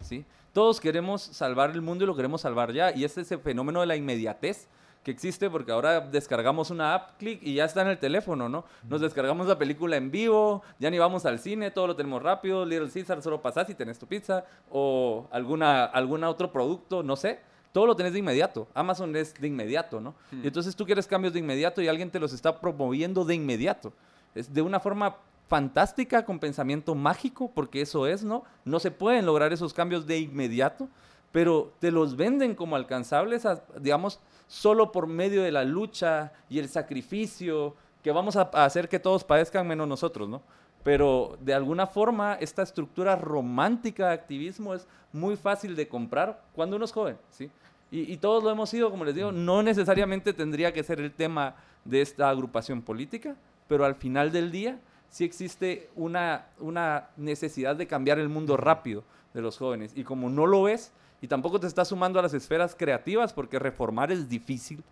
¿sí? 0.00 0.24
Todos 0.52 0.80
queremos 0.80 1.22
salvar 1.22 1.70
el 1.70 1.82
mundo 1.82 2.04
y 2.04 2.06
lo 2.06 2.16
queremos 2.16 2.40
salvar 2.40 2.72
ya. 2.72 2.94
Y 2.94 3.04
es 3.04 3.18
ese 3.18 3.38
fenómeno 3.38 3.80
de 3.80 3.86
la 3.86 3.96
inmediatez 3.96 4.68
que 5.06 5.12
existe 5.12 5.48
porque 5.48 5.70
ahora 5.70 6.00
descargamos 6.00 6.70
una 6.70 6.92
app, 6.92 7.16
clic 7.18 7.38
y 7.40 7.54
ya 7.54 7.64
está 7.64 7.82
en 7.82 7.88
el 7.88 7.98
teléfono, 7.98 8.48
¿no? 8.48 8.64
Nos 8.88 9.00
descargamos 9.00 9.46
la 9.46 9.56
película 9.56 9.96
en 9.96 10.10
vivo, 10.10 10.64
ya 10.80 10.90
ni 10.90 10.98
vamos 10.98 11.24
al 11.26 11.38
cine, 11.38 11.70
todo 11.70 11.86
lo 11.86 11.94
tenemos 11.94 12.20
rápido, 12.20 12.64
Little 12.64 12.90
Caesar 12.90 13.22
solo 13.22 13.40
pasas 13.40 13.70
y 13.70 13.74
tenés 13.76 14.00
tu 14.00 14.08
pizza 14.08 14.44
o 14.68 15.28
alguna, 15.30 15.84
algún 15.84 16.24
otro 16.24 16.50
producto, 16.50 17.04
no 17.04 17.14
sé. 17.14 17.38
Todo 17.70 17.86
lo 17.86 17.94
tenés 17.94 18.14
de 18.14 18.18
inmediato. 18.18 18.66
Amazon 18.74 19.14
es 19.14 19.34
de 19.34 19.46
inmediato, 19.46 20.00
¿no? 20.00 20.16
Hmm. 20.32 20.42
Y 20.42 20.46
entonces 20.48 20.74
tú 20.74 20.84
quieres 20.84 21.06
cambios 21.06 21.34
de 21.34 21.38
inmediato 21.38 21.80
y 21.80 21.86
alguien 21.86 22.10
te 22.10 22.18
los 22.18 22.32
está 22.32 22.60
promoviendo 22.60 23.24
de 23.24 23.36
inmediato. 23.36 23.92
Es 24.34 24.52
de 24.52 24.62
una 24.62 24.80
forma 24.80 25.18
fantástica, 25.48 26.24
con 26.24 26.38
pensamiento 26.38 26.94
mágico, 26.94 27.50
porque 27.54 27.80
eso 27.80 28.06
es, 28.06 28.24
¿no? 28.24 28.44
No 28.64 28.80
se 28.80 28.90
pueden 28.90 29.26
lograr 29.26 29.52
esos 29.52 29.72
cambios 29.72 30.06
de 30.06 30.18
inmediato, 30.18 30.88
pero 31.32 31.72
te 31.78 31.90
los 31.90 32.16
venden 32.16 32.54
como 32.54 32.76
alcanzables, 32.76 33.46
digamos, 33.80 34.20
solo 34.46 34.92
por 34.92 35.06
medio 35.06 35.42
de 35.42 35.52
la 35.52 35.64
lucha 35.64 36.32
y 36.48 36.58
el 36.58 36.68
sacrificio, 36.68 37.74
que 38.02 38.12
vamos 38.12 38.36
a, 38.36 38.42
hacer 38.64 38.88
que 38.88 38.98
todos 38.98 39.24
padezcan 39.24 39.66
menos 39.66 39.88
nosotros, 39.88 40.28
¿no? 40.28 40.42
Pero 40.82 41.36
de 41.40 41.54
alguna 41.54 41.86
forma 41.86 42.34
esta 42.34 42.62
estructura 42.62 43.16
romántica 43.16 44.08
de 44.08 44.14
activismo 44.14 44.74
es 44.74 44.86
muy 45.12 45.36
fácil 45.36 45.74
de 45.74 45.88
comprar 45.88 46.40
cuando 46.54 46.76
uno 46.76 46.84
es 46.84 46.92
joven, 46.92 47.18
¿sí? 47.30 47.50
Y, 47.90 48.16
todos 48.16 48.42
lo 48.42 48.50
hemos 48.50 48.68
sido, 48.68 48.90
como 48.90 49.04
les 49.04 49.14
digo, 49.14 49.30
no 49.30 49.62
necesariamente 49.62 50.32
tendría 50.32 50.72
que 50.72 50.82
ser 50.82 51.00
el 51.00 51.12
tema 51.12 51.54
de 51.84 52.00
esta 52.00 52.28
agrupación 52.28 52.82
política, 52.82 53.36
pero 53.68 53.84
al 53.84 53.94
final 53.94 54.32
del 54.32 54.50
día 54.50 54.80
sí 55.10 55.24
existe 55.24 55.90
una, 55.94 56.46
una 56.58 57.08
necesidad 57.16 57.76
de 57.76 57.86
cambiar 57.86 58.18
el 58.18 58.28
mundo 58.28 58.56
rápido 58.56 59.04
de 59.34 59.42
los 59.42 59.58
jóvenes. 59.58 59.92
Y 59.94 60.04
como 60.04 60.28
no 60.30 60.46
lo 60.46 60.68
es, 60.68 60.92
y 61.20 61.28
tampoco 61.28 61.60
te 61.60 61.66
estás 61.66 61.88
sumando 61.88 62.18
a 62.18 62.22
las 62.22 62.34
esferas 62.34 62.74
creativas 62.74 63.32
porque 63.32 63.58
reformar 63.58 64.12
es 64.12 64.28
difícil. 64.28 64.82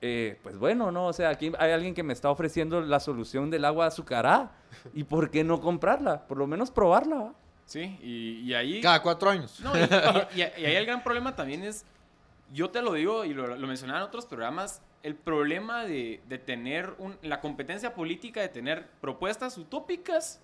Eh, 0.00 0.38
pues 0.42 0.58
bueno, 0.58 0.90
¿no? 0.90 1.06
O 1.06 1.12
sea, 1.12 1.28
aquí 1.30 1.52
hay 1.58 1.70
alguien 1.70 1.94
que 1.94 2.02
me 2.02 2.12
está 2.12 2.28
ofreciendo 2.28 2.80
la 2.80 2.98
solución 2.98 3.50
del 3.50 3.64
agua 3.64 3.86
azucarada. 3.86 4.52
¿Y 4.94 5.04
por 5.04 5.30
qué 5.30 5.44
no 5.44 5.60
comprarla? 5.60 6.26
Por 6.26 6.38
lo 6.38 6.46
menos 6.46 6.70
probarla. 6.70 7.32
Sí, 7.64 7.98
y, 8.02 8.52
ahí... 8.54 8.80
Cada 8.80 9.00
cuatro 9.00 9.30
años. 9.30 9.60
No, 9.60 9.72
y, 10.34 10.42
ahí 10.42 10.76
el 10.76 10.84
gran 10.86 11.02
problema 11.04 11.36
también 11.36 11.62
es, 11.62 11.84
yo 12.52 12.70
te 12.70 12.82
lo 12.82 12.94
digo 12.94 13.24
y 13.24 13.32
lo, 13.32 13.56
lo 13.56 13.66
mencionaba 13.66 14.00
en 14.00 14.06
otros 14.06 14.26
programas, 14.26 14.82
el 15.02 15.14
problema 15.14 15.84
de, 15.84 16.20
de 16.28 16.38
tener 16.38 16.94
un, 16.98 17.16
la 17.22 17.40
competencia 17.40 17.94
política 17.94 18.40
de 18.40 18.48
tener 18.48 18.86
propuestas 19.00 19.58
utópicas 19.58 20.40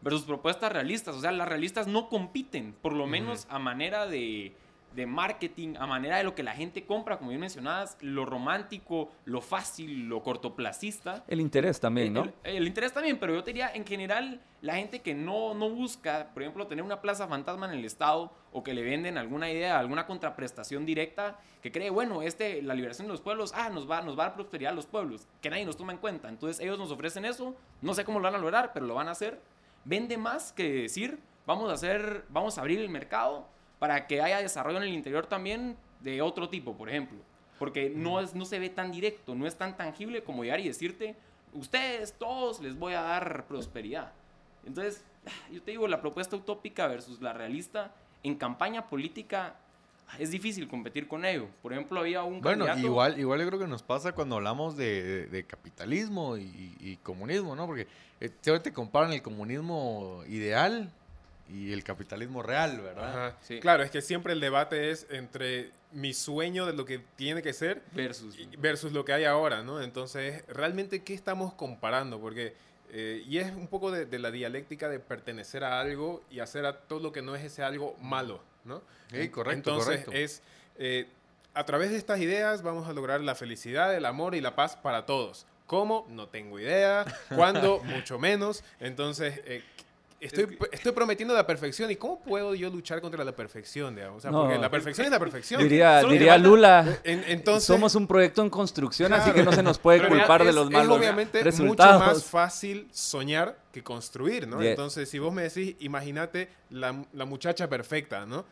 versus 0.00 0.22
propuestas 0.22 0.72
realistas. 0.72 1.16
O 1.16 1.20
sea, 1.20 1.32
las 1.32 1.48
realistas 1.48 1.86
no 1.86 2.08
compiten, 2.08 2.74
por 2.80 2.92
lo 2.92 3.06
menos 3.06 3.46
a 3.50 3.58
manera 3.58 4.06
de, 4.06 4.52
de 4.94 5.06
marketing, 5.06 5.74
a 5.78 5.86
manera 5.86 6.16
de 6.18 6.24
lo 6.24 6.34
que 6.34 6.42
la 6.42 6.52
gente 6.52 6.84
compra, 6.84 7.18
como 7.18 7.30
bien 7.30 7.40
mencionabas, 7.40 7.96
lo 8.00 8.24
romántico, 8.24 9.10
lo 9.24 9.40
fácil, 9.40 10.08
lo 10.08 10.22
cortoplacista. 10.22 11.24
El 11.28 11.40
interés 11.40 11.78
también, 11.78 12.12
¿no? 12.12 12.26
El, 12.42 12.66
interés 12.66 12.92
también, 12.92 13.18
pero 13.18 13.34
yo 13.34 13.44
te 13.44 13.50
diría, 13.50 13.70
en 13.72 13.86
general, 13.86 14.40
la 14.62 14.74
gente 14.74 15.00
que 15.00 15.14
no, 15.14 15.54
no 15.54 15.70
busca, 15.70 16.30
por 16.34 16.42
ejemplo, 16.42 16.66
tener 16.66 16.84
una 16.84 17.00
plaza 17.00 17.28
fantasma 17.28 17.66
en 17.66 17.78
el 17.78 17.84
Estado 17.84 18.32
o 18.52 18.64
que 18.64 18.74
le 18.74 18.82
venden 18.82 19.16
alguna 19.16 19.50
idea, 19.50 19.78
alguna 19.78 20.06
contraprestación 20.06 20.84
directa, 20.84 21.38
que 21.62 21.70
cree, 21.70 21.90
bueno, 21.90 22.22
este, 22.22 22.62
la 22.62 22.74
liberación 22.74 23.06
de 23.06 23.12
los 23.12 23.20
pueblos, 23.20 23.52
ah, 23.54 23.70
nos 23.70 23.88
va, 23.88 24.02
nos 24.02 24.18
va 24.18 24.24
a 24.24 24.26
dar 24.28 24.34
prosperidad 24.34 24.72
a 24.72 24.74
los 24.74 24.86
pueblos, 24.86 25.28
que 25.40 25.50
nadie 25.50 25.64
nos 25.64 25.76
toma 25.76 25.92
en 25.92 25.98
cuenta. 25.98 26.28
Entonces 26.28 26.60
ellos 26.60 26.78
nos 26.78 26.90
ofrecen 26.90 27.24
eso, 27.24 27.54
no 27.80 27.94
sé 27.94 28.04
cómo 28.04 28.18
lo 28.18 28.24
van 28.24 28.34
a 28.34 28.38
lograr, 28.38 28.72
pero 28.72 28.86
lo 28.86 28.94
van 28.94 29.08
a 29.08 29.12
hacer. 29.12 29.40
Vende 29.84 30.18
más 30.18 30.52
que 30.52 30.82
decir, 30.82 31.18
vamos 31.46 31.70
a 31.70 31.74
hacer, 31.74 32.24
vamos 32.28 32.58
a 32.58 32.62
abrir 32.62 32.80
el 32.80 32.88
mercado 32.88 33.46
para 33.80 34.06
que 34.06 34.20
haya 34.20 34.40
desarrollo 34.40 34.76
en 34.76 34.84
el 34.84 34.94
interior 34.94 35.26
también 35.26 35.74
de 36.00 36.22
otro 36.22 36.48
tipo, 36.48 36.76
por 36.76 36.88
ejemplo. 36.88 37.18
Porque 37.58 37.90
no, 37.90 38.20
es, 38.20 38.34
no 38.34 38.44
se 38.44 38.58
ve 38.58 38.68
tan 38.68 38.92
directo, 38.92 39.34
no 39.34 39.46
es 39.46 39.56
tan 39.56 39.76
tangible 39.76 40.22
como 40.22 40.44
llegar 40.44 40.60
y 40.60 40.68
decirte, 40.68 41.16
ustedes 41.54 42.12
todos 42.12 42.60
les 42.60 42.78
voy 42.78 42.92
a 42.92 43.00
dar 43.00 43.46
prosperidad. 43.48 44.12
Entonces, 44.66 45.02
yo 45.50 45.62
te 45.62 45.72
digo, 45.72 45.88
la 45.88 46.00
propuesta 46.00 46.36
utópica 46.36 46.86
versus 46.86 47.20
la 47.22 47.32
realista, 47.32 47.92
en 48.22 48.36
campaña 48.36 48.86
política 48.86 49.56
es 50.18 50.30
difícil 50.30 50.68
competir 50.68 51.08
con 51.08 51.24
ello. 51.24 51.48
Por 51.62 51.72
ejemplo, 51.72 52.00
había 52.00 52.22
un 52.22 52.42
Bueno, 52.42 52.66
igual, 52.76 53.18
igual 53.18 53.40
yo 53.40 53.46
creo 53.46 53.60
que 53.60 53.66
nos 53.66 53.82
pasa 53.82 54.12
cuando 54.12 54.36
hablamos 54.36 54.76
de, 54.76 55.46
capitalismo 55.48 56.36
y, 56.36 56.98
comunismo, 57.02 57.56
¿no? 57.56 57.66
Porque 57.66 57.86
eh, 58.20 58.28
te 58.28 58.72
comparan 58.74 59.14
el 59.14 59.22
comunismo 59.22 60.22
ideal 60.28 60.92
y 61.52 61.72
el 61.72 61.82
capitalismo 61.84 62.42
real, 62.42 62.80
¿verdad? 62.80 63.36
Claro, 63.60 63.82
es 63.82 63.90
que 63.90 64.02
siempre 64.02 64.32
el 64.32 64.40
debate 64.40 64.90
es 64.90 65.06
entre 65.10 65.70
mi 65.92 66.14
sueño 66.14 66.66
de 66.66 66.72
lo 66.72 66.84
que 66.84 67.00
tiene 67.16 67.42
que 67.42 67.52
ser 67.52 67.82
versus, 67.92 68.36
versus 68.58 68.92
lo 68.92 69.04
que 69.04 69.12
hay 69.12 69.24
ahora, 69.24 69.62
¿no? 69.62 69.82
Entonces, 69.82 70.44
realmente, 70.48 71.02
¿qué 71.02 71.14
estamos 71.14 71.52
comparando? 71.54 72.20
Porque, 72.20 72.54
eh, 72.92 73.22
y 73.26 73.38
es 73.38 73.50
un 73.52 73.66
poco 73.66 73.90
de, 73.90 74.18
la 74.18 74.30
dialéctica 74.30 74.88
de 74.88 75.00
pertenecer 75.00 75.64
a 75.64 75.80
algo 75.80 76.22
y 76.30 76.40
hacer 76.40 76.66
a 76.66 76.78
todo 76.78 77.00
lo 77.00 77.12
que 77.12 77.22
no 77.22 77.34
es 77.34 77.44
ese 77.44 77.62
algo 77.62 77.96
malo, 78.00 78.40
¿no? 78.64 78.82
Sí, 79.10 79.28
correcto, 79.28 79.70
Entonces, 79.70 80.06
es, 80.12 80.42
eh, 80.78 81.08
a 81.54 81.64
través 81.64 81.90
de 81.90 81.96
estas 81.96 82.20
ideas 82.20 82.62
vamos 82.62 82.88
a 82.88 82.92
lograr 82.92 83.20
la 83.20 83.34
felicidad, 83.34 83.94
el 83.94 84.06
amor 84.06 84.34
y 84.34 84.40
la 84.40 84.54
paz 84.54 84.76
para 84.76 85.06
todos. 85.06 85.46
¿Cómo? 85.66 86.04
No 86.10 86.28
tengo 86.28 86.58
idea. 86.58 87.04
¿Cuándo? 87.34 87.80
Mucho 87.84 88.18
menos. 88.18 88.64
Entonces, 88.80 89.40
eh, 89.44 89.62
Estoy, 90.20 90.58
estoy 90.70 90.92
prometiendo 90.92 91.34
la 91.34 91.46
perfección. 91.46 91.90
¿Y 91.90 91.96
cómo 91.96 92.20
puedo 92.20 92.54
yo 92.54 92.68
luchar 92.68 93.00
contra 93.00 93.24
la 93.24 93.32
perfección? 93.32 93.98
O 93.98 94.20
sea, 94.20 94.30
porque 94.30 94.58
la 94.58 94.70
perfección 94.70 95.06
es 95.06 95.10
la 95.10 95.18
perfección. 95.18 95.62
Diría, 95.62 96.02
diría 96.02 96.36
Lula, 96.36 96.98
entonces, 97.04 97.64
somos 97.64 97.94
un 97.94 98.06
proyecto 98.06 98.42
en 98.42 98.50
construcción, 98.50 99.12
así 99.14 99.32
que 99.32 99.42
no 99.42 99.52
se 99.52 99.62
nos 99.62 99.78
puede 99.78 100.06
culpar 100.06 100.44
de 100.44 100.52
los 100.52 100.70
malos 100.70 100.96
Es 100.96 100.98
obviamente 100.98 101.44
mucho 101.62 101.82
más 101.82 102.24
fácil 102.24 102.88
soñar 102.92 103.56
que 103.72 103.82
construir, 103.82 104.46
¿no? 104.46 104.60
Entonces, 104.62 105.08
si 105.08 105.18
vos 105.18 105.32
me 105.32 105.42
decís, 105.42 105.76
imagínate 105.80 106.50
la, 106.68 107.04
la, 107.12 107.24
muchacha 107.24 107.68
perfecta, 107.68 108.26
¿no? 108.26 108.44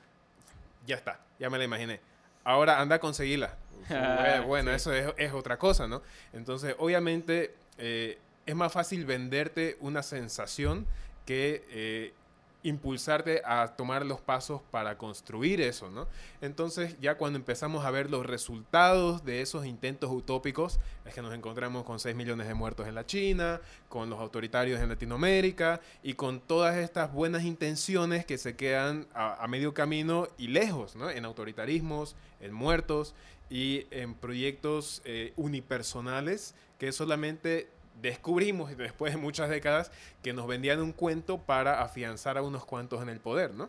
Ya 0.86 0.96
está, 0.96 1.20
ya 1.38 1.50
me 1.50 1.58
la 1.58 1.64
imaginé. 1.64 2.00
Ahora 2.44 2.80
anda 2.80 2.96
a 2.96 2.98
conseguirla. 2.98 3.56
bueno, 4.46 4.70
eso 4.70 4.92
es, 4.92 5.12
es, 5.16 5.32
otra 5.32 5.58
cosa, 5.58 5.86
¿no? 5.86 6.02
Entonces, 6.32 6.74
obviamente, 6.78 7.54
eh, 7.76 8.18
es 8.46 8.54
más 8.54 8.72
fácil 8.72 9.04
venderte 9.04 9.76
una 9.80 10.02
sensación 10.02 10.86
que 11.28 11.62
eh, 11.68 12.14
impulsarte 12.62 13.42
a 13.44 13.76
tomar 13.76 14.06
los 14.06 14.18
pasos 14.18 14.62
para 14.70 14.96
construir 14.96 15.60
eso, 15.60 15.90
¿no? 15.90 16.08
Entonces 16.40 16.96
ya 17.02 17.18
cuando 17.18 17.38
empezamos 17.38 17.84
a 17.84 17.90
ver 17.90 18.10
los 18.10 18.24
resultados 18.24 19.26
de 19.26 19.42
esos 19.42 19.66
intentos 19.66 20.10
utópicos, 20.10 20.80
es 21.04 21.12
que 21.12 21.20
nos 21.20 21.34
encontramos 21.34 21.84
con 21.84 22.00
6 22.00 22.16
millones 22.16 22.48
de 22.48 22.54
muertos 22.54 22.88
en 22.88 22.94
la 22.94 23.04
China, 23.04 23.60
con 23.90 24.08
los 24.08 24.18
autoritarios 24.20 24.80
en 24.80 24.88
Latinoamérica 24.88 25.82
y 26.02 26.14
con 26.14 26.40
todas 26.40 26.78
estas 26.78 27.12
buenas 27.12 27.42
intenciones 27.44 28.24
que 28.24 28.38
se 28.38 28.56
quedan 28.56 29.06
a, 29.12 29.46
medio 29.48 29.74
camino 29.74 30.28
y 30.38 30.48
lejos, 30.48 30.96
¿no? 30.96 31.10
En 31.10 31.26
autoritarismos, 31.26 32.16
en 32.40 32.54
muertos 32.54 33.14
y 33.50 33.86
en 33.90 34.14
proyectos 34.14 35.02
eh, 35.04 35.34
unipersonales 35.36 36.54
que 36.78 36.90
solamente 36.92 37.68
descubrimos 38.00 38.76
después 38.76 39.12
de 39.12 39.18
muchas 39.18 39.48
décadas 39.48 39.90
que 40.22 40.32
nos 40.32 40.46
vendían 40.46 40.80
un 40.80 40.92
cuento 40.92 41.38
para 41.38 41.82
afianzar 41.82 42.38
a 42.38 42.42
unos 42.42 42.64
cuantos 42.64 43.02
en 43.02 43.08
el 43.08 43.20
poder, 43.20 43.54
¿no? 43.54 43.68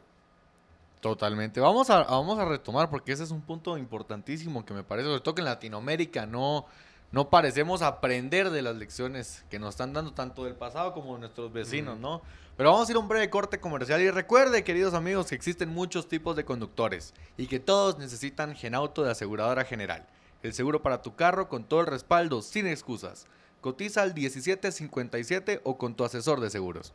Totalmente. 1.02 1.62
Vamos 1.62 1.90
a, 1.90 2.04
vamos 2.04 2.38
a 2.40 2.46
retomar 2.46 2.90
porque 2.90 3.14
ese 3.14 3.24
es 3.24 3.32
un 3.32 3.42
punto 3.42 3.78
importantísimo 3.78 4.66
que 4.66 4.74
me 4.74 4.84
parece, 4.84 5.08
sobre 5.08 5.22
todo 5.22 5.36
que 5.36 5.42
en 5.42 5.46
Latinoamérica 5.46 6.26
no, 6.26 6.66
no 7.12 7.30
parecemos 7.30 7.82
aprender 7.82 8.50
de 8.50 8.62
las 8.62 8.76
lecciones 8.76 9.46
que 9.50 9.60
nos 9.60 9.70
están 9.70 9.94
dando 9.94 10.14
tanto 10.14 10.44
del 10.44 10.56
pasado 10.56 10.94
como 10.94 11.14
de 11.14 11.22
nuestros 11.22 11.54
vecinos, 11.54 11.98
¿no? 11.98 12.22
Pero 12.58 12.72
vamos 12.74 12.90
a 12.90 12.92
ir 12.92 12.98
a 12.98 13.00
un 13.00 13.08
breve 13.08 13.30
corte 13.30 13.62
comercial 13.62 14.02
y 14.02 14.12
recuerde, 14.12 14.66
queridos 14.66 14.94
amigos, 14.94 15.28
que 15.28 15.36
existen 15.36 15.70
muchos 15.70 16.10
tipos 16.10 16.36
de 16.36 16.44
conductores 16.44 17.14
y 17.38 17.48
que 17.48 17.62
todos 17.62 17.98
necesitan 17.98 18.54
Genauto 18.54 19.02
de 19.02 19.12
Aseguradora 19.12 19.64
General. 19.64 20.06
El 20.44 20.54
seguro 20.54 20.82
para 20.82 21.02
tu 21.02 21.16
carro 21.16 21.48
con 21.48 21.64
todo 21.64 21.80
el 21.80 21.88
respaldo, 21.88 22.42
sin 22.42 22.68
excusas. 22.68 23.28
Cotiza 23.62 24.04
al 24.04 24.14
1757 24.14 25.62
o 25.64 25.78
con 25.78 25.96
tu 25.96 26.06
asesor 26.06 26.40
de 26.40 26.50
seguros. 26.50 26.94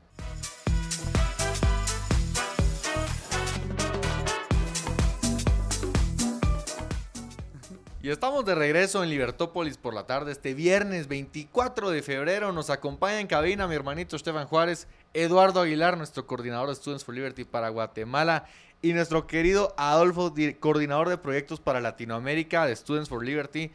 Y 8.01 8.11
estamos 8.11 8.45
de 8.45 8.55
regreso 8.55 9.03
en 9.03 9.09
Libertópolis 9.09 9.79
por 9.79 9.95
la 9.95 10.07
tarde. 10.07 10.33
Este 10.33 10.53
viernes 10.53 11.09
24 11.09 11.89
de 11.89 12.03
febrero 12.03 12.53
nos 12.53 12.69
acompaña 12.69 13.21
en 13.21 13.27
cabina 13.27 13.67
mi 13.67 13.75
hermanito 13.75 14.17
Estefan 14.17 14.47
Juárez, 14.47 14.87
Eduardo 15.15 15.61
Aguilar, 15.61 15.97
nuestro 15.97 16.27
coordinador 16.27 16.69
de 16.69 16.75
Students 16.75 17.05
for 17.05 17.15
Liberty 17.15 17.45
para 17.45 17.71
Guatemala, 17.71 18.45
y 18.83 18.93
nuestro 18.93 19.27
querido 19.27 19.75
Adolfo, 19.79 20.35
coordinador 20.61 21.09
de 21.09 21.17
proyectos 21.17 21.61
para 21.61 21.81
Latinoamérica 21.81 22.67
de 22.67 22.77
Students 22.77 23.09
for 23.09 23.25
Liberty. 23.25 23.71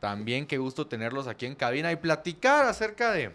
También 0.00 0.46
qué 0.46 0.56
gusto 0.56 0.86
tenerlos 0.86 1.26
aquí 1.26 1.46
en 1.46 1.54
cabina 1.54 1.92
y 1.92 1.96
platicar 1.96 2.64
acerca 2.64 3.12
de, 3.12 3.32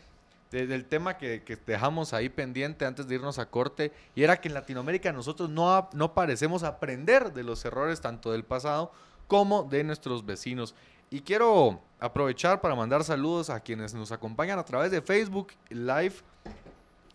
del 0.49 0.85
tema 0.85 1.17
que, 1.17 1.41
dejamos 1.65 2.13
ahí 2.13 2.27
pendiente 2.27 2.85
antes 2.85 3.07
de 3.07 3.15
irnos 3.15 3.37
a 3.37 3.45
corte. 3.45 3.91
Y 4.15 4.23
era 4.23 4.41
que 4.41 4.47
en 4.47 4.55
Latinoamérica 4.55 5.13
nosotros 5.13 5.49
no, 5.49 5.89
no 5.93 6.13
parecemos 6.13 6.63
aprender 6.63 7.33
de 7.33 7.43
los 7.43 7.63
errores 7.65 8.01
tanto 8.01 8.31
del 8.31 8.43
pasado 8.43 8.91
como 9.27 9.63
de 9.63 9.83
nuestros 9.83 10.25
vecinos. 10.25 10.73
Y 11.11 11.21
quiero 11.21 11.81
aprovechar 11.99 12.61
para 12.61 12.73
mandar 12.73 13.03
saludos 13.03 13.51
a 13.51 13.59
quienes 13.59 13.93
nos 13.93 14.11
acompañan 14.11 14.57
a 14.57 14.65
través 14.65 14.89
de 14.89 15.03
Facebook 15.03 15.53
Live, 15.69 16.15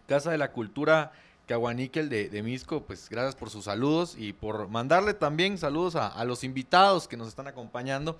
Casa 0.07 0.31
de 0.31 0.39
la 0.39 0.53
Cultura 0.53 1.11
Caguaníquel 1.47 2.09
de, 2.09 2.29
de 2.29 2.43
Misco. 2.45 2.83
Pues 2.83 3.09
gracias 3.11 3.35
por 3.35 3.51
sus 3.51 3.65
saludos 3.65 4.15
y 4.17 4.33
por 4.33 4.69
mandarle 4.69 5.13
también 5.13 5.59
saludos 5.59 5.97
a, 5.97 6.07
a 6.07 6.25
los 6.25 6.45
invitados 6.45 7.09
que 7.09 7.17
nos 7.17 7.27
están 7.27 7.49
acompañando 7.49 8.17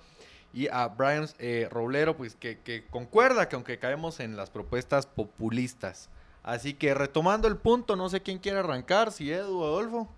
y 0.53 0.67
a 0.67 0.87
Brian 0.87 1.27
eh, 1.39 1.67
Roblero, 1.71 2.17
pues 2.17 2.35
que, 2.35 2.85
concuerda 2.89 3.47
que 3.47 3.55
aunque 3.55 3.79
caemos 3.79 4.19
en 4.19 4.35
las 4.35 4.49
propuestas 4.49 5.05
populistas. 5.05 6.09
Así 6.43 6.73
que 6.73 6.93
retomando 6.93 7.47
el 7.47 7.57
punto, 7.57 7.95
no 7.95 8.09
sé 8.09 8.21
quién 8.21 8.39
quiere 8.39 8.59
arrancar, 8.59 9.11
si 9.11 9.31
Edu 9.31 9.63
Adolfo. 9.63 10.09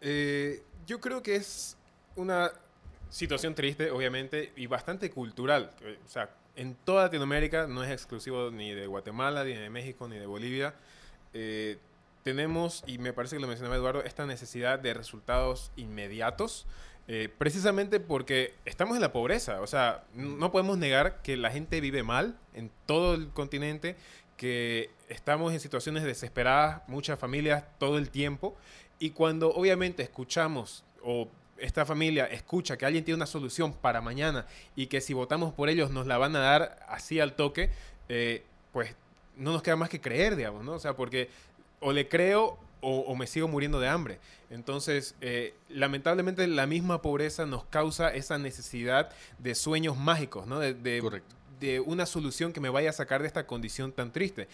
Eh, 0.00 0.62
yo 0.86 1.00
creo 1.00 1.22
que 1.22 1.36
es 1.36 1.76
una 2.14 2.52
situación 3.10 3.54
triste, 3.54 3.90
obviamente, 3.90 4.52
y 4.56 4.66
bastante 4.66 5.10
cultural. 5.10 5.72
Eh, 5.82 5.98
o 6.04 6.08
sea, 6.08 6.30
en 6.54 6.74
toda 6.74 7.04
Latinoamérica, 7.04 7.66
no 7.66 7.84
es 7.84 7.90
exclusivo 7.90 8.50
ni 8.50 8.72
de 8.72 8.86
Guatemala, 8.86 9.44
ni 9.44 9.54
de 9.54 9.68
México, 9.68 10.08
ni 10.08 10.16
de 10.16 10.26
Bolivia. 10.26 10.74
tenemos, 12.22 12.82
y 12.86 12.98
me 12.98 13.12
parece 13.12 13.36
que 13.36 13.42
lo 13.42 13.46
mencionaba 13.46 13.76
Eduardo, 13.76 14.02
esta 14.02 14.26
necesidad 14.26 14.78
de 14.78 14.94
resultados 14.94 15.70
inmediatos. 15.76 16.66
Eh, 17.08 17.28
precisamente 17.38 18.00
porque 18.00 18.54
estamos 18.64 18.96
en 18.96 19.02
la 19.02 19.12
pobreza, 19.12 19.60
o 19.60 19.66
sea, 19.68 20.04
no 20.14 20.50
podemos 20.50 20.76
negar 20.76 21.22
que 21.22 21.36
la 21.36 21.52
gente 21.52 21.80
vive 21.80 22.02
mal 22.02 22.36
en 22.52 22.70
todo 22.84 23.14
el 23.14 23.28
continente, 23.28 23.94
que 24.36 24.90
estamos 25.08 25.52
en 25.52 25.60
situaciones 25.60 26.02
desesperadas, 26.02 26.82
muchas 26.88 27.18
familias 27.18 27.64
todo 27.78 27.98
el 27.98 28.10
tiempo, 28.10 28.56
y 28.98 29.10
cuando 29.10 29.50
obviamente 29.50 30.02
escuchamos 30.02 30.84
o 31.02 31.28
esta 31.58 31.86
familia 31.86 32.26
escucha 32.26 32.76
que 32.76 32.84
alguien 32.86 33.04
tiene 33.04 33.16
una 33.16 33.26
solución 33.26 33.72
para 33.72 34.00
mañana 34.00 34.46
y 34.74 34.88
que 34.88 35.00
si 35.00 35.14
votamos 35.14 35.54
por 35.54 35.68
ellos 35.68 35.90
nos 35.90 36.06
la 36.06 36.18
van 36.18 36.34
a 36.36 36.40
dar 36.40 36.84
así 36.88 37.20
al 37.20 37.34
toque, 37.34 37.70
eh, 38.08 38.42
pues 38.72 38.94
no 39.36 39.52
nos 39.52 39.62
queda 39.62 39.76
más 39.76 39.88
que 39.88 40.00
creer, 40.00 40.36
digamos, 40.36 40.64
¿no? 40.64 40.72
O 40.72 40.78
sea, 40.78 40.96
porque 40.96 41.30
o 41.80 41.92
le 41.92 42.08
creo 42.08 42.58
o, 42.88 43.16
me 43.16 43.26
sigo 43.26 43.48
muriendo 43.48 43.80
de 43.80 43.88
hambre. 43.88 44.20
Entonces, 44.48 45.16
eh, 45.20 45.54
lamentablemente 45.68 46.46
la 46.46 46.66
misma 46.66 47.02
pobreza 47.02 47.44
nos 47.44 47.64
causa 47.64 48.14
esa 48.14 48.38
necesidad 48.38 49.10
de 49.38 49.56
sueños 49.56 49.96
mágicos, 49.96 50.46
¿no? 50.46 50.60
De, 50.60 50.72
de, 50.72 51.80
una 51.80 52.06
solución 52.06 52.52
que 52.52 52.60
me 52.60 52.68
vaya 52.68 52.90
a 52.90 52.92
sacar 52.92 53.22
de 53.22 53.26
esta 53.26 53.44
condición 53.44 53.90
tan 53.90 54.12
triste. 54.12 54.46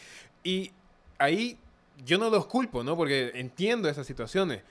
Y 0.42 0.72
ahí 1.18 1.58
yo 2.06 2.16
no 2.16 2.30
los 2.30 2.46
culpo, 2.46 2.82
¿no? 2.82 2.96
Porque 2.96 3.32
entiendo 3.34 3.88
esas 3.90 4.06
situaciones, 4.06 4.62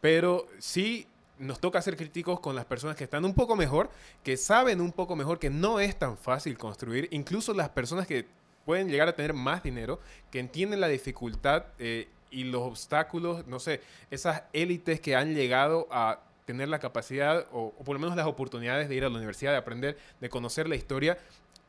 pero 0.00 0.46
sí 0.58 1.06
nos 1.38 1.60
toca 1.60 1.82
ser 1.82 1.96
críticos 1.96 2.40
con 2.40 2.56
las 2.56 2.64
personas 2.64 2.96
que 2.96 3.04
están 3.04 3.26
un 3.26 3.34
poco 3.34 3.54
mejor, 3.54 3.90
que 4.22 4.38
saben 4.38 4.80
un 4.80 4.92
poco 4.92 5.14
mejor 5.14 5.38
que 5.38 5.50
no 5.50 5.78
es 5.78 5.98
tan 5.98 6.16
fácil 6.16 6.56
construir, 6.56 7.06
incluso 7.10 7.52
las 7.52 7.68
personas 7.68 8.06
que 8.06 8.26
pueden 8.64 8.88
llegar 8.88 9.08
a 9.08 9.16
tener 9.16 9.34
más 9.34 9.62
dinero, 9.62 10.00
que 10.30 10.38
entienden 10.38 10.80
la 10.80 10.88
dificultad 10.88 11.66
eh, 11.78 12.08
y 12.30 12.44
los 12.44 12.62
obstáculos, 12.62 13.46
no 13.46 13.58
sé, 13.58 13.80
esas 14.10 14.42
élites 14.52 15.00
que 15.00 15.16
han 15.16 15.34
llegado 15.34 15.88
a 15.90 16.20
tener 16.44 16.68
la 16.68 16.78
capacidad 16.78 17.46
o, 17.52 17.72
por 17.72 17.94
lo 17.94 18.00
menos 18.00 18.16
las 18.16 18.26
oportunidades 18.26 18.88
de 18.88 18.96
ir 18.96 19.04
a 19.04 19.08
la 19.08 19.16
universidad, 19.16 19.52
de 19.52 19.58
aprender, 19.58 19.98
de 20.20 20.28
conocer 20.28 20.68
la 20.68 20.76
historia 20.76 21.18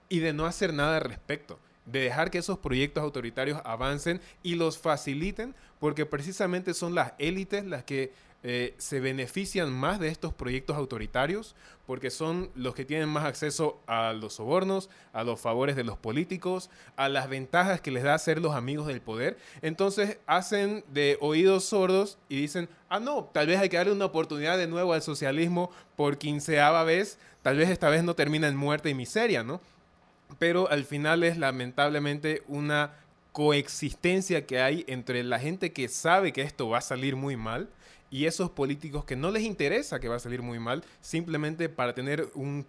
y 0.09 0.19
de 0.19 0.33
no 0.33 0.45
hacer 0.45 0.73
nada 0.73 0.97
al 0.97 1.03
respecto 1.03 1.59
de 1.85 1.99
dejar 1.99 2.29
que 2.29 2.37
esos 2.37 2.59
proyectos 2.59 3.03
autoritarios 3.03 3.59
avancen 3.63 4.21
y 4.43 4.55
los 4.55 4.77
faciliten, 4.77 5.55
porque 5.79 6.05
precisamente 6.05 6.73
son 6.73 6.95
las 6.95 7.13
élites 7.17 7.65
las 7.65 7.83
que 7.83 8.13
eh, 8.43 8.73
se 8.79 8.99
benefician 8.99 9.71
más 9.71 9.99
de 9.99 10.07
estos 10.07 10.33
proyectos 10.33 10.75
autoritarios 10.75 11.55
porque 11.85 12.09
son 12.09 12.49
los 12.55 12.73
que 12.73 12.85
tienen 12.85 13.07
más 13.07 13.25
acceso 13.25 13.79
a 13.85 14.13
los 14.13 14.35
sobornos, 14.35 14.89
a 15.13 15.23
los 15.23 15.39
favores 15.39 15.75
de 15.75 15.83
los 15.83 15.97
políticos, 15.97 16.69
a 16.95 17.07
las 17.07 17.29
ventajas 17.29 17.81
que 17.81 17.91
les 17.91 18.03
da 18.03 18.17
ser 18.17 18.41
los 18.41 18.55
amigos 18.55 18.87
del 18.87 19.01
poder. 19.01 19.37
Entonces 19.61 20.17
hacen 20.25 20.83
de 20.87 21.17
oídos 21.21 21.65
sordos 21.65 22.17
y 22.29 22.37
dicen, 22.37 22.67
ah, 22.89 22.99
no, 22.99 23.25
tal 23.25 23.47
vez 23.47 23.59
hay 23.59 23.69
que 23.69 23.77
darle 23.77 23.93
una 23.93 24.05
oportunidad 24.05 24.57
de 24.57 24.67
nuevo 24.67 24.93
al 24.93 25.01
socialismo 25.01 25.69
por 25.95 26.17
quinceava 26.17 26.83
vez, 26.83 27.19
tal 27.43 27.57
vez 27.57 27.69
esta 27.69 27.89
vez 27.89 28.03
no 28.03 28.15
termina 28.15 28.47
en 28.47 28.55
muerte 28.55 28.89
y 28.89 28.95
miseria, 28.95 29.43
¿no? 29.43 29.61
Pero 30.39 30.67
al 30.71 30.85
final 30.85 31.23
es 31.23 31.37
lamentablemente 31.37 32.41
una 32.47 32.93
coexistencia 33.33 34.45
que 34.45 34.61
hay 34.61 34.83
entre 34.87 35.23
la 35.23 35.39
gente 35.39 35.73
que 35.73 35.87
sabe 35.89 36.33
que 36.33 36.41
esto 36.41 36.69
va 36.69 36.79
a 36.79 36.81
salir 36.81 37.15
muy 37.15 37.35
mal 37.35 37.69
y 38.11 38.25
esos 38.25 38.51
políticos 38.51 39.05
que 39.05 39.15
no 39.15 39.31
les 39.31 39.43
interesa 39.43 39.99
que 39.99 40.09
va 40.09 40.17
a 40.17 40.19
salir 40.19 40.41
muy 40.41 40.59
mal, 40.59 40.83
simplemente 40.99 41.69
para 41.69 41.95
tener 41.95 42.29
un, 42.35 42.67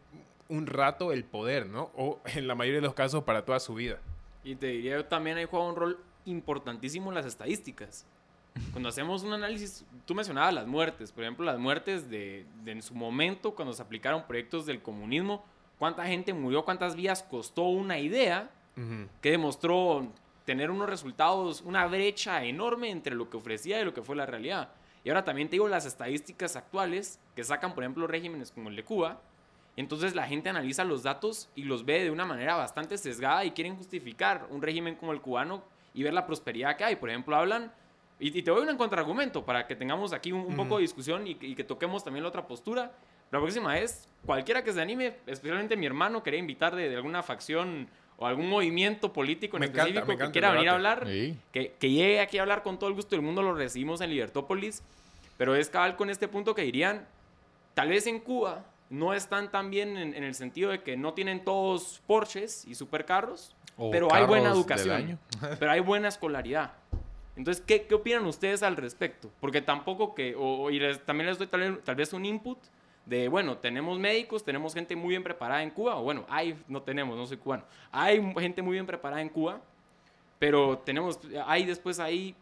rato 0.49 1.13
el 1.13 1.25
poder, 1.25 1.67
¿no? 1.67 1.91
O 1.97 2.21
en 2.37 2.47
la 2.47 2.55
mayoría 2.55 2.81
de 2.81 2.87
los 2.87 2.95
casos 2.95 3.25
para 3.25 3.45
toda 3.45 3.61
su 3.61 3.75
vida. 3.75 3.99
Y 4.45 4.55
te 4.55 4.69
diría 4.69 4.97
yo 4.97 5.05
también 5.05 5.37
hay 5.37 5.45
juega 5.45 5.67
un 5.67 5.77
rol 5.77 5.99
importantísimo 6.25 7.11
en 7.11 7.17
las 7.17 7.27
estadísticas. 7.27 8.07
Cuando 8.71 8.91
hacemos 8.91 9.23
un 9.23 9.33
análisis, 9.33 9.85
tú 10.05 10.15
mencionabas 10.15 10.53
las 10.53 10.67
muertes, 10.67 11.11
por 11.11 11.25
ejemplo, 11.25 11.45
las 11.45 11.59
muertes 11.59 12.11
de, 12.11 12.45
en 12.67 12.83
su 12.83 12.95
momento, 12.95 13.55
cuando 13.55 13.73
se 13.73 13.81
aplicaron 13.81 14.27
proyectos 14.27 14.67
del 14.67 14.83
comunismo, 14.83 15.43
cuánta 15.79 16.05
gente 16.05 16.35
murió, 16.35 16.63
cuántas 16.63 16.95
vías 16.95 17.23
costó 17.23 17.65
una 17.65 17.99
idea 17.99 18.51
que 19.23 19.31
demostró 19.31 20.07
tener 20.45 20.71
unos 20.71 20.89
resultados, 20.89 21.63
una 21.63 21.87
brecha 21.87 22.45
enorme 22.45 22.91
entre 22.91 23.15
lo 23.15 23.31
que 23.31 23.39
ofrecía 23.39 23.81
y 23.81 23.85
lo 23.85 23.95
que 23.95 24.03
fue 24.03 24.17
la 24.17 24.27
realidad. 24.27 24.71
Y 25.05 25.09
ahora 25.09 25.25
también 25.25 25.49
te 25.49 25.53
digo 25.57 25.69
las 25.69 25.87
estadísticas 25.87 26.57
actuales 26.57 27.19
que 27.35 27.45
sacan, 27.45 27.75
por 27.75 27.83
ejemplo, 27.83 28.07
regímenes 28.07 28.53
como 28.53 28.69
el 28.69 28.77
de 28.77 28.85
Cuba. 28.85 29.21
Entonces 29.77 30.15
la 30.15 30.27
gente 30.27 30.49
analiza 30.49 30.85
los 30.85 31.03
datos 31.03 31.49
y 31.55 31.65
los 31.65 31.85
ve 31.85 32.05
de 32.05 32.11
una 32.11 32.25
manera 32.25 32.57
bastante 32.57 32.99
sesgada 32.99 33.45
y 33.45 33.53
quieren 33.53 33.77
justificar 33.77 34.47
un 34.51 34.63
régimen 34.63 34.97
como 34.97 35.13
el 35.13 35.21
cubano 35.21 35.65
y 35.95 36.03
ver 36.03 36.13
la 36.13 36.27
prosperidad 36.27 36.77
que 36.77 36.85
hay. 36.85 36.97
Por 36.97 37.09
ejemplo, 37.09 37.35
hablan, 37.35 37.73
y, 38.19 38.31
te 38.31 38.51
doy 38.51 38.69
un 38.69 38.77
contraargumento 38.77 39.45
para 39.45 39.67
que 39.67 39.75
tengamos 39.75 40.13
aquí 40.13 40.31
un, 40.31 40.55
poco 40.55 40.77
de 40.77 40.83
discusión 40.83 41.27
y, 41.27 41.37
y, 41.41 41.55
que 41.55 41.65
toquemos 41.65 42.05
también 42.05 42.23
la 42.23 42.29
otra 42.29 42.47
postura. 42.47 42.93
La 43.33 43.41
próxima 43.41 43.79
es, 43.79 44.09
cualquiera 44.25 44.63
que 44.63 44.73
se 44.73 44.81
anime, 44.81 45.17
especialmente 45.27 45.77
mi 45.77 45.87
hermano, 45.87 46.23
quería 46.23 46.39
invitar 46.39 46.77
de, 46.77 46.89
de 46.89 46.97
alguna 46.97 47.23
facción 47.23 47.89
o 48.23 48.27
algún 48.27 48.49
movimiento 48.49 49.13
político 49.13 49.57
en 49.57 49.65
específico 49.65 50.17
que 50.17 50.31
quiera 50.31 50.53
venir 50.53 50.69
a 50.69 50.75
hablar, 50.75 51.05
que, 51.05 51.75
que, 51.79 51.91
llegue 51.91 52.21
aquí 52.21 52.39
a 52.39 52.43
hablar 52.43 52.63
con 52.63 52.79
todo 52.79 52.89
el 52.89 52.95
gusto 52.95 53.17
del 53.17 53.23
mundo, 53.23 53.43
lo 53.43 53.53
recibimos 53.53 54.01
en 54.01 54.11
Libertópolis, 54.11 54.85
pero 55.37 55.57
es 55.57 55.69
cabal 55.69 55.97
con 55.97 56.09
este 56.09 56.29
punto 56.29 56.55
que 56.55 56.63
dirían, 56.63 57.05
tal 57.75 57.89
vez 57.89 58.07
en 58.07 58.21
Cuba 58.21 58.65
no 58.91 59.13
están 59.13 59.51
tan 59.51 59.71
bien 59.71 59.97
en, 59.97 60.23
el 60.23 60.35
sentido 60.37 60.71
de 60.71 60.83
que 60.83 60.97
no 60.97 61.15
tienen 61.15 61.43
todos 61.43 62.01
Porsches 62.07 62.65
y 62.65 62.77
supercarros, 62.77 63.57
pero 63.91 64.13
hay 64.15 64.25
buena 64.25 64.51
educación, 64.51 65.19
pero 65.59 65.73
hay 65.73 65.81
buena 65.81 66.07
escolaridad. 66.07 66.75
Entonces, 67.35 67.65
¿qué, 67.67 67.87
¿qué, 67.87 67.95
opinan 67.97 68.25
ustedes 68.27 68.63
al 68.63 68.77
respecto? 68.77 69.33
Porque 69.41 69.63
tampoco 69.63 70.15
que, 70.15 70.37
o, 70.39 70.71
y 70.71 70.79
también 71.07 71.27
les 71.27 71.39
doy 71.39 71.49
tal 71.49 71.97
vez 71.97 72.13
un 72.13 72.25
input, 72.25 72.59
de, 73.07 73.29
bueno, 73.29 73.59
tenemos 73.59 73.99
médicos, 73.99 74.45
tenemos 74.45 74.75
gente 74.75 74.95
muy 74.95 75.11
bien 75.11 75.23
preparada 75.23 75.63
en 75.63 75.71
Cuba, 75.71 75.97
o 75.97 76.03
bueno, 76.03 76.25
hay, 76.29 76.59
no 76.69 76.83
tenemos, 76.83 77.17
no 77.17 77.27
soy 77.27 77.37
cubano, 77.37 77.65
hay 77.91 78.23
gente 78.39 78.63
muy 78.63 78.75
bien 78.75 78.87
preparada 78.87 79.23
en 79.23 79.29
Cuba, 79.29 79.61
pero 80.39 80.79
tenemos, 80.79 81.19
hay 81.47 81.65
después 81.65 81.99
ahí 81.99 82.35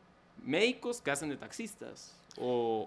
médicos 0.43 1.01
que 1.01 1.11
hacen 1.11 1.29
de 1.31 1.37
taxistas, 1.37 2.17
o, 2.39 2.87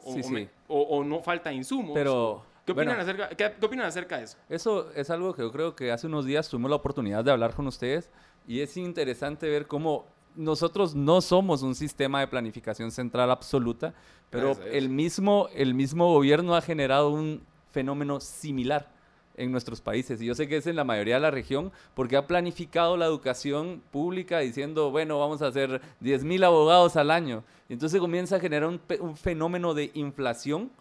o, 0.68 1.04
no 1.04 1.22
falta 1.22 1.52
insumos. 1.52 1.94
Pero... 1.94 2.44
¿Qué 2.66 2.72
opinan, 2.72 2.98
acerca, 2.98 3.28
qué, 3.28 3.54
opinan 3.62 3.86
acerca 3.86 4.18
de 4.20 4.24
eso? 4.24 4.38
Eso 4.48 4.90
es 4.94 5.10
algo 5.10 5.34
que 5.34 5.42
yo 5.42 5.52
creo 5.52 5.76
que 5.76 5.92
hace 5.92 6.08
unos 6.08 6.26
días 6.26 6.48
tuvimos 6.48 6.70
la 6.70 6.78
oportunidad 6.78 7.22
de 7.22 7.30
hablar 7.30 7.54
con 7.54 7.68
ustedes 7.68 8.10
y 8.48 8.62
es 8.62 8.78
interesante 8.78 9.50
ver 9.50 9.68
cómo 9.68 10.06
nosotros 10.36 10.96
no 10.96 11.20
somos 11.20 11.62
un 11.62 11.76
sistema 11.76 12.22
de 12.22 12.28
planificación 12.28 12.90
central 12.92 13.32
absoluta, 13.32 13.94
pero 14.30 14.58
el 14.72 14.88
mismo, 14.88 15.50
el 15.54 15.74
mismo 15.74 16.14
gobierno 16.14 16.56
ha 16.56 16.62
generado 16.62 17.10
un 17.10 17.44
fenómeno 17.74 18.22
similar 18.22 18.88
en 19.36 19.52
nuestros 19.52 19.82
países. 19.82 20.22
Y 20.22 20.26
yo 20.26 20.36
sé 20.36 20.48
que 20.48 20.58
es 20.58 20.68
en 20.68 20.76
la 20.76 20.84
mayoría 20.84 21.16
de 21.16 21.22
la 21.22 21.32
región 21.32 21.72
porque 21.96 22.16
ha 22.16 22.28
planificado 22.28 22.96
la 22.98 23.06
educación 23.06 23.82
pública 23.92 24.40
diciendo, 24.40 24.92
bueno, 24.92 25.20
vamos 25.20 25.42
a 25.42 25.48
hacer 25.48 25.82
10.000 26.02 26.46
abogados 26.46 26.96
al 26.96 27.12
año. 27.12 27.44
Y 27.68 27.74
entonces 27.74 28.00
comienza 28.00 28.38
a 28.38 28.40
generar 28.40 28.70
un, 28.70 29.18
fenómeno 29.18 29.74
de 29.74 29.92
inflación 29.96 30.72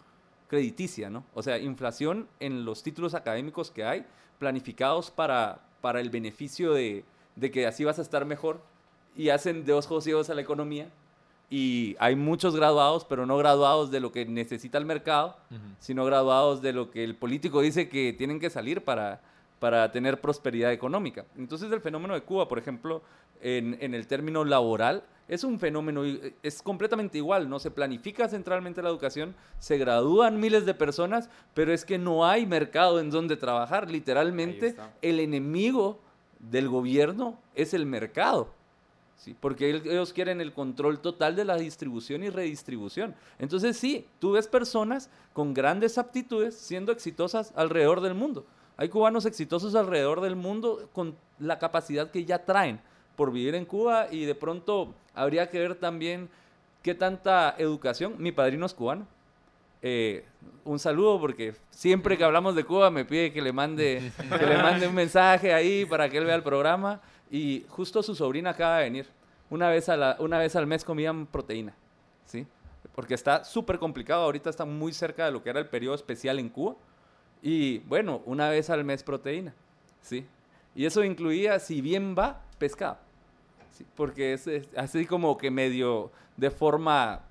crediticia, 0.47 1.09
¿no? 1.09 1.25
O 1.33 1.41
sea, 1.41 1.57
inflación 1.57 2.27
en 2.39 2.63
los 2.63 2.83
títulos 2.83 3.15
académicos 3.15 3.71
que 3.71 3.83
hay, 3.83 4.05
planificados 4.37 5.09
para, 5.09 5.61
para 5.81 5.99
el 5.99 6.11
beneficio 6.11 6.73
de, 6.73 7.05
de 7.35 7.49
que 7.49 7.65
así 7.65 7.83
vas 7.83 7.97
a 7.97 8.03
estar 8.03 8.25
mejor 8.25 8.61
y 9.15 9.29
hacen 9.29 9.65
de 9.65 9.73
ojos 9.73 10.03
ciegos 10.03 10.29
a 10.29 10.35
la 10.35 10.41
economía 10.41 10.89
y 11.53 11.95
hay 11.99 12.15
muchos 12.15 12.55
graduados, 12.55 13.05
pero 13.05 13.27
no 13.27 13.37
graduados 13.37 13.91
de 13.91 13.99
lo 13.99 14.11
que 14.11 14.25
necesita 14.25 14.79
el 14.79 14.85
mercado, 14.85 15.37
sino 15.77 16.03
graduados 16.03 16.63
de 16.63 16.73
lo 16.73 16.89
que 16.89 17.03
el 17.03 17.13
político 17.13 17.61
dice 17.61 17.89
que 17.89 18.11
tienen 18.11 18.39
que 18.39 18.49
salir 18.49 18.83
para, 18.83 19.21
para 19.59 19.91
tener 19.91 20.19
prosperidad 20.19 20.71
económica. 20.71 21.25
Entonces 21.37 21.71
el 21.71 21.79
fenómeno 21.79 22.15
de 22.15 22.21
Cuba, 22.21 22.47
por 22.47 22.57
ejemplo, 22.57 23.03
en, 23.39 23.77
en, 23.81 23.93
el 23.93 24.07
término 24.07 24.43
laboral, 24.43 25.03
es 25.27 25.43
un 25.43 25.59
fenómeno, 25.59 26.01
es 26.41 26.63
completamente 26.63 27.19
igual, 27.19 27.47
no 27.47 27.59
se 27.59 27.69
planifica 27.69 28.27
centralmente 28.27 28.81
la 28.81 28.89
educación, 28.89 29.35
se 29.59 29.77
gradúan 29.77 30.39
miles 30.39 30.65
de 30.65 30.73
personas, 30.73 31.29
pero 31.53 31.71
es 31.71 31.85
que 31.85 31.99
no 31.99 32.25
hay 32.25 32.47
mercado 32.47 32.99
en 32.99 33.11
donde 33.11 33.37
trabajar. 33.37 33.91
Literalmente, 33.91 34.75
el 35.03 35.19
enemigo 35.19 35.99
del 36.39 36.67
gobierno 36.67 37.37
es 37.53 37.75
el 37.75 37.85
mercado 37.85 38.49
porque 39.39 39.69
ellos 39.69 40.11
quieren 40.11 40.41
el 40.41 40.53
control 40.53 40.99
total 40.99 41.35
de 41.35 41.45
la 41.45 41.55
distribución 41.55 42.23
y 42.23 42.29
redistribución. 42.29 43.15
Entonces 43.39 43.77
sí, 43.77 44.05
tú 44.19 44.33
ves 44.33 44.47
personas 44.47 45.09
con 45.31 45.53
grandes 45.53 45.97
aptitudes 45.97 46.55
siendo 46.55 46.91
exitosas 46.91 47.53
alrededor 47.55 48.01
del 48.01 48.13
mundo. 48.13 48.45
Hay 48.75 48.89
cubanos 48.89 49.25
exitosos 49.25 49.75
alrededor 49.75 50.21
del 50.21 50.35
mundo 50.35 50.89
con 50.93 51.15
la 51.39 51.59
capacidad 51.59 52.11
que 52.11 52.25
ya 52.25 52.43
traen 52.43 52.81
por 53.15 53.31
vivir 53.31 53.55
en 53.55 53.65
Cuba 53.65 54.07
y 54.11 54.25
de 54.25 54.35
pronto 54.35 54.93
habría 55.13 55.49
que 55.49 55.59
ver 55.59 55.75
también 55.75 56.29
qué 56.81 56.93
tanta 56.95 57.55
educación. 57.57 58.15
Mi 58.17 58.31
padrino 58.31 58.65
es 58.65 58.73
cubano. 58.73 59.07
Eh, 59.81 60.25
un 60.63 60.79
saludo 60.79 61.19
porque 61.19 61.55
siempre 61.69 62.17
que 62.17 62.23
hablamos 62.23 62.55
de 62.55 62.63
Cuba 62.63 62.89
me 62.89 63.03
pide 63.03 63.33
que 63.33 63.41
le 63.41 63.51
mande 63.51 64.11
que 64.17 64.45
le 64.45 64.57
mande 64.57 64.87
un 64.87 64.95
mensaje 64.95 65.53
ahí 65.53 65.85
para 65.85 66.09
que 66.09 66.17
él 66.17 66.25
vea 66.25 66.35
el 66.35 66.43
programa 66.43 67.01
y 67.33 67.65
justo 67.67 68.03
su 68.03 68.13
sobrina 68.13 68.51
acaba 68.51 68.77
de 68.77 68.83
venir. 68.83 69.07
Una 69.49 69.67
vez, 69.67 69.89
a 69.89 70.17
una 70.19 70.37
vez 70.37 70.55
al 70.55 70.67
mes 70.67 70.85
comían 70.85 71.25
proteína, 71.25 71.73
¿sí? 72.27 72.45
Porque 72.93 73.15
está 73.15 73.43
súper 73.43 73.79
complicado. 73.79 74.21
Ahorita 74.21 74.51
está 74.51 74.65
muy 74.65 74.93
cerca 74.93 75.25
de 75.25 75.31
lo 75.31 75.41
que 75.41 75.49
era 75.49 75.59
el 75.59 75.67
periodo 75.67 75.95
especial 75.95 76.37
en 76.37 76.49
Cuba. 76.49 76.75
Y 77.41 77.79
bueno, 77.79 78.21
una 78.27 78.49
vez 78.49 78.69
al 78.69 78.83
mes 78.83 79.01
proteína, 79.01 79.51
¿sí? 79.99 80.27
Y 80.75 80.85
eso 80.85 81.03
incluía, 81.03 81.57
si 81.57 81.81
bien 81.81 82.15
va, 82.15 82.39
pescado. 82.59 82.99
¿sí? 83.71 83.83
Porque 83.95 84.33
es, 84.33 84.47
así 84.77 85.07
como 85.07 85.35
que 85.35 85.49
medio 85.49 86.11
de 86.37 86.51
forma 86.51 87.21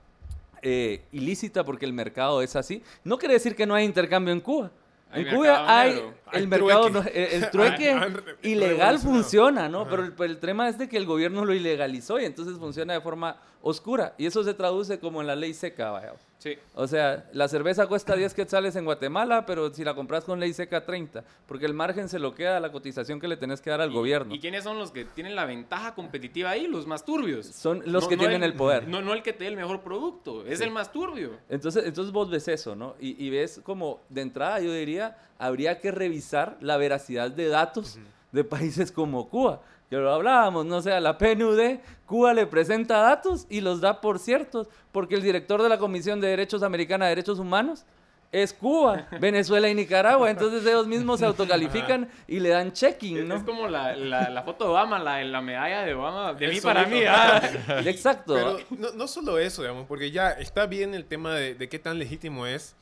eh, 0.63 1.05
ilícita, 1.13 1.63
porque 1.63 1.87
el 1.87 1.93
mercado 1.93 2.43
es 2.43 2.57
así. 2.57 2.83
No 3.05 3.19
quiere 3.19 3.35
decir 3.35 3.55
que 3.55 3.67
no 3.67 3.75
hay 3.77 3.85
intercambio 3.85 4.35
en 4.35 4.41
Cuba. 4.41 4.73
En 5.13 5.37
Cuba 5.37 5.81
hay 5.81 6.03
el 6.33 6.49
mercado, 6.49 7.05
el, 7.13 7.51
trueque 7.51 7.95
ilegal 8.43 8.99
funciona, 8.99 9.69
¿no? 9.69 9.87
Pero 9.89 10.11
el, 10.25 10.39
tema 10.39 10.69
es 10.69 10.79
de 10.79 10.89
que 10.89 10.97
el 10.97 11.07
gobierno 11.07 11.45
lo 11.45 11.55
ilegalizó 11.55 12.19
y 12.19 12.25
entonces 12.25 12.57
funciona 12.59 12.95
de 12.95 13.01
forma 13.01 13.37
oscura. 13.61 14.15
Y 14.17 14.27
eso 14.27 14.43
se 14.43 14.55
traduce 14.55 14.99
como 14.99 15.21
en 15.21 15.27
la 15.27 15.37
ley 15.37 15.53
seca, 15.53 15.91
vaya. 15.91 16.15
Sí. 16.43 16.59
O 16.75 16.89
sea, 16.89 17.31
la 17.33 17.47
cerveza 17.47 17.87
cuesta 17.87 18.17
10 18.17 18.35
quetzales 18.35 18.75
en 18.75 18.85
Guatemala, 18.85 19.47
pero 19.47 19.73
si 19.73 19.85
la 19.85 19.95
compras 19.95 20.25
con 20.25 20.41
ley 20.41 20.53
seca 20.53 20.85
30, 20.85 21.23
porque 21.47 21.67
el 21.67 21.73
margen 21.73 22.09
se 22.09 22.19
lo 22.19 22.35
queda 22.35 22.57
a 22.57 22.61
la 22.61 22.73
cotización 22.73 23.21
que 23.21 23.29
le 23.29 23.37
tenés 23.37 23.61
que 23.61 23.71
dar 23.71 23.81
al 23.81 23.93
gobierno. 23.93 24.35
¿Y 24.35 24.41
quiénes 24.41 24.65
son 24.65 24.77
los 24.77 24.91
que 24.91 25.05
tienen 25.05 25.37
la 25.37 25.45
ventaja 25.45 25.95
competitiva 25.95 26.51
ahí? 26.51 26.67
Los 26.67 26.85
más 26.89 27.05
turbios. 27.05 27.47
Son 27.47 27.81
los 27.87 28.09
que 28.09 28.17
tienen 28.17 28.43
el, 28.43 28.55
poder. 28.55 28.89
No, 28.89 29.01
no 29.03 29.13
el 29.13 29.23
que 29.23 29.33
te 29.33 29.45
dé 29.45 29.51
el 29.51 29.57
mejor 29.57 29.83
producto, 29.83 30.45
es 30.45 30.61
el 30.61 30.73
más 30.73 30.91
turbio. 30.91 31.39
Entonces, 31.49 31.85
entonces 31.87 32.13
vos 32.13 32.29
ves 32.29 32.49
eso, 32.49 32.75
¿no? 32.75 32.97
Y, 32.99 33.31
ves 33.31 33.61
como, 33.63 34.01
de 34.09 34.23
entrada 34.23 34.59
yo 34.59 34.73
diría, 34.73 35.17
habría 35.39 35.79
que 35.79 35.93
revisar 35.93 36.57
la 36.61 36.77
veracidad 36.77 37.31
de 37.31 37.47
datos 37.47 38.01
de 38.33 38.43
países 38.43 38.91
como 38.91 39.29
Cuba 39.29 39.63
que 39.93 39.99
lo 39.99 40.11
hablábamos, 40.11 40.65
no 40.65 40.81
sea, 40.81 41.01
la 41.01 41.19
PNUD, 41.19 41.79
Cuba 42.07 42.33
le 42.33 42.47
presenta 42.47 42.97
datos 42.97 43.47
y 43.51 43.61
los 43.61 43.83
da 43.83 44.01
por 44.01 44.19
ciertos, 44.19 44.67
porque 44.91 45.17
el 45.17 45.23
director 45.23 45.63
de 45.63 45.69
la 45.69 45.77
Comisión 45.77 46.19
de 46.19 46.29
Derechos 46.29 46.63
Americana 46.63 47.05
de 47.05 47.11
Derechos 47.11 47.39
Humanos 47.39 47.85
es 48.33 48.55
Cuba, 48.55 49.07
Venezuela 49.21 49.69
y 49.69 49.75
Nicaragua, 49.75 50.31
entonces 50.31 50.65
ellos 50.65 50.87
mismos 50.87 51.21
se 51.21 51.27
autocalifican 51.27 52.09
y 52.27 52.41
le 52.41 52.49
dan 52.49 52.73
checking, 52.73 53.29
¿no? 53.29 53.35
Es 53.35 53.43
como 53.43 53.69
la, 53.69 53.95
la, 53.95 54.43
foto 54.45 54.65
de 54.65 54.71
Obama, 54.71 54.99
la, 54.99 55.23
la, 55.25 55.43
medalla 55.43 55.83
de 55.83 55.93
Obama, 55.93 56.33
de 56.33 56.49
mí 56.49 56.59
para 56.63 56.87
mí. 56.87 57.03
Ah. 57.07 57.43
Exacto. 57.85 58.33
Pero 58.33 58.59
no, 58.71 58.93
no, 58.93 59.07
solo 59.07 59.39
eso, 59.39 59.61
digamos, 59.61 59.87
porque 59.87 60.11
ya 60.11 60.31
está 60.31 60.65
bien 60.65 60.95
el 60.95 61.05
tema 61.05 61.35
de, 61.35 61.55
de 61.55 61.69
qué 61.69 61.79
tan 61.79 61.99
legítimo 61.99 62.47
es, 62.47 62.75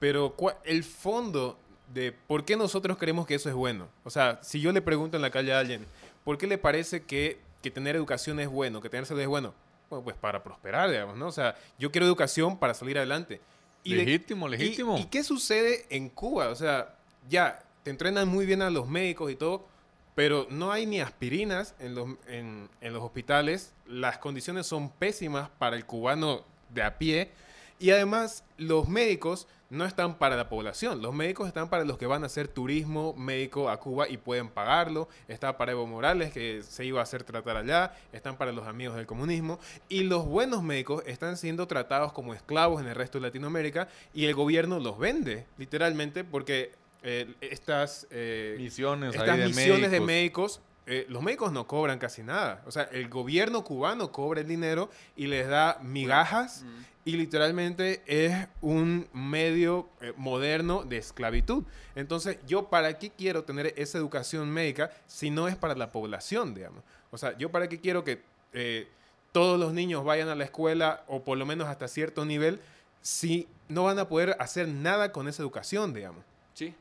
pero 0.00 0.34
el 0.64 0.82
fondo 0.82 1.56
de 1.94 2.12
por 2.12 2.44
qué 2.44 2.56
nosotros 2.56 2.98
creemos 2.98 3.26
que 3.26 3.34
eso 3.34 3.48
es 3.48 3.54
bueno. 3.54 3.88
O 4.04 4.10
sea, 4.10 4.40
si 4.42 4.60
yo 4.60 4.72
le 4.72 4.82
pregunto 4.82 5.16
en 5.16 5.22
la 5.22 5.30
calle 5.30 5.52
a 5.52 5.58
alguien, 5.58 5.86
¿Por 6.28 6.36
qué 6.36 6.46
le 6.46 6.58
parece 6.58 7.04
que, 7.04 7.40
tener 7.72 7.96
educación 7.96 8.38
es 8.38 8.48
bueno, 8.48 8.82
que 8.82 8.90
tener 8.90 9.06
salud 9.06 9.22
es 9.22 9.28
bueno? 9.28 9.54
Bueno, 9.88 10.04
pues 10.04 10.14
para 10.14 10.42
prosperar, 10.42 10.90
digamos, 10.90 11.16
¿no? 11.16 11.28
O 11.28 11.32
sea, 11.32 11.56
yo 11.78 11.90
quiero 11.90 12.06
educación 12.06 12.58
para 12.58 12.74
salir 12.74 12.98
adelante. 12.98 13.40
Y 13.82 13.94
legítimo, 13.94 14.46
legítimo. 14.46 14.98
Y, 14.98 15.06
qué 15.06 15.24
sucede 15.24 15.86
en 15.88 16.10
Cuba? 16.10 16.48
O 16.50 16.54
sea, 16.54 16.94
ya, 17.30 17.64
te 17.82 17.88
entrenan 17.88 18.28
muy 18.28 18.44
bien 18.44 18.60
a 18.60 18.68
los 18.68 18.86
médicos 18.86 19.32
y 19.32 19.36
todo, 19.36 19.66
pero 20.14 20.46
no 20.50 20.70
hay 20.70 20.84
ni 20.84 21.00
aspirinas 21.00 21.74
en 21.78 21.94
los, 21.94 22.10
en 22.26 22.68
los 22.82 23.02
hospitales. 23.02 23.72
Las 23.86 24.18
condiciones 24.18 24.66
son 24.66 24.90
pésimas 24.90 25.48
para 25.58 25.76
el 25.76 25.86
cubano 25.86 26.44
de 26.68 26.82
a 26.82 26.98
pie. 26.98 27.30
Y 27.78 27.88
además, 27.88 28.44
los 28.58 28.86
médicos 28.86 29.48
no 29.70 29.84
están 29.84 30.16
para 30.16 30.36
la 30.36 30.48
población. 30.48 31.02
Los 31.02 31.14
médicos 31.14 31.46
están 31.46 31.68
para 31.68 31.84
los 31.84 31.98
que 31.98 32.06
van 32.06 32.22
a 32.22 32.26
hacer 32.26 32.48
turismo 32.48 33.14
médico 33.14 33.68
a 33.68 33.78
Cuba 33.78 34.08
y 34.08 34.16
pueden 34.16 34.48
pagarlo. 34.48 35.08
Está 35.28 35.58
para 35.58 35.72
Evo 35.72 35.86
Morales, 35.86 36.32
que 36.32 36.62
se 36.62 36.84
iba 36.84 37.00
a 37.00 37.02
hacer 37.02 37.24
tratar 37.24 37.56
allá. 37.56 37.92
Están 38.12 38.36
para 38.36 38.52
los 38.52 38.66
amigos 38.66 38.96
del 38.96 39.06
comunismo. 39.06 39.58
Y 39.88 40.04
los 40.04 40.24
buenos 40.26 40.62
médicos 40.62 41.02
están 41.06 41.36
siendo 41.36 41.66
tratados 41.66 42.12
como 42.12 42.32
esclavos 42.32 42.80
en 42.80 42.88
el 42.88 42.94
resto 42.94 43.18
de 43.18 43.22
Latinoamérica 43.26 43.88
y 44.14 44.24
el 44.24 44.34
gobierno 44.34 44.78
los 44.78 44.98
vende, 44.98 45.46
literalmente, 45.58 46.24
porque 46.24 46.72
eh, 47.02 47.34
estas 47.40 48.06
eh, 48.10 48.56
misiones, 48.58 49.14
estas 49.14 49.38
misiones 49.38 49.90
de 49.90 50.00
médicos 50.00 50.60
eh, 50.90 51.04
los 51.10 51.22
médicos 51.22 51.52
no 51.52 51.66
cobran 51.66 51.98
casi 51.98 52.22
nada. 52.22 52.62
O 52.66 52.70
sea, 52.70 52.84
el 52.84 53.10
gobierno 53.10 53.62
cubano 53.62 54.10
cobra 54.10 54.40
el 54.40 54.48
dinero 54.48 54.88
y 55.16 55.26
les 55.26 55.46
da 55.46 55.78
migajas 55.82 56.64
y 57.04 57.12
literalmente 57.12 58.02
es 58.06 58.48
un 58.62 59.06
medio 59.12 59.90
eh, 60.00 60.14
moderno 60.16 60.84
de 60.84 60.96
esclavitud. 60.96 61.64
Entonces, 61.94 62.38
yo 62.46 62.70
para 62.70 62.98
qué 62.98 63.10
quiero 63.10 63.44
tener 63.44 63.74
esa 63.76 63.98
educación 63.98 64.48
médica 64.48 64.90
si 65.06 65.28
no 65.28 65.46
es 65.46 65.56
para 65.56 65.74
la 65.74 65.92
población, 65.92 66.54
digamos. 66.54 66.82
O 67.10 67.18
sea, 67.18 67.36
yo 67.36 67.50
para 67.50 67.68
qué 67.68 67.80
quiero 67.80 68.02
que 68.02 68.22
eh, 68.54 68.88
todos 69.32 69.60
los 69.60 69.74
niños 69.74 70.04
vayan 70.04 70.30
a 70.30 70.34
la 70.34 70.44
escuela 70.44 71.04
o 71.06 71.22
por 71.22 71.36
lo 71.36 71.44
menos 71.44 71.68
hasta 71.68 71.86
cierto 71.86 72.24
nivel 72.24 72.60
si 73.02 73.46
no 73.68 73.84
van 73.84 73.98
a 73.98 74.08
poder 74.08 74.36
hacer 74.38 74.68
nada 74.68 75.12
con 75.12 75.28
esa 75.28 75.42
educación, 75.42 75.92
digamos. 75.92 76.24
Sí, 76.54 76.74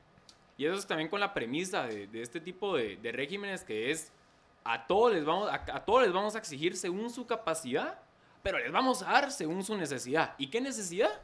y 0.57 0.65
eso 0.65 0.75
es 0.75 0.87
también 0.87 1.07
con 1.07 1.19
la 1.19 1.33
premisa 1.33 1.85
de, 1.85 2.09
este 2.13 2.41
tipo 2.41 2.75
de, 2.75 3.11
regímenes 3.13 3.63
que 3.63 3.91
es 3.91 4.11
a 4.63 4.87
todos, 4.87 5.13
les 5.13 5.23
vamos, 5.23 5.49
a, 5.51 5.85
todos 5.85 6.01
les 6.01 6.11
vamos 6.11 6.35
a 6.35 6.39
exigir 6.39 6.75
según 6.75 7.11
su 7.11 7.27
capacidad, 7.27 7.99
pero 8.41 8.57
les 8.57 8.71
vamos 8.71 9.03
a 9.03 9.11
dar 9.11 9.31
según 9.31 9.63
su 9.63 9.77
necesidad. 9.77 10.33
¿Y 10.37 10.47
qué 10.47 10.59
necesidad? 10.59 11.21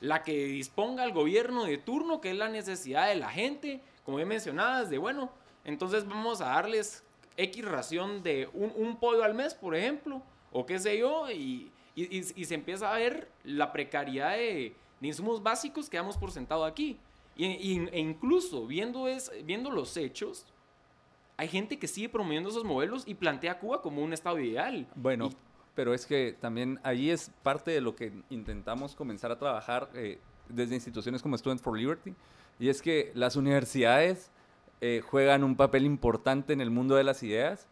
La 0.00 0.24
que 0.24 0.46
disponga 0.46 1.04
el 1.04 1.12
gobierno 1.12 1.64
de 1.64 1.78
turno, 1.78 2.20
que 2.20 2.32
es 2.32 2.36
la 2.36 2.48
necesidad 2.48 3.06
de 3.08 3.14
la 3.14 3.30
gente, 3.30 3.80
como 4.04 4.18
ya 4.18 4.26
mencionadas, 4.26 4.90
de 4.90 4.98
bueno, 4.98 5.30
entonces 5.64 6.06
vamos 6.06 6.40
a 6.40 6.46
darles 6.46 7.04
X 7.36 7.64
ración 7.64 8.22
de 8.24 8.50
un, 8.52 8.96
pollo 8.96 9.22
al 9.22 9.34
mes, 9.34 9.54
por 9.54 9.76
ejemplo, 9.76 10.22
o 10.50 10.66
qué 10.66 10.80
sé 10.80 10.98
yo, 10.98 11.30
y, 11.30 11.70
se 11.94 12.54
empieza 12.54 12.92
a 12.92 12.98
ver 12.98 13.30
la 13.44 13.70
precariedad 13.70 14.32
de, 14.32 14.74
de 15.00 15.06
insumos 15.06 15.42
básicos 15.42 15.88
que 15.88 15.98
damos 15.98 16.16
por 16.16 16.32
sentado 16.32 16.64
aquí. 16.64 16.98
Y, 17.36 17.88
e 17.88 18.00
incluso 18.00 18.66
viendo, 18.66 19.08
es, 19.08 19.32
viendo 19.44 19.70
los 19.70 19.96
hechos, 19.96 20.46
hay 21.36 21.48
gente 21.48 21.78
que 21.78 21.88
sigue 21.88 22.08
promoviendo 22.08 22.50
esos 22.50 22.64
modelos 22.64 23.04
y 23.06 23.14
plantea 23.14 23.52
a 23.52 23.58
Cuba 23.58 23.80
como 23.80 24.02
un 24.02 24.12
estado 24.12 24.38
ideal. 24.38 24.86
Bueno, 24.94 25.30
pero 25.74 25.94
es 25.94 26.06
que 26.06 26.36
también 26.38 26.78
ahí 26.82 27.10
es 27.10 27.30
parte 27.42 27.70
de 27.70 27.80
lo 27.80 27.96
que 27.96 28.12
intentamos 28.30 28.94
comenzar 28.94 29.32
a 29.32 29.38
trabajar 29.38 29.90
eh, 29.94 30.18
desde 30.48 30.74
instituciones 30.74 31.22
como 31.22 31.38
Students 31.38 31.62
for 31.62 31.76
Liberty, 31.76 32.14
y 32.58 32.68
es 32.68 32.82
que 32.82 33.10
las 33.14 33.36
universidades 33.36 34.30
eh, 34.80 35.00
juegan 35.04 35.44
un 35.44 35.56
papel 35.56 35.86
importante 35.86 36.52
en 36.52 36.60
el 36.60 36.70
mundo 36.70 36.96
de 36.96 37.04
las 37.04 37.22
ideas 37.22 37.66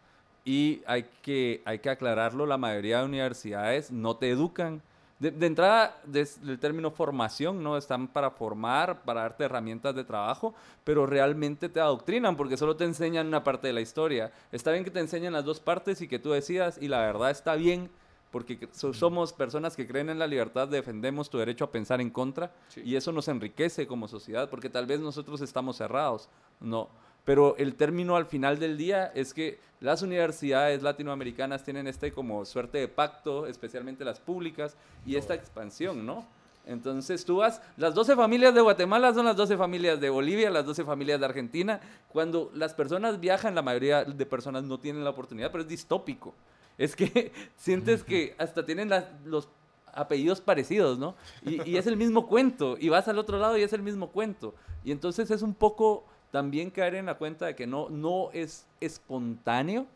y 0.45 0.83
hay 0.87 1.05
que, 1.23 1.63
hay 1.65 1.81
que 1.81 1.91
aclararlo, 1.91 2.47
la 2.47 2.57
mayoría 2.57 3.01
de 3.01 3.05
universidades 3.05 3.91
no 3.91 4.17
te 4.17 4.31
educan 4.31 4.83
de, 5.21 5.47
entrada, 5.47 6.01
del 6.05 6.59
término 6.59 6.91
formación, 6.91 7.63
¿no? 7.63 7.77
Están 7.77 8.09
para 8.09 8.31
formar, 8.31 9.03
para 9.03 9.21
darte 9.21 9.45
herramientas 9.45 9.95
de 9.95 10.03
trabajo, 10.03 10.55
pero 10.83 11.05
realmente 11.07 11.69
te 11.69 11.79
adoctrinan 11.79 12.37
porque 12.37 12.57
solo 12.57 12.75
te 12.75 12.85
enseñan 12.85 13.27
una 13.27 13.45
parte 13.45 13.67
de 13.67 13.75
la 13.75 13.83
historia. 13.83 14.33
Está 14.51 14.73
bien 14.73 14.83
que 14.83 14.91
te 14.91 15.01
enseñen 15.01 15.35
las 15.35 15.45
dos 15.45 15.61
partes 15.61 16.01
y 16.01 16.09
que 16.09 16.19
tú 16.19 16.31
decidas, 16.31 16.79
y 16.81 16.89
la 16.89 17.01
verdad 17.01 17.31
está 17.31 17.55
bien 17.55 17.91
porque 18.31 18.69
somos 18.73 19.33
personas 19.33 19.77
que 19.77 19.87
creen 19.87 20.09
en 20.09 20.19
la 20.19 20.27
libertad, 20.27 20.69
defendemos 20.69 21.29
tu 21.29 21.39
derecho 21.39 21.65
a 21.65 21.73
pensar 21.73 22.01
en 22.01 22.11
contra, 22.11 22.53
y 22.77 22.95
eso 22.95 23.11
nos 23.13 23.27
enriquece 23.29 23.89
como 23.89 24.09
sociedad, 24.09 24.49
porque 24.49 24.71
tal 24.71 24.87
vez 24.87 25.01
nosotros 25.01 25.41
estamos 25.41 25.77
cerrados. 25.77 26.29
No 26.61 26.89
pero 27.31 27.55
el 27.59 27.77
término 27.77 28.17
al 28.17 28.27
final 28.27 28.59
del 28.59 28.77
día 28.77 29.13
es 29.15 29.33
que 29.33 29.61
las 29.79 30.03
universidades 30.03 30.83
latinoamericanas 30.83 31.63
tienen 31.63 31.87
este 31.87 32.11
como 32.11 32.45
suerte 32.45 32.79
de 32.79 32.89
pacto, 32.89 33.47
especialmente 33.47 34.05
las 34.05 34.19
públicas, 34.19 34.77
y 35.07 35.15
esta 35.15 35.35
expansión, 35.35 36.05
¿no? 36.05 36.27
Entonces 36.67 37.25
tú 37.25 37.37
vas, 37.37 37.63
las 37.77 37.95
12 37.95 38.17
familias 38.17 38.53
de 38.53 38.61
Guatemala 38.61 39.15
son 39.15 39.27
las 39.27 39.37
12 39.37 39.57
familias 39.57 40.01
de 40.01 40.11
Bolivia, 40.11 40.51
las 40.51 40.67
12 40.67 40.83
familias 40.83 41.21
de 41.21 41.27
Argentina. 41.27 41.81
Cuando 42.13 42.51
las 42.53 42.75
personas 42.75 43.21
viajan, 43.21 43.55
la 43.55 43.63
mayoría 43.63 44.03
de 44.03 44.27
personas 44.27 44.65
no 44.65 44.81
tienen 44.81 45.05
la 45.05 45.11
oportunidad, 45.11 45.53
pero 45.53 45.63
es 45.63 45.69
distópico. 45.69 46.35
Es 46.79 46.97
que 46.97 47.31
sientes 47.57 48.03
que 48.03 48.35
hasta 48.39 48.67
tienen 48.67 48.91
los 49.25 49.49
apellidos 49.95 50.41
parecidos, 50.41 50.99
¿no? 50.99 51.15
Y, 51.47 51.63
y, 51.71 51.77
es 51.77 51.87
el 51.87 51.97
mismo 51.97 52.27
cuento. 52.27 52.77
Y 52.77 52.89
vas 52.89 53.07
al 53.07 53.21
otro 53.21 53.39
lado 53.39 53.57
y 53.57 53.63
es 53.63 53.73
el 53.73 53.83
mismo 53.83 54.09
cuento. 54.09 54.53
Y 54.83 54.91
entonces 54.91 55.31
es 55.31 55.43
un 55.43 55.55
poco 55.55 56.03
también 56.31 56.71
caer 56.71 56.95
en 56.95 57.07
la 57.07 57.17
cuenta 57.17 57.47
de 57.47 57.57
que 57.57 57.67
no, 57.67 57.89
no 57.89 58.31
es 58.33 58.67
espontáneo 58.81 59.87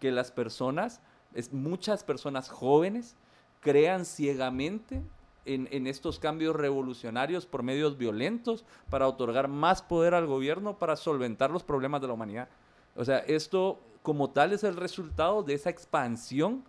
que 0.00 0.12
las 0.12 0.30
personas, 0.30 1.00
es, 1.34 1.52
muchas 1.52 2.04
personas 2.04 2.48
jóvenes, 2.48 3.16
crean 3.60 4.04
ciegamente 4.04 5.02
en, 5.46 5.68
en, 5.70 5.86
estos 5.86 6.18
cambios 6.18 6.54
revolucionarios 6.56 7.46
por 7.46 7.62
medios 7.62 7.98
violentos 7.98 8.64
para 8.90 9.08
otorgar 9.08 9.48
más 9.48 9.82
poder 9.82 10.14
al 10.14 10.26
gobierno 10.26 10.78
para 10.78 10.96
solventar 10.96 11.50
los 11.50 11.64
problemas 11.64 12.00
de 12.00 12.06
la 12.06 12.14
humanidad. 12.14 12.48
O 12.96 13.04
sea, 13.04 13.18
esto 13.18 13.80
como 14.02 14.30
tal 14.30 14.52
es 14.52 14.64
el 14.64 14.76
resultado 14.76 15.42
de 15.42 15.54
esa 15.54 15.70
expansión 15.70 16.64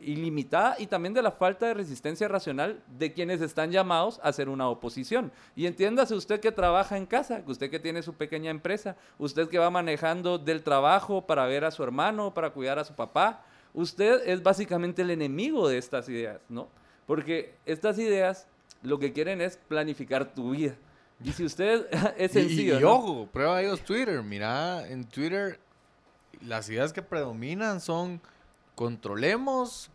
ilimitada 0.00 0.76
y 0.78 0.86
también 0.86 1.14
de 1.14 1.22
la 1.22 1.32
falta 1.32 1.66
de 1.66 1.74
resistencia 1.74 2.28
racional 2.28 2.82
de 2.98 3.12
quienes 3.12 3.40
están 3.40 3.70
llamados 3.70 4.20
a 4.22 4.28
hacer 4.28 4.48
una 4.48 4.68
oposición. 4.68 5.32
Y 5.56 5.66
entiéndase 5.66 6.14
usted 6.14 6.40
que 6.40 6.52
trabaja 6.52 6.96
en 6.96 7.06
casa, 7.06 7.42
usted 7.46 7.70
que 7.70 7.78
tiene 7.78 8.02
su 8.02 8.14
pequeña 8.14 8.50
empresa, 8.50 8.96
usted 9.18 9.48
que 9.48 9.58
va 9.58 9.70
manejando 9.70 10.38
del 10.38 10.62
trabajo 10.62 11.26
para 11.26 11.46
ver 11.46 11.64
a 11.64 11.70
su 11.70 11.82
hermano, 11.82 12.34
para 12.34 12.50
cuidar 12.50 12.78
a 12.78 12.84
su 12.84 12.94
papá, 12.94 13.44
usted 13.74 14.22
es 14.26 14.42
básicamente 14.42 15.02
el 15.02 15.10
enemigo 15.10 15.68
de 15.68 15.78
estas 15.78 16.08
ideas, 16.08 16.40
¿no? 16.48 16.68
Porque 17.06 17.54
estas 17.66 17.98
ideas 17.98 18.46
lo 18.82 18.98
que 18.98 19.12
quieren 19.12 19.40
es 19.40 19.56
planificar 19.56 20.34
tu 20.34 20.50
vida. 20.50 20.74
Y 21.22 21.32
si 21.32 21.44
usted 21.44 21.86
es 22.16 22.32
sencillo. 22.32 22.78
Y, 22.78 22.84
ojo, 22.84 23.26
prueba 23.26 23.60
ellos 23.62 23.80
Twitter. 23.82 24.22
Mira, 24.22 24.86
en 24.88 25.04
Twitter 25.04 25.58
las 26.42 26.68
ideas 26.68 26.92
que 26.92 27.02
predominan 27.02 27.80
son 27.80 28.20
controlemos 28.78 29.90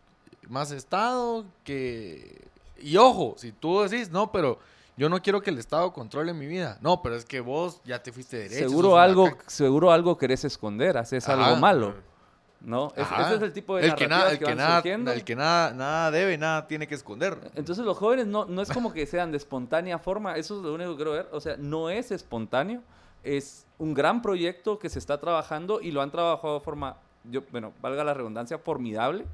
más 0.49 0.71
Estado, 0.71 1.45
que... 1.63 2.41
Y 2.81 2.97
ojo, 2.97 3.35
si 3.37 3.53
tú 3.53 3.79
decís, 3.79 4.11
no, 4.11 4.29
pero 4.29 4.59
yo 4.97 5.07
no 5.07 5.21
quiero 5.21 5.41
que 5.41 5.51
el 5.51 5.57
Estado 5.57 5.93
controle 5.93 6.33
mi 6.33 6.47
vida. 6.47 6.79
No, 6.81 7.01
pero 7.01 7.15
es 7.15 7.23
que 7.23 7.39
vos 7.39 7.79
ya 7.85 8.03
te 8.03 8.11
fuiste 8.11 8.39
derecho. 8.39 8.67
Seguro 8.67 8.97
algo, 8.97 9.29
seguro 9.47 9.89
algo 9.89 10.17
querés 10.17 10.43
esconder, 10.43 10.97
haces 10.97 11.29
algo 11.29 11.55
malo. 11.55 11.93
¿no? 12.59 12.91
ese 12.97 13.35
es 13.35 13.41
el 13.41 13.53
tipo 13.53 13.77
de 13.77 13.85
el 13.85 13.95
que 13.95 14.05
nada, 14.05 14.31
el 14.31 14.39
que, 14.39 14.53
nada, 14.53 14.81
El 15.13 15.23
que 15.23 15.35
nada, 15.37 15.73
nada 15.73 16.11
debe, 16.11 16.37
nada 16.37 16.67
tiene 16.67 16.85
que 16.85 16.95
esconder. 16.95 17.37
Entonces 17.55 17.85
los 17.85 17.97
jóvenes 17.97 18.27
no, 18.27 18.43
no 18.43 18.61
es 18.61 18.69
como 18.69 18.91
que 18.91 19.05
sean 19.05 19.31
de 19.31 19.37
espontánea 19.37 19.97
forma, 19.97 20.35
eso 20.35 20.57
es 20.57 20.63
lo 20.63 20.73
único 20.73 20.91
que 20.91 20.95
quiero 20.97 21.11
ver. 21.11 21.29
O 21.31 21.39
sea, 21.39 21.55
no 21.57 21.89
es 21.89 22.11
espontáneo, 22.11 22.81
es 23.23 23.65
un 23.77 23.93
gran 23.93 24.21
proyecto 24.21 24.77
que 24.77 24.89
se 24.89 24.99
está 24.99 25.21
trabajando 25.21 25.79
y 25.79 25.91
lo 25.91 26.01
han 26.01 26.11
trabajado 26.11 26.55
de 26.55 26.59
forma, 26.59 26.97
yo, 27.29 27.43
bueno, 27.51 27.73
valga 27.81 28.03
la 28.03 28.13
redundancia, 28.13 28.57
formidable. 28.57 29.25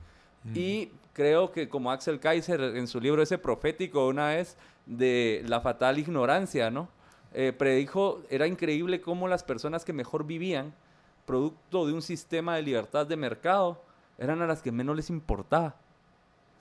Y 0.55 0.91
creo 1.13 1.51
que 1.51 1.67
como 1.67 1.91
Axel 1.91 2.19
Kaiser 2.19 2.61
en 2.61 2.87
su 2.87 3.01
libro 3.01 3.21
ese 3.21 3.37
profético 3.37 4.07
una 4.07 4.29
vez 4.29 4.57
de 4.85 5.43
la 5.47 5.59
fatal 5.59 5.99
ignorancia, 5.99 6.71
¿no? 6.71 6.87
Eh, 7.33 7.53
predijo, 7.55 8.23
era 8.29 8.47
increíble 8.47 9.01
cómo 9.01 9.27
las 9.27 9.43
personas 9.43 9.85
que 9.85 9.93
mejor 9.93 10.25
vivían, 10.25 10.73
producto 11.25 11.85
de 11.85 11.93
un 11.93 12.01
sistema 12.01 12.55
de 12.55 12.63
libertad 12.63 13.05
de 13.05 13.17
mercado, 13.17 13.81
eran 14.17 14.41
a 14.41 14.47
las 14.47 14.61
que 14.61 14.71
menos 14.71 14.95
les 14.95 15.09
importaba. 15.09 15.75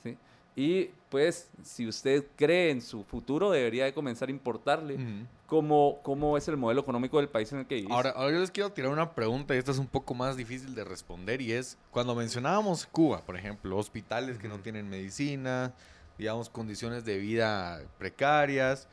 ¿sí? 0.03 0.19
Y 0.59 0.91
pues, 1.09 1.49
si 1.63 1.87
usted 1.87 2.27
cree 2.35 2.73
en 2.73 2.83
su 2.83 3.05
futuro, 3.05 3.53
debería 3.53 3.85
de 3.85 3.95
comenzar 3.95 4.27
a 4.27 4.33
importarle 4.33 4.99
cómo, 5.47 6.01
cómo, 6.03 6.37
es 6.37 6.49
el 6.49 6.57
modelo 6.57 6.81
económico 6.81 7.19
del 7.19 7.29
país 7.29 7.53
en 7.53 7.61
el 7.61 7.67
que 7.67 7.77
vive. 7.77 7.93
Ahora, 7.93 8.11
ahora 8.11 8.33
yo 8.33 8.41
les 8.41 8.51
quiero 8.51 8.73
tirar 8.73 8.91
una 8.91 9.15
pregunta 9.15 9.55
y 9.55 9.59
esta 9.59 9.71
es 9.71 9.79
un 9.79 9.87
poco 9.87 10.15
más 10.15 10.37
difícil 10.37 10.75
de 10.75 10.83
responder 10.83 11.41
y 11.41 11.53
es, 11.53 11.79
cuando 11.93 12.13
mencionábamos 12.17 12.87
Cuba, 12.87 13.25
por 13.25 13.37
ejemplo, 13.37 13.77
hospitales 13.77 14.39
que 14.39 14.49
no 14.49 14.59
tienen 14.59 14.89
medicina, 14.89 15.73
digamos, 16.19 16.51
condiciones 16.51 17.05
de 17.05 17.19
vida 17.19 17.81
precarias, 17.97 18.89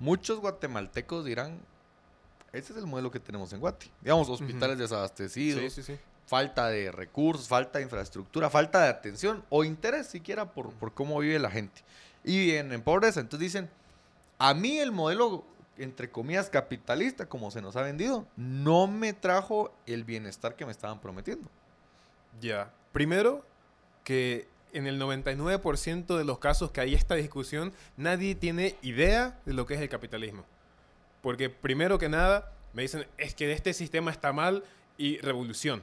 muchos 0.00 0.40
guatemaltecos 0.40 1.26
dirán, 1.26 1.60
ese 2.54 2.72
es 2.72 2.78
el 2.78 2.86
modelo 2.86 3.10
que 3.10 3.20
tenemos 3.20 3.52
en 3.52 3.60
Guati. 3.60 3.90
Digamos, 4.00 4.30
hospitales 4.30 4.78
desabastecidos, 4.78 5.78
falta 6.32 6.68
de 6.68 6.90
recursos, 6.90 7.46
falta 7.46 7.78
de 7.78 7.84
infraestructura, 7.84 8.48
falta 8.48 8.80
de 8.80 8.88
atención 8.88 9.44
o 9.50 9.64
interés 9.64 10.06
siquiera 10.06 10.50
por, 10.50 10.72
por 10.72 10.94
cómo 10.94 11.18
vive 11.18 11.38
la 11.38 11.50
gente. 11.50 11.82
Y 12.24 12.38
viven 12.46 12.72
en 12.72 12.80
pobreza. 12.80 13.20
Entonces 13.20 13.48
dicen, 13.48 13.68
a 14.38 14.54
mí 14.54 14.78
el 14.78 14.92
modelo, 14.92 15.44
entre 15.76 16.08
comillas, 16.08 16.48
capitalista, 16.48 17.28
como 17.28 17.50
se 17.50 17.60
nos 17.60 17.76
ha 17.76 17.82
vendido, 17.82 18.26
no 18.38 18.86
me 18.86 19.12
trajo 19.12 19.74
el 19.84 20.04
bienestar 20.04 20.56
que 20.56 20.64
me 20.64 20.72
estaban 20.72 21.02
prometiendo. 21.02 21.50
Ya. 22.40 22.72
Primero, 22.92 23.44
que 24.02 24.48
en 24.72 24.86
el 24.86 24.98
99% 24.98 26.16
de 26.16 26.24
los 26.24 26.38
casos 26.38 26.70
que 26.70 26.80
hay 26.80 26.94
esta 26.94 27.14
discusión, 27.14 27.74
nadie 27.98 28.34
tiene 28.34 28.76
idea 28.80 29.38
de 29.44 29.52
lo 29.52 29.66
que 29.66 29.74
es 29.74 29.82
el 29.82 29.90
capitalismo. 29.90 30.46
Porque 31.20 31.50
primero 31.50 31.98
que 31.98 32.08
nada, 32.08 32.54
me 32.72 32.80
dicen, 32.80 33.06
es 33.18 33.34
que 33.34 33.52
este 33.52 33.74
sistema 33.74 34.10
está 34.10 34.32
mal 34.32 34.64
y 34.96 35.18
revolución. 35.18 35.82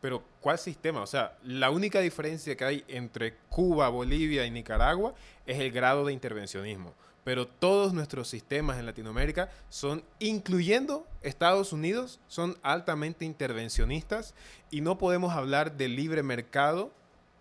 Pero 0.00 0.22
¿cuál 0.40 0.58
sistema? 0.58 1.02
O 1.02 1.06
sea, 1.06 1.36
la 1.42 1.70
única 1.70 2.00
diferencia 2.00 2.56
que 2.56 2.64
hay 2.64 2.84
entre 2.88 3.34
Cuba, 3.48 3.88
Bolivia 3.88 4.46
y 4.46 4.50
Nicaragua 4.50 5.14
es 5.46 5.58
el 5.58 5.72
grado 5.72 6.04
de 6.04 6.12
intervencionismo. 6.12 6.94
Pero 7.24 7.46
todos 7.46 7.92
nuestros 7.92 8.28
sistemas 8.28 8.78
en 8.78 8.86
Latinoamérica 8.86 9.50
son, 9.68 10.02
incluyendo 10.18 11.06
Estados 11.22 11.72
Unidos, 11.72 12.20
son 12.26 12.56
altamente 12.62 13.24
intervencionistas 13.24 14.34
y 14.70 14.80
no 14.80 14.96
podemos 14.98 15.34
hablar 15.34 15.76
de 15.76 15.88
libre 15.88 16.22
mercado 16.22 16.92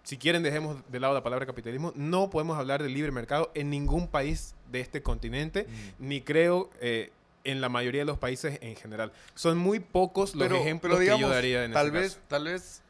si 0.07 0.17
quieren 0.17 0.41
dejemos 0.41 0.77
de 0.89 1.01
lado 1.01 1.13
la 1.13 1.21
palabra 1.21 1.45
capitalismo, 1.45 1.91
no 1.93 2.29
podemos 2.29 2.57
hablar 2.57 2.81
de 2.81 2.87
libre 2.87 3.11
mercado 3.11 3.51
en 3.55 3.69
ningún 3.69 4.07
país 4.07 4.55
de 4.71 4.79
este 4.79 5.03
continente, 5.03 5.67
mm. 5.67 6.07
ni 6.07 6.21
creo 6.21 6.69
eh, 6.79 7.11
en 7.47 7.61
la 7.61 7.69
mayoría 7.69 8.01
de 8.01 8.05
los 8.05 8.17
países 8.17 8.59
en 8.61 8.75
general. 8.75 9.11
Son 9.33 9.57
muy 9.57 9.79
pocos 9.79 10.35
los 10.35 10.51
ejemplos 10.51 10.99
que 10.99 11.17
yo 11.17 11.29
daría 11.29 11.63
en 11.63 11.71
tal 11.71 11.91
vez, 11.91 12.19
Tal 12.27 12.43
vez, 12.43 12.81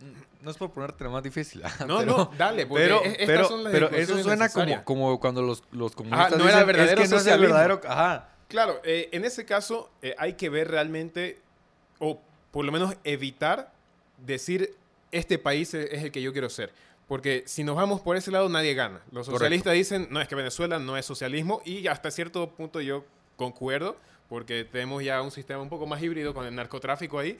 mm, 0.00 0.44
no 0.44 0.50
es 0.50 0.56
por 0.56 0.72
ponerte 0.72 1.04
lo 1.04 1.10
más 1.10 1.22
difícil. 1.22 1.62
No, 1.86 2.04
no, 2.04 2.30
dale, 2.36 2.66
pero, 2.66 3.00
pero, 3.24 3.90
eso 3.90 4.22
suena 4.22 4.48
como, 4.48 4.84
como 4.84 5.20
cuando 5.20 5.42
los, 5.42 5.62
los 5.70 5.94
comunistas 5.94 6.36
no 6.36 6.48
era 6.48 6.64
verdadero 6.64 7.02
es 7.02 7.08
que 7.08 7.14
no 7.14 7.20
es 7.20 7.26
el 7.26 7.40
verdadero, 7.40 7.80
ajá. 7.86 8.28
Claro, 8.48 8.80
eh, 8.82 9.08
en 9.12 9.24
ese 9.24 9.44
caso 9.44 9.90
eh, 10.02 10.14
hay 10.18 10.32
que 10.32 10.50
ver 10.50 10.68
realmente, 10.68 11.40
o 12.00 12.20
por 12.50 12.64
lo 12.64 12.72
menos 12.72 12.96
evitar 13.04 13.72
decir 14.18 14.74
este 15.12 15.38
país 15.38 15.72
es 15.72 16.02
el 16.02 16.10
que 16.10 16.20
yo 16.20 16.32
quiero 16.32 16.50
ser. 16.50 16.72
Porque 17.06 17.42
si 17.46 17.64
nos 17.64 17.74
vamos 17.74 18.00
por 18.00 18.16
ese 18.16 18.30
lado, 18.30 18.48
nadie 18.48 18.74
gana. 18.74 19.00
Los 19.10 19.26
socialistas 19.26 19.72
dicen, 19.72 20.06
no, 20.10 20.20
es 20.20 20.28
que 20.28 20.36
Venezuela 20.36 20.78
no 20.78 20.96
es 20.96 21.04
socialismo 21.04 21.60
y 21.64 21.88
hasta 21.88 22.10
cierto 22.10 22.48
punto 22.50 22.80
yo 22.80 23.04
concuerdo, 23.40 23.96
porque 24.28 24.64
tenemos 24.64 25.02
ya 25.02 25.22
un 25.22 25.30
sistema 25.30 25.62
un 25.62 25.70
poco 25.70 25.86
más 25.86 26.02
híbrido 26.02 26.34
con 26.34 26.46
el 26.46 26.54
narcotráfico 26.54 27.18
ahí. 27.18 27.38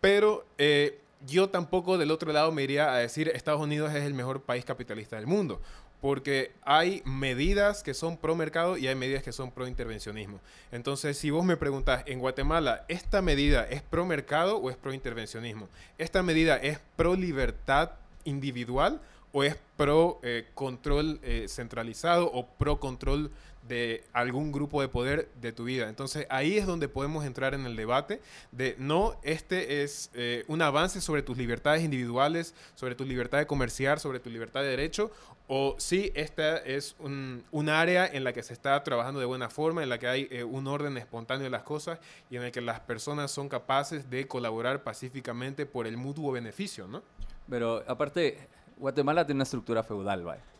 Pero 0.00 0.44
eh, 0.56 1.00
yo 1.26 1.50
tampoco 1.50 1.98
del 1.98 2.12
otro 2.12 2.32
lado 2.32 2.52
me 2.52 2.62
iría 2.62 2.92
a 2.92 2.98
decir 2.98 3.28
Estados 3.34 3.60
Unidos 3.60 3.92
es 3.92 4.04
el 4.04 4.14
mejor 4.14 4.42
país 4.42 4.64
capitalista 4.64 5.16
del 5.16 5.26
mundo 5.26 5.60
porque 6.02 6.50
hay 6.62 7.00
medidas 7.04 7.84
que 7.84 7.94
son 7.94 8.16
pro 8.16 8.34
mercado 8.34 8.76
y 8.76 8.88
hay 8.88 8.96
medidas 8.96 9.22
que 9.22 9.30
son 9.30 9.52
pro 9.52 9.68
intervencionismo. 9.68 10.40
Entonces, 10.72 11.16
si 11.16 11.30
vos 11.30 11.44
me 11.44 11.56
preguntás, 11.56 12.02
en 12.06 12.18
Guatemala, 12.18 12.84
¿esta 12.88 13.22
medida 13.22 13.64
es 13.68 13.82
pro 13.82 14.04
mercado 14.04 14.56
o 14.56 14.68
es 14.68 14.76
pro 14.76 14.92
intervencionismo? 14.92 15.68
¿Esta 15.98 16.24
medida 16.24 16.56
es 16.56 16.80
pro 16.96 17.14
libertad 17.14 17.92
individual 18.24 19.00
o 19.30 19.44
es 19.44 19.56
pro 19.76 20.18
eh, 20.24 20.48
control 20.54 21.20
eh, 21.22 21.46
centralizado 21.48 22.28
o 22.32 22.46
pro 22.46 22.80
control 22.80 23.30
de 23.72 24.04
algún 24.12 24.52
grupo 24.52 24.82
de 24.82 24.88
poder 24.88 25.30
de 25.40 25.50
tu 25.50 25.64
vida. 25.64 25.88
Entonces 25.88 26.26
ahí 26.28 26.58
es 26.58 26.66
donde 26.66 26.88
podemos 26.88 27.24
entrar 27.24 27.54
en 27.54 27.64
el 27.64 27.74
debate 27.74 28.20
de 28.50 28.76
no, 28.78 29.16
este 29.22 29.82
es 29.82 30.10
eh, 30.12 30.44
un 30.46 30.60
avance 30.60 31.00
sobre 31.00 31.22
tus 31.22 31.38
libertades 31.38 31.82
individuales, 31.82 32.54
sobre 32.74 32.94
tu 32.94 33.06
libertad 33.06 33.38
de 33.38 33.46
comerciar, 33.46 33.98
sobre 33.98 34.20
tu 34.20 34.28
libertad 34.28 34.60
de 34.60 34.68
derecho, 34.68 35.10
o 35.48 35.74
sí, 35.78 36.12
esta 36.14 36.58
es 36.58 36.96
un, 36.98 37.44
área 37.70 38.06
en 38.06 38.24
la 38.24 38.34
que 38.34 38.42
se 38.42 38.52
está 38.52 38.82
trabajando 38.84 39.20
de 39.20 39.26
buena 39.26 39.48
forma, 39.48 39.82
en 39.82 39.88
la 39.88 39.98
que 39.98 40.06
hay 40.06 40.28
eh, 40.30 40.44
un 40.44 40.66
orden 40.66 40.98
espontáneo 40.98 41.44
de 41.44 41.50
las 41.50 41.62
cosas 41.62 41.98
y 42.30 42.36
en 42.36 42.42
el 42.42 42.52
que 42.52 42.60
las 42.60 42.80
personas 42.80 43.30
son 43.30 43.48
capaces 43.48 44.10
de 44.10 44.28
colaborar 44.28 44.82
pacíficamente 44.82 45.64
por 45.64 45.86
el 45.86 45.96
mutuo 45.96 46.30
beneficio, 46.30 46.86
¿no? 46.88 47.02
Pero 47.48 47.82
aparte, 47.88 48.36
Guatemala 48.76 49.24
tiene 49.24 49.38
una 49.38 49.44
estructura 49.44 49.82
feudal, 49.82 50.22
¿vale? 50.22 50.51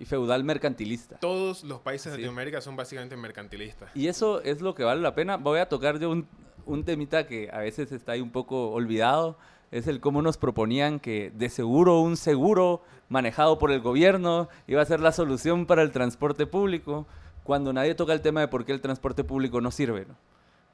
Y 0.00 0.06
feudal 0.06 0.42
mercantilista. 0.42 1.18
Todos 1.18 1.62
los 1.62 1.80
países 1.80 2.06
de 2.06 2.18
Latinoamérica 2.18 2.60
son 2.60 2.74
básicamente 2.74 3.16
mercantilistas. 3.16 3.94
Y 3.94 4.08
eso 4.08 4.40
es 4.40 4.60
lo 4.60 4.74
que 4.74 4.82
vale 4.82 5.00
la 5.00 5.14
pena. 5.14 5.36
Voy 5.36 5.60
a 5.60 5.68
tocar 5.68 6.00
yo 6.00 6.10
un, 6.10 6.26
un 6.66 6.84
temita 6.84 7.26
que 7.28 7.48
a 7.52 7.58
veces 7.58 7.92
está 7.92 8.12
ahí 8.12 8.20
un 8.20 8.32
poco 8.32 8.70
olvidado 8.72 9.36
es 9.70 9.86
el 9.86 10.00
cómo 10.00 10.22
nos 10.22 10.36
proponían 10.36 10.98
que 10.98 11.30
de 11.34 11.48
seguro 11.48 12.00
un 12.00 12.16
seguro 12.16 12.82
manejado 13.08 13.58
por 13.58 13.70
el 13.70 13.80
gobierno 13.80 14.48
iba 14.66 14.82
a 14.82 14.86
ser 14.86 15.00
la 15.00 15.12
solución 15.12 15.66
para 15.66 15.82
el 15.82 15.92
transporte 15.92 16.46
público, 16.46 17.06
cuando 17.44 17.72
nadie 17.72 17.94
toca 17.94 18.12
el 18.12 18.20
tema 18.20 18.40
de 18.40 18.48
por 18.48 18.64
qué 18.64 18.72
el 18.72 18.80
transporte 18.80 19.24
público 19.24 19.60
no 19.60 19.70
sirve. 19.70 20.06
¿no? 20.06 20.16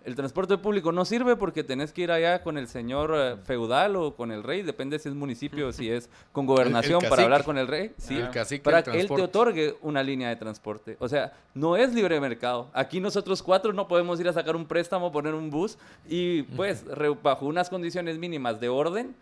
El 0.06 0.14
transporte 0.14 0.56
público 0.56 0.92
no 0.92 1.04
sirve 1.04 1.34
porque 1.34 1.64
tenés 1.64 1.92
que 1.92 2.02
ir 2.02 2.12
allá 2.12 2.44
con 2.44 2.58
el 2.58 2.68
señor 2.68 3.12
eh, 3.16 3.36
feudal 3.42 3.96
o 3.96 4.14
con 4.14 4.30
el 4.30 4.44
rey, 4.44 4.62
depende 4.62 5.00
si 5.00 5.08
es 5.08 5.16
municipio 5.16 5.66
o 5.66 5.72
si 5.72 5.90
es 5.90 6.08
con 6.30 6.46
gobernación 6.46 7.02
para 7.10 7.24
hablar 7.24 7.42
con 7.42 7.58
el 7.58 7.66
rey, 7.66 7.92
sí, 7.98 8.22
para 8.62 8.84
que 8.84 9.00
él 9.00 9.08
te 9.08 9.20
otorgue 9.20 9.76
una 9.82 10.04
línea 10.04 10.28
de 10.28 10.36
transporte. 10.36 10.96
O 11.00 11.08
sea, 11.08 11.32
no 11.54 11.76
es 11.76 11.92
libre 11.92 12.20
mercado. 12.20 12.70
Aquí 12.72 13.00
nosotros 13.00 13.42
cuatro 13.42 13.72
no 13.72 13.88
podemos 13.88 14.20
ir 14.20 14.28
a 14.28 14.32
sacar 14.32 14.54
un 14.54 14.64
préstamo, 14.64 15.10
poner 15.10 15.34
un 15.34 15.50
bus 15.50 15.76
y 16.08 16.44
pues 16.44 16.84
bajo 17.20 17.46
unas 17.46 17.68
condiciones 17.68 18.16
mínimas 18.16 18.60
de 18.60 18.68
orden 18.68 19.12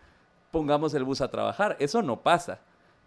pongamos 0.50 0.92
el 0.92 1.04
bus 1.04 1.22
a 1.22 1.30
trabajar. 1.30 1.78
Eso 1.80 2.02
no 2.02 2.20
pasa. 2.20 2.58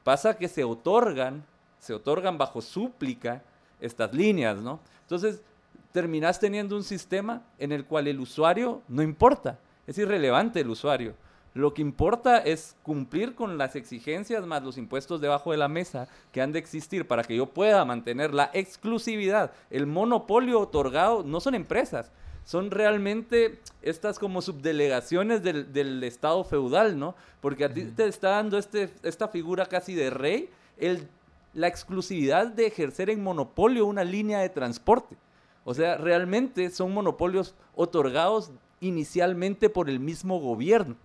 Pasa 0.03 0.35
que 0.35 0.47
se 0.47 0.63
otorgan, 0.63 1.45
se 1.77 1.93
otorgan 1.93 2.39
bajo 2.39 2.59
súplica 2.59 3.43
estas 3.79 4.15
líneas, 4.15 4.57
¿no? 4.57 4.79
Entonces, 5.03 5.43
terminas 5.91 6.39
teniendo 6.39 6.75
un 6.75 6.83
sistema 6.83 7.43
en 7.57 7.71
el 7.71 7.85
cual 7.85 8.07
el 8.07 8.19
usuario 8.19 8.81
no 8.87 9.01
importa, 9.01 9.59
es 9.85 9.97
irrelevante 9.97 10.59
el 10.61 10.69
usuario. 10.69 11.15
Lo 11.53 11.73
que 11.73 11.81
importa 11.81 12.37
es 12.37 12.75
cumplir 12.83 13.33
con 13.33 13.57
las 13.57 13.75
exigencias 13.75 14.45
más 14.45 14.61
los 14.61 14.77
impuestos 14.77 15.21
debajo 15.21 15.51
de 15.51 15.57
la 15.57 15.67
mesa 15.67 16.07
que 16.31 16.39
han 16.39 16.51
de 16.51 16.59
existir 16.59 17.07
para 17.07 17.23
que 17.23 17.35
yo 17.35 17.47
pueda 17.47 17.83
mantener 17.83 18.31
la 18.31 18.51
exclusividad. 18.53 19.51
El 19.71 19.87
monopolio 19.87 20.59
otorgado 20.59 21.23
no 21.23 21.39
son 21.39 21.55
empresas, 21.55 22.11
son 22.43 22.69
realmente 22.69 23.59
estas 23.81 24.19
como 24.19 24.43
subdelegaciones 24.43 25.41
del, 25.41 26.03
Estado 26.03 26.43
feudal, 26.43 26.99
¿no? 26.99 27.15
Porque 27.41 27.65
a 27.65 27.73
ti 27.73 27.85
te 27.85 28.07
está 28.07 28.29
dando 28.29 28.59
este, 28.59 28.93
esta 29.01 29.27
figura 29.27 29.65
casi 29.65 29.95
de 29.95 30.11
rey, 30.11 30.49
el, 30.77 31.07
la 31.55 31.67
exclusividad 31.67 32.47
de 32.47 32.67
ejercer 32.67 33.09
en 33.09 33.23
monopolio 33.23 33.87
una 33.87 34.03
línea 34.03 34.39
de 34.39 34.49
transporte. 34.49 35.17
O 35.69 35.73
sea, 35.73 35.97
realmente 35.97 36.69
son 36.69 36.93
monopolios 36.93 37.53
otorgados 37.75 38.51
inicialmente 38.79 39.69
por 39.69 39.89
el 39.89 39.99
mismo 39.99 40.39
gobierno. 40.39 40.95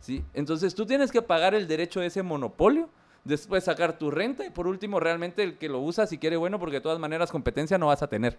¿sí? 0.00 0.24
Entonces 0.34 0.74
tú 0.74 0.86
tienes 0.86 1.12
que 1.12 1.22
pagar 1.22 1.54
el 1.54 1.68
derecho 1.68 2.00
de 2.00 2.06
ese 2.06 2.24
monopolio, 2.24 2.88
después 3.22 3.62
sacar 3.62 3.96
tu 4.00 4.10
renta 4.10 4.44
y 4.44 4.50
por 4.50 4.66
último 4.66 4.98
realmente 4.98 5.44
el 5.44 5.56
que 5.56 5.68
lo 5.68 5.78
usa 5.78 6.08
si 6.08 6.18
quiere 6.18 6.36
bueno 6.36 6.58
porque 6.58 6.78
de 6.78 6.80
todas 6.80 6.98
maneras 6.98 7.30
competencia 7.30 7.78
no 7.78 7.86
vas 7.86 8.02
a 8.02 8.08
tener. 8.08 8.36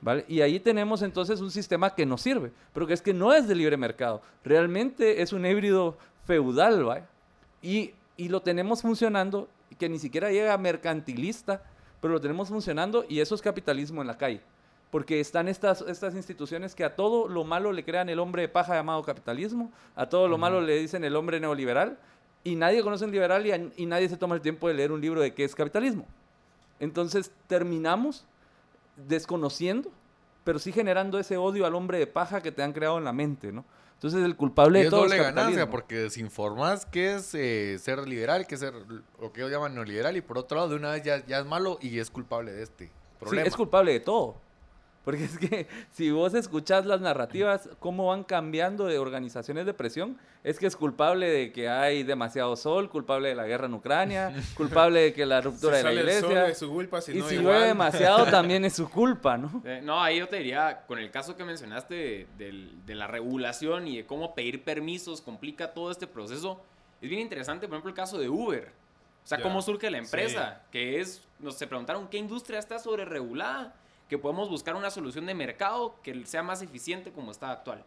¿Vale? 0.00 0.24
Y 0.28 0.40
ahí 0.40 0.58
tenemos 0.60 1.02
entonces 1.02 1.42
un 1.42 1.50
sistema 1.50 1.94
que 1.94 2.06
nos 2.06 2.22
sirve, 2.22 2.50
pero 2.72 2.86
que 2.86 2.94
es 2.94 3.02
que 3.02 3.12
no 3.12 3.34
es 3.34 3.46
de 3.46 3.54
libre 3.54 3.76
mercado, 3.76 4.22
realmente 4.44 5.20
es 5.20 5.34
un 5.34 5.44
híbrido 5.44 5.98
feudal, 6.24 6.88
¿va? 6.88 7.06
Y, 7.60 7.92
y 8.16 8.30
lo 8.30 8.40
tenemos 8.40 8.80
funcionando, 8.80 9.46
que 9.78 9.90
ni 9.90 9.98
siquiera 9.98 10.30
llega 10.30 10.56
mercantilista, 10.56 11.62
pero 12.00 12.14
lo 12.14 12.20
tenemos 12.22 12.48
funcionando 12.48 13.04
y 13.06 13.20
eso 13.20 13.34
es 13.34 13.42
capitalismo 13.42 14.00
en 14.00 14.06
la 14.06 14.16
calle. 14.16 14.40
Porque 14.96 15.20
están 15.20 15.46
estas, 15.46 15.82
estas 15.82 16.14
instituciones 16.14 16.74
que 16.74 16.82
a 16.82 16.96
todo 16.96 17.28
lo 17.28 17.44
malo 17.44 17.70
le 17.70 17.84
crean 17.84 18.08
el 18.08 18.18
hombre 18.18 18.40
de 18.40 18.48
paja 18.48 18.76
llamado 18.76 19.02
capitalismo, 19.02 19.70
a 19.94 20.08
todo 20.08 20.26
lo 20.26 20.38
malo 20.38 20.62
le 20.62 20.78
dicen 20.78 21.04
el 21.04 21.16
hombre 21.16 21.38
neoliberal, 21.38 21.98
y 22.44 22.54
nadie 22.54 22.82
conoce 22.82 23.04
un 23.04 23.10
liberal 23.10 23.44
y, 23.44 23.82
y 23.82 23.84
nadie 23.84 24.08
se 24.08 24.16
toma 24.16 24.36
el 24.36 24.40
tiempo 24.40 24.68
de 24.68 24.72
leer 24.72 24.92
un 24.92 25.02
libro 25.02 25.20
de 25.20 25.34
qué 25.34 25.44
es 25.44 25.54
capitalismo. 25.54 26.06
Entonces 26.80 27.30
terminamos 27.46 28.24
desconociendo, 29.06 29.92
pero 30.44 30.58
sí 30.58 30.72
generando 30.72 31.18
ese 31.18 31.36
odio 31.36 31.66
al 31.66 31.74
hombre 31.74 31.98
de 31.98 32.06
paja 32.06 32.40
que 32.40 32.50
te 32.50 32.62
han 32.62 32.72
creado 32.72 32.96
en 32.96 33.04
la 33.04 33.12
mente, 33.12 33.52
¿no? 33.52 33.66
Entonces 33.96 34.24
el 34.24 34.34
culpable 34.34 34.84
de 34.84 34.88
todo 34.88 35.04
es 35.04 35.14
ganancia 35.14 35.68
porque 35.68 35.96
desinformas 35.96 36.86
qué 36.86 37.16
es 37.16 37.34
eh, 37.34 37.78
ser 37.78 38.08
liberal, 38.08 38.46
qué 38.46 38.54
es 38.54 38.62
ser 38.62 38.72
lo 39.20 39.30
que 39.30 39.42
ellos 39.42 39.52
llaman 39.52 39.74
neoliberal 39.74 40.16
y 40.16 40.22
por 40.22 40.38
otro 40.38 40.56
lado 40.56 40.70
de 40.70 40.76
una 40.76 40.92
vez 40.92 41.02
ya, 41.02 41.22
ya 41.26 41.40
es 41.40 41.44
malo 41.44 41.76
y 41.82 41.98
es 41.98 42.10
culpable 42.10 42.50
de 42.50 42.62
este 42.62 42.90
problema. 43.20 43.44
Sí, 43.44 43.48
es 43.48 43.56
culpable 43.56 43.92
de 43.92 44.00
todo. 44.00 44.45
Porque 45.06 45.22
es 45.22 45.38
que 45.38 45.68
si 45.92 46.10
vos 46.10 46.34
escuchás 46.34 46.84
las 46.84 47.00
narrativas, 47.00 47.70
cómo 47.78 48.08
van 48.08 48.24
cambiando 48.24 48.86
de 48.86 48.98
organizaciones 48.98 49.64
de 49.64 49.72
presión, 49.72 50.18
es 50.42 50.58
que 50.58 50.66
es 50.66 50.74
culpable 50.74 51.30
de 51.30 51.52
que 51.52 51.68
hay 51.68 52.02
demasiado 52.02 52.56
sol, 52.56 52.90
culpable 52.90 53.28
de 53.28 53.36
la 53.36 53.46
guerra 53.46 53.66
en 53.66 53.74
Ucrania, 53.74 54.34
culpable 54.56 55.02
de 55.02 55.12
que 55.12 55.24
la 55.24 55.40
ruptura 55.40 55.76
de 55.76 55.84
la 55.84 55.92
iglesia. 55.92 56.52
su 56.56 56.68
culpa, 56.68 56.98
y 56.98 57.22
si 57.22 57.36
llueve 57.36 57.68
demasiado 57.68 58.26
también 58.32 58.64
es 58.64 58.72
su 58.72 58.90
culpa, 58.90 59.38
¿no? 59.38 59.62
Eh, 59.64 59.80
no, 59.80 60.02
ahí 60.02 60.18
yo 60.18 60.26
te 60.26 60.38
diría, 60.38 60.82
con 60.88 60.98
el 60.98 61.12
caso 61.12 61.36
que 61.36 61.44
mencionaste 61.44 62.26
de, 62.36 62.94
la 62.96 63.06
regulación 63.06 63.86
y 63.86 63.98
de 63.98 64.06
cómo 64.06 64.34
pedir 64.34 64.64
permisos 64.64 65.22
complica 65.22 65.72
todo 65.72 65.92
este 65.92 66.08
proceso, 66.08 66.60
es 67.00 67.08
bien 67.08 67.20
interesante, 67.20 67.68
por 67.68 67.76
ejemplo, 67.76 67.90
el 67.90 67.96
caso 67.96 68.18
de 68.18 68.28
Uber. 68.28 68.72
O 69.22 69.28
sea, 69.28 69.40
cómo 69.40 69.62
surge 69.62 69.88
la 69.88 69.98
empresa, 69.98 70.62
que 70.72 71.00
es, 71.00 71.22
nos 71.38 71.56
se 71.56 71.68
preguntaron 71.68 72.08
qué 72.08 72.18
industria 72.18 72.58
está 72.58 72.80
sobre 72.80 73.04
regulada 73.04 73.72
que 74.08 74.18
podemos 74.18 74.48
buscar 74.48 74.74
una 74.76 74.90
solución 74.90 75.26
de 75.26 75.34
mercado 75.34 75.96
que 76.02 76.24
sea 76.26 76.42
más 76.42 76.62
eficiente 76.62 77.12
como 77.12 77.30
está 77.30 77.50
actual. 77.50 77.84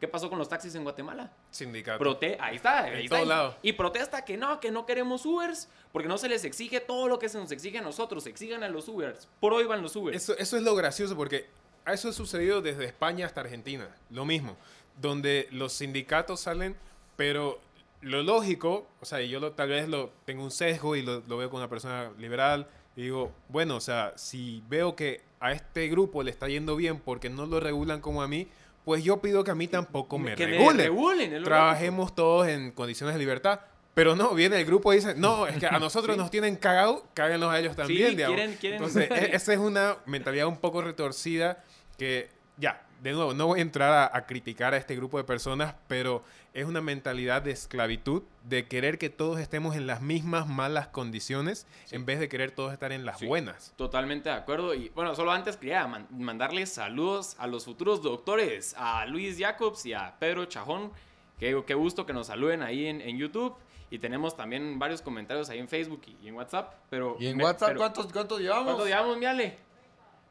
¿Qué 0.00 0.08
pasó 0.08 0.30
con 0.30 0.38
los 0.38 0.48
taxis 0.48 0.74
en 0.74 0.82
Guatemala? 0.82 1.30
Sindicato. 1.50 1.98
Prote 1.98 2.38
ahí 2.40 2.56
está, 2.56 2.84
ahí 2.84 3.04
está. 3.04 3.58
Y 3.62 3.74
protesta 3.74 4.24
que 4.24 4.38
no, 4.38 4.58
que 4.58 4.70
no 4.70 4.86
queremos 4.86 5.26
Ubers, 5.26 5.68
porque 5.92 6.08
no 6.08 6.16
se 6.16 6.28
les 6.28 6.44
exige 6.44 6.80
todo 6.80 7.06
lo 7.06 7.18
que 7.18 7.28
se 7.28 7.36
nos 7.36 7.52
exige 7.52 7.78
a 7.78 7.82
nosotros, 7.82 8.26
exigan 8.26 8.62
a 8.62 8.68
los 8.70 8.88
Ubers, 8.88 9.28
prohíban 9.40 9.82
los 9.82 9.94
Ubers. 9.96 10.16
Eso, 10.16 10.36
eso 10.38 10.56
es 10.56 10.62
lo 10.62 10.74
gracioso, 10.74 11.16
porque 11.16 11.48
eso 11.86 12.08
ha 12.08 12.12
sucedido 12.12 12.62
desde 12.62 12.86
España 12.86 13.26
hasta 13.26 13.42
Argentina, 13.42 13.94
lo 14.08 14.24
mismo, 14.24 14.56
donde 14.98 15.48
los 15.50 15.74
sindicatos 15.74 16.40
salen, 16.40 16.76
pero 17.16 17.60
lo 18.00 18.22
lógico, 18.22 18.86
o 19.02 19.04
sea, 19.04 19.20
yo 19.20 19.52
tal 19.52 19.68
vez 19.68 19.86
lo 19.86 20.12
tengo 20.24 20.42
un 20.42 20.50
sesgo 20.50 20.96
y 20.96 21.02
lo, 21.02 21.22
lo 21.28 21.36
veo 21.36 21.50
con 21.50 21.58
una 21.58 21.68
persona 21.68 22.10
liberal, 22.16 22.66
y 23.00 23.04
digo, 23.04 23.32
bueno, 23.48 23.76
o 23.76 23.80
sea, 23.80 24.12
si 24.16 24.62
veo 24.68 24.94
que 24.94 25.22
a 25.40 25.52
este 25.52 25.88
grupo 25.88 26.22
le 26.22 26.30
está 26.30 26.48
yendo 26.48 26.76
bien 26.76 27.00
porque 27.00 27.30
no 27.30 27.46
lo 27.46 27.58
regulan 27.58 28.02
como 28.02 28.20
a 28.20 28.28
mí, 28.28 28.46
pues 28.84 29.02
yo 29.02 29.22
pido 29.22 29.42
que 29.42 29.52
a 29.52 29.54
mí 29.54 29.68
tampoco 29.68 30.18
me 30.18 30.34
que 30.34 30.44
regulen. 30.44 30.76
Me 30.76 30.82
regulen 30.82 31.42
Trabajemos 31.42 32.14
todos 32.14 32.46
en 32.46 32.72
condiciones 32.72 33.14
de 33.14 33.18
libertad. 33.18 33.60
Pero 33.94 34.16
no, 34.16 34.34
viene 34.34 34.60
el 34.60 34.66
grupo 34.66 34.92
y 34.92 34.96
dice, 34.96 35.14
no, 35.14 35.46
es 35.46 35.56
que 35.56 35.66
a 35.66 35.78
nosotros 35.80 36.18
nos 36.18 36.30
tienen 36.30 36.56
cagado, 36.56 37.06
cáguenlos 37.14 37.50
a 37.50 37.58
ellos 37.58 37.74
también. 37.74 38.20
Entonces, 38.20 39.10
e-, 39.10 39.30
esa 39.34 39.54
es 39.54 39.58
una 39.58 39.96
mentalidad 40.04 40.46
un 40.46 40.58
poco 40.58 40.82
retorcida 40.82 41.64
que, 41.96 42.28
ya, 42.58 42.82
de 43.02 43.12
nuevo, 43.12 43.32
no 43.32 43.46
voy 43.46 43.60
a 43.60 43.62
entrar 43.62 44.10
a, 44.12 44.26
criticar 44.26 44.74
a 44.74 44.76
este 44.76 44.94
grupo 44.94 45.16
de 45.16 45.24
personas, 45.24 45.74
pero 45.88 46.22
es 46.52 46.66
una 46.66 46.80
mentalidad 46.80 47.42
de 47.42 47.52
esclavitud, 47.52 48.22
de 48.44 48.66
querer 48.66 48.98
que 48.98 49.10
todos 49.10 49.38
estemos 49.38 49.76
en 49.76 49.86
las 49.86 50.02
mismas 50.02 50.48
malas 50.48 50.88
condiciones, 50.88 51.66
en 51.90 52.06
vez 52.06 52.18
de 52.18 52.28
querer 52.28 52.50
todos 52.50 52.72
estar 52.72 52.92
en 52.92 53.04
las 53.04 53.22
buenas. 53.22 53.72
Totalmente 53.76 54.28
de 54.28 54.34
acuerdo. 54.34 54.74
Y 54.74 54.88
bueno, 54.90 55.14
solo 55.14 55.32
antes 55.32 55.56
quería 55.56 55.86
mandarles 56.10 56.72
saludos 56.72 57.36
a 57.38 57.46
los 57.46 57.64
futuros 57.64 58.02
doctores, 58.02 58.74
a 58.76 59.06
Luis 59.06 59.38
Jacobs 59.38 59.86
y 59.86 59.92
a 59.92 60.16
Pedro 60.18 60.46
Chajón. 60.46 60.92
Qué, 61.38 61.62
qué 61.66 61.74
gusto 61.74 62.04
que 62.04 62.12
nos 62.12 62.26
saluden 62.26 62.62
ahí 62.62 62.86
en, 62.86 63.16
YouTube. 63.16 63.54
Y 63.92 63.98
tenemos 63.98 64.36
también 64.36 64.78
varios 64.78 65.02
comentarios 65.02 65.50
ahí 65.50 65.58
en 65.58 65.68
Facebook 65.68 66.02
y, 66.22 66.28
en 66.28 66.34
WhatsApp. 66.34 66.74
Pero 66.90 67.16
¿Y 67.18 67.28
en 67.28 67.40
WhatsApp 67.40 67.76
¿cuántos, 67.76 68.12
cuántos 68.12 68.40
llevamos? 68.40 68.64
¿Cuántos 68.64 68.86
llevamos, 68.86 69.18
Miale? 69.18 69.69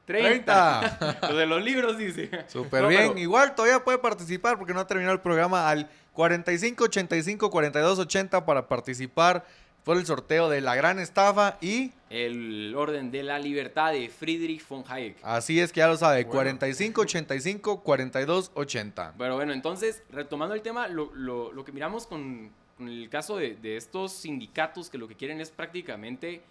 30. 0.09 1.19
Lo 1.29 1.35
de 1.35 1.45
los 1.45 1.63
libros, 1.63 1.95
dice. 1.95 2.31
Súper 2.47 2.87
bien. 2.87 3.15
Igual 3.19 3.53
todavía 3.53 3.83
puede 3.83 3.99
participar 3.99 4.57
porque 4.57 4.73
no 4.73 4.79
ha 4.79 4.87
terminado 4.87 5.13
el 5.13 5.21
programa 5.21 5.69
al 5.69 5.87
45 6.13 6.85
85 6.85 7.51
42 7.51 7.99
80 7.99 8.43
para 8.43 8.67
participar 8.67 9.45
por 9.83 9.97
el 9.97 10.07
sorteo 10.07 10.49
de 10.49 10.61
la 10.61 10.73
gran 10.73 10.97
estafa 10.97 11.59
y 11.61 11.91
el 12.09 12.73
orden 12.75 13.11
de 13.11 13.21
la 13.21 13.37
libertad 13.37 13.91
de 13.91 14.09
Friedrich 14.09 14.67
von 14.67 14.83
Hayek. 14.87 15.17
Así 15.21 15.59
es 15.59 15.71
que 15.71 15.77
ya 15.77 15.87
lo 15.87 15.95
sabe, 15.95 16.25
45 16.25 17.01
85 17.01 17.83
42 17.83 18.51
80. 18.55 19.13
Pero 19.15 19.35
bueno, 19.35 19.53
entonces, 19.53 20.01
retomando 20.11 20.55
el 20.55 20.63
tema, 20.63 20.87
lo, 20.87 21.11
lo, 21.13 21.53
lo 21.53 21.63
que 21.63 21.71
miramos 21.71 22.07
con, 22.07 22.49
con 22.77 22.87
el 22.87 23.09
caso 23.09 23.37
de, 23.37 23.55
de, 23.55 23.77
estos 23.77 24.11
sindicatos 24.13 24.89
que 24.89 24.97
lo 24.97 25.07
que 25.07 25.13
quieren 25.15 25.39
es 25.39 25.51
prácticamente 25.51 26.41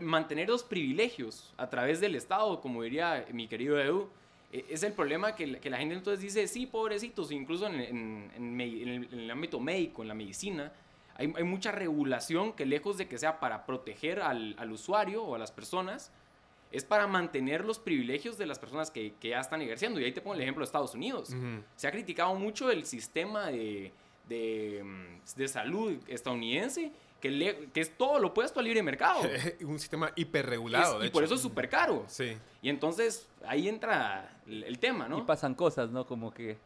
mantener 0.00 0.48
los 0.48 0.62
privilegios 0.62 1.52
a 1.56 1.68
través 1.68 2.00
del 2.00 2.14
Estado, 2.14 2.60
como 2.60 2.82
diría 2.82 3.26
mi 3.32 3.48
querido 3.48 3.80
Edu, 3.80 4.08
e, 4.52 4.66
es 4.70 4.82
el 4.82 4.92
problema 4.92 5.34
que, 5.34 5.46
la 5.46 5.78
gente 5.78 5.94
entonces 5.94 6.20
dice, 6.20 6.46
sí, 6.48 6.66
pobrecitos, 6.66 7.32
incluso 7.32 7.66
en, 7.66 8.30
el, 8.60 9.30
ámbito 9.30 9.60
médico, 9.60 10.02
en 10.02 10.08
la 10.08 10.14
medicina, 10.14 10.72
hay, 11.14 11.28
mucha 11.28 11.72
regulación 11.72 12.52
que 12.52 12.64
lejos 12.64 12.96
de 12.96 13.08
que 13.08 13.18
sea 13.18 13.40
para 13.40 13.66
proteger 13.66 14.20
al, 14.20 14.70
usuario 14.70 15.24
o 15.24 15.34
a 15.34 15.38
las 15.38 15.50
personas, 15.50 16.12
es 16.70 16.84
para 16.84 17.06
mantener 17.06 17.64
los 17.64 17.78
privilegios 17.78 18.36
de 18.36 18.44
las 18.44 18.58
personas 18.58 18.90
que, 18.90 19.14
ya 19.22 19.40
están 19.40 19.62
ejerciendo. 19.62 20.00
Y 20.00 20.04
ahí 20.04 20.12
te 20.12 20.20
pongo 20.20 20.34
el 20.34 20.42
ejemplo 20.42 20.60
de 20.60 20.66
Estados 20.66 20.94
Unidos. 20.94 21.34
Se 21.76 21.88
ha 21.88 21.90
criticado 21.90 22.34
mucho 22.34 22.70
el 22.70 22.84
sistema 22.84 23.46
de, 23.46 23.92
de 24.28 25.48
salud 25.48 25.98
estadounidense 26.06 26.92
que, 27.20 27.68
es 27.74 27.96
todo 27.96 28.18
lo 28.18 28.28
opuesto 28.28 28.60
al 28.60 28.66
libre 28.66 28.82
mercado. 28.82 29.22
un 29.64 29.78
sistema 29.78 30.12
hiperregulado. 30.16 31.04
y 31.04 31.10
por 31.10 31.24
eso 31.24 31.34
es 31.34 31.40
súper 31.40 31.68
caro. 31.68 32.04
Sí. 32.06 32.36
Y 32.62 32.68
entonces 32.68 33.28
ahí 33.46 33.68
entra 33.68 34.40
el, 34.46 34.78
tema, 34.78 35.08
¿no? 35.08 35.18
Y 35.18 35.22
pasan 35.22 35.54
cosas, 35.54 35.90
¿no? 35.90 36.06
Como 36.06 36.32
que 36.32 36.58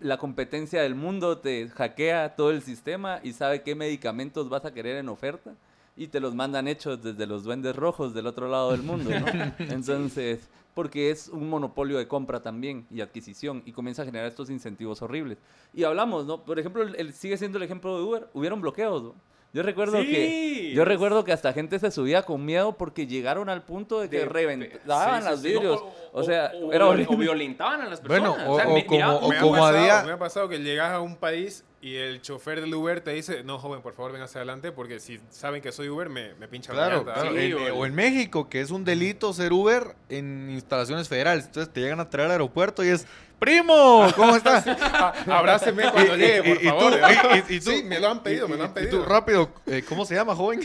la 0.00 0.18
competencia 0.18 0.82
del 0.82 0.94
mundo 0.94 1.38
te 1.38 1.68
hackea 1.68 2.36
todo 2.36 2.50
el 2.50 2.62
sistema 2.62 3.20
y 3.22 3.32
sabe 3.32 3.62
qué 3.62 3.74
medicamentos 3.74 4.48
vas 4.48 4.64
a 4.64 4.72
querer 4.72 4.96
en 4.96 5.08
oferta 5.08 5.54
y 5.96 6.08
te 6.08 6.20
los 6.20 6.34
mandan 6.34 6.68
hechos 6.68 7.02
desde 7.02 7.26
los 7.26 7.44
duendes 7.44 7.76
rojos 7.76 8.14
del 8.14 8.26
otro 8.26 8.48
lado 8.48 8.70
del 8.72 8.82
mundo, 8.82 9.10
¿no? 9.10 9.26
Entonces, 9.58 10.48
porque 10.74 11.10
es 11.10 11.28
un 11.28 11.50
monopolio 11.50 11.98
de 11.98 12.08
compra 12.08 12.40
también 12.40 12.86
y 12.90 13.00
adquisición 13.00 13.62
y 13.66 13.72
comienza 13.72 14.02
a 14.02 14.04
generar 14.06 14.28
estos 14.28 14.48
incentivos 14.48 15.02
horribles. 15.02 15.38
Y 15.74 15.84
hablamos, 15.84 16.26
¿no? 16.26 16.44
Por 16.44 16.58
ejemplo, 16.58 16.82
el, 16.82 17.12
sigue 17.12 17.36
siendo 17.36 17.58
el 17.58 17.64
ejemplo 17.64 17.96
de 17.96 18.04
Uber, 18.04 18.28
hubieron 18.32 18.60
bloqueos, 18.60 19.02
¿no? 19.02 19.14
Yo 19.52 19.62
recuerdo 19.62 19.98
que 19.98 20.72
yo 20.74 20.84
recuerdo 20.84 21.24
que 21.24 21.32
hasta 21.32 21.52
gente 21.52 21.78
se 21.78 21.90
subía 21.90 22.22
con 22.22 22.44
miedo 22.44 22.72
porque 22.78 23.06
llegaron 23.06 23.48
al 23.50 23.62
punto 23.62 24.00
de 24.00 24.08
que 24.08 24.24
reventaban 24.24 25.24
los 25.24 25.42
vidrios. 25.42 25.84
o, 26.12 26.22
sea, 26.22 26.52
era 26.72 26.88
o, 26.88 27.16
violentaban 27.16 27.82
a 27.82 27.88
las 27.88 28.00
personas. 28.00 28.46
Bueno, 28.46 28.54
o, 28.54 28.86
como, 28.86 29.14
o 29.16 29.32
como 29.40 29.72
me 29.72 30.12
ha 30.12 30.18
pasado 30.18 30.48
que 30.48 30.58
llegas 30.58 30.92
a 30.92 31.00
un 31.00 31.16
país 31.16 31.64
y 31.82 31.96
el 31.96 32.22
chofer 32.22 32.60
del 32.60 32.72
Uber 32.72 33.00
te 33.00 33.10
dice, 33.10 33.42
no, 33.42 33.58
joven, 33.58 33.82
por 33.82 33.92
favor, 33.92 34.12
ven 34.12 34.22
hacia 34.22 34.38
adelante, 34.38 34.70
porque 34.70 35.00
si 35.00 35.20
saben 35.30 35.60
que 35.60 35.72
soy 35.72 35.88
Uber, 35.88 36.08
me, 36.08 36.32
me 36.34 36.46
pinchan 36.46 36.76
claro, 36.76 37.04
la 37.04 37.12
claro. 37.12 37.76
o 37.76 37.84
en 37.84 37.94
México, 37.94 38.48
que 38.48 38.60
es 38.60 38.70
un 38.70 38.84
delito 38.84 39.32
ser 39.32 39.52
Uber 39.52 39.96
en 40.08 40.48
instalaciones 40.50 41.08
federales. 41.08 41.46
Entonces 41.46 41.72
te 41.72 41.80
llegan 41.80 41.98
a 41.98 42.08
traer 42.08 42.26
al 42.26 42.32
aeropuerto 42.32 42.84
y 42.84 42.88
es, 42.88 43.04
¡Primo! 43.40 44.06
¿Cómo 44.14 44.36
estás? 44.36 44.64
Abráceme 45.26 45.90
cuando 45.90 46.14
llegue, 46.14 46.54
por 46.54 46.62
favor. 46.62 47.00
Y, 47.48 47.58
tú, 47.58 47.72
sí, 47.72 47.82
me 47.82 47.98
lo 47.98 48.08
han 48.08 48.22
pedido, 48.22 48.46
me 48.46 48.56
lo 48.56 48.62
han 48.62 48.72
pedido. 48.72 48.98
Y 48.98 49.02
tú, 49.02 49.04
rápido, 49.04 49.50
eh, 49.66 49.84
¿cómo 49.88 50.04
se 50.04 50.14
llama, 50.14 50.36
joven? 50.36 50.60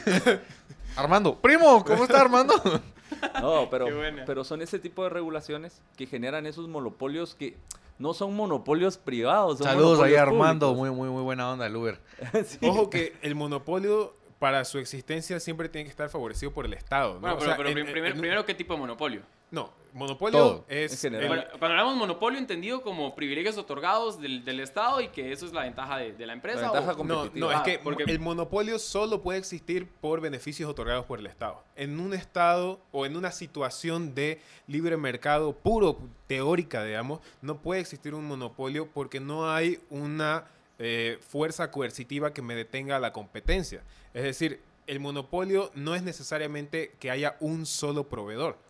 Armando. 0.96 1.36
¡Primo! 1.36 1.84
¿Cómo 1.84 2.04
está, 2.04 2.22
Armando? 2.22 2.54
No, 3.42 3.70
pero, 3.70 3.88
pero 4.26 4.44
son 4.44 4.62
ese 4.62 4.80
tipo 4.80 5.04
de 5.04 5.10
regulaciones 5.10 5.82
que 5.96 6.08
generan 6.08 6.46
esos 6.46 6.68
monopolios 6.68 7.36
que 7.36 7.56
no 8.00 8.14
son 8.14 8.36
monopolios 8.36 8.98
privados. 8.98 9.60
Saludos 9.60 10.02
ahí 10.02 10.16
Armando, 10.16 10.74
muy, 10.74 10.90
muy, 10.92 11.10
muy 11.10 11.24
buena 11.24 11.52
onda 11.52 11.66
el 11.66 11.76
Uber. 11.76 12.00
Ojo 12.62 12.90
que 12.90 13.14
el 13.22 13.36
monopolio 13.36 14.16
para 14.40 14.66
su 14.66 14.78
existencia 14.78 15.40
siempre 15.40 15.70
tiene 15.70 15.86
que 15.86 15.92
estar 15.92 16.10
favorecido 16.10 16.52
por 16.52 16.66
el 16.66 16.74
Estado. 16.74 17.20
Bueno, 17.20 17.38
pero, 17.40 17.72
primero, 17.74 18.46
¿qué 18.46 18.54
tipo 18.54 18.74
de 18.74 18.80
monopolio? 18.80 19.22
No, 19.50 19.72
monopolio 19.94 20.66
es... 20.68 21.02
cuando 21.02 21.68
hablamos 21.68 21.96
monopolio 21.96 22.38
entendido 22.40 22.82
como 22.82 23.16
privilegios 23.16 23.58
otorgados 23.58 24.22
del, 24.22 24.60
Estado 24.60 25.02
y 25.02 25.08
que 25.10 25.32
eso 25.32 25.46
es 25.46 25.54
la 25.54 25.64
ventaja 25.64 25.98
de, 25.98 26.26
la 26.26 26.34
empresa. 26.34 26.72
no, 27.04 27.30
no, 27.34 27.52
es 27.52 27.62
que 27.62 27.80
porque... 27.80 28.04
el 28.04 28.20
monopolio 28.20 28.78
solo 28.80 29.22
puede 29.22 29.40
existir 29.40 29.88
por 29.88 30.22
beneficios 30.22 30.70
otorgados 30.70 31.06
por 31.06 31.20
el 31.20 31.26
Estado. 31.26 31.64
En 31.76 32.00
un 32.00 32.14
Estado 32.14 32.80
o 32.92 33.06
en 33.06 33.16
una 33.16 33.32
situación 33.32 34.14
de 34.14 34.42
libre 34.68 34.98
mercado 34.98 35.54
puro, 35.54 35.98
teórica, 36.28 36.84
digamos, 36.84 37.22
no 37.42 37.62
puede 37.62 37.82
existir 37.82 38.14
un 38.14 38.26
monopolio 38.26 38.88
porque 38.94 39.20
no 39.20 39.50
hay 39.50 39.80
una 39.90 40.46
eh, 40.80 41.18
fuerza 41.28 41.72
coercitiva 41.72 42.34
que 42.34 42.42
me 42.42 42.56
detenga 42.56 43.00
la 43.00 43.14
competencia. 43.14 43.84
Es 44.14 44.24
decir, 44.24 44.62
el 44.86 45.00
monopolio 45.00 45.72
no 45.76 45.96
es 45.96 46.04
necesariamente 46.04 46.96
que 47.00 47.12
haya 47.12 47.36
un 47.40 47.66
solo 47.66 48.08
proveedor. 48.08 48.67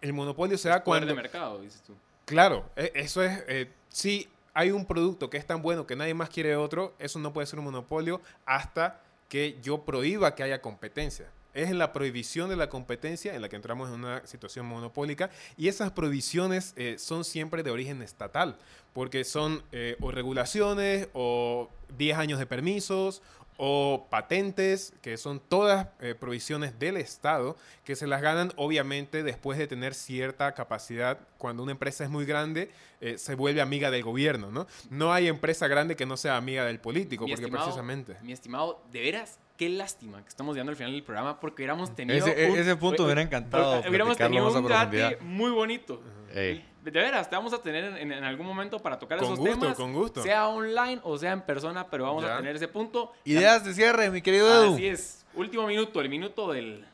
El 0.00 0.12
monopolio 0.12 0.56
se 0.58 0.68
da 0.68 0.82
cuando... 0.82 1.06
de 1.06 1.14
mercado, 1.14 1.60
dices 1.60 1.82
tú. 1.82 1.94
Claro, 2.24 2.68
e, 2.76 2.92
eso 2.94 3.22
es... 3.22 3.42
Eh, 3.48 3.70
si 3.88 4.28
hay 4.54 4.70
un 4.70 4.84
producto 4.86 5.30
que 5.30 5.36
es 5.36 5.46
tan 5.46 5.62
bueno 5.62 5.86
que 5.86 5.96
nadie 5.96 6.14
más 6.14 6.28
quiere 6.28 6.56
otro, 6.56 6.94
eso 6.98 7.18
no 7.18 7.32
puede 7.32 7.46
ser 7.46 7.58
un 7.58 7.66
monopolio 7.66 8.20
hasta 8.44 9.00
que 9.28 9.58
yo 9.62 9.84
prohíba 9.84 10.34
que 10.34 10.42
haya 10.42 10.60
competencia. 10.60 11.30
Es 11.54 11.70
la 11.70 11.92
prohibición 11.92 12.48
de 12.48 12.56
la 12.56 12.68
competencia 12.68 13.34
en 13.34 13.42
la 13.42 13.48
que 13.48 13.56
entramos 13.56 13.88
en 13.88 13.96
una 13.96 14.26
situación 14.26 14.66
monopólica 14.66 15.30
y 15.56 15.68
esas 15.68 15.90
prohibiciones 15.90 16.74
eh, 16.76 16.96
son 16.98 17.24
siempre 17.24 17.62
de 17.62 17.70
origen 17.70 18.02
estatal, 18.02 18.56
porque 18.92 19.24
son 19.24 19.62
eh, 19.72 19.96
o 20.00 20.10
regulaciones 20.10 21.08
o 21.12 21.68
10 21.96 22.18
años 22.18 22.38
de 22.38 22.46
permisos 22.46 23.22
o 23.60 24.06
patentes, 24.08 24.94
que 25.02 25.16
son 25.16 25.40
todas 25.40 25.88
eh, 26.00 26.14
provisiones 26.14 26.78
del 26.78 26.96
Estado, 26.96 27.56
que 27.84 27.96
se 27.96 28.06
las 28.06 28.22
ganan 28.22 28.52
obviamente 28.54 29.24
después 29.24 29.58
de 29.58 29.66
tener 29.66 29.94
cierta 29.94 30.54
capacidad. 30.54 31.18
Cuando 31.38 31.64
una 31.64 31.72
empresa 31.72 32.04
es 32.04 32.10
muy 32.10 32.24
grande, 32.24 32.70
eh, 33.00 33.18
se 33.18 33.34
vuelve 33.34 33.60
amiga 33.60 33.90
del 33.90 34.04
gobierno, 34.04 34.52
¿no? 34.52 34.68
No 34.90 35.12
hay 35.12 35.26
empresa 35.26 35.66
grande 35.66 35.96
que 35.96 36.06
no 36.06 36.16
sea 36.16 36.36
amiga 36.36 36.64
del 36.64 36.78
político, 36.78 37.26
porque 37.26 37.48
precisamente... 37.48 38.16
Mi 38.22 38.32
estimado, 38.32 38.80
¿de 38.92 39.00
veras? 39.00 39.40
Qué 39.58 39.68
lástima 39.68 40.22
que 40.22 40.28
estamos 40.28 40.54
llegando 40.54 40.70
al 40.70 40.76
final 40.76 40.92
del 40.92 41.02
programa 41.02 41.38
porque 41.38 41.62
hubiéramos 41.62 41.94
tenido. 41.94 42.26
Ese, 42.26 42.60
ese 42.60 42.76
punto 42.76 43.02
me 43.02 43.06
hubiera 43.06 43.22
encantado. 43.22 43.80
Hubiéramos 43.86 44.16
tenido 44.16 44.48
un 44.48 44.62
debate 44.62 45.18
muy 45.20 45.50
bonito. 45.50 46.02
De 46.32 46.62
veras, 46.90 47.28
te 47.28 47.36
vamos 47.36 47.52
a 47.52 47.60
tener 47.60 47.98
en, 47.98 48.12
algún 48.12 48.46
momento 48.46 48.78
para 48.78 48.98
tocar 48.98 49.18
esos 49.18 49.42
temas. 49.42 49.76
Con 49.76 49.92
gusto, 49.92 50.22
Sea 50.22 50.48
online 50.48 51.00
o 51.02 51.18
sea 51.18 51.32
en 51.32 51.42
persona, 51.42 51.90
pero 51.90 52.04
vamos 52.04 52.24
a 52.24 52.38
tener 52.38 52.56
ese 52.56 52.68
punto. 52.68 53.12
Ideas 53.24 53.64
de 53.64 53.74
cierre, 53.74 54.10
mi 54.10 54.22
querido 54.22 54.48
Edu. 54.48 54.74
Así 54.74 54.86
es. 54.86 55.26
Último 55.34 55.66
minuto, 55.66 56.00
el 56.00 56.08
minuto 56.08 56.50
del 56.52 56.86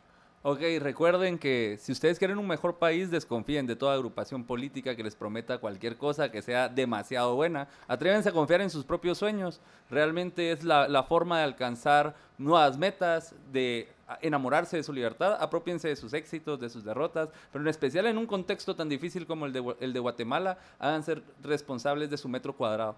Ok, 0.46 0.60
recuerden 0.78 1.38
que 1.38 1.78
si 1.80 1.90
ustedes 1.90 2.18
quieren 2.18 2.36
un 2.36 2.46
mejor 2.46 2.76
país, 2.76 3.10
desconfíen 3.10 3.66
de 3.66 3.76
toda 3.76 3.94
agrupación 3.94 4.44
política 4.44 4.94
que 4.94 5.02
les 5.02 5.16
prometa 5.16 5.56
cualquier 5.56 5.96
cosa 5.96 6.30
que 6.30 6.42
sea 6.42 6.68
demasiado 6.68 7.34
buena. 7.34 7.66
Atrévense 7.88 8.28
a 8.28 8.32
confiar 8.32 8.60
en 8.60 8.68
sus 8.68 8.84
propios 8.84 9.16
sueños. 9.16 9.62
Realmente 9.88 10.52
es 10.52 10.62
la, 10.62 11.02
forma 11.08 11.38
de 11.38 11.44
alcanzar 11.44 12.14
nuevas 12.36 12.76
metas, 12.76 13.34
de 13.54 13.88
enamorarse 14.20 14.76
de 14.76 14.82
su 14.82 14.92
libertad, 14.92 15.38
apropiense 15.40 15.88
de 15.88 15.96
sus 15.96 16.12
éxitos, 16.12 16.60
de 16.60 16.68
sus 16.68 16.84
derrotas, 16.84 17.30
pero 17.50 17.64
en 17.64 17.68
especial 17.68 18.04
en 18.04 18.18
un 18.18 18.26
contexto 18.26 18.76
tan 18.76 18.90
difícil 18.90 19.26
como 19.26 19.46
el 19.46 19.52
de, 19.54 19.74
el 19.80 19.94
de 19.94 19.98
Guatemala, 19.98 20.58
hagan 20.78 21.02
ser 21.04 21.22
responsables 21.42 22.10
de 22.10 22.18
su 22.18 22.28
metro 22.28 22.54
cuadrado. 22.54 22.96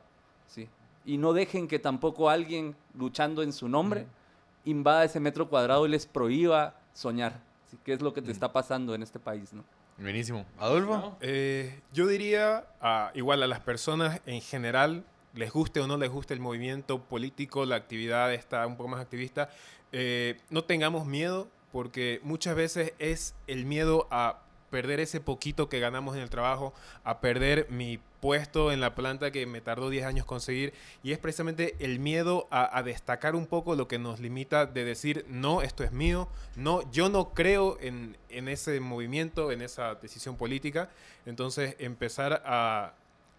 ¿sí? 0.49 0.69
Y 1.05 1.17
no 1.17 1.33
dejen 1.33 1.69
que 1.69 1.79
tampoco 1.79 2.29
alguien 2.29 2.75
luchando 2.99 3.45
en 3.45 3.53
su 3.53 3.69
nombre 3.69 4.09
invada 4.65 5.05
ese 5.05 5.21
metro 5.21 5.49
cuadrado 5.49 5.87
y 5.87 5.91
les 5.91 6.07
prohíba 6.07 6.75
soñar. 6.97 7.41
¿Qué 7.85 7.93
es 7.93 8.01
lo 8.01 8.15
que 8.15 8.23
te 8.23 8.29
mm. 8.29 8.33
está 8.33 8.53
pasando 8.53 8.95
en 8.95 9.03
este 9.03 9.19
país? 9.19 9.53
¿no? 9.53 9.65
Buenísimo. 9.99 10.47
Adolfo. 10.59 11.17
Eh, 11.21 11.81
yo 11.93 12.07
diría, 12.07 12.67
igual 13.15 13.43
a 13.43 13.47
las 13.47 13.61
personas 13.61 14.21
en 14.27 14.41
general, 14.41 15.05
les 15.35 15.53
guste 15.53 15.81
o 15.81 15.87
no 15.87 15.97
les 15.97 16.11
guste 16.11 16.35
el 16.35 16.41
movimiento 16.41 17.03
político, 17.03 17.65
la 17.67 17.77
actividad 17.77 18.33
está 18.33 18.67
un 18.67 18.77
poco 18.77 18.89
más 18.89 19.01
activista, 19.01 19.51
eh, 19.93 20.39
no 20.51 20.65
tengamos 20.65 21.07
miedo, 21.07 21.49
porque 21.73 22.21
muchas 22.23 22.57
veces 22.57 22.95
es 22.99 23.35
el 23.47 23.67
miedo 23.67 24.09
a 24.11 24.41
perder 24.71 25.01
ese 25.01 25.21
poquito 25.21 25.69
que 25.69 25.81
ganamos 25.81 26.17
en 26.17 26.23
el 26.23 26.31
trabajo, 26.31 26.75
a 27.05 27.21
perder 27.21 27.67
mi 27.71 27.99
puesto 28.21 28.73
en 28.73 28.81
la 28.81 28.95
planta 28.95 29.31
que 29.31 29.47
me 29.47 29.61
tardó 29.61 29.91
10 29.91 30.05
años 30.05 30.27
conseguir. 30.27 30.73
Y 31.03 31.13
es 31.13 31.19
precisamente 31.19 31.77
el 31.79 31.99
miedo 31.99 32.49
a, 32.51 32.83
destacar 32.83 33.35
un 33.37 33.47
poco 33.47 33.75
lo 33.77 33.89
que 33.89 33.99
nos 33.99 34.21
limita 34.21 34.67
de 34.67 34.85
decir, 34.85 35.25
no, 35.29 35.63
esto 35.63 35.85
es 35.85 35.93
mío, 35.93 36.29
no, 36.57 36.91
yo 36.91 37.09
no 37.09 37.35
creo 37.35 37.79
en, 37.81 38.17
en 38.29 38.49
ese 38.49 38.81
movimiento, 38.81 39.53
en 39.53 39.63
esa 39.63 39.95
decisión 39.95 40.37
política. 40.37 40.91
Entonces 41.25 41.77
empezar 41.79 42.43
a, 42.45 42.95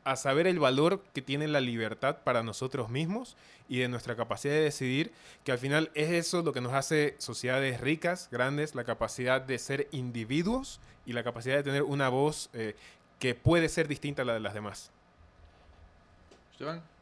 a 0.08 0.16
saber 0.16 0.48
el 0.48 0.58
valor 0.58 1.04
que 1.14 1.22
tiene 1.22 1.50
la 1.50 1.60
libertad 1.60 2.20
para 2.24 2.42
nosotros 2.42 2.90
mismos 2.90 3.36
y 3.68 3.80
de 3.80 3.90
nuestra 3.90 4.16
capacidad 4.16 4.54
de 4.54 4.62
decidir, 4.62 5.12
que 5.44 5.52
al 5.52 5.58
final 5.58 5.92
es 5.96 6.10
eso 6.12 6.44
lo 6.44 6.54
que 6.54 6.62
nos 6.62 6.74
hace 6.74 7.16
sociedades 7.18 7.82
ricas, 7.82 8.30
grandes, 8.32 8.74
la 8.74 8.86
capacidad 8.86 9.42
de 9.42 9.60
ser 9.60 9.90
individuos 9.92 10.80
y 11.06 11.12
la 11.12 11.24
capacidad 11.24 11.58
de 11.58 11.64
tener 11.64 11.84
una 11.84 12.08
voz 12.08 12.50
eh, 12.54 12.76
que 13.20 13.36
puede 13.36 13.68
ser 13.68 13.90
distinta 13.90 14.22
a 14.22 14.26
la 14.26 14.34
de 14.34 14.40
las 14.40 14.54
demás. 14.54 14.92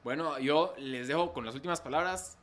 Bueno, 0.04 0.40
yo 0.40 0.74
les 0.80 1.08
dejo 1.08 1.32
con 1.32 1.46
las 1.46 1.54
últimas 1.54 1.82
palabras. 1.82 2.38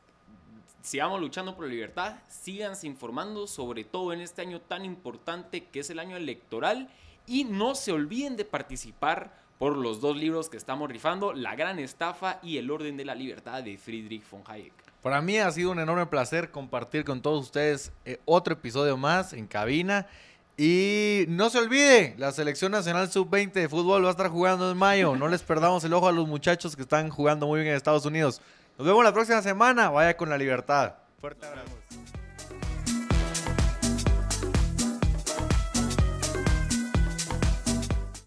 Sigamos 0.81 1.19
luchando 1.19 1.55
por 1.55 1.65
la 1.65 1.71
libertad, 1.71 2.15
síganse 2.29 2.87
informando, 2.87 3.47
sobre 3.47 3.83
todo 3.83 4.13
en 4.13 4.21
este 4.21 4.41
año 4.41 4.61
tan 4.61 4.85
importante 4.85 5.65
que 5.65 5.81
es 5.81 5.89
el 5.89 5.99
año 5.99 6.15
electoral, 6.15 6.89
y 7.27 7.43
no 7.43 7.75
se 7.75 7.91
olviden 7.91 8.35
de 8.37 8.45
participar 8.45 9.42
por 9.57 9.77
los 9.77 10.01
dos 10.01 10.17
libros 10.17 10.49
que 10.49 10.57
estamos 10.57 10.89
rifando, 10.89 11.33
La 11.33 11.55
Gran 11.55 11.79
Estafa 11.79 12.39
y 12.41 12.57
El 12.57 12.69
Orden 12.71 12.97
de 12.97 13.05
la 13.05 13.15
Libertad 13.15 13.63
de 13.63 13.77
Friedrich 13.77 14.23
von 14.29 14.41
Hayek. 14.45 14.73
Para 15.01 15.21
mí 15.21 15.37
ha 15.37 15.51
sido 15.51 15.71
un 15.71 15.79
enorme 15.79 16.05
placer 16.05 16.49
compartir 16.49 17.03
con 17.03 17.21
todos 17.21 17.45
ustedes 17.45 17.91
eh, 18.05 18.19
otro 18.25 18.53
episodio 18.53 18.95
más 18.97 19.33
en 19.33 19.47
cabina. 19.47 20.07
Y 20.55 21.25
no 21.29 21.49
se 21.49 21.57
olvide, 21.57 22.13
la 22.17 22.31
Selección 22.31 22.71
Nacional 22.71 23.11
Sub-20 23.11 23.53
de 23.53 23.69
fútbol 23.69 24.03
va 24.03 24.09
a 24.09 24.11
estar 24.11 24.29
jugando 24.29 24.71
en 24.71 24.77
mayo. 24.77 25.15
No 25.15 25.27
les 25.27 25.41
perdamos 25.41 25.83
el 25.83 25.93
ojo 25.93 26.07
a 26.07 26.11
los 26.11 26.27
muchachos 26.27 26.75
que 26.75 26.83
están 26.83 27.09
jugando 27.09 27.47
muy 27.47 27.59
bien 27.59 27.71
en 27.71 27.75
Estados 27.75 28.05
Unidos. 28.05 28.39
Nos 28.77 28.87
vemos 28.87 29.03
la 29.03 29.13
próxima 29.13 29.41
semana. 29.41 29.89
Vaya 29.89 30.15
con 30.15 30.29
la 30.29 30.37
libertad. 30.37 30.93
Fuerte 31.19 31.45
abrazo. 31.45 31.71